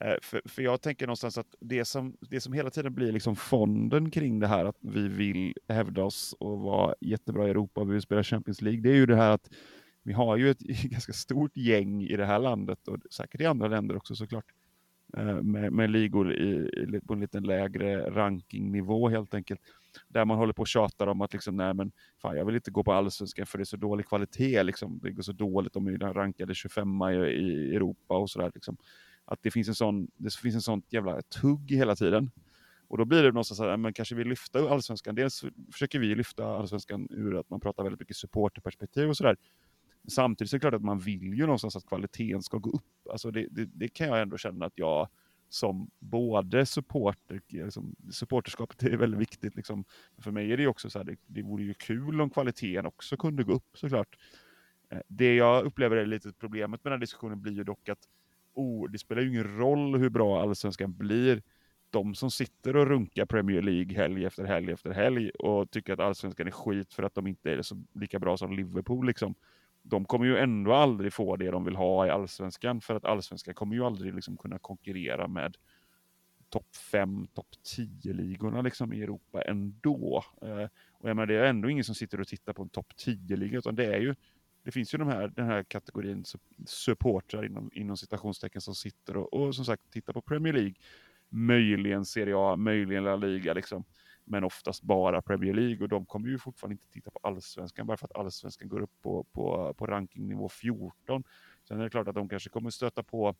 Eh, 0.00 0.14
För, 0.22 0.42
för 0.44 0.62
jag 0.62 0.80
tänker 0.82 1.06
någonstans 1.06 1.38
att 1.38 1.54
det 1.60 1.84
som, 1.84 2.16
det 2.20 2.40
som 2.40 2.52
hela 2.52 2.70
tiden 2.70 2.94
blir 2.94 3.12
liksom 3.12 3.36
fonden 3.36 4.10
kring 4.10 4.40
det 4.40 4.46
här 4.46 4.64
att 4.64 4.76
vi 4.80 5.08
vill 5.08 5.54
hävda 5.68 6.04
oss 6.04 6.34
och 6.38 6.58
vara 6.58 6.94
jättebra 7.00 7.46
i 7.46 7.50
Europa 7.50 7.80
och 7.80 7.88
vi 7.88 7.92
vill 7.92 8.02
spela 8.02 8.22
Champions 8.22 8.62
League, 8.62 8.80
det 8.80 8.90
är 8.90 8.94
ju 8.94 9.06
det 9.06 9.16
här 9.16 9.30
att 9.30 9.50
vi 10.02 10.12
har 10.12 10.36
ju 10.36 10.50
ett 10.50 10.58
ganska 10.84 11.12
stort 11.12 11.56
gäng 11.56 12.02
i 12.02 12.16
det 12.16 12.26
här 12.26 12.38
landet 12.38 12.88
och 12.88 12.98
säkert 13.10 13.40
i 13.40 13.46
andra 13.46 13.68
länder 13.68 13.96
också 13.96 14.14
såklart. 14.14 14.44
Eh, 15.16 15.42
med, 15.42 15.72
med 15.72 15.90
ligor 15.90 16.32
i, 16.32 16.70
i, 16.96 17.00
på 17.06 17.12
en 17.12 17.20
lite 17.20 17.40
lägre 17.40 18.10
rankingnivå 18.10 19.08
helt 19.08 19.34
enkelt. 19.34 19.60
Där 20.08 20.24
man 20.24 20.38
håller 20.38 20.52
på 20.52 20.62
och 20.62 20.68
tjatar 20.68 21.06
om 21.06 21.20
att 21.20 21.32
liksom, 21.32 21.56
nej 21.56 21.74
men 21.74 21.92
fan 22.22 22.36
jag 22.36 22.44
vill 22.44 22.54
inte 22.54 22.70
gå 22.70 22.84
på 22.84 22.92
allsvenskan 22.92 23.46
för 23.46 23.58
det 23.58 23.62
är 23.62 23.64
så 23.64 23.76
dålig 23.76 24.06
kvalitet 24.06 24.62
liksom. 24.62 25.00
Det 25.02 25.10
går 25.10 25.22
så 25.22 25.32
dåligt, 25.32 25.72
de 25.72 25.86
är 25.86 25.90
ju 25.90 25.98
rankade 25.98 26.54
25 26.54 27.02
i, 27.02 27.14
i 27.14 27.76
Europa 27.76 28.16
och 28.16 28.30
sådär 28.30 28.50
liksom. 28.54 28.76
att 29.24 29.38
det 29.42 29.50
finns 29.50 29.68
en 29.68 29.74
sån, 29.74 30.08
det 30.16 30.34
finns 30.34 30.54
en 30.54 30.62
sån 30.62 30.82
jävla 30.88 31.22
tugg 31.22 31.70
hela 31.70 31.96
tiden. 31.96 32.30
Och 32.88 32.98
då 32.98 33.04
blir 33.04 33.22
det 33.22 33.28
någonstans 33.28 33.58
så 33.58 33.68
här, 33.68 33.76
men 33.76 33.92
kanske 33.92 34.14
vi 34.14 34.24
lyfta 34.24 34.70
allsvenskan. 34.70 35.14
Dels 35.14 35.44
försöker 35.72 35.98
vi 35.98 36.14
lyfta 36.14 36.46
allsvenskan 36.46 37.08
ur 37.10 37.40
att 37.40 37.50
man 37.50 37.60
pratar 37.60 37.82
väldigt 37.82 38.00
mycket 38.00 38.16
supporterperspektiv 38.16 39.08
och 39.08 39.16
sådär. 39.16 39.36
Samtidigt 40.08 40.50
så 40.50 40.56
är 40.56 40.58
det 40.58 40.60
klart 40.60 40.74
att 40.74 40.84
man 40.84 40.98
vill 40.98 41.34
ju 41.34 41.42
någonstans 41.42 41.76
att 41.76 41.86
kvaliteten 41.86 42.42
ska 42.42 42.58
gå 42.58 42.70
upp. 42.70 43.08
Alltså 43.10 43.30
det, 43.30 43.46
det, 43.50 43.64
det 43.64 43.88
kan 43.88 44.08
jag 44.08 44.22
ändå 44.22 44.38
känna 44.38 44.66
att 44.66 44.72
jag 44.76 45.08
som 45.48 45.90
både 45.98 46.66
supporter, 46.66 47.40
liksom, 47.48 47.96
supporterskapet 48.12 48.82
är 48.92 48.96
väldigt 48.96 49.20
viktigt. 49.20 49.56
Liksom. 49.56 49.84
För 50.18 50.30
mig 50.30 50.52
är 50.52 50.56
det 50.56 50.66
också 50.66 50.90
så 50.90 50.98
här, 50.98 51.04
det, 51.04 51.16
det 51.26 51.42
vore 51.42 51.64
ju 51.64 51.74
kul 51.74 52.20
om 52.20 52.30
kvaliteten 52.30 52.86
också 52.86 53.16
kunde 53.16 53.44
gå 53.44 53.52
upp 53.52 53.78
såklart. 53.78 54.18
Eh, 54.90 55.00
det 55.08 55.34
jag 55.34 55.64
upplever 55.64 55.96
är 55.96 56.06
lite 56.06 56.32
problemet 56.32 56.84
med 56.84 56.90
den 56.90 56.96
här 56.96 57.00
diskussionen 57.00 57.42
blir 57.42 57.52
ju 57.52 57.64
dock 57.64 57.88
att 57.88 58.08
oh, 58.54 58.90
det 58.90 58.98
spelar 58.98 59.22
ju 59.22 59.28
ingen 59.28 59.56
roll 59.56 59.96
hur 59.96 60.10
bra 60.10 60.42
allsvenskan 60.42 60.92
blir. 60.92 61.42
De 61.90 62.14
som 62.14 62.30
sitter 62.30 62.76
och 62.76 62.86
runkar 62.86 63.26
Premier 63.26 63.62
League 63.62 63.96
helg 63.96 64.24
efter 64.24 64.44
helg 64.44 64.72
efter 64.72 64.90
helg 64.90 65.30
och 65.30 65.70
tycker 65.70 65.92
att 65.92 66.00
allsvenskan 66.00 66.46
är 66.46 66.50
skit 66.50 66.94
för 66.94 67.02
att 67.02 67.14
de 67.14 67.26
inte 67.26 67.52
är 67.52 67.62
så 67.62 67.84
lika 67.94 68.18
bra 68.18 68.36
som 68.36 68.52
Liverpool. 68.52 69.06
Liksom 69.06 69.34
de 69.82 70.04
kommer 70.04 70.26
ju 70.26 70.38
ändå 70.38 70.72
aldrig 70.72 71.12
få 71.12 71.36
det 71.36 71.50
de 71.50 71.64
vill 71.64 71.76
ha 71.76 72.06
i 72.06 72.10
allsvenskan 72.10 72.80
för 72.80 72.94
att 72.94 73.04
allsvenskan 73.04 73.54
kommer 73.54 73.76
ju 73.76 73.84
aldrig 73.84 74.14
liksom 74.14 74.36
kunna 74.36 74.58
konkurrera 74.58 75.28
med 75.28 75.56
topp 76.48 76.76
5, 76.92 77.26
topp 77.34 77.48
10-ligorna 77.76 78.62
liksom 78.62 78.92
i 78.92 79.02
Europa 79.02 79.42
ändå. 79.42 80.24
Eh, 80.42 80.68
och 80.92 81.08
jag 81.08 81.16
menar, 81.16 81.26
det 81.26 81.34
är 81.34 81.44
ändå 81.44 81.70
ingen 81.70 81.84
som 81.84 81.94
sitter 81.94 82.20
och 82.20 82.28
tittar 82.28 82.52
på 82.52 82.62
en 82.62 82.68
topp 82.68 82.92
10-liga, 83.06 83.58
utan 83.58 83.74
det 83.74 83.86
är 83.86 84.00
ju 84.00 84.14
det 84.64 84.70
finns 84.70 84.94
ju 84.94 84.98
de 84.98 85.08
här, 85.08 85.28
den 85.28 85.46
här 85.46 85.62
kategorin 85.62 86.24
supportrar 86.66 87.44
inom, 87.44 87.70
inom 87.74 87.96
citationstecken 87.96 88.60
som 88.60 88.74
sitter 88.74 89.16
och, 89.16 89.34
och 89.34 89.54
som 89.54 89.64
sagt 89.64 89.90
tittar 89.90 90.12
på 90.12 90.22
Premier 90.22 90.52
League, 90.52 90.74
möjligen 91.28 92.04
Serie 92.04 92.34
A, 92.36 92.56
möjligen 92.56 93.04
La 93.04 93.16
Liga 93.16 93.54
liksom 93.54 93.84
men 94.32 94.44
oftast 94.44 94.82
bara 94.82 95.22
Premier 95.22 95.54
League 95.54 95.82
och 95.82 95.88
de 95.88 96.06
kommer 96.06 96.28
ju 96.28 96.38
fortfarande 96.38 96.72
inte 96.72 96.92
titta 96.92 97.10
på 97.10 97.20
allsvenskan 97.22 97.86
bara 97.86 97.96
för 97.96 98.06
att 98.06 98.16
allsvenskan 98.16 98.68
går 98.68 98.80
upp 98.80 99.02
på, 99.02 99.24
på, 99.32 99.74
på 99.74 99.86
rankingnivå 99.86 100.48
14. 100.48 101.24
Sen 101.68 101.80
är 101.80 101.84
det 101.84 101.90
klart 101.90 102.08
att 102.08 102.14
de 102.14 102.28
kanske 102.28 102.50
kommer 102.50 102.70
stöta 102.70 103.02
på 103.02 103.34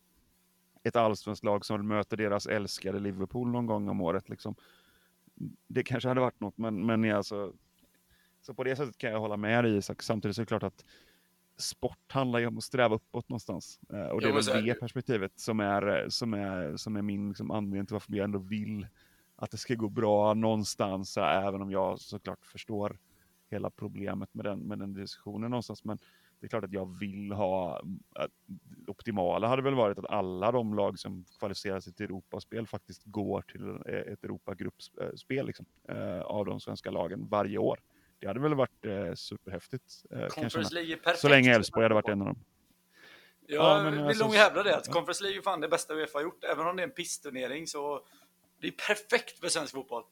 ett 0.83 0.97
allsvenskt 0.97 1.45
lag 1.45 1.65
som 1.65 1.89
möter 1.89 2.17
deras 2.17 2.47
älskade 2.47 2.99
Liverpool 2.99 3.49
någon 3.49 3.67
gång 3.67 3.89
om 3.89 4.01
året. 4.01 4.29
Liksom. 4.29 4.55
Det 5.67 5.83
kanske 5.83 6.09
hade 6.09 6.21
varit 6.21 6.41
något, 6.41 6.59
men, 6.59 6.87
men 6.87 7.13
alltså, 7.13 7.53
så 8.41 8.55
på 8.55 8.65
det 8.65 8.77
sättet 8.77 8.99
kan 8.99 9.11
jag 9.11 9.21
hålla 9.21 9.37
med 9.37 9.65
dig 9.65 9.77
Isak. 9.77 10.03
Samtidigt 10.03 10.37
så 10.37 10.43
är 10.43 10.45
det 10.45 10.49
klart 10.49 10.63
att 10.63 10.85
sport 11.57 12.13
handlar 12.13 12.39
ju 12.39 12.47
om 12.47 12.59
att 12.59 12.65
sträva 12.65 12.95
uppåt 12.95 13.29
någonstans. 13.29 13.81
Eh, 13.93 14.07
och 14.07 14.21
det 14.21 14.29
är 14.29 14.33
väl 14.33 14.65
det 14.65 14.75
perspektivet 14.75 15.33
som 15.39 15.61
är, 15.61 16.09
som 16.09 16.35
är, 16.35 16.77
som 16.77 16.97
är 16.97 17.03
min 17.03 17.29
liksom, 17.29 17.51
anledning 17.51 17.87
till 17.87 17.95
varför 17.95 18.15
jag 18.15 18.25
ändå 18.25 18.39
vill 18.39 18.87
att 19.43 19.51
det 19.51 19.57
ska 19.57 19.75
gå 19.75 19.89
bra 19.89 20.35
någonstans, 20.35 21.17
även 21.17 21.63
om 21.63 21.71
jag 21.71 22.01
såklart 22.01 22.47
förstår 22.47 22.99
hela 23.51 23.71
problemet 23.71 24.35
med 24.35 24.45
den, 24.45 24.59
med 24.59 24.79
den 24.79 24.95
diskussionen 24.95 25.51
någonstans. 25.51 25.85
Men 25.85 25.99
det 26.41 26.47
är 26.47 26.49
klart 26.49 26.65
att 26.65 26.73
jag 26.73 26.99
vill 26.99 27.33
ha, 27.33 27.83
optimala 28.87 29.49
hade 29.49 29.63
väl 29.63 29.75
varit 29.75 29.99
att 29.99 30.11
alla 30.11 30.53
de 30.53 30.75
lag 30.75 30.99
som 30.99 31.25
kvalificerar 31.39 31.81
sig 31.81 31.93
till 31.93 32.05
Europaspel 32.05 32.67
faktiskt 32.67 33.03
går 33.05 33.43
till 33.43 33.93
ett 34.13 34.25
Europagruppspel 34.25 35.47
liksom, 35.47 35.67
eh, 35.89 36.21
av 36.21 36.47
de 36.47 36.61
svenska 36.61 36.91
lagen 36.91 37.29
varje 37.29 37.59
år. 37.59 37.81
Det 38.19 38.27
hade 38.27 38.41
väl 38.41 38.55
varit 38.55 38.85
eh, 38.85 39.15
superhäftigt. 39.15 40.05
Eh, 40.11 40.27
Conference 40.27 40.75
League 40.75 40.93
är 40.93 40.97
perfekt. 40.97 41.21
Så 41.21 41.29
länge 41.29 41.55
Elfsborg 41.55 41.85
hade 41.85 41.95
varit 41.95 42.09
en 42.09 42.21
av 42.21 42.27
dem. 42.27 42.45
Jag 43.47 43.87
ja, 43.87 43.91
vill 43.91 44.01
alltså, 44.01 44.25
nog 44.25 44.35
hävda 44.35 44.63
det, 44.63 44.77
att 44.77 44.93
Conference 44.93 45.23
League 45.23 45.39
är 45.39 45.43
fan 45.43 45.61
det 45.61 45.69
bästa 45.69 45.95
Uefa 45.95 46.19
har 46.19 46.23
gjort. 46.23 46.45
Även 46.45 46.67
om 46.67 46.77
det 46.77 46.83
är 46.83 46.87
en 46.87 46.95
pissturnering 46.95 47.67
så 47.67 48.01
det 48.63 48.69
är 48.69 48.95
perfekt 48.95 49.41
för 49.41 49.49
svensk 49.49 49.73
fotboll. 49.73 50.03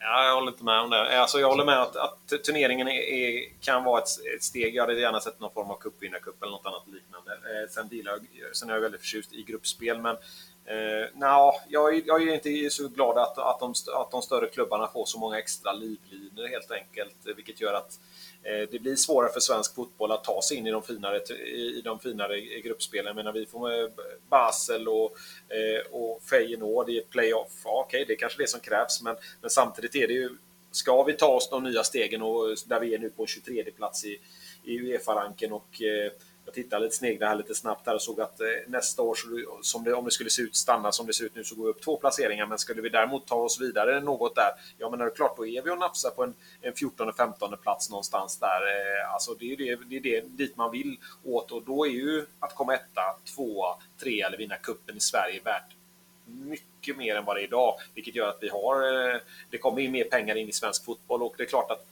Ja, 0.00 0.24
jag 0.26 0.34
håller 0.34 0.52
inte 0.52 0.64
med 0.64 0.80
om 0.80 0.90
det. 0.90 1.20
Alltså, 1.20 1.40
jag 1.40 1.48
håller 1.48 1.64
med 1.64 1.82
att, 1.82 1.96
att 1.96 2.44
turneringen 2.44 2.88
är, 2.88 3.00
är, 3.00 3.48
kan 3.60 3.84
vara 3.84 4.02
ett, 4.02 4.08
ett, 4.36 4.42
steg. 4.42 4.74
Jag 4.74 4.82
hade 4.82 5.00
gärna 5.00 5.20
sett 5.20 5.40
någon 5.40 5.52
form 5.52 5.70
av 5.70 5.78
cupvinnarcup 5.78 6.42
eller 6.42 6.52
något 6.52 6.66
annat 6.66 6.88
liknande. 6.88 7.32
Eh, 7.32 7.70
sen, 7.70 7.88
jag, 7.90 8.26
sen 8.56 8.70
är 8.70 8.74
jag 8.74 8.80
väldigt 8.80 9.00
förtjust 9.00 9.32
i 9.32 9.42
gruppspel, 9.42 10.00
men 10.00 10.16
eh, 10.64 11.08
no, 11.14 11.52
jag, 11.68 12.06
jag 12.06 12.22
är 12.22 12.34
inte 12.34 12.70
så 12.70 12.88
glad 12.88 13.18
att, 13.18 13.38
att, 13.38 13.60
de, 13.60 13.74
att 13.94 14.10
de 14.10 14.22
större 14.22 14.48
klubbarna 14.48 14.86
får 14.86 15.06
så 15.06 15.18
många 15.18 15.38
extra 15.38 15.72
livlinor 15.72 16.48
helt 16.48 16.70
enkelt, 16.70 17.16
vilket 17.36 17.60
gör 17.60 17.74
att 17.74 17.92
Eh, 17.92 18.09
Eh, 18.42 18.68
det 18.70 18.78
blir 18.78 18.96
svårare 18.96 19.32
för 19.32 19.40
svensk 19.40 19.74
fotboll 19.74 20.12
att 20.12 20.24
ta 20.24 20.42
sig 20.42 20.56
in 20.56 20.66
i 20.66 20.70
de 20.70 20.82
finare, 20.82 21.18
i 21.46 21.82
de 21.84 22.00
finare 22.00 22.40
gruppspelen. 22.40 23.16
Menar, 23.16 23.32
vi 23.32 23.46
får 23.46 23.68
med 23.68 23.90
Basel 24.28 24.88
och, 24.88 25.16
eh, 25.48 25.92
och 25.92 26.22
Feyenoord 26.22 26.90
i 26.90 27.00
playoff. 27.00 27.52
Ja, 27.64 27.84
Okej, 27.86 28.04
det 28.06 28.12
är 28.12 28.16
kanske 28.16 28.42
det 28.42 28.48
som 28.48 28.60
krävs, 28.60 29.02
men, 29.02 29.16
men 29.40 29.50
samtidigt 29.50 29.94
är 29.94 30.08
det 30.08 30.14
ju 30.14 30.30
Ska 30.72 31.02
vi 31.02 31.12
ta 31.12 31.26
oss 31.26 31.50
de 31.50 31.62
nya 31.62 31.84
stegen 31.84 32.22
och 32.22 32.56
där 32.66 32.80
vi 32.80 32.94
är 32.94 32.98
nu 32.98 33.10
på 33.10 33.26
23 33.26 33.70
plats 33.70 34.04
i, 34.04 34.20
i 34.64 34.78
Uefa-ranken 34.78 35.52
och 35.52 35.82
eh, 35.82 36.12
jag 36.50 36.54
tittade 36.54 36.84
lite, 36.84 36.96
snegla 36.96 37.28
här 37.28 37.36
lite 37.36 37.54
snabbt 37.54 37.86
här 37.86 37.94
och 37.94 38.02
såg 38.02 38.20
att 38.20 38.40
eh, 38.40 38.46
nästa 38.66 39.02
år, 39.02 39.16
som 39.62 39.84
det, 39.84 39.94
om 39.94 40.04
det 40.04 40.10
skulle 40.10 40.30
se 40.30 40.42
ut, 40.42 40.56
stanna 40.56 40.92
som 40.92 41.06
det 41.06 41.12
ser 41.12 41.24
ut 41.24 41.34
nu, 41.34 41.44
så 41.44 41.54
går 41.54 41.64
vi 41.64 41.70
upp 41.70 41.82
två 41.82 41.96
placeringar. 41.96 42.46
Men 42.46 42.58
skulle 42.58 42.82
vi 42.82 42.88
däremot 42.88 43.26
ta 43.26 43.34
oss 43.34 43.60
vidare 43.60 44.00
något 44.00 44.34
där, 44.34 44.50
ja 44.78 44.90
men 44.90 44.98
det 44.98 45.04
är 45.04 45.10
klart, 45.10 45.36
då 45.36 45.46
är 45.46 45.62
vi 45.62 45.70
och 45.70 45.78
nafsar 45.78 46.10
på 46.10 46.24
en, 46.24 46.34
en 46.60 46.72
14-15 46.72 47.56
plats 47.56 47.90
någonstans 47.90 48.38
där. 48.38 48.46
Eh, 48.46 49.14
alltså 49.14 49.34
det 49.34 49.52
är 49.52 49.56
det, 49.56 49.76
det 49.88 49.96
är 49.96 50.00
det 50.00 50.28
dit 50.28 50.56
man 50.56 50.70
vill 50.70 50.98
åt 51.24 51.52
och 51.52 51.62
då 51.62 51.86
är 51.86 51.90
ju 51.90 52.26
att 52.40 52.54
komma 52.54 52.74
etta, 52.74 53.02
tvåa, 53.34 53.76
trea 54.00 54.26
eller 54.26 54.38
vinna 54.38 54.56
kuppen 54.56 54.96
i 54.96 55.00
Sverige 55.00 55.40
värt 55.44 55.76
mycket 56.24 56.96
mer 56.96 57.16
än 57.16 57.24
vad 57.24 57.36
det 57.36 57.42
är 57.42 57.44
idag, 57.44 57.74
vilket 57.94 58.14
gör 58.14 58.28
att 58.28 58.38
vi 58.40 58.48
har, 58.48 58.82
eh, 59.14 59.20
det 59.50 59.58
kommer 59.58 59.80
in 59.80 59.92
mer 59.92 60.04
pengar 60.04 60.36
in 60.36 60.48
i 60.48 60.52
svensk 60.52 60.84
fotboll 60.84 61.22
och 61.22 61.34
det 61.36 61.42
är 61.42 61.48
klart 61.48 61.70
att 61.70 61.86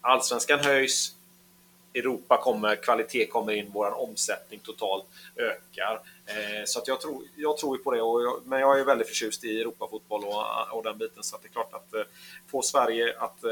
allsvenskan 0.00 0.60
höjs, 0.60 1.14
Europa 1.94 2.40
kommer, 2.42 2.76
kvalitet 2.76 3.26
kommer 3.26 3.52
in, 3.52 3.70
vår 3.72 4.02
omsättning 4.02 4.60
totalt 4.60 5.04
ökar. 5.36 6.00
Eh, 6.26 6.64
så 6.66 6.78
att 6.78 6.88
jag, 6.88 7.00
tror, 7.00 7.22
jag 7.36 7.56
tror 7.56 7.76
på 7.78 7.90
det, 7.90 8.02
och 8.02 8.22
jag, 8.22 8.42
men 8.46 8.60
jag 8.60 8.80
är 8.80 8.84
väldigt 8.84 9.08
förtjust 9.08 9.44
i 9.44 9.60
Europafotboll 9.60 10.24
och, 10.24 10.76
och 10.76 10.82
den 10.82 10.98
biten. 10.98 11.22
Så 11.22 11.36
att 11.36 11.42
det 11.42 11.48
är 11.48 11.52
klart 11.52 11.74
att 11.74 11.94
eh, 11.94 12.02
få 12.50 12.62
Sverige 12.62 13.14
att 13.18 13.44
eh, 13.44 13.50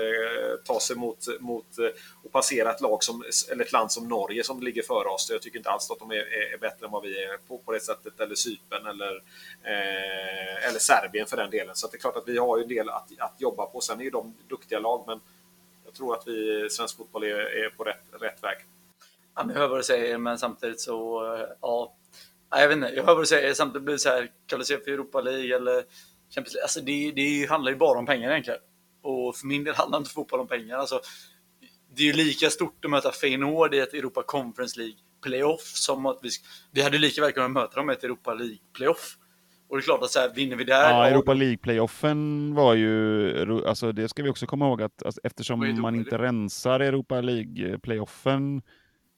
ta 0.65 0.81
sig 0.81 0.97
mot, 0.97 1.27
mot 1.41 1.79
eh, 1.79 1.87
och 2.23 2.33
passera 2.33 2.71
ett, 2.71 2.81
lag 2.81 3.05
som, 3.05 3.25
eller 3.51 3.65
ett 3.65 3.73
land 3.73 3.93
som 3.93 4.09
Norge 4.09 4.45
som 4.45 4.63
ligger 4.63 4.83
före 4.83 5.09
oss. 5.09 5.31
Jag 5.31 5.43
tycker 5.43 5.59
inte 5.59 5.71
alls 5.71 5.91
att 5.91 5.99
de 5.99 6.11
är, 6.11 6.55
är 6.55 6.59
bättre 6.59 6.87
än 6.87 6.93
vad 6.93 7.03
vi 7.03 7.25
är 7.25 7.37
på, 7.49 7.59
på 7.59 7.73
det 7.73 7.81
sättet, 7.81 8.21
eller 8.21 8.35
Cypern 8.35 8.87
eller, 8.87 9.23
eh, 9.63 10.69
eller 10.69 10.79
Serbien 10.79 11.27
för 11.27 11.37
den 11.37 11.51
delen. 11.51 11.75
Så 11.77 11.87
det 11.87 11.97
är 11.97 12.01
klart 12.01 12.17
att 12.17 12.29
vi 12.29 12.39
har 12.39 12.57
ju 12.57 12.63
en 12.63 12.69
del 12.69 12.89
att, 12.89 13.09
att 13.19 13.35
jobba 13.39 13.67
på. 13.67 13.81
Sen 13.81 14.01
är 14.01 14.05
ju 14.05 14.11
de 14.11 14.35
duktiga 14.49 14.79
lag, 14.79 15.05
men 15.07 15.21
jag 15.93 15.97
tror 15.97 16.15
att 16.15 16.29
vi 16.29 16.69
svensk 16.71 16.97
fotboll 16.97 17.25
är, 17.25 17.65
är 17.65 17.71
på 17.71 17.85
rätt, 17.85 18.03
rätt 18.21 18.43
väg. 18.43 18.57
Ja, 19.35 19.45
jag 19.49 19.55
hör 19.55 19.69
vad 19.69 19.79
du 19.79 19.83
säger, 19.83 20.19
men 20.19 20.39
samtidigt 20.39 20.81
så, 20.81 21.27
eh, 21.35 21.47
ja. 21.61 21.97
Jag 22.51 22.69
vet 22.69 22.77
inte, 22.77 22.93
jag 22.95 23.05
hör 23.05 23.15
vad 23.15 23.23
du 23.23 23.27
säger. 23.27 23.55
Samtidigt 23.55 23.85
blir 23.85 23.95
det 23.95 23.99
så 23.99 24.09
här, 24.09 24.31
kvalificera 24.47 24.81
för 24.81 24.91
Europa 24.91 25.21
League 25.21 25.57
eller 25.57 25.85
Champions 26.35 26.55
League. 26.55 26.63
Alltså 26.63 26.81
det, 26.81 27.13
det 27.13 27.47
handlar 27.49 27.73
ju 27.73 27.79
bara 27.79 27.99
om 27.99 28.07
pengar 28.07 28.31
egentligen. 28.31 28.61
Och 29.03 29.37
för 29.37 29.47
min 29.47 29.65
del 29.65 29.75
handlar 29.75 29.99
inte 29.99 30.11
fotboll 30.11 30.41
om 30.41 30.49
pengar. 30.49 30.79
Alltså, 30.79 31.01
det 31.95 32.03
är 32.03 32.07
ju 32.07 32.13
lika 32.13 32.51
stort 32.51 32.85
att 32.85 32.91
möta 32.91 33.13
Feyenoord 33.13 33.75
i 33.75 33.79
ett 33.79 33.95
Europa 33.95 34.23
Conference 34.23 34.79
League 34.81 34.97
playoff 35.23 35.63
som 35.63 36.07
att 36.07 36.19
vi, 36.23 36.31
vi 36.71 36.83
hade 36.83 36.99
lika 36.99 37.21
väl 37.21 37.33
kunnat 37.33 37.51
möta 37.51 37.77
dem 37.77 37.91
i 37.91 37.93
ett 37.93 38.05
Europa 38.05 38.35
League 38.35 38.59
playoff. 38.73 39.17
Och 39.73 39.79
det 39.79 39.81
är 39.81 39.85
klart 39.85 40.03
att 40.03 40.11
så 40.11 40.19
här, 40.19 40.35
vinner 40.35 40.57
vi 40.57 40.65
där... 40.65 40.91
Ja, 40.91 41.07
Europa 41.07 41.35
League-playoffen 41.35 42.55
var 42.55 42.75
ju, 42.75 43.67
alltså 43.67 43.93
det 43.93 44.09
ska 44.09 44.23
vi 44.23 44.31
också 44.31 44.47
komma 44.47 44.67
ihåg 44.67 44.83
att 44.83 45.03
alltså, 45.03 45.21
eftersom 45.25 45.81
man 45.81 45.95
inte 45.95 46.19
rensar 46.19 46.81
Europa 46.81 47.21
League-playoffen 47.21 48.63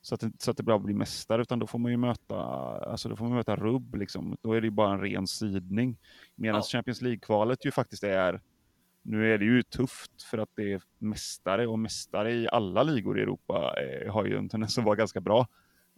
så 0.03 0.15
att, 0.15 0.21
det, 0.21 0.33
så 0.39 0.51
att 0.51 0.57
det 0.57 0.63
bara 0.63 0.79
blir 0.79 0.95
mästare, 0.95 1.43
utan 1.43 1.59
då 1.59 1.67
får 1.67 1.79
man 1.79 1.91
ju 1.91 1.97
möta, 1.97 2.37
alltså 2.37 3.09
då 3.09 3.17
får 3.17 3.25
man 3.25 3.35
möta 3.35 3.57
rubb 3.57 3.95
liksom. 3.95 4.37
Då 4.43 4.53
är 4.53 4.61
det 4.61 4.67
ju 4.67 4.71
bara 4.71 4.93
en 4.93 5.01
ren 5.01 5.27
sidning. 5.27 5.97
Medan 6.35 6.57
ja. 6.57 6.63
Champions 6.63 7.03
League-kvalet 7.03 7.65
ju 7.65 7.71
faktiskt 7.71 8.05
är, 8.05 8.41
nu 9.03 9.35
är 9.35 9.39
det 9.39 9.45
ju 9.45 9.63
tufft 9.63 10.23
för 10.23 10.39
att 10.39 10.51
det 10.55 10.73
är 10.73 10.83
mästare 10.99 11.67
och 11.67 11.79
mästare 11.79 12.33
i 12.33 12.49
alla 12.49 12.83
ligor 12.83 13.19
i 13.19 13.23
Europa 13.23 13.75
eh, 13.83 14.13
har 14.13 14.25
ju 14.25 14.37
en 14.37 14.49
tendens 14.49 14.79
att 14.79 14.85
vara 14.85 14.97
ganska 14.97 15.21
bra. 15.21 15.47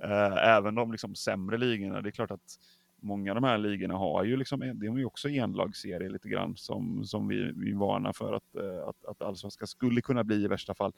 Eh, 0.02 0.48
även 0.56 0.74
de 0.74 0.92
liksom 0.92 1.14
sämre 1.14 1.58
ligorna. 1.58 2.00
Det 2.00 2.08
är 2.08 2.10
klart 2.10 2.30
att 2.30 2.58
många 3.02 3.30
av 3.30 3.34
de 3.34 3.44
här 3.44 3.58
ligorna 3.58 3.94
har 3.94 4.24
ju 4.24 4.36
liksom, 4.36 4.60
det 4.60 4.86
är 4.86 4.98
ju 4.98 5.04
också 5.04 5.28
enlagsserie 5.28 6.08
lite 6.08 6.28
grann 6.28 6.56
som, 6.56 7.04
som 7.04 7.28
vi, 7.28 7.52
vi 7.56 7.72
varnar 7.72 8.12
för 8.12 8.32
att, 8.32 8.56
eh, 8.56 8.88
att, 8.88 9.04
att 9.04 9.22
allsvenskan 9.22 9.68
skulle 9.68 10.00
kunna 10.00 10.24
bli 10.24 10.44
i 10.44 10.48
värsta 10.48 10.74
fall. 10.74 10.92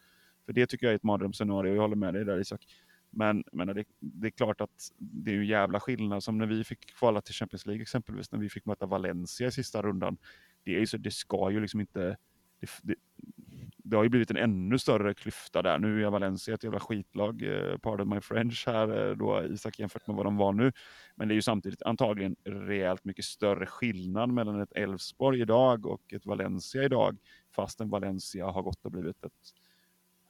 För 0.46 0.52
det 0.52 0.66
tycker 0.66 0.86
jag 0.86 0.92
är 0.92 0.96
ett 0.96 1.02
mardrömsscenario, 1.02 1.74
jag 1.74 1.82
håller 1.82 1.96
med 1.96 2.14
dig 2.14 2.24
där 2.24 2.40
Isak. 2.40 2.66
Men, 3.10 3.44
men 3.52 3.66
det, 3.66 3.84
det, 3.98 4.26
är 4.26 4.30
klart 4.30 4.60
att 4.60 4.92
det 4.98 5.30
är 5.30 5.34
ju 5.34 5.46
jävla 5.46 5.80
skillnad 5.80 6.22
som 6.22 6.38
när 6.38 6.46
vi 6.46 6.64
fick 6.64 6.86
kvala 6.86 7.20
till 7.20 7.34
Champions 7.34 7.66
League 7.66 7.82
exempelvis, 7.82 8.32
när 8.32 8.38
vi 8.38 8.48
fick 8.48 8.64
möta 8.64 8.86
Valencia 8.86 9.46
i 9.46 9.52
sista 9.52 9.82
rundan. 9.82 10.16
Det, 10.64 10.76
är 10.76 10.80
ju 10.80 10.86
så, 10.86 10.96
det 10.96 11.10
ska 11.10 11.50
ju 11.50 11.60
liksom 11.60 11.80
inte... 11.80 12.16
Det, 12.60 12.70
det, 12.82 12.94
det 13.88 13.96
har 13.96 14.02
ju 14.02 14.08
blivit 14.08 14.30
en 14.30 14.36
ännu 14.36 14.78
större 14.78 15.14
klyfta 15.14 15.62
där. 15.62 15.78
Nu 15.78 16.04
är 16.04 16.10
Valencia 16.10 16.54
ett 16.54 16.64
jävla 16.64 16.80
skitlag, 16.80 17.42
eh, 17.42 17.76
pardon 17.78 18.08
my 18.08 18.20
French 18.20 18.64
här 18.66 19.14
då, 19.14 19.44
Isak, 19.44 19.78
jämfört 19.78 20.06
med 20.06 20.16
vad 20.16 20.26
de 20.26 20.36
var 20.36 20.52
nu. 20.52 20.72
Men 21.16 21.28
det 21.28 21.32
är 21.32 21.36
ju 21.36 21.42
samtidigt 21.42 21.82
antagligen 21.82 22.36
rejält 22.44 23.04
mycket 23.04 23.24
större 23.24 23.66
skillnad 23.66 24.30
mellan 24.30 24.60
ett 24.60 24.72
Elfsborg 24.72 25.40
idag 25.40 25.86
och 25.86 26.12
ett 26.12 26.26
Valencia 26.26 26.84
idag, 26.84 27.16
fastän 27.56 27.90
Valencia 27.90 28.46
har 28.46 28.62
gått 28.62 28.84
och 28.84 28.90
blivit 28.90 29.24
ett 29.24 29.32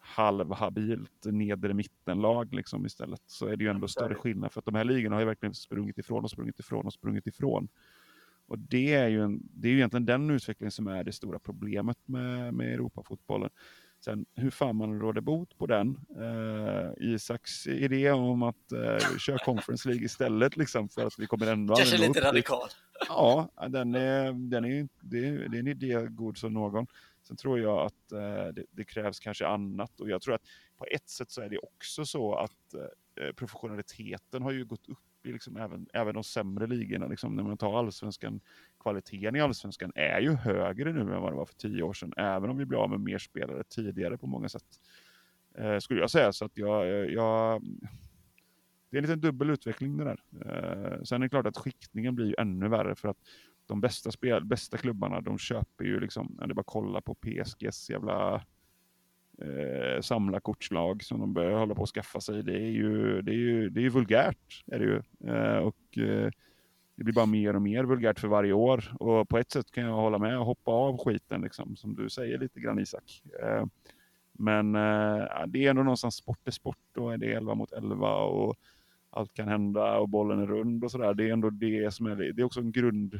halvhabilt 0.01 1.25
nedre 1.25 1.75
mittenlag 1.75 2.55
liksom 2.55 2.87
istället. 2.87 3.23
Så 3.27 3.47
är 3.47 3.57
det 3.57 3.65
ju 3.65 3.71
ändå 3.71 3.89
större 3.89 4.15
skillnad, 4.15 4.53
för 4.53 4.61
att 4.61 4.65
de 4.65 4.75
här 4.75 4.85
ligorna 4.85 5.17
har 5.17 5.21
ju 5.21 5.27
verkligen 5.27 5.55
sprungit 5.55 5.99
ifrån 5.99 6.25
och 6.25 6.31
sprungit 6.31 6.59
ifrån 6.59 6.87
och 6.87 6.93
sprungit 6.93 7.27
ifrån. 7.27 7.69
Och 8.49 8.59
det 8.59 8.95
är 8.95 9.09
ju, 9.09 9.23
en, 9.23 9.41
det 9.43 9.69
är 9.69 9.73
ju 9.73 9.77
egentligen 9.77 10.07
den 10.07 10.31
utvecklingen 10.31 10.73
som 10.73 10.87
är 10.87 11.05
det 11.05 11.13
stora 11.13 11.39
problemet 11.39 11.99
med, 12.05 12.55
med 12.55 12.75
Europafotbollen. 12.75 13.51
Sen 14.01 14.27
hur 14.35 14.51
fan 14.51 14.77
man 14.77 15.01
råder 15.01 15.21
bot 15.21 15.59
på 15.59 15.67
den. 15.67 15.99
Eh, 16.17 17.09
Isaks 17.09 17.67
idé 17.67 18.11
om 18.11 18.43
att 18.43 18.73
eh, 18.73 19.19
köra 19.19 19.39
Conference 19.45 19.89
League 19.89 20.05
istället 20.05 20.57
liksom 20.57 20.89
för 20.89 21.07
att 21.07 21.19
vi 21.19 21.27
kommer 21.27 21.47
ändå 21.47 21.77
Kanske 21.77 21.99
lite 21.99 22.21
radikal. 22.21 22.69
Ja, 23.09 23.49
den 23.69 23.95
är, 23.95 24.33
den 24.33 24.65
är, 24.65 24.89
det, 25.01 25.29
är, 25.29 25.49
det 25.49 25.57
är 25.57 25.61
en 25.61 25.69
idé 25.69 26.07
god 26.11 26.39
som 26.39 26.53
någon. 26.53 26.87
Sen 27.23 27.37
tror 27.37 27.61
jag 27.61 27.87
att 27.87 28.13
eh, 28.13 28.53
det, 28.55 28.65
det, 28.71 28.85
krävs 28.85 29.21
kanske 29.21 29.47
annat 29.47 30.01
och 30.01 30.11
jag 30.11 30.23
tror 30.23 30.35
att 30.35 30.47
på 30.77 30.85
ett 30.85 31.09
sätt 31.09 31.31
så 31.31 31.41
är 31.41 31.49
det 31.49 31.59
också 31.59 32.07
så 32.07 32.35
att 32.35 32.75
eh, 33.21 33.33
professionaliteten 33.33 34.43
har 34.43 34.51
ju 34.51 34.65
gått 34.65 34.89
upp 34.89 34.99
i 35.23 35.33
liksom 35.33 35.57
även, 35.57 35.87
även 35.93 36.15
de 36.15 36.25
sämre 36.25 36.67
ligorna. 36.67 37.07
Liksom, 37.07 37.37
när 37.37 37.43
man 37.43 37.57
tar 37.57 37.79
allsvenskan, 37.79 38.41
kvaliteten 38.81 39.37
i 39.37 39.41
allsvenskan 39.41 39.93
är 39.95 40.21
ju 40.21 40.33
högre 40.33 40.93
nu 40.93 41.01
än 41.01 41.21
vad 41.21 41.33
det 41.33 41.37
var 41.37 41.47
för 41.47 41.55
tio 41.55 41.83
år 41.83 41.93
sedan, 41.93 42.13
även 42.17 42.51
om 42.51 42.57
vi 42.57 42.65
blir 42.65 42.79
av 42.79 42.91
med 42.91 43.01
mer 43.01 43.19
spelare 43.19 43.63
tidigare 43.65 44.19
på 44.19 44.27
många 44.27 44.49
sätt. 44.49 44.65
Eh, 45.59 45.79
skulle 45.79 46.01
jag 46.01 46.11
säga, 46.11 46.33
så 46.33 46.45
att 46.45 46.59
jag, 46.59 46.83
eh, 46.83 47.15
jag 47.15 47.63
det 48.91 48.97
är 48.97 48.99
en 48.99 49.03
liten 49.03 49.21
dubbel 49.21 49.51
utveckling 49.51 49.97
det 49.97 50.05
där. 50.05 50.21
Eh, 50.45 51.03
sen 51.03 51.23
är 51.23 51.27
det 51.27 51.29
klart 51.29 51.47
att 51.47 51.57
skiktningen 51.57 52.15
blir 52.15 52.27
ju 52.27 52.35
ännu 52.39 52.69
värre 52.69 52.95
för 52.95 53.09
att 53.09 53.19
de 53.67 53.81
bästa, 53.81 54.11
spel, 54.11 54.45
bästa 54.45 54.77
klubbarna, 54.77 55.21
de 55.21 55.39
köper 55.39 55.85
ju 55.85 56.01
liksom, 56.01 56.37
det 56.39 56.45
är 56.45 56.55
bara 56.55 56.61
att 56.61 56.67
kolla 56.67 57.01
på 57.01 57.15
PSGs 57.15 57.91
jävla 57.91 58.45
Samla 60.03 60.41
kortslag 60.41 61.05
som 61.05 61.21
de 61.21 61.33
börjar 61.33 61.59
hålla 61.59 61.75
på 61.75 61.83
att 61.83 61.89
skaffa 61.89 62.21
sig. 62.21 62.43
Det 62.43 62.55
är 62.55 62.71
ju, 62.71 63.23
det 63.23 63.31
är 63.33 63.37
ju, 63.37 63.71
det 63.71 63.81
är 63.81 63.83
ju 63.83 63.89
vulgärt. 63.89 64.65
Är 64.67 64.79
det 64.79 64.85
ju. 64.85 65.03
Eh, 65.33 65.57
och 65.57 65.99
eh, 65.99 66.31
det 66.97 67.05
blir 67.05 67.15
bara 67.15 67.27
mer 67.27 67.57
och 67.57 67.63
mer 67.63 67.85
vulgärt 67.85 68.21
för 68.21 68.29
varje 68.29 68.53
år. 68.53 68.97
Och 69.01 69.29
på 69.29 69.39
ett 69.39 69.51
sätt 69.51 69.71
kan 69.71 69.85
jag 69.85 69.93
hålla 69.93 70.19
med 70.19 70.39
och 70.39 70.47
hoppa 70.47 70.71
av 70.71 70.99
skiten, 71.05 71.41
liksom, 71.41 71.77
som 71.77 71.95
du 71.95 72.11
säger 72.11 72.39
lite 72.39 72.61
grann 72.61 72.79
Isak. 72.79 73.23
Eh, 73.43 73.65
men 74.41 74.73
det 74.73 75.65
är 75.67 75.71
ändå 75.71 75.83
någonstans 75.83 76.15
sport 76.15 76.49
är 76.49 76.51
sport 76.51 76.97
och 76.97 77.19
det 77.19 77.27
är 77.27 77.37
11 77.37 77.55
mot 77.55 77.73
11 77.73 78.15
och 78.15 78.57
allt 79.11 79.35
kan 79.35 79.49
hända 79.49 79.99
och 79.99 80.09
bollen 80.09 80.43
är 80.43 80.47
rund 80.47 80.85
och 80.85 80.91
sådär. 80.91 81.15
Det 81.15 81.29
är 81.29 81.33
ändå 81.33 81.51
det 81.51 81.95
som 81.95 82.07
är 82.07 82.17
det. 82.17 82.33
Det 82.33 82.43
är 82.43 82.47
också 82.47 82.61
en, 82.61 82.73
grund, 82.73 83.15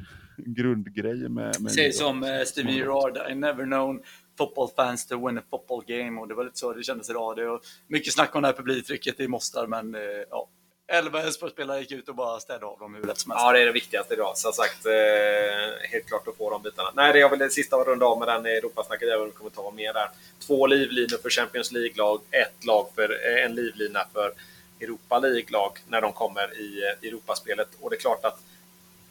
en 0.47 0.55
grundgrej 0.55 1.29
med... 1.29 1.61
med 1.61 1.73
Säg 1.73 1.93
som 1.93 2.23
uh, 2.23 2.43
Stevie 2.45 2.77
Gerard, 2.77 3.31
I 3.31 3.35
never 3.35 3.65
known 3.65 4.01
football 4.39 4.69
fans 4.77 5.07
to 5.07 5.27
win 5.27 5.39
a 5.39 5.43
football 5.51 5.83
game 5.87 6.21
och 6.21 6.29
det 6.29 6.35
var 6.35 6.45
lite 6.45 6.59
så 6.59 6.73
det 6.73 6.83
kändes 6.83 7.11
idag. 7.11 7.37
Det 7.37 7.45
var 7.45 7.61
mycket 7.87 8.13
snack 8.13 8.37
om 8.37 8.43
det 8.43 8.49
här 8.49 8.55
publiktrycket 8.55 9.21
i 9.21 9.29
Mostar, 9.29 9.67
men 9.67 9.95
uh, 9.95 10.03
ja. 10.31 10.49
11 10.93 11.23
Elfsborgsspelare 11.23 11.81
gick 11.81 11.93
ut 11.93 12.09
och 12.09 12.15
bara 12.15 12.41
städade 12.41 12.67
av 12.67 12.79
dem 12.79 12.95
hur 12.95 13.03
lätt 13.03 13.19
som 13.19 13.31
helst. 13.31 13.45
Ja, 13.45 13.53
det 13.53 13.63
är 13.63 13.67
det 13.67 13.73
viktigaste 13.73 14.15
idag. 14.15 14.39
Som 14.39 14.53
sagt, 14.53 14.87
eh, 14.87 15.91
helt 15.91 16.07
klart 16.07 16.29
att 16.29 16.37
få 16.37 16.51
de 16.51 16.63
bitarna. 16.63 16.89
Nej, 16.95 17.13
det 17.13 17.19
jag 17.19 17.31
vill 17.31 17.39
det 17.39 17.51
sista 17.51 17.77
runda 17.77 18.07
av 18.07 18.19
med 18.19 18.29
den 18.29 18.47
Europasnacket, 18.47 19.09
vi 19.27 19.31
kommer 19.31 19.51
ta 19.51 19.71
mer 19.71 19.93
där. 19.93 20.09
Två 20.47 20.67
livlinor 20.67 21.19
för 21.23 21.31
Champions 21.31 21.73
League-lag, 21.73 22.21
ett 22.31 22.65
lag 22.65 22.87
för 22.95 23.09
en 23.45 23.55
livlina 23.55 24.01
för 24.13 24.33
Europa 24.81 25.19
League-lag 25.19 25.79
när 25.89 26.01
de 26.01 26.13
kommer 26.13 26.61
i 26.61 26.83
eh, 26.83 27.09
Europaspelet. 27.09 27.69
Och 27.81 27.91
det 27.91 27.97
är 27.97 28.01
klart 28.01 28.25
att 28.25 28.39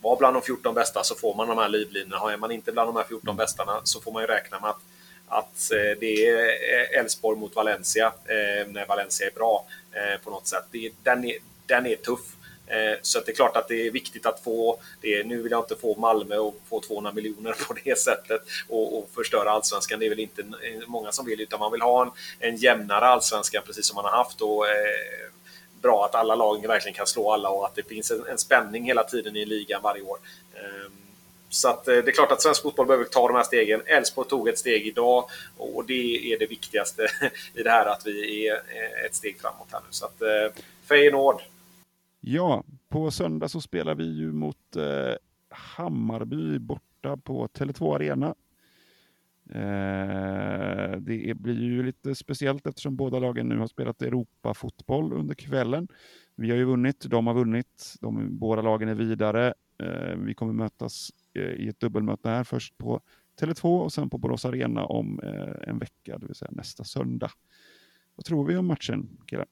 var 0.01 0.17
bland 0.17 0.35
de 0.35 0.41
14 0.41 0.75
bästa 0.75 1.03
så 1.03 1.15
får 1.15 1.35
man 1.35 1.47
de 1.47 1.57
här 1.57 1.69
livlinorna. 1.69 2.33
Är 2.33 2.37
man 2.37 2.51
inte 2.51 2.71
bland 2.71 2.89
de 2.89 2.95
här 2.95 3.03
14 3.03 3.27
mm. 3.27 3.37
bästa 3.37 3.81
så 3.83 4.01
får 4.01 4.11
man 4.11 4.23
ju 4.23 4.27
räkna 4.27 4.59
med 4.59 4.69
att, 4.69 4.81
att 5.27 5.71
eh, 5.71 5.99
det 5.99 6.27
är 6.27 6.37
eh, 6.37 6.99
Elfsborg 6.99 7.39
mot 7.39 7.55
Valencia 7.55 8.13
när 8.67 8.85
Valencia 8.87 9.27
är 9.27 9.31
bra 9.31 9.65
på 10.23 10.29
något 10.29 10.47
sätt. 10.47 10.65
den, 11.03 11.25
är, 11.25 11.37
den 11.65 11.85
är 11.85 11.95
tuff. 11.95 12.33
Så 13.01 13.19
det 13.19 13.31
är 13.31 13.35
klart 13.35 13.57
att 13.57 13.67
det 13.67 13.87
är 13.87 13.91
viktigt 13.91 14.25
att 14.25 14.43
få 14.43 14.79
det. 15.01 15.23
Nu 15.23 15.41
vill 15.41 15.51
jag 15.51 15.63
inte 15.63 15.75
få 15.75 15.95
Malmö 15.99 16.37
och 16.37 16.61
få 16.69 16.81
200 16.81 17.11
miljoner 17.11 17.55
på 17.67 17.75
det 17.83 17.99
sättet 17.99 18.41
och, 18.69 18.97
och 18.97 19.09
förstöra 19.15 19.51
allsvenskan. 19.51 19.99
Det 19.99 20.05
är 20.05 20.09
väl 20.09 20.19
inte 20.19 20.43
många 20.87 21.11
som 21.11 21.25
vill, 21.25 21.41
utan 21.41 21.59
man 21.59 21.71
vill 21.71 21.81
ha 21.81 22.05
en, 22.05 22.11
en 22.39 22.55
jämnare 22.55 23.05
allsvenskan 23.05 23.63
precis 23.65 23.87
som 23.87 23.95
man 23.95 24.05
har 24.05 24.17
haft. 24.17 24.41
Och, 24.41 24.65
bra 25.87 26.05
att 26.05 26.15
alla 26.15 26.35
lag 26.35 26.67
verkligen 26.67 26.95
kan 26.95 27.07
slå 27.07 27.31
alla 27.31 27.49
och 27.49 27.65
att 27.65 27.75
det 27.75 27.83
finns 27.83 28.11
en, 28.11 28.25
en 28.31 28.37
spänning 28.37 28.83
hela 28.83 29.03
tiden 29.03 29.35
i 29.35 29.45
ligan 29.45 29.81
varje 29.83 30.01
år. 30.01 30.17
Ehm, 30.53 30.91
så 31.49 31.69
att, 31.69 31.87
eh, 31.87 31.93
det 31.93 32.07
är 32.07 32.11
klart 32.11 32.31
att 32.31 32.41
svensk 32.41 32.61
fotboll 32.61 32.87
behöver 32.87 33.05
ta 33.05 33.27
de 33.27 33.35
här 33.35 33.43
stegen. 33.43 33.81
Elfsborg 33.85 34.27
tog 34.27 34.47
ett 34.47 34.59
steg 34.59 34.87
idag 34.87 35.23
och 35.57 35.85
det 35.85 36.33
är 36.33 36.39
det 36.39 36.45
viktigaste 36.45 37.07
i 37.55 37.63
det 37.63 37.69
här 37.69 37.85
att 37.85 38.01
vi 38.05 38.47
är 38.47 38.53
eh, 38.53 39.05
ett 39.05 39.15
steg 39.15 39.41
framåt 39.41 39.67
här 39.71 39.79
nu. 39.79 39.87
Så 39.89 40.05
att 40.05 40.21
eh, 40.21 40.61
Feyenoord. 40.89 41.41
Ja, 42.19 42.63
på 42.89 43.11
söndag 43.11 43.49
så 43.49 43.61
spelar 43.61 43.95
vi 43.95 44.03
ju 44.03 44.31
mot 44.31 44.75
eh, 44.75 45.15
Hammarby 45.49 46.59
borta 46.59 47.17
på 47.17 47.47
Tele2 47.47 47.95
Arena. 47.95 48.35
Eh, 49.49 50.97
det 50.99 51.37
blir 51.37 51.61
ju 51.61 51.83
lite 51.83 52.15
speciellt 52.15 52.67
eftersom 52.67 52.95
båda 52.95 53.19
lagen 53.19 53.49
nu 53.49 53.57
har 53.57 53.67
spelat 53.67 54.01
Europa-fotboll 54.01 55.13
under 55.13 55.35
kvällen. 55.35 55.87
Vi 56.35 56.49
har 56.49 56.57
ju 56.57 56.65
vunnit, 56.65 57.05
de 57.09 57.27
har 57.27 57.33
vunnit, 57.33 57.95
de, 58.01 58.37
båda 58.37 58.61
lagen 58.61 58.89
är 58.89 58.95
vidare. 58.95 59.53
Eh, 59.83 60.15
vi 60.17 60.33
kommer 60.33 60.53
mötas 60.53 61.11
eh, 61.33 61.41
i 61.43 61.67
ett 61.67 61.79
dubbelmöte 61.79 62.29
här 62.29 62.43
först 62.43 62.77
på 62.77 63.01
Tele2 63.41 63.79
och 63.79 63.93
sen 63.93 64.09
på 64.09 64.17
Borås 64.17 64.45
Arena 64.45 64.85
om 64.85 65.19
en 65.61 65.79
vecka, 65.79 66.17
det 66.17 66.25
vill 66.25 66.35
säga 66.35 66.51
nästa 66.51 66.83
söndag. 66.83 67.31
Vad 68.15 68.25
tror 68.25 68.45
vi 68.45 68.57
om 68.57 68.67
matchen, 68.67 69.09
killar? 69.25 69.45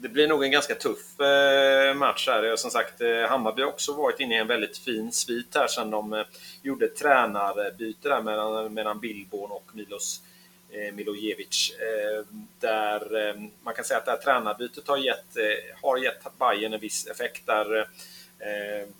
Det 0.00 0.08
blir 0.08 0.28
nog 0.28 0.44
en 0.44 0.50
ganska 0.50 0.74
tuff 0.74 1.20
eh, 1.20 1.94
match 1.94 2.28
här. 2.28 2.56
Som 2.56 2.70
sagt, 2.70 3.00
eh, 3.00 3.22
Hammarby 3.28 3.62
har 3.62 3.68
också 3.68 3.92
varit 3.92 4.20
inne 4.20 4.34
i 4.34 4.38
en 4.38 4.46
väldigt 4.46 4.78
fin 4.78 5.12
svit 5.12 5.54
här 5.54 5.66
sen 5.66 5.90
de 5.90 6.12
eh, 6.12 6.24
gjorde 6.62 6.88
tränarbyte 6.88 8.08
där 8.08 8.22
mellan, 8.22 8.74
mellan 8.74 9.00
Billborn 9.00 9.50
och 9.50 9.70
Milos 9.72 10.22
eh, 10.70 10.94
Milojevic. 10.94 11.72
Eh, 11.80 12.24
där 12.60 13.28
eh, 13.28 13.34
man 13.62 13.74
kan 13.74 13.84
säga 13.84 13.98
att 13.98 14.04
det 14.04 14.10
här 14.10 14.18
tränarbytet 14.18 14.88
har 14.88 14.98
gett, 14.98 15.36
har 15.82 15.96
gett 15.96 16.38
Bayern 16.38 16.72
en 16.72 16.80
viss 16.80 17.06
effekt. 17.06 17.46
Där 17.46 17.88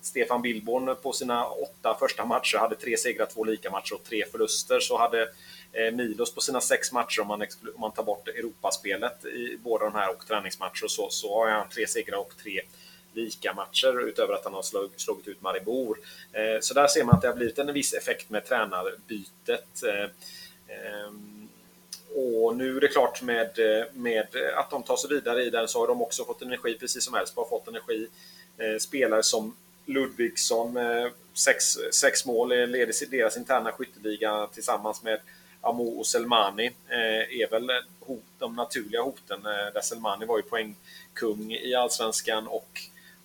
Stefan 0.03 0.43
Billborn 0.43 0.97
på 1.03 1.13
sina 1.13 1.47
åtta 1.47 1.97
första 2.01 2.25
matcher 2.25 2.59
hade 2.59 2.75
tre 2.75 2.97
segrar, 2.97 3.27
två 3.27 3.45
lika 3.45 3.71
matcher 3.71 3.95
och 3.95 4.05
tre 4.05 4.25
förluster. 4.33 4.81
Så 4.81 4.99
hade 4.99 5.29
Eh, 5.73 5.95
Milos 5.95 6.35
på 6.35 6.41
sina 6.41 6.61
sex 6.61 6.93
matcher, 6.93 7.21
om 7.21 7.29
man, 7.29 7.43
om 7.75 7.81
man 7.81 7.93
tar 7.93 8.03
bort 8.03 8.29
Europaspelet 8.29 9.25
i 9.25 9.59
båda 9.63 9.85
de 9.85 9.95
här 9.95 10.11
och 10.11 10.27
träningsmatcher 10.27 10.85
och 10.85 10.91
så, 10.91 11.11
så 11.11 11.35
har 11.35 11.51
han 11.51 11.69
tre 11.69 11.87
segrar 11.87 12.19
och 12.19 12.35
tre 12.43 12.61
lika 13.13 13.55
matcher 13.55 14.09
utöver 14.09 14.35
att 14.35 14.45
han 14.45 14.55
har 14.55 14.63
slagit, 14.63 15.01
slagit 15.01 15.29
ut 15.29 15.43
Maribor. 15.43 15.99
Eh, 16.33 16.61
så 16.61 16.75
där 16.75 16.87
ser 16.87 17.05
man 17.05 17.15
att 17.15 17.23
det 17.23 17.29
har 17.29 17.35
blivit 17.35 17.59
en 17.59 17.73
viss 17.73 17.95
effekt 17.95 18.31
med 18.31 18.47
tränarbytet. 18.47 19.83
Eh, 19.87 20.05
eh, 20.77 21.11
och 22.15 22.57
nu 22.57 22.77
är 22.77 22.81
det 22.81 22.89
klart 22.89 23.23
med, 23.23 23.59
eh, 23.59 23.87
med 23.93 24.27
att 24.57 24.71
de 24.71 24.83
tar 24.83 24.97
sig 24.97 25.11
vidare 25.11 25.45
i 25.45 25.51
den 25.51 25.69
så 25.69 25.81
har 25.81 25.87
de 25.87 26.03
också 26.03 26.25
fått 26.25 26.43
energi, 26.43 26.77
precis 26.81 27.05
som 27.05 27.15
Elfsborg 27.15 27.49
har 27.51 27.59
fått 27.59 27.69
energi. 27.69 28.09
Eh, 28.59 28.79
spelare 28.79 29.23
som 29.23 29.57
Ludvigsson, 29.87 30.79
sex, 31.35 31.65
sex 31.93 32.27
mål, 32.27 32.49
leder 32.49 33.11
deras 33.11 33.37
interna 33.37 33.73
skytteliga 33.73 34.49
tillsammans 34.55 35.03
med 35.03 35.21
Amo 35.61 35.99
och 35.99 36.07
Selmani 36.07 36.67
eh, 36.89 37.41
är 37.41 37.51
väl 37.51 37.71
hot, 38.01 38.23
de 38.39 38.57
naturliga 38.57 39.03
hoten. 39.03 39.47
Eh, 39.47 39.73
där 39.75 39.81
Selmani 39.81 40.27
var 40.27 40.37
ju 40.37 40.43
poängkung 40.43 41.53
i 41.53 41.75
Allsvenskan 41.75 42.47
och 42.47 42.81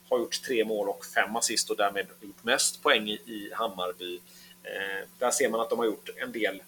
har 0.10 0.20
gjort 0.20 0.42
tre 0.42 0.66
mål 0.66 0.90
och 0.90 1.06
fem 1.06 1.36
assist 1.36 1.70
och 1.70 1.78
därmed 1.78 2.08
gjort 2.22 2.44
mest 2.44 2.84
poäng 2.84 3.10
i, 3.10 3.50
Hammarby. 3.54 4.20
Eh, 4.64 5.08
där 5.20 5.32
ser 5.32 5.50
man 5.50 5.62
att 5.62 5.70
de 5.70 5.80
har 5.80 5.86
gjort 5.86 6.10
en 6.16 6.32
del 6.32 6.64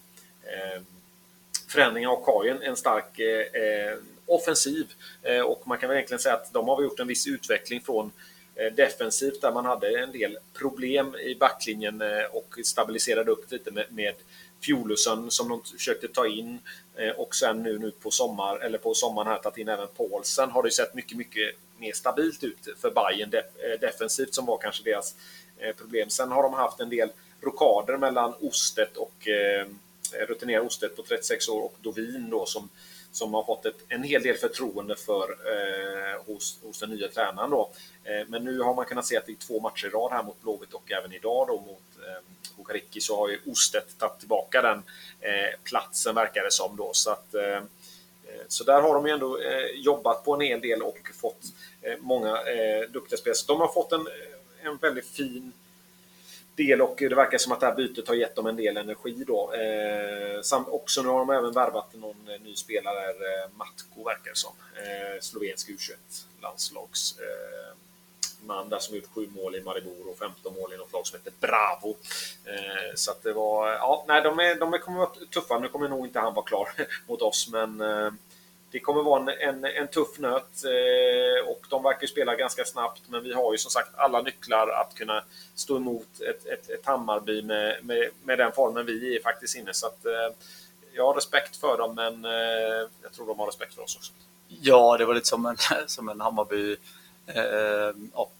förändringar 1.68 2.10
och 2.10 2.26
har 2.26 2.44
ju 2.44 2.50
en, 2.50 2.76
stark 2.76 3.20
offensiv. 4.26 4.86
Och 5.44 5.62
man 5.68 5.78
kan 5.78 5.88
väl 5.88 5.96
egentligen 5.96 6.20
säga 6.20 6.34
att 6.34 6.52
de 6.52 6.68
har 6.68 6.82
gjort 6.82 7.00
en 7.00 7.06
viss 7.06 7.26
utveckling 7.26 7.80
från 7.80 8.12
defensivt 8.76 9.40
där 9.40 9.52
man 9.52 9.64
hade 9.64 9.98
en 9.98 10.12
del 10.12 10.38
problem 10.54 11.14
i 11.14 11.34
backlinjen 11.34 12.02
och 12.32 12.58
stabiliserade 12.64 13.30
upp 13.30 13.52
lite 13.52 13.70
med, 13.70 13.86
med 13.90 14.14
Fjolusen 14.66 15.30
som 15.30 15.48
de 15.48 15.62
försökte 15.62 16.08
ta 16.08 16.26
in 16.26 16.58
eh, 16.96 17.10
och 17.10 17.34
sen 17.34 17.62
nu, 17.62 17.78
nu 17.78 17.90
på, 17.90 18.10
sommar, 18.10 18.58
eller 18.58 18.78
på 18.78 18.94
sommaren 18.94 19.28
här 19.28 19.38
tagit 19.38 19.58
in 19.58 19.68
även 19.68 19.88
Paulsen 19.88 20.50
har 20.50 20.62
det 20.62 20.70
sett 20.70 20.94
mycket, 20.94 21.18
mycket 21.18 21.54
mer 21.78 21.92
stabilt 21.92 22.44
ut 22.44 22.58
för 22.80 22.90
Bayern 22.90 23.34
eh, 23.34 23.80
defensivt 23.80 24.34
som 24.34 24.46
var 24.46 24.58
kanske 24.58 24.84
deras 24.84 25.14
eh, 25.58 25.76
problem. 25.76 26.10
Sen 26.10 26.32
har 26.32 26.42
de 26.42 26.52
haft 26.52 26.80
en 26.80 26.90
del 26.90 27.08
rokader 27.40 27.96
mellan 27.96 28.34
Ostet 28.40 28.96
och 28.96 29.28
rutinerad 30.28 30.66
Ostet 30.66 30.96
på 30.96 31.02
36 31.02 31.48
år 31.48 31.62
och 31.62 31.74
Dovin 31.82 32.30
då 32.30 32.46
som, 32.46 32.68
som 33.16 33.34
har 33.34 33.44
fått 33.44 33.66
ett, 33.66 33.78
en 33.88 34.02
hel 34.02 34.22
del 34.22 34.36
förtroende 34.36 34.96
för 34.96 35.30
eh, 35.30 36.24
hos, 36.26 36.58
hos 36.62 36.80
den 36.80 36.90
nya 36.90 37.08
tränaren. 37.08 37.50
Då. 37.50 37.70
Eh, 38.04 38.26
men 38.28 38.44
nu 38.44 38.60
har 38.60 38.74
man 38.74 38.84
kunnat 38.84 39.06
se 39.06 39.16
att 39.16 39.26
det 39.26 39.32
är 39.32 39.46
två 39.46 39.60
matcher 39.60 39.86
i 39.86 39.90
rad 39.90 40.12
här 40.12 40.22
mot 40.22 40.42
Blåvitt 40.42 40.74
och 40.74 40.92
även 40.92 41.12
idag 41.12 41.46
då 41.48 41.54
mot 41.54 42.06
eh, 42.06 42.22
Hokariki 42.56 43.00
så 43.00 43.16
har 43.16 43.28
ju 43.28 43.38
Ostedt 43.46 43.98
tagit 43.98 44.18
tillbaka 44.18 44.62
den 44.62 44.82
eh, 45.20 45.60
platsen 45.64 46.14
verkar 46.14 46.44
det 46.44 46.52
som 46.52 46.76
då. 46.76 46.90
Så, 46.92 47.10
att, 47.10 47.34
eh, 47.34 47.56
eh, 48.24 48.42
så 48.48 48.64
där 48.64 48.80
har 48.80 48.94
de 48.94 49.06
ju 49.06 49.12
ändå 49.12 49.38
eh, 49.38 49.66
jobbat 49.74 50.24
på 50.24 50.34
en 50.34 50.40
hel 50.40 50.60
del 50.60 50.82
och 50.82 50.98
fått 51.20 51.44
eh, 51.82 51.98
många 52.00 52.30
eh, 52.30 52.90
duktiga 52.90 53.18
spelare. 53.18 53.38
De 53.46 53.60
har 53.60 53.68
fått 53.68 53.92
en, 53.92 54.08
en 54.62 54.76
väldigt 54.76 55.06
fin 55.06 55.52
del 56.56 56.82
och 56.82 56.96
det 56.98 57.14
verkar 57.14 57.38
som 57.38 57.52
att 57.52 57.60
det 57.60 57.66
här 57.66 57.74
bytet 57.74 58.08
har 58.08 58.14
gett 58.14 58.34
dem 58.34 58.46
en 58.46 58.56
del 58.56 58.76
energi 58.76 59.24
då. 59.26 59.52
Eh, 59.52 60.42
samt 60.42 60.68
också 60.68 61.02
nu 61.02 61.08
har 61.08 61.18
de 61.18 61.30
även 61.30 61.52
värvat 61.52 61.94
någon 61.94 62.28
eh, 62.28 62.40
ny 62.40 62.54
spelare, 62.54 63.08
eh, 63.08 63.50
Matko 63.54 64.04
verkar 64.04 64.30
det 64.30 64.36
som. 64.36 64.52
Eh, 64.76 65.20
slovensk 65.20 65.68
U21-landslags 65.68 67.18
eh, 67.18 67.76
man 68.46 68.68
där 68.68 68.78
som 68.78 68.96
gjort 68.96 69.14
sju 69.14 69.28
mål 69.34 69.56
i 69.56 69.60
Maribor 69.60 70.10
och 70.10 70.18
15 70.18 70.54
mål 70.54 70.72
i 70.72 70.76
något 70.76 70.92
lag 70.92 71.06
som 71.06 71.18
heter 71.18 71.32
Bravo. 71.40 71.96
Eh, 72.44 72.94
så 72.94 73.10
att 73.10 73.22
det 73.22 73.32
var, 73.32 73.68
ja, 73.68 74.04
nej, 74.08 74.22
de, 74.22 74.38
är, 74.38 74.54
de 74.54 74.78
kommer 74.78 74.98
vara 74.98 75.10
tuffa. 75.30 75.58
Nu 75.58 75.68
kommer 75.68 75.88
nog 75.88 76.06
inte 76.06 76.20
han 76.20 76.34
vara 76.34 76.46
klar 76.46 76.68
mot 77.08 77.22
oss, 77.22 77.48
men 77.52 77.80
eh, 77.80 78.12
det 78.70 78.80
kommer 78.80 79.02
vara 79.02 79.20
en, 79.20 79.28
en, 79.28 79.64
en 79.64 79.88
tuff 79.88 80.18
nöt 80.18 80.64
eh, 80.64 81.48
och 81.48 81.66
de 81.70 81.82
verkar 81.82 82.06
spela 82.06 82.36
ganska 82.36 82.64
snabbt. 82.64 83.02
Men 83.08 83.22
vi 83.22 83.32
har 83.32 83.52
ju 83.52 83.58
som 83.58 83.70
sagt 83.70 83.90
alla 83.96 84.22
nycklar 84.22 84.68
att 84.68 84.94
kunna 84.94 85.24
stå 85.54 85.76
emot 85.76 86.20
ett, 86.20 86.46
ett, 86.46 86.70
ett 86.70 86.86
Hammarby 86.86 87.42
med, 87.42 87.84
med, 87.84 88.10
med 88.22 88.38
den 88.38 88.52
formen 88.52 88.86
vi 88.86 89.16
är 89.16 89.22
faktiskt 89.22 89.56
inne. 89.56 89.74
Så 89.74 89.86
att, 89.86 90.06
eh, 90.06 90.36
jag 90.92 91.06
har 91.06 91.14
respekt 91.14 91.56
för 91.56 91.78
dem, 91.78 91.94
men 91.94 92.24
eh, 92.24 92.88
jag 93.02 93.12
tror 93.12 93.26
de 93.26 93.38
har 93.38 93.46
respekt 93.46 93.74
för 93.74 93.82
oss 93.82 93.96
också. 93.96 94.12
Ja, 94.48 94.96
det 94.98 95.04
var 95.04 95.14
lite 95.14 95.26
som 95.26 95.46
en, 95.46 95.56
som 95.86 96.08
en 96.08 96.20
Hammarby 96.20 96.76
eh, 97.26 97.92
ja, 98.14 98.30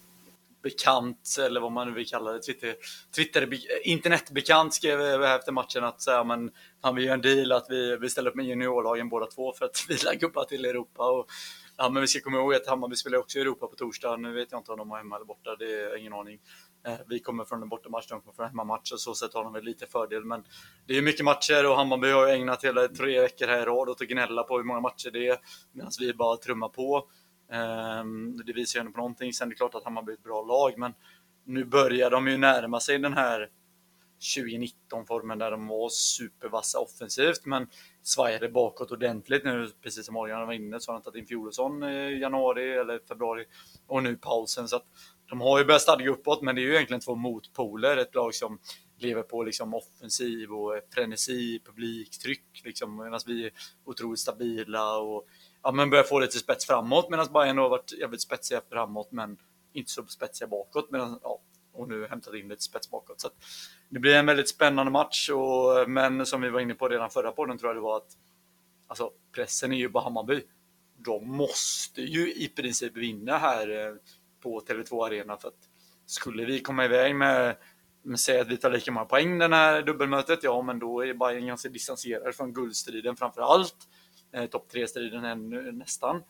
bekant, 0.66 1.36
eller 1.40 1.60
vad 1.60 1.72
man 1.72 1.88
nu 1.88 1.94
vill 1.94 2.06
kalla 2.06 2.32
det, 2.32 2.42
Twitter, 2.42 2.74
Twitter 3.14 3.48
internetbekant 3.84 4.74
skrev 4.74 5.00
eh, 5.00 5.32
efter 5.32 5.52
matchen 5.52 5.84
att 5.84 6.02
så 6.02 6.24
men, 6.24 6.50
han 6.80 6.94
vill 6.94 7.04
göra 7.04 7.14
en 7.14 7.20
deal 7.20 7.52
att 7.52 7.66
vi, 7.68 7.96
vi 7.96 8.10
ställer 8.10 8.30
upp 8.30 8.36
med 8.36 8.46
juniorlagen 8.46 9.08
båda 9.08 9.26
två 9.26 9.52
för 9.52 9.64
att 9.64 9.84
vila 9.88 10.14
gubbar 10.14 10.44
till 10.44 10.64
Europa. 10.64 11.10
Och, 11.10 11.26
ja, 11.76 11.88
men 11.88 12.00
vi 12.00 12.06
ska 12.06 12.20
komma 12.20 12.38
ihåg 12.38 12.54
att 12.54 12.66
Hammarby 12.66 12.96
spelar 12.96 13.18
också 13.18 13.38
i 13.38 13.40
Europa 13.40 13.66
på 13.66 13.76
torsdag. 13.76 14.16
Nu 14.16 14.32
vet 14.32 14.52
jag 14.52 14.60
inte 14.60 14.72
om 14.72 14.78
de 14.78 14.90
har 14.90 14.98
hemma 14.98 15.16
eller 15.16 15.26
borta, 15.26 15.56
det 15.58 15.64
är 15.64 15.96
ingen 15.96 16.12
aning. 16.12 16.38
Eh, 16.86 16.98
vi 17.08 17.18
kommer 17.18 17.44
från 17.44 17.62
en 17.62 17.68
bortamatch, 17.68 18.08
de 18.08 18.20
kommer 18.20 18.34
från 18.34 18.44
en 18.44 18.50
hemmamatch 18.50 18.92
och 18.92 19.00
så 19.00 19.14
sett 19.14 19.34
har 19.34 19.44
de 19.44 19.52
väl 19.52 19.64
lite 19.64 19.86
fördel. 19.86 20.24
Men 20.24 20.44
det 20.86 20.98
är 20.98 21.02
mycket 21.02 21.24
matcher 21.24 21.66
och 21.66 21.76
Hammarby 21.76 22.10
har 22.10 22.28
ägnat 22.28 22.64
hela 22.64 22.88
tre 22.88 23.20
veckor 23.20 23.46
här 23.46 23.62
i 23.62 23.64
rad 23.64 23.88
åt 23.88 24.00
att 24.00 24.08
gnälla 24.08 24.42
på 24.42 24.56
hur 24.56 24.64
många 24.64 24.80
matcher 24.80 25.10
det 25.10 25.28
är 25.28 25.38
medan 25.72 25.90
vi 26.00 26.14
bara 26.14 26.36
trummar 26.36 26.68
på. 26.68 27.08
Ehm, 27.50 28.36
det 28.46 28.52
visar 28.52 28.78
ju 28.78 28.80
ändå 28.80 28.92
på 28.92 28.98
någonting. 28.98 29.32
Sen 29.32 29.48
är 29.48 29.50
det 29.50 29.56
klart 29.56 29.74
att 29.74 29.84
Hammarby 29.84 30.12
är 30.12 30.16
ett 30.16 30.22
bra 30.22 30.42
lag, 30.42 30.78
men 30.78 30.94
nu 31.44 31.64
börjar 31.64 32.10
de 32.10 32.28
ju 32.28 32.36
närma 32.36 32.80
sig 32.80 32.98
den 32.98 33.14
här 33.14 33.50
2019-formen 34.20 35.38
där 35.38 35.50
de 35.50 35.66
var 35.66 35.88
supervassa 35.88 36.78
offensivt, 36.78 37.46
men 37.46 37.66
svajade 38.02 38.48
bakåt 38.48 38.92
ordentligt 38.92 39.44
nu, 39.44 39.70
precis 39.82 40.06
som 40.06 40.16
Adrian 40.16 40.46
var 40.46 40.54
inne, 40.54 40.80
så 40.80 40.92
har 40.92 40.98
de 40.98 41.02
tagit 41.02 41.20
in 41.20 41.26
Fjolosson 41.26 41.82
i 41.82 42.18
januari 42.20 42.72
eller 42.72 43.00
februari 43.08 43.44
och 43.86 44.02
nu 44.02 44.16
pausen. 44.16 44.68
Så 44.68 44.76
att 44.76 44.86
de 45.28 45.40
har 45.40 45.58
ju 45.58 45.64
börjat 45.64 45.82
stadga 45.82 46.10
uppåt, 46.10 46.42
men 46.42 46.54
det 46.54 46.60
är 46.60 46.62
ju 46.62 46.74
egentligen 46.74 47.00
två 47.00 47.14
motpoler. 47.14 47.96
Ett 47.96 48.14
lag 48.14 48.34
som 48.34 48.58
lever 48.98 49.22
på 49.22 49.42
liksom 49.42 49.74
offensiv 49.74 50.52
och 50.52 50.80
frenesi, 50.94 51.60
publiktryck, 51.64 52.62
liksom, 52.64 52.96
medan 52.96 53.20
vi 53.26 53.46
är 53.46 53.52
otroligt 53.84 54.20
stabila 54.20 54.98
och 54.98 55.26
ja, 55.66 55.72
men 55.72 55.90
börjar 55.90 56.04
få 56.04 56.18
lite 56.18 56.38
spets 56.38 56.66
framåt 56.66 57.10
medan 57.10 57.26
Bayern 57.32 57.58
har 57.58 57.68
varit 57.68 57.92
jävligt 57.92 58.20
spetsiga 58.20 58.60
framåt 58.70 59.12
men 59.12 59.36
inte 59.72 59.90
så 59.90 60.06
spetsiga 60.06 60.48
bakåt. 60.48 60.90
Medan, 60.90 61.20
ja, 61.22 61.40
och 61.72 61.88
nu 61.88 62.06
hämtat 62.06 62.34
in 62.34 62.48
lite 62.48 62.62
spets 62.62 62.90
bakåt. 62.90 63.20
Så 63.20 63.28
det 63.88 63.98
blir 63.98 64.14
en 64.14 64.26
väldigt 64.26 64.48
spännande 64.48 64.92
match. 64.92 65.30
Och, 65.30 65.90
men 65.90 66.26
som 66.26 66.40
vi 66.40 66.50
var 66.50 66.60
inne 66.60 66.74
på 66.74 66.88
redan 66.88 67.10
förra 67.10 67.32
podden 67.32 67.58
tror 67.58 67.68
jag 67.68 67.76
det 67.76 67.80
var 67.80 67.96
att 67.96 68.16
alltså, 68.86 69.10
pressen 69.34 69.72
är 69.72 69.76
ju 69.76 69.88
på 69.88 70.00
Hammarby. 70.00 70.42
De 70.96 71.36
måste 71.36 72.02
ju 72.02 72.34
i 72.34 72.48
princip 72.48 72.96
vinna 72.96 73.38
här 73.38 73.86
eh, 73.86 73.94
på 74.42 74.60
Tele2 74.60 75.06
Arena 75.06 75.36
för 75.36 75.48
att 75.48 75.68
skulle 76.06 76.44
vi 76.44 76.60
komma 76.60 76.84
iväg 76.84 77.16
med, 77.16 77.56
med 78.02 78.20
säg 78.20 78.40
att 78.40 78.48
vi 78.48 78.56
tar 78.56 78.70
lika 78.70 78.92
många 78.92 79.06
poäng 79.06 79.38
den 79.38 79.52
här 79.52 79.82
dubbelmötet, 79.82 80.42
ja 80.42 80.62
men 80.62 80.78
då 80.78 81.04
är 81.04 81.14
Bayern 81.14 81.46
ganska 81.46 81.68
distanserad 81.68 82.34
från 82.34 82.52
guldstriden 82.52 83.16
framför 83.16 83.40
allt 83.40 83.88
eh, 84.32 84.46
topp 84.46 84.68
tre-striden 84.68 85.24
ännu 85.24 85.72
nästan. 85.72 86.22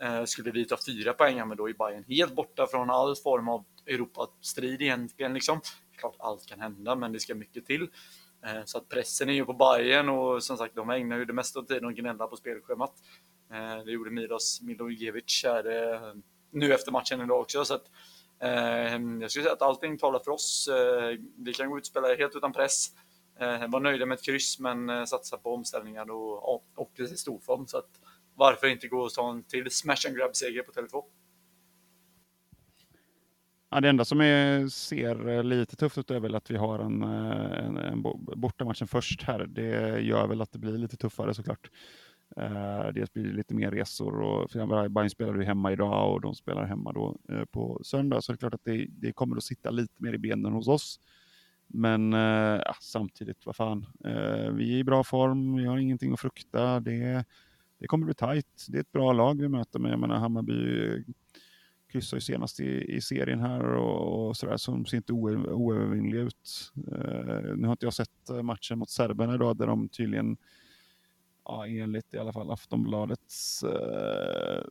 Eh, 0.00 0.24
skulle 0.24 0.50
vi 0.50 0.64
ta 0.64 0.76
fyra 0.86 1.12
poäng, 1.12 1.48
men 1.48 1.56
då 1.56 1.68
är 1.68 1.72
Bayern 1.72 2.04
helt 2.08 2.34
borta 2.34 2.66
från 2.66 2.90
all 2.90 3.16
form 3.16 3.48
av 3.48 3.64
Europastrid 3.86 4.82
egentligen. 4.82 5.34
Liksom. 5.34 5.60
Klart 5.96 6.16
allt 6.18 6.46
kan 6.46 6.60
hända, 6.60 6.94
men 6.94 7.12
det 7.12 7.20
ska 7.20 7.34
mycket 7.34 7.66
till. 7.66 7.88
Eh, 8.46 8.64
så 8.64 8.78
att 8.78 8.88
pressen 8.88 9.28
är 9.28 9.32
ju 9.32 9.44
på 9.44 9.52
Bayern 9.52 10.08
och 10.08 10.44
som 10.44 10.56
sagt, 10.56 10.74
de 10.74 10.90
ägnar 10.90 11.18
ju 11.18 11.24
det 11.24 11.32
mesta 11.32 11.60
av 11.60 11.64
tiden 11.64 11.88
att 11.88 11.94
gnälla 11.94 12.26
på 12.26 12.36
spelschemat. 12.36 12.92
Eh, 13.52 13.84
det 13.84 13.92
gjorde 13.92 14.10
Milos 14.10 14.60
Milojevic 14.62 15.42
här 15.44 15.92
eh, 15.92 16.14
nu 16.50 16.74
efter 16.74 16.92
matchen 16.92 17.20
idag 17.20 17.40
också. 17.40 17.64
Så 17.64 17.74
att, 17.74 17.84
eh, 18.40 18.50
jag 19.20 19.30
skulle 19.30 19.42
säga 19.42 19.52
att 19.52 19.62
allting 19.62 19.98
talar 19.98 20.18
för 20.24 20.30
oss. 20.30 20.68
Eh, 20.68 21.18
vi 21.36 21.52
kan 21.52 21.70
gå 21.70 21.78
ut 21.78 21.82
och 21.82 21.86
spela 21.86 22.14
helt 22.14 22.36
utan 22.36 22.52
press. 22.52 22.90
Eh, 23.40 23.68
var 23.68 23.80
nöjda 23.80 24.06
med 24.06 24.16
ett 24.16 24.24
kryss 24.24 24.58
men 24.58 24.90
eh, 24.90 25.04
satsa 25.04 25.36
på 25.36 25.54
omställningar 25.54 26.10
och, 26.10 26.54
och, 26.54 26.64
och 26.74 27.00
i 27.00 27.06
storform. 27.06 27.66
Så 27.66 27.78
att, 27.78 27.90
varför 28.34 28.66
inte 28.66 28.88
gå 28.88 29.00
och 29.00 29.10
ta 29.10 29.30
en 29.30 29.42
till 29.42 29.70
smash 29.70 30.06
and 30.06 30.16
grab-seger 30.16 30.62
på 30.62 30.72
Tele2? 30.72 31.02
Ja, 33.70 33.80
det 33.80 33.88
enda 33.88 34.04
som 34.04 34.20
är, 34.20 34.68
ser 34.68 35.28
eh, 35.28 35.44
lite 35.44 35.76
tufft 35.76 35.98
ut 35.98 36.10
är 36.10 36.20
väl 36.20 36.34
att 36.34 36.50
vi 36.50 36.56
har 36.56 36.78
en, 36.78 37.02
eh, 37.02 37.64
en, 37.64 37.76
en 37.76 38.02
bortamatchen 38.36 38.88
först 38.88 39.22
här. 39.22 39.46
Det 39.46 40.00
gör 40.00 40.26
väl 40.26 40.42
att 40.42 40.52
det 40.52 40.58
blir 40.58 40.78
lite 40.78 40.96
tuffare 40.96 41.34
såklart. 41.34 41.70
Eh, 42.36 42.92
dels 42.94 43.12
blir 43.12 43.24
det 43.24 43.32
lite 43.32 43.54
mer 43.54 43.70
resor 43.70 44.20
och 44.20 44.48
Bayern 44.90 45.10
spelar 45.10 45.34
ju 45.34 45.44
hemma 45.44 45.72
idag 45.72 46.12
och 46.12 46.20
de 46.20 46.34
spelar 46.34 46.64
hemma 46.64 46.92
då 46.92 47.16
eh, 47.28 47.44
på 47.44 47.80
söndag. 47.84 48.20
Så 48.22 48.32
det 48.32 48.36
är 48.36 48.38
klart 48.38 48.54
att 48.54 48.64
det, 48.64 48.86
det, 48.90 49.12
kommer 49.12 49.36
att 49.36 49.44
sitta 49.44 49.70
lite 49.70 49.94
mer 50.02 50.12
i 50.12 50.18
benen 50.18 50.52
hos 50.52 50.68
oss. 50.68 51.00
Men 51.66 52.14
uh, 52.14 52.60
ja, 52.64 52.74
samtidigt, 52.80 53.46
vad 53.46 53.56
fan. 53.56 53.86
vi 54.52 54.74
är 54.74 54.78
i 54.78 54.84
bra 54.84 55.04
form, 55.04 55.56
vi 55.56 55.66
har 55.66 55.78
ingenting 55.78 56.12
att 56.12 56.20
frukta. 56.20 56.80
Det, 56.80 57.24
det 57.78 57.86
kommer 57.86 58.04
bli 58.04 58.14
tajt. 58.14 58.66
Det 58.68 58.78
är 58.78 58.80
ett 58.80 58.92
bra 58.92 59.12
lag 59.12 59.40
vi 59.40 59.48
möter, 59.48 59.78
men 59.78 59.90
jag 59.90 60.00
menar 60.00 60.16
Hammarby 60.16 61.04
kryssar 61.88 62.16
ju 62.16 62.20
senast 62.20 62.60
i, 62.60 62.96
i 62.96 63.00
serien 63.00 63.40
här 63.40 63.62
och, 63.64 64.28
och 64.28 64.36
sådär 64.36 64.56
som 64.56 64.86
ser 64.86 64.96
inte 64.96 65.12
oövervinnliga 65.12 66.20
ut. 66.20 66.72
Uh, 66.92 67.56
nu 67.56 67.66
har 67.66 67.72
inte 67.72 67.86
jag 67.86 67.94
sett 67.94 68.42
matchen 68.42 68.78
mot 68.78 68.90
serberna 68.90 69.34
idag 69.34 69.56
där 69.56 69.66
de 69.66 69.88
tydligen, 69.88 70.36
ja, 71.44 71.66
enligt 71.66 72.14
i 72.14 72.18
alla 72.18 72.32
fall 72.32 72.50
Aftonbladets 72.50 73.64
uh, 73.64 74.64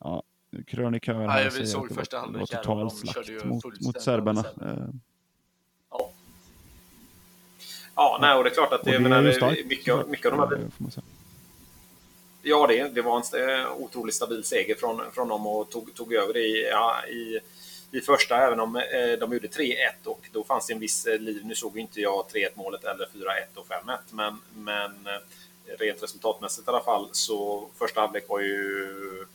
ja, 0.00 0.22
krönikör 0.66 1.28
här 1.28 1.44
ja, 1.44 1.50
säger 1.50 1.66
såg 1.66 1.82
att 1.82 1.88
det 1.88 1.94
första 1.94 2.26
var, 2.26 2.38
var 2.38 2.46
total 2.46 2.90
slakt 2.90 3.44
mot, 3.44 3.64
mot 3.64 4.00
serberna. 4.00 4.44
Uh. 4.62 4.88
Ja, 7.94 8.18
nej, 8.20 8.34
och 8.34 8.44
det 8.44 8.50
är 8.50 8.54
klart 8.54 8.72
att 8.72 8.84
det, 8.84 8.90
det 8.90 8.96
är 8.96 9.00
menar, 9.00 9.22
mycket, 9.66 10.08
mycket 10.08 10.32
av 10.32 10.48
de 10.48 10.56
här 10.56 11.02
Ja, 12.46 12.66
det, 12.66 12.88
det 12.88 13.02
var 13.02 13.16
en 13.16 13.48
eh, 13.48 13.72
otroligt 13.76 14.14
stabil 14.14 14.44
seger 14.44 14.74
från, 14.74 15.00
från 15.12 15.28
dem 15.28 15.46
och 15.46 15.70
tog, 15.70 15.94
tog 15.94 16.14
över 16.14 16.32
det 16.32 16.40
i, 16.40 16.68
ja, 16.70 17.06
i, 17.06 17.40
i 17.90 18.00
första, 18.00 18.36
även 18.36 18.60
om 18.60 18.76
eh, 18.76 19.18
de 19.20 19.32
gjorde 19.32 19.48
3-1 19.48 19.74
och 20.04 20.28
då 20.32 20.44
fanns 20.44 20.66
det 20.66 20.72
en 20.72 20.80
viss 20.80 21.06
eh, 21.06 21.20
liv. 21.20 21.42
Nu 21.44 21.54
såg 21.54 21.78
inte 21.78 22.00
jag 22.00 22.24
3-1 22.34 22.48
målet 22.54 22.84
eller 22.84 23.04
4-1 23.04 23.08
och 23.54 23.66
5-1, 23.66 23.98
men, 24.10 24.40
men 24.54 24.90
eh, 25.06 25.78
rent 25.78 26.02
resultatmässigt 26.02 26.68
i 26.68 26.70
alla 26.70 26.84
fall 26.84 27.08
så 27.12 27.68
första 27.78 28.00
halvlek 28.00 28.28
var 28.28 28.40
ju 28.40 29.26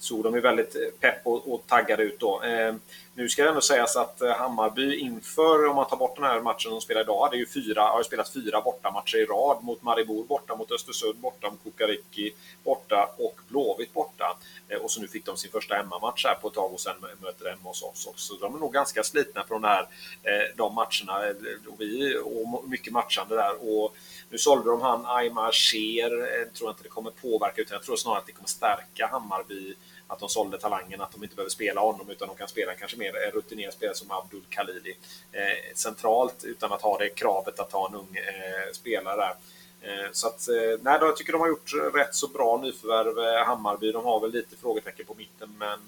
såg 0.00 0.24
de 0.24 0.34
ju 0.34 0.40
väldigt 0.40 0.74
eh, 0.74 0.80
pepp 1.00 1.26
och, 1.26 1.52
och 1.52 1.66
taggade 1.66 2.02
ut 2.02 2.20
då. 2.20 2.42
Eh, 2.42 2.74
nu 3.14 3.28
ska 3.28 3.42
det 3.42 3.48
ändå 3.48 3.60
sägas 3.60 3.96
att 3.96 4.22
eh, 4.22 4.32
Hammarby 4.32 4.96
inför, 4.96 5.66
om 5.66 5.76
man 5.76 5.88
tar 5.88 5.96
bort 5.96 6.16
den 6.16 6.24
här 6.24 6.40
matchen 6.40 6.70
de 6.70 6.80
spelar 6.80 7.00
idag, 7.00 7.24
hade 7.24 7.36
ju 7.36 7.46
fyra, 7.46 7.82
har 7.82 8.00
ju 8.00 8.04
spelat 8.04 8.32
fyra 8.32 8.60
bortamatcher 8.60 9.16
i 9.16 9.24
rad 9.24 9.64
mot 9.64 9.82
Maribor 9.82 10.24
borta, 10.24 10.56
mot 10.56 10.70
Östersund 10.72 11.18
borta, 11.18 11.50
mot 11.50 11.64
Kukariki 11.64 12.32
borta 12.64 13.08
och 13.18 13.40
Blåvitt 13.48 13.92
borta. 13.92 14.36
Eh, 14.68 14.78
och 14.78 14.90
så 14.90 15.00
nu 15.00 15.08
fick 15.08 15.26
de 15.26 15.36
sin 15.36 15.50
första 15.50 15.74
hemmamatch 15.74 16.24
här 16.26 16.34
på 16.34 16.48
ett 16.48 16.54
tag 16.54 16.72
och 16.72 16.80
sen 16.80 16.94
möter 17.00 17.44
de 17.44 17.50
hemma 17.50 17.68
hos 17.68 17.82
oss 17.82 18.06
också. 18.06 18.34
Så 18.34 18.34
de 18.34 18.54
är 18.54 18.58
nog 18.58 18.72
ganska 18.72 19.02
slitna 19.02 19.44
från 19.48 19.64
här, 19.64 19.82
eh, 20.22 20.56
de 20.56 20.74
matcherna. 20.74 21.26
Eh, 21.28 21.34
och 21.68 21.80
vi, 21.80 22.16
och 22.24 22.68
mycket 22.68 22.92
matchande 22.92 23.34
där. 23.34 23.54
Och 23.60 23.94
nu 24.30 24.38
sålde 24.38 24.70
de 24.70 24.80
han 24.80 25.06
Aymar 25.06 25.52
Sher. 25.52 26.38
jag 26.38 26.54
tror 26.54 26.70
inte 26.70 26.82
det 26.82 26.88
kommer 26.88 27.10
påverka 27.10 27.62
utan 27.62 27.74
jag 27.74 27.82
tror 27.82 27.96
snarare 27.96 28.18
att 28.18 28.26
det 28.26 28.32
kommer 28.32 28.48
stärka 28.48 29.06
Hammarby 29.06 29.74
att 30.06 30.18
de 30.18 30.28
sålde 30.28 30.58
talangen, 30.58 31.00
att 31.00 31.12
de 31.12 31.22
inte 31.22 31.36
behöver 31.36 31.50
spela 31.50 31.80
honom 31.80 32.10
utan 32.10 32.28
de 32.28 32.36
kan 32.36 32.48
spela 32.48 32.74
kanske 32.74 32.96
mer 32.96 33.26
eh, 33.26 33.34
rutinerad 33.34 33.74
spelare 33.74 33.96
som 33.96 34.10
Abdul 34.10 34.42
Khalidi 34.48 34.96
eh, 35.32 35.74
centralt 35.74 36.44
utan 36.44 36.72
att 36.72 36.82
ha 36.82 36.98
det 36.98 37.08
kravet 37.08 37.60
att 37.60 37.72
ha 37.72 37.88
en 37.88 37.94
ung 37.94 38.16
eh, 38.16 38.72
spelare 38.72 39.16
där. 39.16 39.34
Eh, 39.82 40.08
så 40.12 40.26
att, 40.26 40.48
eh, 40.48 40.78
nej, 40.82 40.98
jag 41.00 41.16
tycker 41.16 41.32
de 41.32 41.40
har 41.40 41.48
gjort 41.48 41.72
rätt 41.94 42.14
så 42.14 42.28
bra 42.28 42.60
nyförvärv. 42.62 43.18
Eh, 43.18 43.46
Hammarby, 43.46 43.92
de 43.92 44.04
har 44.04 44.20
väl 44.20 44.32
lite 44.32 44.56
frågetecken 44.56 45.06
på 45.06 45.14
mitten 45.14 45.54
men 45.58 45.80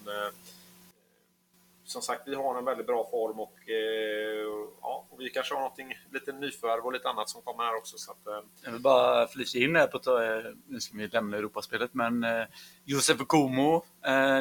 som 1.93 2.03
sagt, 2.03 2.23
vi 2.27 2.35
har 2.35 2.59
en 2.59 2.65
väldigt 2.65 2.87
bra 2.87 3.09
form 3.11 3.41
och, 3.41 3.69
eh, 3.69 4.69
ja, 4.83 5.07
och 5.11 5.21
vi 5.21 5.31
kanske 5.31 5.55
har 5.55 5.61
någonting, 5.61 5.95
lite 6.13 6.33
nyförvärv 6.33 6.85
och 6.85 6.93
lite 6.93 7.09
annat 7.09 7.29
som 7.29 7.43
kommer 7.43 7.65
här 7.65 7.77
också. 7.77 7.99
Så 7.99 8.11
att, 8.13 8.27
eh. 8.27 8.49
Jag 8.65 8.73
vill 8.73 8.83
bara 8.83 9.27
flika 9.27 9.59
in 9.59 9.77
här 9.77 9.87
på 9.87 9.97
att 9.97 10.07
eh, 10.07 10.53
nu 10.67 10.81
ska 10.81 10.97
vi 10.97 11.09
lämna 11.09 11.37
Europaspelet, 11.37 11.95
men 11.95 12.27
Josef 12.85 13.19
Komo 13.27 13.85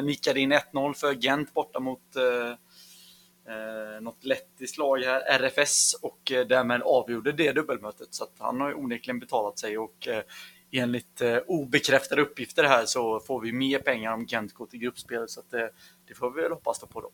nickade 0.02 0.40
in 0.40 0.52
1-0 0.52 0.94
för 0.94 1.14
Gent 1.14 1.54
borta 1.54 1.80
mot 1.80 2.16
eh, 3.48 4.00
något 4.00 4.24
lettiskt 4.24 4.78
lag 4.78 4.98
här, 4.98 5.20
RFS, 5.20 5.94
och 6.02 6.32
eh, 6.32 6.46
därmed 6.46 6.82
avgjorde 6.82 7.32
det 7.32 7.52
dubbelmötet. 7.52 8.14
Så 8.14 8.24
att 8.24 8.34
han 8.38 8.60
har 8.60 8.68
ju 8.68 8.74
onekligen 8.74 9.20
betalat 9.20 9.58
sig 9.58 9.78
och 9.78 10.08
eh, 10.08 10.22
enligt 10.70 11.20
eh, 11.20 11.36
obekräftade 11.36 12.22
uppgifter 12.22 12.64
här 12.64 12.84
så 12.86 13.20
får 13.20 13.40
vi 13.40 13.52
mer 13.52 13.78
pengar 13.78 14.12
om 14.12 14.26
Gent 14.26 14.52
går 14.52 14.66
till 14.66 14.80
gruppspel. 14.80 15.28
Så 15.28 15.40
att, 15.40 15.54
eh, 15.54 15.66
det 16.08 16.14
får 16.14 16.30
vi 16.30 16.42
väl 16.42 16.52
hoppas 16.52 16.80
på 16.80 17.00
då. 17.00 17.10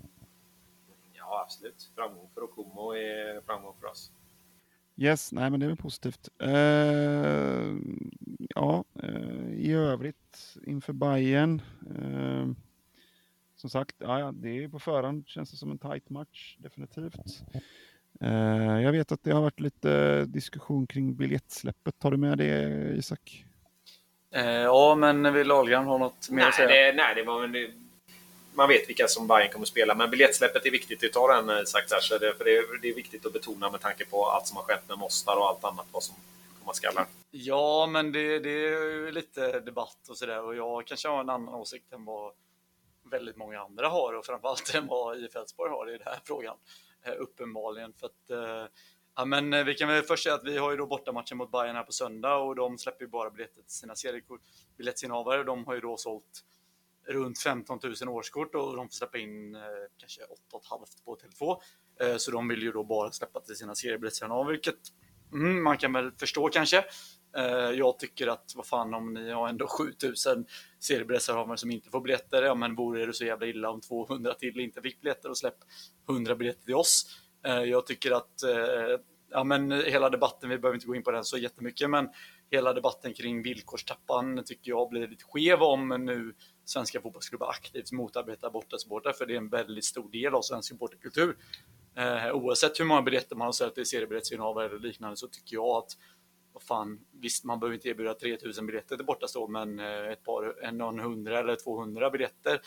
Ja, 1.31 1.43
absolut. 1.45 1.91
Framgång 1.95 2.29
för 2.35 2.43
Okomo 2.43 2.93
är 2.93 3.41
framgång 3.47 3.75
för 3.81 3.87
oss. 3.87 4.13
Yes, 4.97 5.33
nej 5.33 5.51
men 5.51 5.61
det 5.61 5.67
är 5.67 5.69
väl 5.69 5.77
positivt. 5.77 6.29
Uh, 6.43 7.79
ja, 8.55 8.85
uh, 9.03 9.53
i 9.53 9.73
övrigt 9.73 10.57
inför 10.67 10.93
Bayern 10.93 11.63
uh, 11.99 12.53
som 13.57 13.71
sagt, 13.71 13.97
ja, 13.99 14.33
det 14.35 14.65
är 14.65 14.69
på 14.69 14.79
förhand 14.79 15.29
känns 15.29 15.51
det 15.51 15.57
som 15.57 15.71
en 15.71 15.79
tight 15.79 16.11
match, 16.11 16.57
definitivt. 16.59 17.43
Uh, 18.23 18.83
jag 18.83 18.93
vet 18.93 19.13
att 19.13 19.23
det 19.23 19.33
har 19.33 19.43
varit 19.43 19.61
lite 19.61 20.25
diskussion 20.25 20.87
kring 20.87 21.15
biljettsläppet. 21.15 21.99
Tar 21.99 22.11
du 22.11 22.17
med 22.17 22.39
det, 22.39 22.95
Isak? 22.97 23.45
Uh, 24.37 24.43
ja, 24.43 24.95
men 24.95 25.33
vill 25.35 25.51
Ahlgren 25.51 25.85
ha 25.85 25.99
något 25.99 26.31
mer 26.31 26.37
nej, 26.37 26.49
att 26.49 26.55
säga? 26.55 26.69
Det, 26.69 26.97
nej, 26.97 27.15
det 27.15 27.23
var, 27.23 27.47
det, 27.47 27.71
man 28.59 28.69
vet 28.69 28.89
vilka 28.89 29.09
som 29.09 29.27
Bayern 29.27 29.53
kommer 29.53 29.65
att 29.65 29.69
spela, 29.69 29.95
men 29.95 30.11
biljettsläppet 30.11 30.67
är 30.67 30.71
viktigt. 30.71 31.01
att 31.01 31.13
tar 31.13 31.35
den, 31.35 31.49
eh, 31.51 31.63
Isak, 31.63 31.85
så 32.03 32.19
det, 32.19 32.35
för 32.35 32.45
det, 32.45 32.79
det, 32.83 32.89
är 32.89 32.95
viktigt 32.95 33.27
att 33.27 33.33
betona 33.33 33.71
med 33.71 33.81
tanke 33.81 34.05
på 34.05 34.27
allt 34.27 34.47
som 34.47 34.57
har 34.57 34.65
skett 34.65 34.89
med 34.89 34.99
Mostar 34.99 35.37
och 35.37 35.49
allt 35.49 35.65
annat 35.65 35.87
vad 35.93 36.03
som 36.03 36.15
komma 36.59 36.75
skall. 36.75 37.05
Ja, 37.31 37.87
men 37.87 38.13
det, 38.13 38.39
det 38.39 38.51
är 38.51 39.13
lite 39.13 39.61
debatt 39.61 40.09
och 40.09 40.19
sådär 40.19 40.43
och 40.43 40.57
jag 40.57 40.87
kanske 40.87 41.09
har 41.09 41.21
en 41.21 41.31
annan 41.31 41.55
åsikt 41.55 41.93
än 41.93 42.05
vad 42.05 42.33
väldigt 43.11 43.37
många 43.37 43.61
andra 43.61 43.89
har 43.89 44.13
och 44.13 44.27
framförallt 44.27 44.75
än 44.75 44.87
vad 44.87 45.19
IF 45.19 45.37
Elfsborg 45.37 45.71
har 45.71 45.89
i 45.89 45.93
den 45.93 46.07
här 46.07 46.21
frågan. 46.25 46.57
Eh, 47.03 47.15
uppenbarligen 47.19 47.93
för 47.93 48.07
att 48.07 48.31
eh, 48.31 48.71
Ja, 49.17 49.25
men 49.25 49.67
vi 49.67 49.75
kan 49.75 49.89
väl 49.89 50.03
först 50.03 50.23
säga 50.23 50.35
att 50.35 50.45
vi 50.45 50.59
har 50.59 50.71
ju 50.71 50.77
då 50.77 50.87
bortamatchen 50.87 51.37
mot 51.37 51.51
Bayern 51.51 51.77
här 51.77 51.83
på 51.83 51.93
söndag 51.93 52.37
och 52.37 52.55
de 52.55 52.79
släpper 52.79 53.05
ju 53.05 53.09
bara 53.09 53.31
biljetter 53.31 53.63
till 53.63 53.73
sina 53.73 53.97
seriekort. 53.97 54.41
Biljettinnehavare, 54.77 55.45
de 55.45 55.67
har 55.67 55.75
ju 55.75 55.81
då 55.81 55.97
sålt 55.97 56.45
runt 57.09 57.39
15 57.39 57.79
000 58.03 58.09
årskort 58.09 58.55
och 58.55 58.77
de 58.77 58.89
får 58.89 58.95
släppa 58.95 59.19
in 59.19 59.55
eh, 59.55 59.61
kanske 59.97 60.21
8,5 60.21 61.05
på 61.05 61.17
Tele2. 61.17 61.57
Eh, 62.01 62.17
så 62.17 62.31
de 62.31 62.49
vill 62.49 62.63
ju 62.63 62.73
då 62.73 62.85
bara 62.85 63.13
släppa 63.13 63.41
till 63.41 63.57
sina 63.57 63.75
seriebiljettinnehavare, 63.75 64.53
vilket 64.53 64.79
mm, 65.33 65.63
man 65.63 65.79
kan 65.79 65.93
väl 65.93 66.13
förstå 66.13 66.49
kanske. 66.49 66.85
Eh, 67.37 67.71
jag 67.71 67.99
tycker 67.99 68.27
att, 68.27 68.53
vad 68.57 68.67
fan, 68.67 68.95
om 68.95 69.15
ni 69.15 69.31
har 69.31 69.49
ändå 69.49 69.67
7000 69.69 70.47
seriebiljettshavare 70.81 71.57
som 71.57 71.71
inte 71.71 71.91
får 71.91 72.01
biljetter, 72.01 72.43
ja 72.43 72.55
men 72.55 72.75
vore 72.75 73.07
det 73.07 73.13
så 73.13 73.25
jävla 73.25 73.47
illa 73.47 73.71
om 73.71 73.81
200 73.81 74.35
till 74.35 74.61
inte 74.61 74.83
fick 74.83 75.01
biljetter 75.01 75.29
och 75.29 75.39
släpp 75.39 75.59
100 76.09 76.35
biljetter 76.35 76.65
till 76.65 76.75
oss. 76.75 77.07
Eh, 77.47 77.63
jag 77.63 77.87
tycker 77.87 78.11
att, 78.11 78.43
eh, 78.43 79.01
ja 79.31 79.45
men 79.45 79.71
hela 79.73 80.11
debatten, 80.11 80.51
vi 80.51 80.59
behöver 80.59 80.77
inte 80.77 80.87
gå 80.87 80.95
in 80.95 81.03
på 81.03 81.11
den 81.11 81.25
så 81.25 81.39
jättemycket, 81.39 81.91
men 81.91 82.09
hela 82.51 82.73
debatten 82.73 83.15
kring 83.15 83.43
villkorstappan 83.43 84.43
tycker 84.45 84.71
jag 84.71 84.89
blir 84.89 85.09
lite 85.09 85.25
skev 85.25 85.63
om 85.63 85.89
nu 85.89 86.35
svenska 86.69 87.01
fotbollsklubbar 87.01 87.49
aktivt 87.49 87.93
motarbetar 87.93 88.51
bortasupportrar, 88.51 89.13
för 89.13 89.27
det 89.27 89.33
är 89.33 89.37
en 89.37 89.49
väldigt 89.49 89.85
stor 89.85 90.11
del 90.11 90.35
av 90.35 90.43
svensk 90.43 90.69
supporterkultur. 90.69 91.37
Eh, 91.95 92.35
oavsett 92.35 92.81
hur 92.81 92.85
många 92.85 93.03
biljetter 93.03 93.37
man 93.37 93.45
har 93.45 93.53
sålt 93.53 93.79
i 93.79 93.85
seriebiljettsinnehavare 93.85 94.67
eller 94.67 94.79
liknande 94.79 95.17
så 95.17 95.29
tycker 95.29 95.55
jag 95.55 95.77
att 95.77 95.97
vad 96.53 96.63
fan, 96.63 97.01
visst 97.13 97.45
man 97.45 97.61
behöver 97.61 97.75
inte 97.75 97.89
erbjuda 97.89 98.15
3000 98.15 98.67
biljetter 98.67 98.97
till 98.97 99.07
bortastå, 99.07 99.49
men 99.49 99.79
eh, 99.79 100.09
ett 100.13 100.25
par, 100.25 100.65
en, 100.65 100.79
någon 100.79 100.99
hundra 100.99 101.39
eller 101.39 101.57
200 101.57 102.11
biljetter 102.11 102.61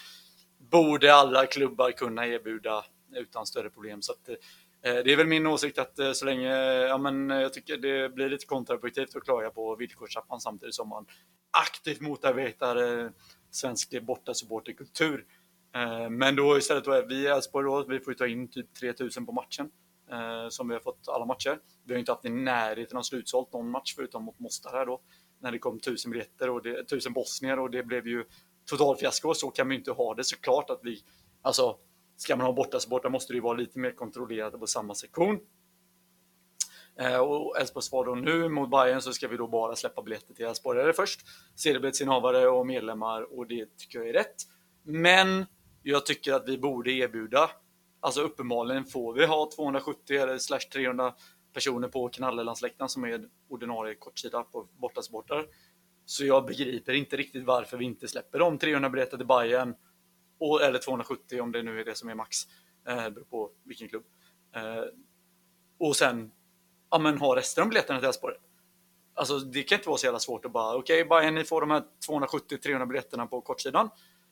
borde 0.58 1.14
alla 1.14 1.46
klubbar 1.46 1.92
kunna 1.92 2.28
erbjuda 2.28 2.86
utan 3.16 3.46
större 3.46 3.70
problem. 3.70 4.02
Så 4.02 4.12
att, 4.12 4.30
eh, 4.30 4.36
det 4.82 5.14
är 5.14 5.18
väl 5.18 5.28
min 5.28 5.48
åsikt 5.48 5.80
att 5.80 6.00
eh, 6.00 6.12
så 6.12 6.26
länge, 6.26 6.56
ja 6.64 6.98
men 6.98 7.30
jag 7.30 7.54
tycker 7.54 7.78
det 7.78 8.10
blir 8.10 8.30
lite 8.30 8.46
kontraproduktivt 8.46 9.16
att 9.16 9.24
klaga 9.24 9.50
på 9.50 9.76
villkorstrappan 9.76 10.42
samtidigt 10.42 10.76
som 10.76 10.90
man 10.90 11.06
aktivt 11.52 12.02
motarbetar 12.02 13.12
svensk 13.52 14.02
bortasupporterkultur. 14.02 15.26
Eh, 15.76 16.10
men 16.10 16.36
då 16.36 16.58
istället 16.58 16.86
då 16.86 16.92
är 16.92 17.06
vi 17.08 17.16
i 17.16 17.28
Elfsborg 17.28 17.66
då, 17.66 17.86
vi 17.90 18.00
får 18.00 18.14
ta 18.14 18.28
in 18.28 18.48
typ 18.48 18.74
3000 18.74 19.26
på 19.26 19.32
matchen 19.32 19.72
eh, 20.12 20.50
som 20.50 20.68
vi 20.68 20.74
har 20.74 20.82
fått 20.82 21.08
alla 21.08 21.26
matcher. 21.26 21.60
Vi 21.84 21.94
har 21.94 22.00
inte 22.00 22.12
haft 22.12 22.26
i 22.26 22.30
närheten 22.30 22.98
av 22.98 23.02
slutsålt 23.02 23.54
någon 23.54 23.70
match 23.70 23.94
förutom 23.96 24.24
mot 24.24 24.40
Mostar 24.40 24.72
här 24.72 24.86
då. 24.86 25.02
När 25.40 25.52
det 25.52 25.60
kom 25.60 25.80
tusen 25.80 26.12
biljetter 26.12 26.50
och 26.50 26.64
det, 26.64 26.84
tusen 26.84 27.14
bosnier 27.14 27.60
och 27.60 27.72
det 27.72 27.84
blev 27.84 28.08
ju 28.08 28.26
totalfiasko. 28.66 29.34
Så 29.34 29.52
kan 29.52 29.70
vi 29.70 29.76
inte 29.76 29.92
ha 29.92 30.14
det 30.16 30.24
såklart 30.24 30.70
att 30.70 30.80
vi, 30.84 31.04
alltså 31.42 31.78
ska 32.18 32.36
man 32.36 32.46
ha 32.46 32.54
bortasupportrar 32.54 33.12
måste 33.12 33.34
det 33.34 33.36
ju 33.36 33.42
vara 33.42 33.58
lite 33.58 33.80
mer 33.80 33.92
kontrollerat 33.92 34.60
på 34.60 34.68
samma 34.68 34.96
sektion. 34.96 35.40
Eh, 37.00 37.18
och 37.18 37.60
Elfsborgs 37.60 37.86
svar 37.86 38.06
då 38.06 38.16
nu 38.16 38.50
mot 38.50 38.72
Bayern 38.72 39.02
så 39.02 39.14
ska 39.14 39.28
vi 39.28 39.38
då 39.38 39.48
bara 39.48 39.76
släppa 39.76 40.02
biljetter 40.02 40.34
till 40.34 40.46
Elfsborgare 40.46 40.94
först. 40.94 41.22
sedelbiljettsinnehavare 41.56 42.48
och 42.48 42.68
medlemmar 42.68 43.38
och 43.38 43.48
det 43.48 43.78
tycker 43.78 44.00
jag 44.00 44.10
är 44.10 44.14
rätt. 44.14 44.36
Men 44.84 45.46
jag 45.84 46.06
tycker 46.06 46.34
att 46.34 46.50
vi 46.50 46.58
borde 46.58 46.92
erbjuda 46.92 47.50
Alltså 48.04 48.22
uppenbarligen 48.22 48.86
får 48.86 49.14
vi 49.14 49.26
ha 49.26 49.50
270 49.56 50.18
eller 50.18 50.38
slash 50.38 50.60
300 50.60 51.14
personer 51.54 51.88
på 51.88 52.10
Knallelandsläktaren 52.10 52.90
som 52.90 53.04
är 53.04 53.30
ordinarie 53.50 53.96
kortsida 53.96 54.44
på 54.44 54.68
bortasupportrar. 54.78 55.46
Så 56.06 56.26
jag 56.26 56.46
begriper 56.46 56.94
inte 56.94 57.18
riktigt 57.18 57.46
varför 57.46 57.78
vi 57.78 57.86
inte 57.86 58.08
släpper 58.08 58.40
de 58.40 58.58
300 58.58 58.90
biljetter 58.90 59.18
till 59.18 59.28
Bayern 59.28 59.76
och, 60.40 60.62
eller 60.62 60.80
270 60.80 61.42
om 61.42 61.52
det 61.52 61.64
nu 61.64 61.80
är 61.80 61.86
det 61.86 61.96
som 61.96 62.10
är 62.10 62.16
max. 62.16 62.38
Eh, 62.88 63.10
beror 63.10 63.26
på 63.26 63.52
vilken 63.64 63.88
klubb. 63.88 64.06
Eh, 64.56 64.84
och 65.80 65.96
sen 65.96 66.32
ja, 66.92 67.00
men 67.00 67.18
ha 67.18 67.36
resten 67.36 67.62
av 67.62 67.70
biljetterna 67.70 68.00
till 68.00 68.08
Elfsborg. 68.08 68.36
Alltså 69.14 69.40
det 69.40 69.64
kan 69.64 69.78
inte 69.78 69.90
vara 69.90 69.98
så 69.98 70.06
jävla 70.06 70.20
svårt 70.20 70.46
att 70.46 70.52
bara 70.52 70.76
okej 70.76 71.04
okay, 71.04 71.10
Bayern 71.10 71.36
ni 71.36 71.44
får 71.44 71.62
de 71.62 71.72
här 71.72 71.84
270-300 72.10 72.86
biljetterna 72.86 73.28
på 73.28 73.42
kortsidan. 73.42 73.90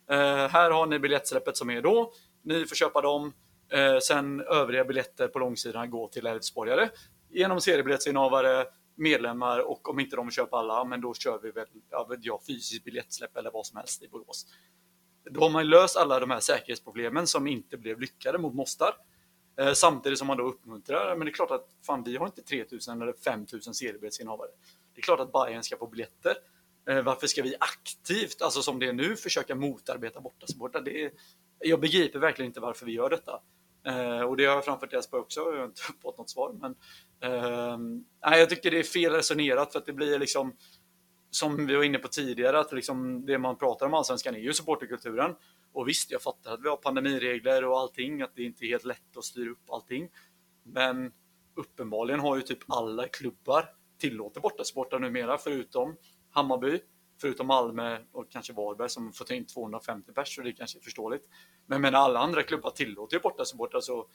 Eh, 0.09 0.47
här 0.47 0.71
har 0.71 0.85
ni 0.85 0.99
biljettsläppet 0.99 1.57
som 1.57 1.69
är 1.69 1.81
då. 1.81 2.13
Ni 2.43 2.65
får 2.65 2.75
köpa 2.75 3.01
dem. 3.01 3.33
Eh, 3.71 3.99
sen 3.99 4.41
övriga 4.41 4.85
biljetter 4.85 5.27
på 5.27 5.39
långsidan 5.39 5.89
går 5.89 6.07
till 6.07 6.25
Elfsborgare 6.25 6.89
genom 7.29 7.61
seriebiljettsinnehavare, 7.61 8.65
medlemmar 8.95 9.59
och 9.59 9.89
om 9.89 9.99
inte 9.99 10.15
de 10.15 10.31
köper 10.31 10.57
alla, 10.57 10.83
men 10.83 11.01
då 11.01 11.13
kör 11.13 11.39
vi 11.43 11.51
väl 11.51 11.67
ja, 11.89 12.09
ja, 12.21 12.41
fysiskt 12.47 12.83
biljettsläpp 12.83 13.37
eller 13.37 13.51
vad 13.51 13.65
som 13.65 13.77
helst 13.77 14.03
i 14.03 14.07
Borås. 14.07 14.45
Då 15.31 15.41
har 15.41 15.49
man 15.49 15.69
löst 15.69 15.97
alla 15.97 16.19
de 16.19 16.29
här 16.29 16.39
säkerhetsproblemen 16.39 17.27
som 17.27 17.47
inte 17.47 17.77
blev 17.77 17.99
lyckade 17.99 18.37
mot 18.37 18.53
Mostar. 18.53 18.93
Eh, 19.59 19.73
samtidigt 19.73 20.19
som 20.19 20.27
man 20.27 20.37
då 20.37 20.43
uppmuntrar, 20.43 21.15
men 21.15 21.25
det 21.25 21.31
är 21.31 21.33
klart 21.33 21.51
att 21.51 21.67
fan, 21.85 22.03
vi 22.03 22.17
har 22.17 22.25
inte 22.25 22.41
3000 22.41 23.01
eller 23.01 23.13
5000 23.13 23.73
seriebiljettsinnehavare. 23.73 24.49
Det 24.95 24.99
är 24.99 25.03
klart 25.03 25.19
att 25.19 25.31
Bayern 25.31 25.63
ska 25.63 25.77
få 25.77 25.87
biljetter. 25.87 26.35
Eh, 26.89 27.01
varför 27.01 27.27
ska 27.27 27.43
vi 27.43 27.55
aktivt, 27.59 28.41
alltså 28.41 28.61
som 28.61 28.79
det 28.79 28.87
är 28.87 28.93
nu, 28.93 29.15
försöka 29.15 29.55
motarbeta 29.55 30.21
bortasupportrar? 30.21 30.83
Jag 31.59 31.79
begriper 31.79 32.19
verkligen 32.19 32.49
inte 32.49 32.59
varför 32.59 32.85
vi 32.85 32.91
gör 32.91 33.09
detta. 33.09 33.41
Eh, 33.85 34.21
och 34.21 34.37
det 34.37 34.45
har 34.45 34.55
jag 34.55 34.65
framfört 34.65 34.89
till 34.89 34.97
Elfsborg 34.97 35.21
också, 35.21 35.39
jag 35.39 35.57
har 35.57 35.65
inte 35.65 35.81
fått 36.01 36.17
något 36.17 36.29
svar. 36.29 36.53
Men, 36.53 36.75
eh, 37.21 37.77
nej, 38.25 38.39
jag 38.39 38.49
tycker 38.49 38.71
det 38.71 38.79
är 38.79 38.83
fel 38.83 39.13
resonerat 39.13 39.71
för 39.71 39.79
att 39.79 39.85
det 39.85 39.93
blir 39.93 40.19
liksom, 40.19 40.53
som 41.29 41.65
vi 41.65 41.75
var 41.75 41.83
inne 41.83 41.97
på 41.97 42.07
tidigare, 42.07 42.59
att 42.59 42.71
liksom 42.71 43.25
det 43.25 43.37
man 43.37 43.57
pratar 43.57 43.85
om 43.85 43.93
allsvenskan 43.93 44.35
är 44.35 44.39
ju 44.39 44.53
supporterkulturen. 44.53 45.35
Och 45.73 45.87
visst, 45.87 46.11
jag 46.11 46.21
fattar 46.21 46.53
att 46.53 46.63
vi 46.63 46.69
har 46.69 46.77
pandemiregler 46.77 47.65
och 47.65 47.79
allting, 47.79 48.21
att 48.21 48.35
det 48.35 48.43
inte 48.43 48.65
är 48.65 48.67
helt 48.67 48.85
lätt 48.85 49.17
att 49.17 49.23
styra 49.23 49.49
upp 49.49 49.69
allting. 49.71 50.09
Men 50.63 51.11
uppenbarligen 51.55 52.19
har 52.19 52.35
ju 52.35 52.41
typ 52.41 52.59
alla 52.67 53.07
klubbar 53.07 53.69
tillåter 53.99 54.41
bortasupportrar 54.41 54.99
numera, 54.99 55.37
förutom 55.37 55.95
Hammarby, 56.31 56.79
förutom 57.21 57.47
Malmö 57.47 57.99
och 58.11 58.31
kanske 58.31 58.53
Varberg 58.53 58.89
som 58.89 59.13
får 59.13 59.25
ta 59.25 59.33
in 59.33 59.45
250 59.45 60.11
pers, 60.11 60.35
så 60.35 60.41
det 60.41 60.53
kanske 60.53 60.79
är 60.79 60.81
förståeligt. 60.81 61.25
Men 61.65 61.81
men 61.81 61.95
alla 61.95 62.19
andra 62.19 62.43
klubbar 62.43 62.69
tillåter 62.71 63.15
ju 63.15 63.21
bortasupportrar, 63.21 63.81
så 63.81 64.09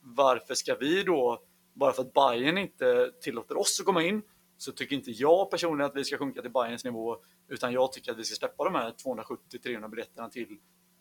varför 0.00 0.54
ska 0.54 0.74
vi 0.74 1.02
då, 1.02 1.42
bara 1.72 1.92
för 1.92 2.02
att 2.02 2.12
Bayern 2.12 2.58
inte 2.58 3.12
tillåter 3.20 3.58
oss 3.58 3.80
att 3.80 3.86
komma 3.86 4.02
in, 4.02 4.22
så 4.62 4.72
tycker 4.72 4.96
inte 4.96 5.10
jag 5.10 5.50
personligen 5.50 5.90
att 5.90 5.96
vi 5.96 6.04
ska 6.04 6.18
sjunka 6.18 6.42
till 6.42 6.50
Bayerns 6.50 6.84
nivå, 6.84 7.16
utan 7.48 7.72
jag 7.72 7.92
tycker 7.92 8.12
att 8.12 8.18
vi 8.18 8.24
ska 8.24 8.36
släppa 8.36 8.64
de 8.64 8.74
här 8.74 8.90
270-300 8.90 9.88
biljetterna 9.88 10.28
till 10.28 10.58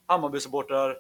Hammarby-supportrar 0.08 0.96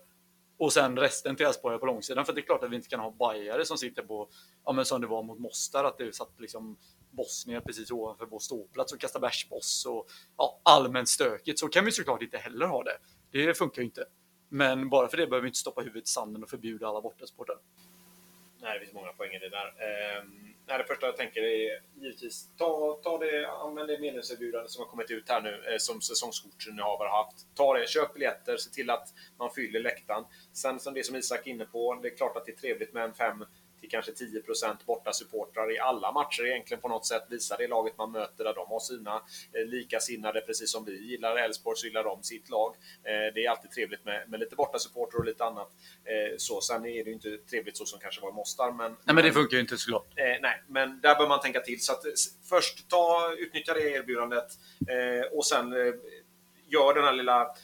och 0.57 0.73
sen 0.73 0.97
resten 0.97 1.35
till 1.35 1.45
Elfsborg 1.45 1.79
på 1.79 1.85
långsidan. 1.85 2.25
För 2.25 2.33
det 2.33 2.41
är 2.41 2.45
klart 2.45 2.63
att 2.63 2.71
vi 2.71 2.75
inte 2.75 2.89
kan 2.89 2.99
ha 2.99 3.11
bajare 3.11 3.65
som 3.65 3.77
sitter 3.77 4.03
på, 4.03 4.29
ja 4.65 4.71
men 4.71 4.85
som 4.85 5.01
det 5.01 5.07
var 5.07 5.23
mot 5.23 5.39
Mostar, 5.39 5.83
att 5.83 5.97
det 5.97 6.15
satt 6.15 6.39
liksom 6.39 6.77
bosnier 7.11 7.59
precis 7.59 7.91
ovanför 7.91 8.25
vår 8.25 8.39
ståplats 8.39 8.93
och 8.93 8.99
kastade 8.99 9.21
bärs 9.27 9.49
på 9.49 9.55
oss 9.55 9.85
och 9.85 10.07
ja, 10.37 10.61
allmänt 10.63 11.09
stökigt. 11.09 11.59
Så 11.59 11.67
kan 11.67 11.85
vi 11.85 11.91
såklart 11.91 12.21
inte 12.21 12.37
heller 12.37 12.65
ha 12.65 12.83
det. 12.83 12.97
Det 13.31 13.57
funkar 13.57 13.81
ju 13.81 13.85
inte. 13.85 14.05
Men 14.49 14.89
bara 14.89 15.07
för 15.07 15.17
det 15.17 15.27
behöver 15.27 15.41
vi 15.41 15.47
inte 15.47 15.59
stoppa 15.59 15.81
huvudet 15.81 16.07
i 16.07 16.11
sanden 16.11 16.43
och 16.43 16.49
förbjuda 16.49 16.87
alla 16.87 17.01
bortasportare. 17.01 17.57
Nej, 18.61 18.79
det 18.79 18.85
finns 18.85 18.93
många 18.93 19.13
poäng 19.13 19.31
i 19.31 19.39
det 19.39 19.49
där. 19.49 19.67
Ehm, 19.67 20.53
nej, 20.71 20.77
det 20.77 20.87
första 20.87 21.05
jag 21.05 21.17
tänker 21.17 21.41
är 21.41 21.81
givetvis 22.01 22.47
ta, 22.57 22.99
ta 23.03 23.17
det, 23.17 23.47
använd 23.47 23.87
det 23.87 23.99
medlemserbjudande 23.99 24.69
som 24.69 24.83
har 24.83 24.89
kommit 24.89 25.11
ut 25.11 25.29
här 25.29 25.41
nu 25.41 25.63
eh, 25.71 25.77
som 25.77 26.01
säsongskortsinnehavare 26.01 27.07
har 27.09 27.23
haft. 27.23 27.55
Ta 27.55 27.77
det, 27.77 27.89
köp 27.89 28.13
biljetter, 28.13 28.57
se 28.57 28.69
till 28.69 28.89
att 28.89 29.07
man 29.39 29.51
fyller 29.51 29.79
läktaren. 29.79 30.23
Sen 30.53 30.79
som 30.79 30.93
det 30.93 31.03
som 31.03 31.15
Isak 31.15 31.47
är 31.47 31.51
inne 31.51 31.65
på, 31.65 31.99
det 32.01 32.07
är 32.07 32.15
klart 32.15 32.37
att 32.37 32.45
det 32.45 32.51
är 32.51 32.55
trevligt 32.55 32.93
med 32.93 33.03
en 33.03 33.13
fem 33.13 33.45
till 33.81 33.89
kanske 33.89 34.11
10% 34.11 34.85
borta 34.85 35.13
supportrar 35.13 35.75
i 35.75 35.79
alla 35.79 36.11
matcher 36.11 36.45
egentligen 36.45 36.81
på 36.81 36.87
något 36.87 37.05
sätt. 37.05 37.23
Visa 37.29 37.57
det 37.57 37.67
laget 37.67 37.97
man 37.97 38.11
möter 38.11 38.43
där 38.43 38.53
de 38.53 38.67
har 38.67 38.79
sina 38.79 39.15
eh, 39.53 39.65
likasinnade, 39.65 40.41
precis 40.41 40.71
som 40.71 40.85
vi 40.85 41.11
gillar 41.11 41.35
Elfsborg 41.35 41.77
så 41.77 41.87
gillar 41.87 42.03
de 42.03 42.23
sitt 42.23 42.49
lag. 42.49 42.75
Eh, 43.03 43.33
det 43.33 43.45
är 43.45 43.49
alltid 43.49 43.71
trevligt 43.71 44.05
med, 44.05 44.29
med 44.29 44.39
lite 44.39 44.55
borta 44.55 44.79
supportrar 44.79 45.19
och 45.19 45.25
lite 45.25 45.43
annat. 45.43 45.71
Eh, 46.05 46.37
så, 46.37 46.61
sen 46.61 46.85
är 46.85 47.03
det 47.03 47.09
ju 47.09 47.13
inte 47.13 47.37
trevligt 47.37 47.77
så 47.77 47.85
som 47.85 47.99
kanske 47.99 48.21
var 48.21 48.29
i 48.29 48.33
Mostar. 48.33 48.71
Men, 48.71 48.91
nej, 49.03 49.15
men 49.15 49.23
det 49.23 49.31
funkar 49.31 49.57
ju 49.57 49.61
inte 49.61 49.77
såklart. 49.77 50.07
Nej, 50.15 50.63
men 50.67 51.01
där 51.01 51.15
bör 51.15 51.27
man 51.27 51.39
tänka 51.39 51.59
till. 51.59 51.81
Så 51.81 51.91
att, 51.91 52.03
först 52.49 52.89
ta, 52.89 53.35
utnyttja 53.37 53.73
det 53.73 53.89
erbjudandet 53.89 54.47
och 55.31 55.45
sen 55.45 55.71
gör 56.67 56.93
den 56.93 57.03
här 57.03 57.13
lilla 57.13 57.55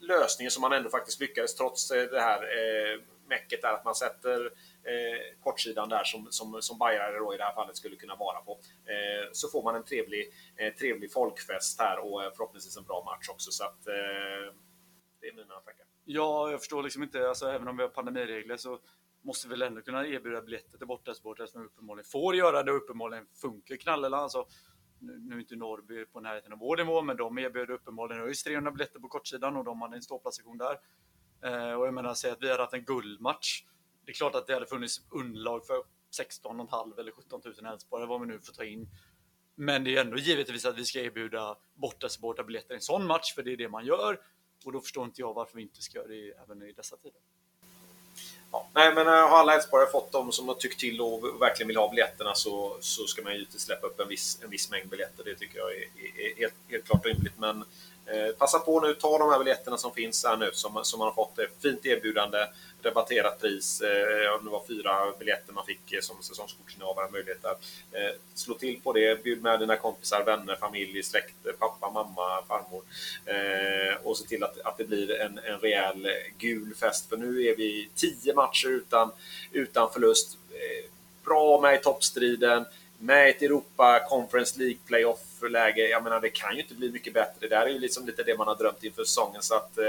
lösningen 0.00 0.50
som 0.50 0.60
man 0.60 0.72
ändå 0.72 0.90
faktiskt 0.90 1.20
lyckades 1.20 1.54
trots 1.54 1.88
det 1.88 2.20
här 2.20 2.40
mäcket 3.28 3.64
är 3.64 3.72
att 3.72 3.84
man 3.84 3.94
sätter 3.94 4.46
eh, 4.90 5.40
kortsidan 5.40 5.88
där 5.88 6.04
som, 6.04 6.26
som, 6.30 6.62
som 6.62 6.78
Bajare 6.78 7.18
då 7.18 7.34
i 7.34 7.36
det 7.36 7.44
här 7.44 7.54
fallet 7.54 7.76
skulle 7.76 7.96
kunna 7.96 8.16
vara 8.16 8.40
på. 8.40 8.52
Eh, 8.84 9.28
så 9.32 9.48
får 9.48 9.62
man 9.62 9.74
en 9.74 9.84
trevlig, 9.84 10.32
eh, 10.56 10.74
trevlig 10.74 11.12
folkfest 11.12 11.80
här 11.80 11.98
och 11.98 12.24
eh, 12.24 12.30
förhoppningsvis 12.36 12.76
en 12.76 12.84
bra 12.84 13.04
match 13.04 13.28
också. 13.28 13.50
Så 13.50 13.64
att, 13.64 13.86
eh, 13.86 14.54
det 15.20 15.26
är 15.28 15.32
mina 15.32 15.54
tankar. 15.54 15.86
Ja, 16.04 16.50
jag 16.50 16.60
förstår 16.60 16.82
liksom 16.82 17.02
inte, 17.02 17.28
alltså, 17.28 17.46
även 17.46 17.68
om 17.68 17.76
vi 17.76 17.82
har 17.82 17.90
pandemiregler 17.90 18.56
så 18.56 18.78
måste 19.22 19.48
vi 19.48 19.50
väl 19.50 19.62
ändå 19.62 19.82
kunna 19.82 20.06
erbjuda 20.06 20.42
biljetter 20.42 20.78
till 20.78 20.86
bortasupportrar 20.86 21.46
som 21.46 21.66
uppenbarligen 21.66 22.10
får 22.10 22.36
göra 22.36 22.62
det 22.62 22.70
och 22.70 22.76
uppenbarligen 22.76 23.26
funkar 23.42 23.76
Knalleland. 23.76 24.22
Alltså, 24.22 24.46
nu, 25.00 25.18
nu 25.18 25.34
är 25.34 25.40
inte 25.40 25.56
Norrby 25.56 26.04
på 26.04 26.20
närheten 26.20 26.52
av 26.52 26.58
vår 26.58 26.76
nivå, 26.76 27.02
men 27.02 27.16
de 27.16 27.38
erbjöd 27.38 27.70
uppenbarligen 27.70 28.22
ÖIS 28.22 28.42
300 28.42 28.70
biljetter 28.70 29.00
på 29.00 29.08
kortsidan 29.08 29.56
och 29.56 29.64
de 29.64 29.82
hade 29.82 29.96
en 29.96 30.02
ståplatssektion 30.02 30.58
där. 30.58 30.78
Eh, 31.42 31.72
och 31.72 31.86
jag 31.86 31.94
menar, 31.94 32.14
säg 32.14 32.30
att 32.30 32.42
vi 32.42 32.50
hade 32.50 32.62
haft 32.62 32.74
en 32.74 32.84
guldmatch. 32.84 33.62
Det 34.04 34.12
är 34.12 34.14
klart 34.14 34.34
att 34.34 34.46
det 34.46 34.54
hade 34.54 34.66
funnits 34.66 35.00
underlag 35.10 35.66
för 35.66 35.82
16,5 36.18 37.00
eller 37.00 37.12
17 37.12 37.40
000 37.44 37.72
Elfsborg, 37.72 38.06
vad 38.06 38.20
vi 38.20 38.26
nu 38.26 38.40
får 38.40 38.52
ta 38.52 38.64
in. 38.64 38.88
Men 39.54 39.84
det 39.84 39.96
är 39.96 40.00
ändå 40.00 40.18
givetvis 40.18 40.64
att 40.64 40.78
vi 40.78 40.84
ska 40.84 41.00
erbjuda 41.00 41.56
bortasupportarbiljetter 41.74 42.74
i 42.74 42.74
en 42.74 42.80
sån 42.80 43.06
match, 43.06 43.34
för 43.34 43.42
det 43.42 43.52
är 43.52 43.56
det 43.56 43.68
man 43.68 43.86
gör. 43.86 44.20
Och 44.64 44.72
då 44.72 44.80
förstår 44.80 45.04
inte 45.04 45.20
jag 45.20 45.34
varför 45.34 45.56
vi 45.56 45.62
inte 45.62 45.82
ska 45.82 45.98
göra 45.98 46.08
det 46.08 46.30
även 46.30 46.62
i 46.62 46.72
dessa 46.72 46.96
tider. 46.96 47.20
Ja, 48.52 48.68
nej, 48.74 48.94
men 48.94 49.06
eh, 49.06 49.12
har 49.12 49.38
alla 49.38 49.54
Elfsborgare 49.54 49.90
fått 49.90 50.12
dem 50.12 50.32
som 50.32 50.48
har 50.48 50.54
tyckt 50.54 50.80
till 50.80 51.00
och 51.00 51.42
verkligen 51.42 51.68
vill 51.68 51.76
ha 51.76 51.90
biljetterna 51.90 52.34
så, 52.34 52.76
så 52.80 53.06
ska 53.06 53.22
man 53.22 53.32
ju 53.32 53.38
givetvis 53.38 53.62
släppa 53.62 53.86
upp 53.86 54.00
en 54.00 54.08
viss, 54.08 54.40
en 54.44 54.50
viss 54.50 54.70
mängd 54.70 54.88
biljetter. 54.88 55.24
Det 55.24 55.34
tycker 55.34 55.58
jag 55.58 55.70
är, 55.70 55.76
är, 55.76 56.32
är 56.32 56.36
helt, 56.36 56.54
helt 56.68 56.84
klart 56.84 57.06
rimligt. 57.06 57.38
Men 57.38 57.64
Eh, 58.12 58.34
passa 58.38 58.58
på 58.58 58.80
nu, 58.80 58.94
ta 58.94 59.18
de 59.18 59.30
här 59.30 59.38
biljetterna 59.38 59.78
som 59.78 59.92
finns 59.94 60.24
här 60.24 60.36
nu 60.36 60.50
som, 60.52 60.84
som 60.84 60.98
man 60.98 61.08
har 61.08 61.14
fått. 61.14 61.38
Ett 61.38 61.62
fint 61.62 61.86
erbjudande, 61.86 62.46
rabatterat 62.82 63.40
pris. 63.40 63.80
Eh, 63.80 64.42
det 64.44 64.50
var 64.50 64.62
fyra 64.68 65.12
biljetter 65.18 65.52
man 65.52 65.66
fick 65.66 65.92
eh, 65.92 66.00
som 66.00 66.22
säsongskortsinnehavare 66.22 67.10
möjlighet 67.10 67.44
att 67.44 67.60
eh, 67.92 68.14
slå 68.34 68.54
till 68.54 68.80
på 68.80 68.92
det. 68.92 69.22
Bjud 69.22 69.42
med 69.42 69.60
dina 69.60 69.76
kompisar, 69.76 70.24
vänner, 70.24 70.56
familj, 70.56 71.02
släkt, 71.02 71.34
pappa, 71.58 71.90
mamma, 71.90 72.42
farmor. 72.48 72.82
Eh, 73.24 74.06
och 74.06 74.16
se 74.16 74.26
till 74.26 74.44
att, 74.44 74.60
att 74.60 74.78
det 74.78 74.84
blir 74.84 75.20
en, 75.20 75.38
en 75.38 75.58
rejäl 75.58 76.08
gul 76.38 76.74
fest. 76.74 77.08
För 77.08 77.16
nu 77.16 77.46
är 77.46 77.56
vi 77.56 77.88
tio 77.94 78.34
matcher 78.34 78.68
utan, 78.68 79.10
utan 79.52 79.92
förlust. 79.92 80.38
Eh, 80.50 80.90
bra 81.24 81.60
med 81.60 81.74
i 81.74 81.78
toppstriden 81.78 82.64
med 82.98 83.28
ett 83.28 83.42
Europa 83.42 84.06
Conference 84.08 84.58
League 84.58 84.78
playoff-läge. 84.86 85.88
Jag 85.88 86.02
menar, 86.02 86.20
det 86.20 86.30
kan 86.30 86.54
ju 86.56 86.62
inte 86.62 86.74
bli 86.74 86.92
mycket 86.92 87.14
bättre. 87.14 87.34
Det 87.40 87.48
där 87.48 87.66
är 87.66 87.70
ju 87.70 87.78
liksom 87.78 88.06
lite 88.06 88.22
det 88.22 88.38
man 88.38 88.46
har 88.46 88.56
drömt 88.56 88.84
inför 88.84 89.04
säsongen. 89.04 89.42
Så 89.42 89.54
att 89.54 89.78
eh, 89.78 89.84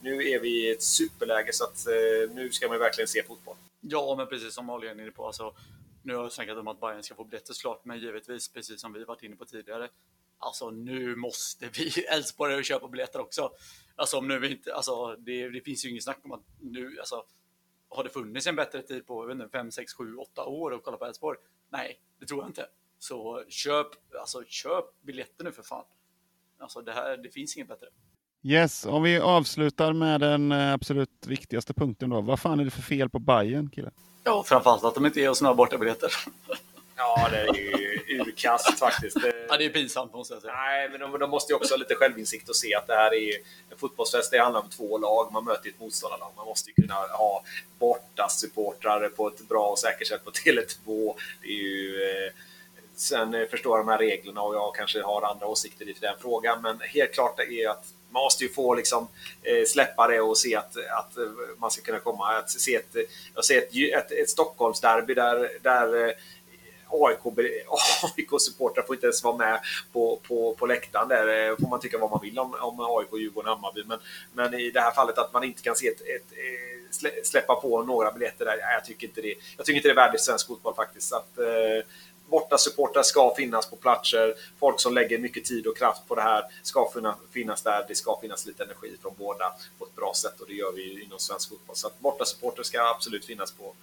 nu 0.00 0.28
är 0.28 0.40
vi 0.40 0.48
i 0.48 0.70
ett 0.70 0.82
superläge 0.82 1.52
så 1.52 1.64
att 1.64 1.86
eh, 1.86 2.34
nu 2.34 2.50
ska 2.50 2.68
man 2.68 2.78
verkligen 2.78 3.08
se 3.08 3.22
fotboll. 3.22 3.56
Ja, 3.80 4.14
men 4.16 4.26
precis 4.26 4.54
som 4.54 4.70
Ali 4.70 4.86
är 4.88 5.00
inne 5.00 5.10
på. 5.10 5.26
Alltså, 5.26 5.54
nu 6.02 6.14
har 6.14 6.22
jag 6.22 6.32
snackat 6.32 6.58
om 6.58 6.68
att 6.68 6.80
Bayern 6.80 7.02
ska 7.02 7.14
få 7.14 7.24
biljetter 7.24 7.54
såklart, 7.54 7.84
men 7.84 7.98
givetvis 7.98 8.52
precis 8.52 8.80
som 8.80 8.92
vi 8.92 9.04
varit 9.04 9.22
inne 9.22 9.36
på 9.36 9.44
tidigare. 9.44 9.88
Alltså 10.38 10.70
nu 10.70 11.16
måste 11.16 11.68
vi 11.78 12.04
Elfsborg 12.12 12.64
köpa 12.64 12.88
biljetter 12.88 13.20
också. 13.20 13.50
Alltså 13.96 14.18
om 14.18 14.28
nu 14.28 14.38
vi 14.38 14.50
inte, 14.50 14.74
alltså 14.74 15.16
det, 15.18 15.48
det 15.48 15.60
finns 15.60 15.84
ju 15.84 15.90
inget 15.90 16.04
snack 16.04 16.18
om 16.22 16.32
att 16.32 16.44
nu, 16.60 16.96
alltså 17.00 17.24
har 17.90 18.04
det 18.04 18.10
funnits 18.10 18.46
en 18.46 18.56
bättre 18.56 18.82
tid 18.82 19.06
på 19.06 19.48
5, 19.52 19.70
6, 19.70 19.92
7, 19.94 20.16
8 20.16 20.44
år 20.44 20.74
att 20.74 20.82
kolla 20.84 20.96
på 20.96 21.04
Elfsborg? 21.06 21.38
Nej, 21.72 22.00
det 22.20 22.26
tror 22.26 22.40
jag 22.40 22.48
inte. 22.48 22.66
Så 22.98 23.44
köp, 23.48 23.86
alltså 24.20 24.42
köp 24.46 24.84
biljetter 25.02 25.44
nu 25.44 25.52
för 25.52 25.62
fan. 25.62 25.84
Alltså 26.58 26.80
det 26.80 26.92
här, 26.92 27.16
det 27.16 27.30
finns 27.30 27.56
inget 27.56 27.68
bättre. 27.68 27.86
Yes, 28.42 28.86
om 28.86 29.02
vi 29.02 29.18
avslutar 29.18 29.92
med 29.92 30.20
den 30.20 30.52
eh, 30.52 30.72
absolut 30.72 31.26
viktigaste 31.26 31.74
punkten 31.74 32.10
då. 32.10 32.20
Vad 32.20 32.40
fan 32.40 32.60
är 32.60 32.64
det 32.64 32.70
för 32.70 32.82
fel 32.82 33.10
på 33.10 33.18
Bayern 33.18 33.70
killar? 33.70 33.92
Ja, 34.24 34.42
framförallt 34.46 34.84
att 34.84 34.94
de 34.94 35.06
inte 35.06 35.20
ger 35.20 35.30
oss 35.30 35.42
några 35.42 35.54
bortabiljetter. 35.54 36.10
Ja, 36.96 37.28
det 37.30 37.40
är 37.40 37.78
ju 37.78 37.89
urkast 38.20 38.78
faktiskt. 38.78 39.16
Ja, 39.48 39.56
det 39.56 39.64
är 39.64 39.70
pinsamt 39.70 40.12
måste 40.12 40.34
jag 40.34 40.42
säga. 40.42 40.54
Nej, 40.54 40.88
men 40.90 41.00
de, 41.00 41.18
de 41.18 41.30
måste 41.30 41.52
ju 41.52 41.56
också 41.56 41.74
ha 41.74 41.78
lite 41.78 41.94
självinsikt 41.94 42.48
och 42.48 42.56
se 42.56 42.74
att 42.74 42.86
det 42.86 42.94
här 42.94 43.14
är 43.14 43.34
en 43.70 43.78
fotbollsfest. 43.78 44.30
Det 44.30 44.38
handlar 44.38 44.60
om 44.60 44.68
två 44.68 44.98
lag. 44.98 45.32
Man 45.32 45.44
möter 45.44 45.68
ett 45.68 45.80
motståndarlag. 45.80 46.32
Man 46.36 46.46
måste 46.46 46.70
ju 46.70 46.82
kunna 46.82 46.94
ha 46.94 47.44
borta 47.78 48.28
supportrar 48.28 49.08
på 49.08 49.28
ett 49.28 49.48
bra 49.48 49.68
och 49.68 49.78
säkert 49.78 50.08
sätt 50.08 50.24
på 50.24 50.30
Tele2. 50.30 51.14
Det 51.42 51.48
är 51.48 51.52
ju... 51.52 52.02
Eh, 52.02 52.32
sen 52.96 53.46
förstår 53.50 53.78
jag 53.78 53.86
de 53.86 53.90
här 53.90 53.98
reglerna 53.98 54.42
och 54.42 54.54
jag 54.54 54.74
kanske 54.74 55.02
har 55.02 55.22
andra 55.22 55.46
åsikter 55.46 55.88
i 55.88 55.94
den 56.00 56.14
frågan. 56.20 56.62
Men 56.62 56.80
helt 56.80 57.12
klart 57.12 57.36
det 57.36 57.62
är 57.62 57.68
att 57.68 57.84
man 58.10 58.22
måste 58.22 58.44
ju 58.44 58.50
få 58.50 58.74
liksom, 58.74 59.08
eh, 59.42 59.64
släppa 59.66 60.08
det 60.08 60.20
och 60.20 60.38
se 60.38 60.56
att, 60.56 60.76
att 60.76 61.12
man 61.58 61.70
ska 61.70 61.82
kunna 61.82 61.98
komma. 61.98 62.36
Att 62.36 62.50
se 62.50 62.74
ett, 62.74 62.96
jag 63.34 63.44
ser 63.44 63.58
ett, 63.58 63.74
ett, 63.74 64.12
ett 64.12 64.30
Stockholmsderby 64.30 65.14
där, 65.14 65.50
där 65.62 66.14
AIK-supportrar 66.92 68.82
får 68.86 68.94
inte 68.94 69.06
ens 69.06 69.24
vara 69.24 69.36
med 69.36 69.60
på, 69.92 70.20
på, 70.28 70.54
på 70.54 70.66
läktaren. 70.66 71.08
Där 71.08 71.50
eh, 71.50 71.56
får 71.56 71.68
man 71.68 71.80
tycka 71.80 71.98
vad 71.98 72.10
man 72.10 72.20
vill 72.22 72.38
om, 72.38 72.54
om 72.60 72.80
AIK, 72.80 73.20
Djurgården, 73.20 73.48
Hammarby. 73.48 73.84
Men, 73.86 73.98
men 74.32 74.54
i 74.54 74.70
det 74.70 74.80
här 74.80 74.90
fallet 74.90 75.18
att 75.18 75.32
man 75.32 75.44
inte 75.44 75.62
kan 75.62 75.76
se 75.76 75.88
ett, 75.88 76.00
ett, 76.00 76.32
eh, 76.32 77.18
ett 77.18 77.26
släppa 77.26 77.54
på 77.54 77.82
några 77.82 78.12
biljetter 78.12 78.44
där. 78.44 78.56
Jag 78.58 78.84
tycker 78.84 79.06
inte 79.06 79.20
det, 79.20 79.34
jag 79.56 79.66
tycker 79.66 79.76
inte 79.76 79.88
det 79.88 79.92
är 79.92 80.06
värdigt 80.06 80.20
svensk 80.20 80.46
fotboll 80.46 80.74
faktiskt. 80.74 81.12
Att, 81.12 81.38
eh, 81.38 81.86
borta 82.30 82.58
supportrar 82.58 83.02
ska 83.02 83.34
finnas 83.34 83.70
på 83.70 83.76
platser. 83.76 84.34
Folk 84.58 84.80
som 84.80 84.94
lägger 84.94 85.18
mycket 85.18 85.44
tid 85.44 85.66
och 85.66 85.76
kraft 85.76 86.08
på 86.08 86.14
det 86.14 86.22
här 86.22 86.44
ska 86.62 86.90
finnas 87.32 87.62
där. 87.62 87.84
Det 87.88 87.94
ska 87.94 88.18
finnas 88.20 88.46
lite 88.46 88.64
energi 88.64 88.96
från 89.02 89.14
båda 89.18 89.52
på 89.78 89.84
ett 89.84 89.96
bra 89.96 90.12
sätt 90.14 90.40
och 90.40 90.46
det 90.46 90.54
gör 90.54 90.72
vi 90.72 91.02
inom 91.04 91.18
svensk 91.18 91.48
fotboll. 91.48 91.76
Så 91.76 91.86
att 91.86 92.00
borta 92.00 92.24
supportrar 92.24 92.64
ska 92.64 92.82
absolut 92.82 93.24
finnas 93.24 93.52
på, 93.52 93.74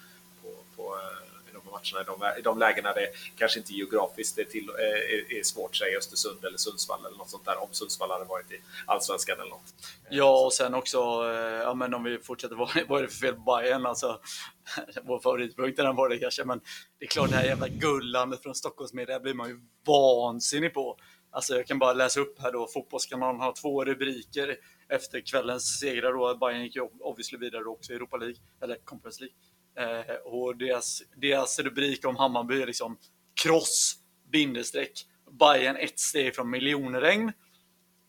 på, 0.41 0.49
på 0.75 0.95
eh, 0.95 1.26
matcherna 1.72 2.02
i 2.02 2.06
de, 2.06 2.39
i 2.39 2.41
de 2.41 2.60
lägena 2.60 2.94
det 2.94 3.10
kanske 3.35 3.60
inte 3.60 3.73
geografiskt 3.73 4.38
är, 4.38 4.44
till, 4.44 4.69
eh, 4.69 5.35
är, 5.35 5.39
är 5.39 5.44
svårt, 5.44 5.76
säg 5.76 5.98
Östersund 5.98 6.45
eller 6.45 6.57
Sundsvall 6.57 7.06
eller 7.06 7.18
något 7.18 7.30
sånt 7.30 7.45
där, 7.45 7.64
om 7.64 7.68
Sundsvall 7.72 8.11
hade 8.11 8.26
varit 8.26 8.52
i 8.52 8.61
Allsvenskan 8.85 9.39
eller 9.39 9.49
något. 9.49 9.73
Ja, 10.10 10.45
och 10.45 10.53
sen 10.53 10.73
också, 10.73 10.98
eh, 10.98 11.61
ja 11.61 11.73
men 11.73 11.94
om 11.94 12.03
vi 12.03 12.19
fortsätter, 12.19 12.56
vad, 12.61 12.69
vad 12.88 12.99
är 12.99 13.03
det 13.03 13.10
för 13.10 13.19
fel 13.19 13.35
på 13.35 13.41
Bayern 13.41 13.85
alltså? 13.85 14.19
Vår 15.03 15.19
favoritpunkt 15.19 15.77
den 15.77 15.95
var 15.95 16.10
det 16.10 16.18
kanske, 16.18 16.45
men 16.45 16.61
det 16.99 17.06
är 17.06 17.10
klart 17.10 17.30
det 17.30 17.35
här 17.35 17.45
jävla 17.45 17.68
gullandet 17.68 18.44
från 18.44 18.56
Stockholmsmedia 18.56 19.19
blir 19.19 19.34
man 19.34 19.49
ju 19.49 19.60
vansinnig 19.85 20.73
på. 20.73 20.98
Alltså 21.31 21.56
jag 21.56 21.68
kan 21.68 21.80
bara 21.80 21.94
läsa 21.94 22.19
upp 22.19 22.41
här 22.41 22.52
då, 22.52 22.68
Fotbollskanalen 22.68 23.41
har 23.41 23.53
två 23.61 23.85
rubriker 23.85 24.57
efter 24.89 25.22
kvällens 25.22 25.80
segrar 25.80 26.14
då. 26.14 26.38
Bayern 26.38 26.64
gick 26.64 26.76
ju 26.76 26.81
obviously 26.81 27.38
vidare 27.38 27.64
också 27.64 27.94
i 27.94 27.95
Europa 27.95 28.18
League, 28.18 28.38
eller 28.61 28.77
Conference 28.85 29.22
League. 29.22 29.35
Eh, 29.77 30.15
och 30.23 30.57
deras, 30.57 31.01
deras 31.15 31.59
rubrik 31.59 32.05
om 32.05 32.15
Hammarby 32.15 32.61
är 32.61 32.67
liksom 32.67 32.97
kross, 33.43 33.95
bindestreck, 34.31 35.05
Bayern 35.31 35.75
ett 35.75 35.99
steg 35.99 36.35
från 36.35 36.49
miljonregn. 36.49 37.31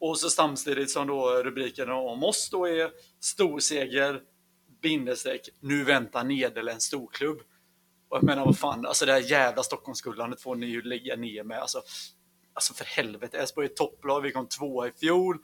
Och 0.00 0.18
så 0.18 0.30
samtidigt 0.30 0.90
som 0.90 1.06
då 1.06 1.42
rubriken 1.42 1.90
om 1.90 2.24
oss 2.24 2.50
då 2.50 2.68
är 2.68 2.90
storseger, 3.20 4.22
bindestreck, 4.82 5.48
nu 5.60 5.84
väntar 5.84 6.24
Nederländsk 6.24 6.86
storklubb. 6.86 7.38
Och 8.08 8.16
jag 8.16 8.24
menar 8.24 8.44
vad 8.44 8.58
fan, 8.58 8.86
alltså 8.86 9.06
det 9.06 9.12
här 9.12 9.30
jävla 9.30 9.62
Stockholmsgullandet 9.62 10.42
får 10.42 10.56
ni 10.56 10.66
ju 10.66 10.82
lägga 10.82 11.16
ner 11.16 11.44
med. 11.44 11.58
Alltså, 11.58 11.82
alltså 12.52 12.74
för 12.74 12.84
helvete, 12.84 13.38
Elfsborg 13.38 13.66
är 13.66 13.74
topplag, 13.74 14.20
vi 14.20 14.32
kom 14.32 14.46
tvåa 14.46 14.88
i 14.88 14.92
fjol. 14.92 15.38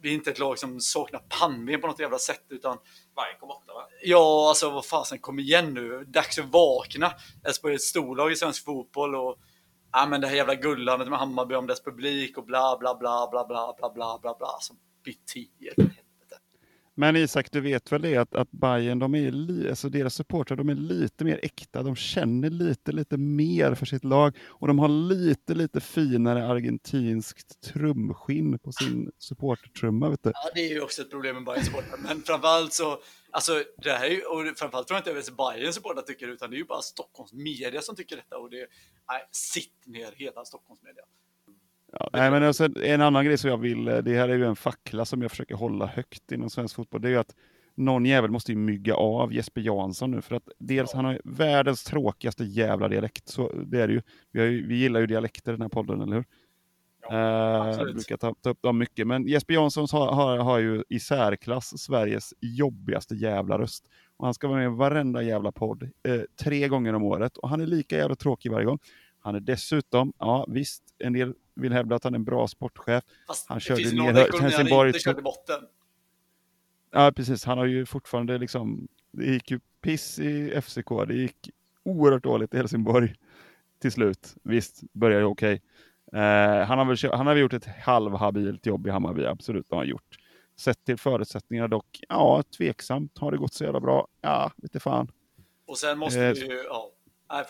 vi 0.00 0.10
är 0.10 0.14
inte 0.14 0.30
ett 0.30 0.38
lag 0.38 0.58
som 0.58 0.80
saknar 0.80 1.20
pannben 1.28 1.80
på 1.80 1.86
något 1.86 2.00
jävla 2.00 2.18
sätt. 2.18 2.44
Utan 2.48 2.78
varje 3.18 3.36
va? 3.40 3.88
Ja, 4.02 4.48
alltså 4.48 4.70
vad 4.70 4.86
fasen, 4.86 5.18
kom 5.18 5.38
igen 5.38 5.74
nu. 5.74 6.04
Dags 6.04 6.38
att 6.38 6.44
vakna. 6.44 7.12
Elfsborg 7.44 7.72
är 7.72 7.76
ett 7.76 7.82
storlag 7.82 8.32
i 8.32 8.36
svensk 8.36 8.64
fotboll 8.64 9.14
och 9.14 9.36
ja, 9.92 10.06
men 10.06 10.20
det 10.20 10.26
här 10.26 10.36
jävla 10.36 10.54
gullandet 10.54 11.08
med 11.08 11.18
Hammarby 11.18 11.54
om 11.54 11.66
dess 11.66 11.82
publik 11.82 12.38
och 12.38 12.44
bla 12.44 12.76
bla 12.80 12.94
bla 12.94 13.28
bla 13.30 13.46
bla 13.46 13.74
bla 13.78 13.90
bla 13.94 14.18
bla 14.22 14.34
bla. 14.38 14.46
Alltså 14.46 14.74
bete 15.04 15.38
er 15.38 15.74
för 15.74 15.82
helvete. 15.82 16.07
Men 16.98 17.16
Isak, 17.16 17.52
du 17.52 17.60
vet 17.60 17.92
väl 17.92 18.02
det 18.02 18.16
att, 18.16 18.34
att 18.34 18.50
Bayern, 18.50 18.98
de 18.98 19.14
är 19.14 19.30
li, 19.30 19.68
alltså 19.68 19.88
deras 19.88 20.14
supportrar, 20.14 20.56
de 20.56 20.68
är 20.68 20.74
lite 20.74 21.24
mer 21.24 21.40
äkta. 21.42 21.82
De 21.82 21.96
känner 21.96 22.50
lite, 22.50 22.92
lite 22.92 23.16
mer 23.16 23.74
för 23.74 23.86
sitt 23.86 24.04
lag 24.04 24.36
och 24.46 24.66
de 24.66 24.78
har 24.78 24.88
lite, 24.88 25.54
lite 25.54 25.80
finare 25.80 26.46
argentinskt 26.46 27.60
trumskinn 27.60 28.58
på 28.58 28.72
sin 28.72 29.10
supportertrumma. 29.18 30.08
Vet 30.08 30.22
du. 30.22 30.30
Ja, 30.34 30.50
det 30.54 30.60
är 30.60 30.68
ju 30.68 30.80
också 30.80 31.02
ett 31.02 31.10
problem 31.10 31.34
med 31.34 31.44
Bayerns 31.44 31.66
supportrar. 31.66 31.98
Men 32.02 32.22
framförallt 32.22 32.72
så, 32.72 32.98
alltså 33.30 33.64
det 33.82 33.90
här 33.90 34.06
är 34.06 34.10
ju, 34.10 34.22
och 34.22 34.58
framförallt 34.58 34.88
tror 34.88 34.96
jag 34.96 35.00
inte 35.00 35.10
ens 35.10 35.36
Bayerns 35.36 35.74
supportrar 35.74 36.02
tycker 36.02 36.26
det, 36.26 36.32
utan 36.32 36.50
det 36.50 36.56
är 36.56 36.58
ju 36.58 36.64
bara 36.64 36.82
Stockholms 36.82 37.32
media 37.32 37.82
som 37.82 37.96
tycker 37.96 38.16
detta. 38.16 38.38
Och 38.38 38.50
det, 38.50 38.60
är, 38.60 38.66
nej, 39.08 39.28
sitt 39.30 39.86
ner 39.86 40.12
hela 40.16 40.44
Stockholms 40.44 40.82
media. 40.82 41.02
Ja, 41.92 42.10
nej, 42.12 42.30
men 42.30 42.42
alltså, 42.42 42.68
en 42.82 43.00
annan 43.00 43.24
grej 43.24 43.38
som 43.38 43.50
jag 43.50 43.58
vill, 43.58 43.88
eh, 43.88 43.96
det 43.98 44.16
här 44.16 44.28
är 44.28 44.36
ju 44.36 44.44
en 44.44 44.56
fackla 44.56 45.04
som 45.04 45.22
jag 45.22 45.30
försöker 45.30 45.54
hålla 45.54 45.86
högt 45.86 46.32
inom 46.32 46.50
svensk 46.50 46.76
fotboll, 46.76 47.00
det 47.00 47.08
är 47.08 47.12
ju 47.12 47.18
att 47.18 47.34
någon 47.74 48.06
jävel 48.06 48.30
måste 48.30 48.52
ju 48.52 48.58
mygga 48.58 48.94
av 48.94 49.32
Jesper 49.32 49.60
Jansson 49.60 50.10
nu, 50.10 50.22
för 50.22 50.34
att 50.34 50.48
dels 50.58 50.92
han 50.92 51.04
har 51.04 51.20
världens 51.24 51.84
tråkigaste 51.84 52.44
jävla 52.44 52.88
dialekt, 52.88 53.28
så 53.28 53.52
det 53.52 53.80
är 53.80 53.88
det 53.88 53.94
ju. 53.94 54.02
Vi, 54.32 54.42
ju, 54.42 54.66
vi 54.66 54.76
gillar 54.76 55.00
ju 55.00 55.06
dialekter 55.06 55.52
i 55.52 55.54
den 55.54 55.62
här 55.62 55.68
podden, 55.68 56.00
eller 56.00 56.16
hur? 56.16 56.24
eh, 57.10 57.60
absolut. 57.60 57.94
brukar 57.94 58.16
ta, 58.16 58.34
ta 58.42 58.50
upp 58.50 58.62
dem 58.62 58.78
mycket, 58.78 59.06
men 59.06 59.26
Jesper 59.26 59.54
Jansson 59.54 59.86
har, 59.92 60.12
har, 60.12 60.38
har 60.38 60.58
ju 60.58 60.84
i 60.88 61.00
särklass 61.00 61.78
Sveriges 61.78 62.34
jobbigaste 62.40 63.14
jävla 63.14 63.58
röst. 63.58 63.84
Och 64.16 64.24
han 64.24 64.34
ska 64.34 64.48
vara 64.48 64.58
med 64.58 64.66
i 64.66 64.76
varenda 64.76 65.22
jävla 65.22 65.52
podd, 65.52 65.82
eh, 65.82 66.20
tre 66.44 66.68
gånger 66.68 66.92
om 66.92 67.02
året, 67.02 67.36
och 67.36 67.48
han 67.48 67.60
är 67.60 67.66
lika 67.66 67.96
jävla 67.96 68.16
tråkig 68.16 68.52
varje 68.52 68.66
gång. 68.66 68.78
Han 69.28 69.34
är 69.34 69.40
dessutom, 69.40 70.12
ja 70.18 70.46
visst, 70.48 70.82
en 70.98 71.12
del 71.12 71.34
vill 71.54 71.72
hävda 71.72 71.96
att 71.96 72.04
han 72.04 72.14
är 72.14 72.18
en 72.18 72.24
bra 72.24 72.48
sportchef. 72.48 73.04
Fast 73.26 73.48
Han 73.48 73.56
det 73.56 73.60
körde 73.60 73.92
ner 73.92 74.28
han 74.32 74.40
Helsingborg 74.40 74.92
kört 74.92 75.18
i 75.18 75.22
botten. 75.22 75.60
Ja, 76.90 77.12
precis. 77.16 77.44
Han 77.44 77.58
har 77.58 77.64
ju 77.64 77.86
fortfarande 77.86 78.38
liksom, 78.38 78.88
det 79.10 79.26
gick 79.26 79.50
ju 79.50 79.60
piss 79.80 80.18
i 80.18 80.60
FCK, 80.62 80.88
det 81.08 81.14
gick 81.14 81.50
oerhört 81.82 82.22
dåligt 82.22 82.54
i 82.54 82.56
Helsingborg 82.56 83.14
till 83.78 83.92
slut. 83.92 84.36
Visst, 84.42 84.82
började 84.92 85.24
okej. 85.24 85.62
Eh, 86.12 86.66
han, 86.66 86.78
har 86.78 86.84
väl, 86.84 87.12
han 87.12 87.26
har 87.26 87.34
väl 87.34 87.42
gjort 87.42 87.52
ett 87.52 87.66
halvhabilt 87.66 88.66
jobb 88.66 88.86
i 88.86 88.90
Hammarby, 88.90 89.24
absolut, 89.24 89.68
det 89.68 89.74
har 89.74 89.82
han 89.82 89.88
gjort. 89.88 90.18
Sett 90.56 90.84
till 90.84 90.98
förutsättningarna 90.98 91.68
dock, 91.68 92.00
ja, 92.08 92.42
tveksamt. 92.56 93.18
Har 93.18 93.32
det 93.32 93.38
gått 93.38 93.52
så 93.52 93.64
jävla 93.64 93.80
bra? 93.80 94.08
Ja, 94.20 94.52
vete 94.56 94.80
fan. 94.80 95.12
Och 95.66 95.78
sen 95.78 95.98
måste 95.98 96.20
Eh, 96.20 96.32
vi 96.32 96.40
ju, 96.40 96.62
ja. 96.68 96.90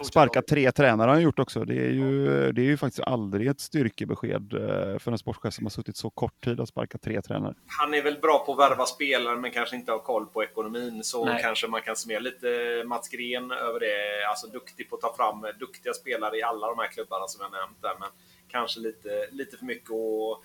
Sparka 0.05 0.43
tre 0.43 0.73
tränare 0.73 1.09
har 1.09 1.15
han 1.15 1.23
gjort 1.23 1.39
också. 1.39 1.65
Det 1.65 1.75
är 1.75 1.91
ju, 1.91 2.53
det 2.53 2.61
är 2.61 2.65
ju 2.65 2.77
faktiskt 2.77 3.01
aldrig 3.01 3.47
ett 3.49 3.61
styrkebesked 3.61 4.53
eh, 4.53 4.99
för 4.99 5.13
en 5.13 5.19
sportchef 5.19 5.55
som 5.55 5.65
har 5.65 5.71
suttit 5.71 5.97
så 5.97 6.11
kort 6.11 6.45
tid 6.45 6.61
att 6.61 6.69
sparka 6.69 6.99
tre 6.99 7.23
tränare. 7.23 7.55
Han 7.67 7.95
är 7.95 8.03
väl 8.03 8.19
bra 8.23 8.45
på 8.47 8.53
att 8.53 8.59
värva 8.59 8.87
spelare 8.87 9.37
men 9.37 9.51
kanske 9.51 9.77
inte 9.77 9.93
har 9.93 9.99
koll 9.99 10.27
på 10.27 10.45
ekonomin. 10.45 11.05
Så 11.05 11.25
Nej. 11.25 11.43
kanske 11.43 11.67
man 11.67 11.83
kan 11.83 11.97
summera 11.97 12.21
lite 12.21 12.49
Mats 12.87 13.09
Gren 13.09 13.51
över 13.51 13.81
det. 13.81 14.29
Alltså 14.31 14.47
duktig 14.47 14.91
på 14.91 14.97
att 14.97 15.03
ta 15.03 15.15
fram 15.17 15.47
duktiga 15.61 15.93
spelare 15.93 16.37
i 16.37 16.43
alla 16.43 16.67
de 16.67 16.79
här 16.79 16.89
klubbarna 16.89 17.27
som 17.27 17.43
jag 17.43 17.61
nämnt 17.61 17.83
där. 17.83 17.97
Men 18.01 18.09
kanske 18.49 18.81
lite, 18.81 19.29
lite 19.31 19.57
för 19.57 19.65
mycket 19.65 19.91
och 19.91 20.45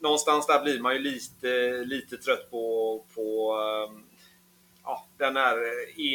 någonstans 0.00 0.46
där 0.46 0.62
blir 0.62 0.80
man 0.80 0.92
ju 0.92 0.98
lite, 0.98 1.84
lite 1.84 2.16
trött 2.16 2.50
på, 2.50 3.04
på 3.14 3.54
ehm, 3.60 4.02
ja, 4.84 5.06
den 5.18 5.36
här 5.36 5.58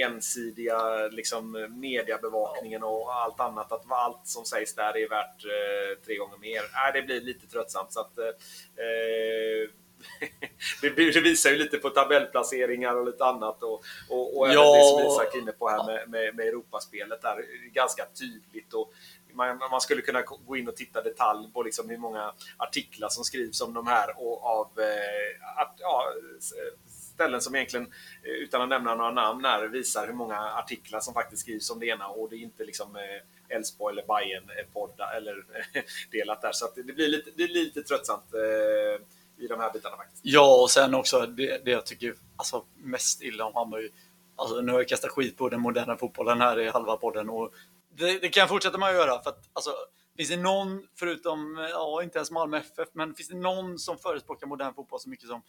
ensidiga 0.01 1.07
liksom, 1.07 1.67
mediebevakningen 1.79 2.83
och 2.83 3.13
allt 3.15 3.39
annat. 3.39 3.71
Att 3.71 3.91
allt 3.91 4.27
som 4.27 4.45
sägs 4.45 4.75
där 4.75 4.97
är 4.97 5.09
värt 5.09 5.45
eh, 5.45 6.03
tre 6.05 6.15
gånger 6.17 6.37
mer. 6.37 6.61
Nej, 6.73 6.91
det 6.93 7.01
blir 7.01 7.21
lite 7.21 7.47
tröttsamt. 7.47 7.93
Så 7.93 7.99
att, 7.99 8.17
eh, 8.17 8.25
det, 10.81 10.89
blir- 10.89 11.13
det 11.13 11.21
visar 11.21 11.49
ju 11.49 11.55
lite 11.57 11.77
på 11.77 11.89
tabellplaceringar 11.89 12.95
och 12.95 13.05
lite 13.05 13.25
annat. 13.25 13.63
Och, 13.63 13.83
och, 14.09 14.37
och 14.37 14.45
även 14.47 14.57
Ja. 14.63 14.75
det 14.77 14.83
som 15.05 15.11
Isak 15.23 15.35
är 15.35 15.39
inne 15.39 15.51
på 15.51 15.69
här 15.69 15.85
med, 15.85 16.09
med, 16.09 16.35
med 16.35 16.47
Europaspelet. 16.47 17.21
Där, 17.21 17.37
är 17.37 17.69
ganska 17.69 18.05
tydligt. 18.19 18.73
Och 18.73 18.93
man, 19.33 19.57
man 19.57 19.81
skulle 19.81 20.01
kunna 20.01 20.21
gå 20.21 20.57
in 20.57 20.67
och 20.67 20.75
titta 20.75 21.01
detalj 21.01 21.49
på 21.53 21.63
liksom 21.63 21.89
hur 21.89 21.97
många 21.97 22.33
artiklar 22.57 23.09
som 23.09 23.23
skrivs 23.23 23.61
om 23.61 23.73
de 23.73 23.87
här 23.87 24.13
och 24.17 24.43
av 24.45 24.79
eh, 24.79 25.59
att, 25.61 25.75
ja, 25.77 26.03
s- 26.37 26.53
ställen 27.17 27.41
som 27.41 27.55
egentligen, 27.55 27.85
eh, 28.23 28.31
utan 28.31 28.61
att 28.61 28.69
nämna 28.69 28.95
några 28.95 29.11
namn 29.11 29.45
här, 29.45 29.67
visar 29.67 30.07
hur 30.07 30.13
många 30.13 30.39
artiklar 30.39 30.99
som 30.99 31.13
faktiskt 31.13 31.41
skrivs 31.41 31.69
om 31.69 31.79
det 31.79 31.85
ena 31.85 32.07
och 32.07 32.29
det 32.29 32.35
är 32.35 32.39
inte 32.39 32.63
liksom 32.63 32.95
eh, 32.95 33.55
Elfsborg 33.55 33.93
eller 33.93 34.07
Bayern 34.07 34.49
eh, 34.49 34.73
podda 34.73 35.13
eller 35.17 35.45
delat 36.11 36.41
där. 36.41 36.51
Så 36.51 36.65
att 36.65 36.75
det 36.75 36.83
blir 36.83 37.07
lite, 37.07 37.29
det 37.29 37.35
blir 37.35 37.47
lite 37.47 37.83
tröttsamt 37.83 38.33
i 39.37 39.47
de 39.47 39.59
här 39.59 39.73
bitarna 39.73 39.97
faktiskt. 39.97 40.21
Ja, 40.23 40.61
och 40.61 40.71
sen 40.71 40.95
också 40.95 41.25
det, 41.25 41.65
det 41.65 41.71
jag 41.71 41.85
tycker 41.85 42.13
alltså, 42.35 42.65
mest 42.75 43.21
illa 43.21 43.45
om 43.45 43.55
Hammarby. 43.55 43.89
Alltså, 44.35 44.61
nu 44.61 44.71
har 44.71 44.79
jag 44.79 44.87
kastat 44.87 45.11
skit 45.11 45.37
på 45.37 45.49
den 45.49 45.61
moderna 45.61 45.97
fotbollen 45.97 46.41
här 46.41 46.59
i 46.59 46.69
halva 46.69 46.97
podden 46.97 47.29
och 47.29 47.53
det, 47.89 48.19
det 48.19 48.29
kan 48.29 48.41
jag 48.41 48.49
fortsätta 48.49 48.77
med 48.77 48.89
att 48.89 48.95
göra. 48.95 49.23
För 49.23 49.29
att, 49.29 49.49
alltså, 49.53 49.71
finns 50.17 50.29
det 50.29 50.37
någon, 50.37 50.83
förutom, 50.95 51.67
ja, 51.71 52.03
inte 52.03 52.17
ens 52.17 52.31
Malmö 52.31 52.57
FF, 52.57 52.89
men 52.93 53.15
finns 53.15 53.29
det 53.29 53.37
någon 53.37 53.79
som 53.79 53.97
förespråkar 53.97 54.47
modern 54.47 54.73
fotboll 54.73 54.99
så 54.99 55.09
mycket 55.09 55.27
som 55.27 55.41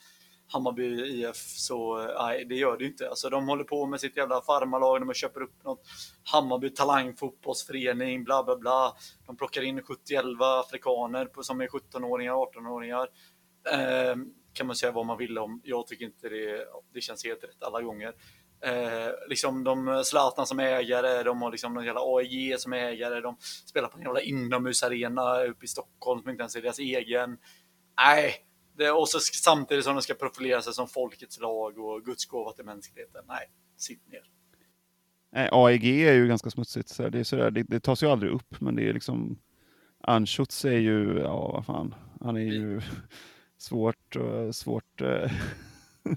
Hammarby 0.48 1.22
IF 1.22 1.36
så 1.36 2.06
nej, 2.18 2.44
det 2.44 2.54
gör 2.54 2.76
det 2.76 2.84
ju 2.84 2.90
inte. 2.90 3.08
Alltså, 3.08 3.30
de 3.30 3.48
håller 3.48 3.64
på 3.64 3.86
med 3.86 4.00
sitt 4.00 4.16
jävla 4.16 4.42
farmarlag, 4.42 5.00
de 5.00 5.14
köper 5.14 5.42
upp 5.42 5.64
något 5.64 5.82
Hammarby 6.32 6.70
talangfotbollsförening, 6.70 8.24
bla 8.24 8.44
bla 8.44 8.56
bla. 8.56 8.92
De 9.26 9.36
plockar 9.36 9.62
in 9.62 9.82
71 9.82 10.24
afrikaner 10.40 11.26
på, 11.26 11.42
som 11.42 11.60
är 11.60 11.66
17-åringar, 11.66 12.32
18-åringar. 12.32 13.08
Eh, 13.72 14.16
kan 14.52 14.66
man 14.66 14.76
säga 14.76 14.92
vad 14.92 15.06
man 15.06 15.18
vill 15.18 15.38
om. 15.38 15.60
Jag 15.64 15.86
tycker 15.86 16.04
inte 16.04 16.28
det, 16.28 16.66
det 16.94 17.00
känns 17.00 17.24
helt 17.24 17.44
rätt 17.44 17.62
alla 17.62 17.82
gånger. 17.82 18.14
Eh, 18.60 19.12
liksom 19.28 19.64
de 19.64 20.02
Zlatan 20.04 20.46
som 20.46 20.60
ägare, 20.60 21.22
de 21.22 21.42
har 21.42 21.50
liksom 21.50 21.74
någon 21.74 21.84
jävla 21.84 22.00
AIG 22.04 22.60
som 22.60 22.72
ägare, 22.72 23.20
de 23.20 23.36
spelar 23.66 23.88
på 23.88 23.98
en 23.98 24.04
jävla 24.04 24.20
inomhusarena 24.20 25.44
uppe 25.44 25.64
i 25.64 25.68
Stockholm 25.68 26.22
som 26.22 26.30
inte 26.30 26.42
ens 26.42 26.56
är 26.56 26.62
deras 26.62 26.78
egen. 26.78 27.38
Nej, 27.96 28.34
det, 28.78 28.90
och 28.90 29.08
så 29.08 29.20
samtidigt 29.20 29.84
som 29.84 29.94
de 29.94 30.02
ska 30.02 30.14
profilera 30.14 30.62
sig 30.62 30.72
som 30.72 30.88
folkets 30.88 31.40
lag 31.40 31.78
och 31.78 32.04
Guds 32.04 32.26
gåva 32.26 32.52
till 32.52 32.64
mänskligheten. 32.64 33.24
Nej, 33.28 33.50
sitt 33.76 34.08
ner. 34.08 34.22
Nej, 35.30 35.48
AEG 35.52 36.08
är 36.08 36.12
ju 36.12 36.28
ganska 36.28 36.50
smutsigt. 36.50 36.88
Så 36.88 37.08
det, 37.08 37.18
är 37.18 37.24
sådär, 37.24 37.50
det, 37.50 37.62
det 37.62 37.80
tas 37.80 38.02
ju 38.02 38.06
aldrig 38.06 38.32
upp, 38.32 38.60
men 38.60 38.76
det 38.76 38.88
är 38.88 38.92
liksom... 38.92 39.38
Anschutz 40.00 40.64
är 40.64 40.78
ju, 40.78 41.18
ja 41.18 41.52
vad 41.52 41.66
fan, 41.66 41.94
han 42.20 42.36
är 42.36 42.40
ju 42.40 42.80
svårt, 43.58 44.16
eh, 44.16 44.50
svårt... 44.50 45.00
eh, 45.00 45.32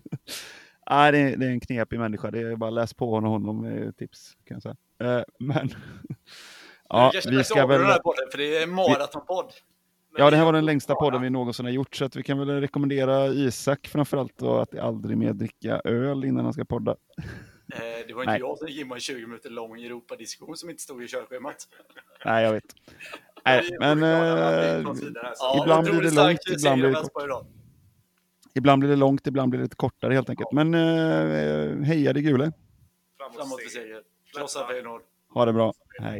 Nej, 0.89 1.11
det, 1.11 1.17
är, 1.17 1.37
det 1.37 1.45
är 1.45 1.49
en 1.49 1.59
knepig 1.59 1.99
människa. 1.99 2.31
Det 2.31 2.39
är 2.39 2.55
bara 2.55 2.69
läs 2.69 2.93
på 2.93 3.09
honom, 3.09 3.31
honom 3.31 3.61
med 3.61 3.97
tips, 3.97 4.37
kan 4.45 4.55
jag 4.55 4.61
säga. 4.63 4.75
Eh, 5.17 5.23
Men... 5.39 5.69
Ja, 6.93 7.11
vi 7.29 7.43
ska 7.43 7.65
väl... 7.65 7.79
den 7.79 7.89
här 7.89 7.99
podden, 7.99 8.27
för 8.31 8.37
det 8.37 8.57
är 8.57 8.63
en 8.63 8.69
maratonpodd. 8.69 9.53
Ja, 10.17 10.29
det 10.29 10.37
här 10.37 10.45
var 10.45 10.53
den 10.53 10.65
längsta 10.65 10.95
podden 10.95 11.21
vi 11.21 11.29
någonsin 11.29 11.65
har 11.65 11.71
gjort, 11.71 11.95
så 11.95 12.05
att 12.05 12.15
vi 12.15 12.23
kan 12.23 12.39
väl 12.39 12.61
rekommendera 12.61 13.27
Isak 13.27 13.87
framförallt 13.87 14.37
då, 14.37 14.57
att 14.57 14.79
aldrig 14.79 15.17
mer 15.17 15.33
dricka 15.33 15.81
öl 15.83 16.25
innan 16.25 16.43
han 16.43 16.53
ska 16.53 16.65
podda. 16.65 16.91
Eh, 16.91 17.77
det 18.07 18.13
var 18.13 18.21
inte 18.21 18.31
Nej. 18.31 18.39
jag 18.39 18.57
som 18.57 18.67
gick 18.67 18.87
med 18.87 18.95
en 18.95 19.01
20 19.01 19.27
minuter 19.27 19.49
lång 19.49 19.81
Europadiskussion 19.81 20.57
som 20.57 20.69
inte 20.69 20.81
stod 20.81 21.03
i 21.03 21.07
körschemat. 21.07 21.67
Nej, 22.25 22.43
jag 22.43 22.53
vet. 22.53 22.63
Nej, 23.45 23.77
men 23.79 24.03
att 24.03 24.97
eh. 24.97 25.13
Ja, 25.39 25.61
Ibland 25.63 25.87
blir 25.87 26.01
det 26.01 26.15
långt, 26.15 26.39
ibland 26.49 26.81
blir 26.81 26.91
det 26.91 27.25
idag. 27.25 27.45
ibland 28.55 28.79
blir 28.79 28.89
det 28.89 28.95
långt, 28.95 29.27
ibland 29.27 29.49
blir 29.49 29.59
det 29.59 29.63
lite 29.63 29.75
kortare 29.75 30.13
helt 30.13 30.29
enkelt. 30.29 30.51
Men 30.51 30.73
eh, 30.73 31.85
heja 31.85 32.13
det 32.13 32.21
gule. 32.21 32.51
Framåt 33.35 33.61
för 33.61 33.69
seger. 33.69 34.01
Krossa 34.37 34.67
Feyenoord. 34.67 35.01
Ha 35.33 35.45
det 35.45 35.53
bra. 35.53 35.73
Hej. 35.99 36.19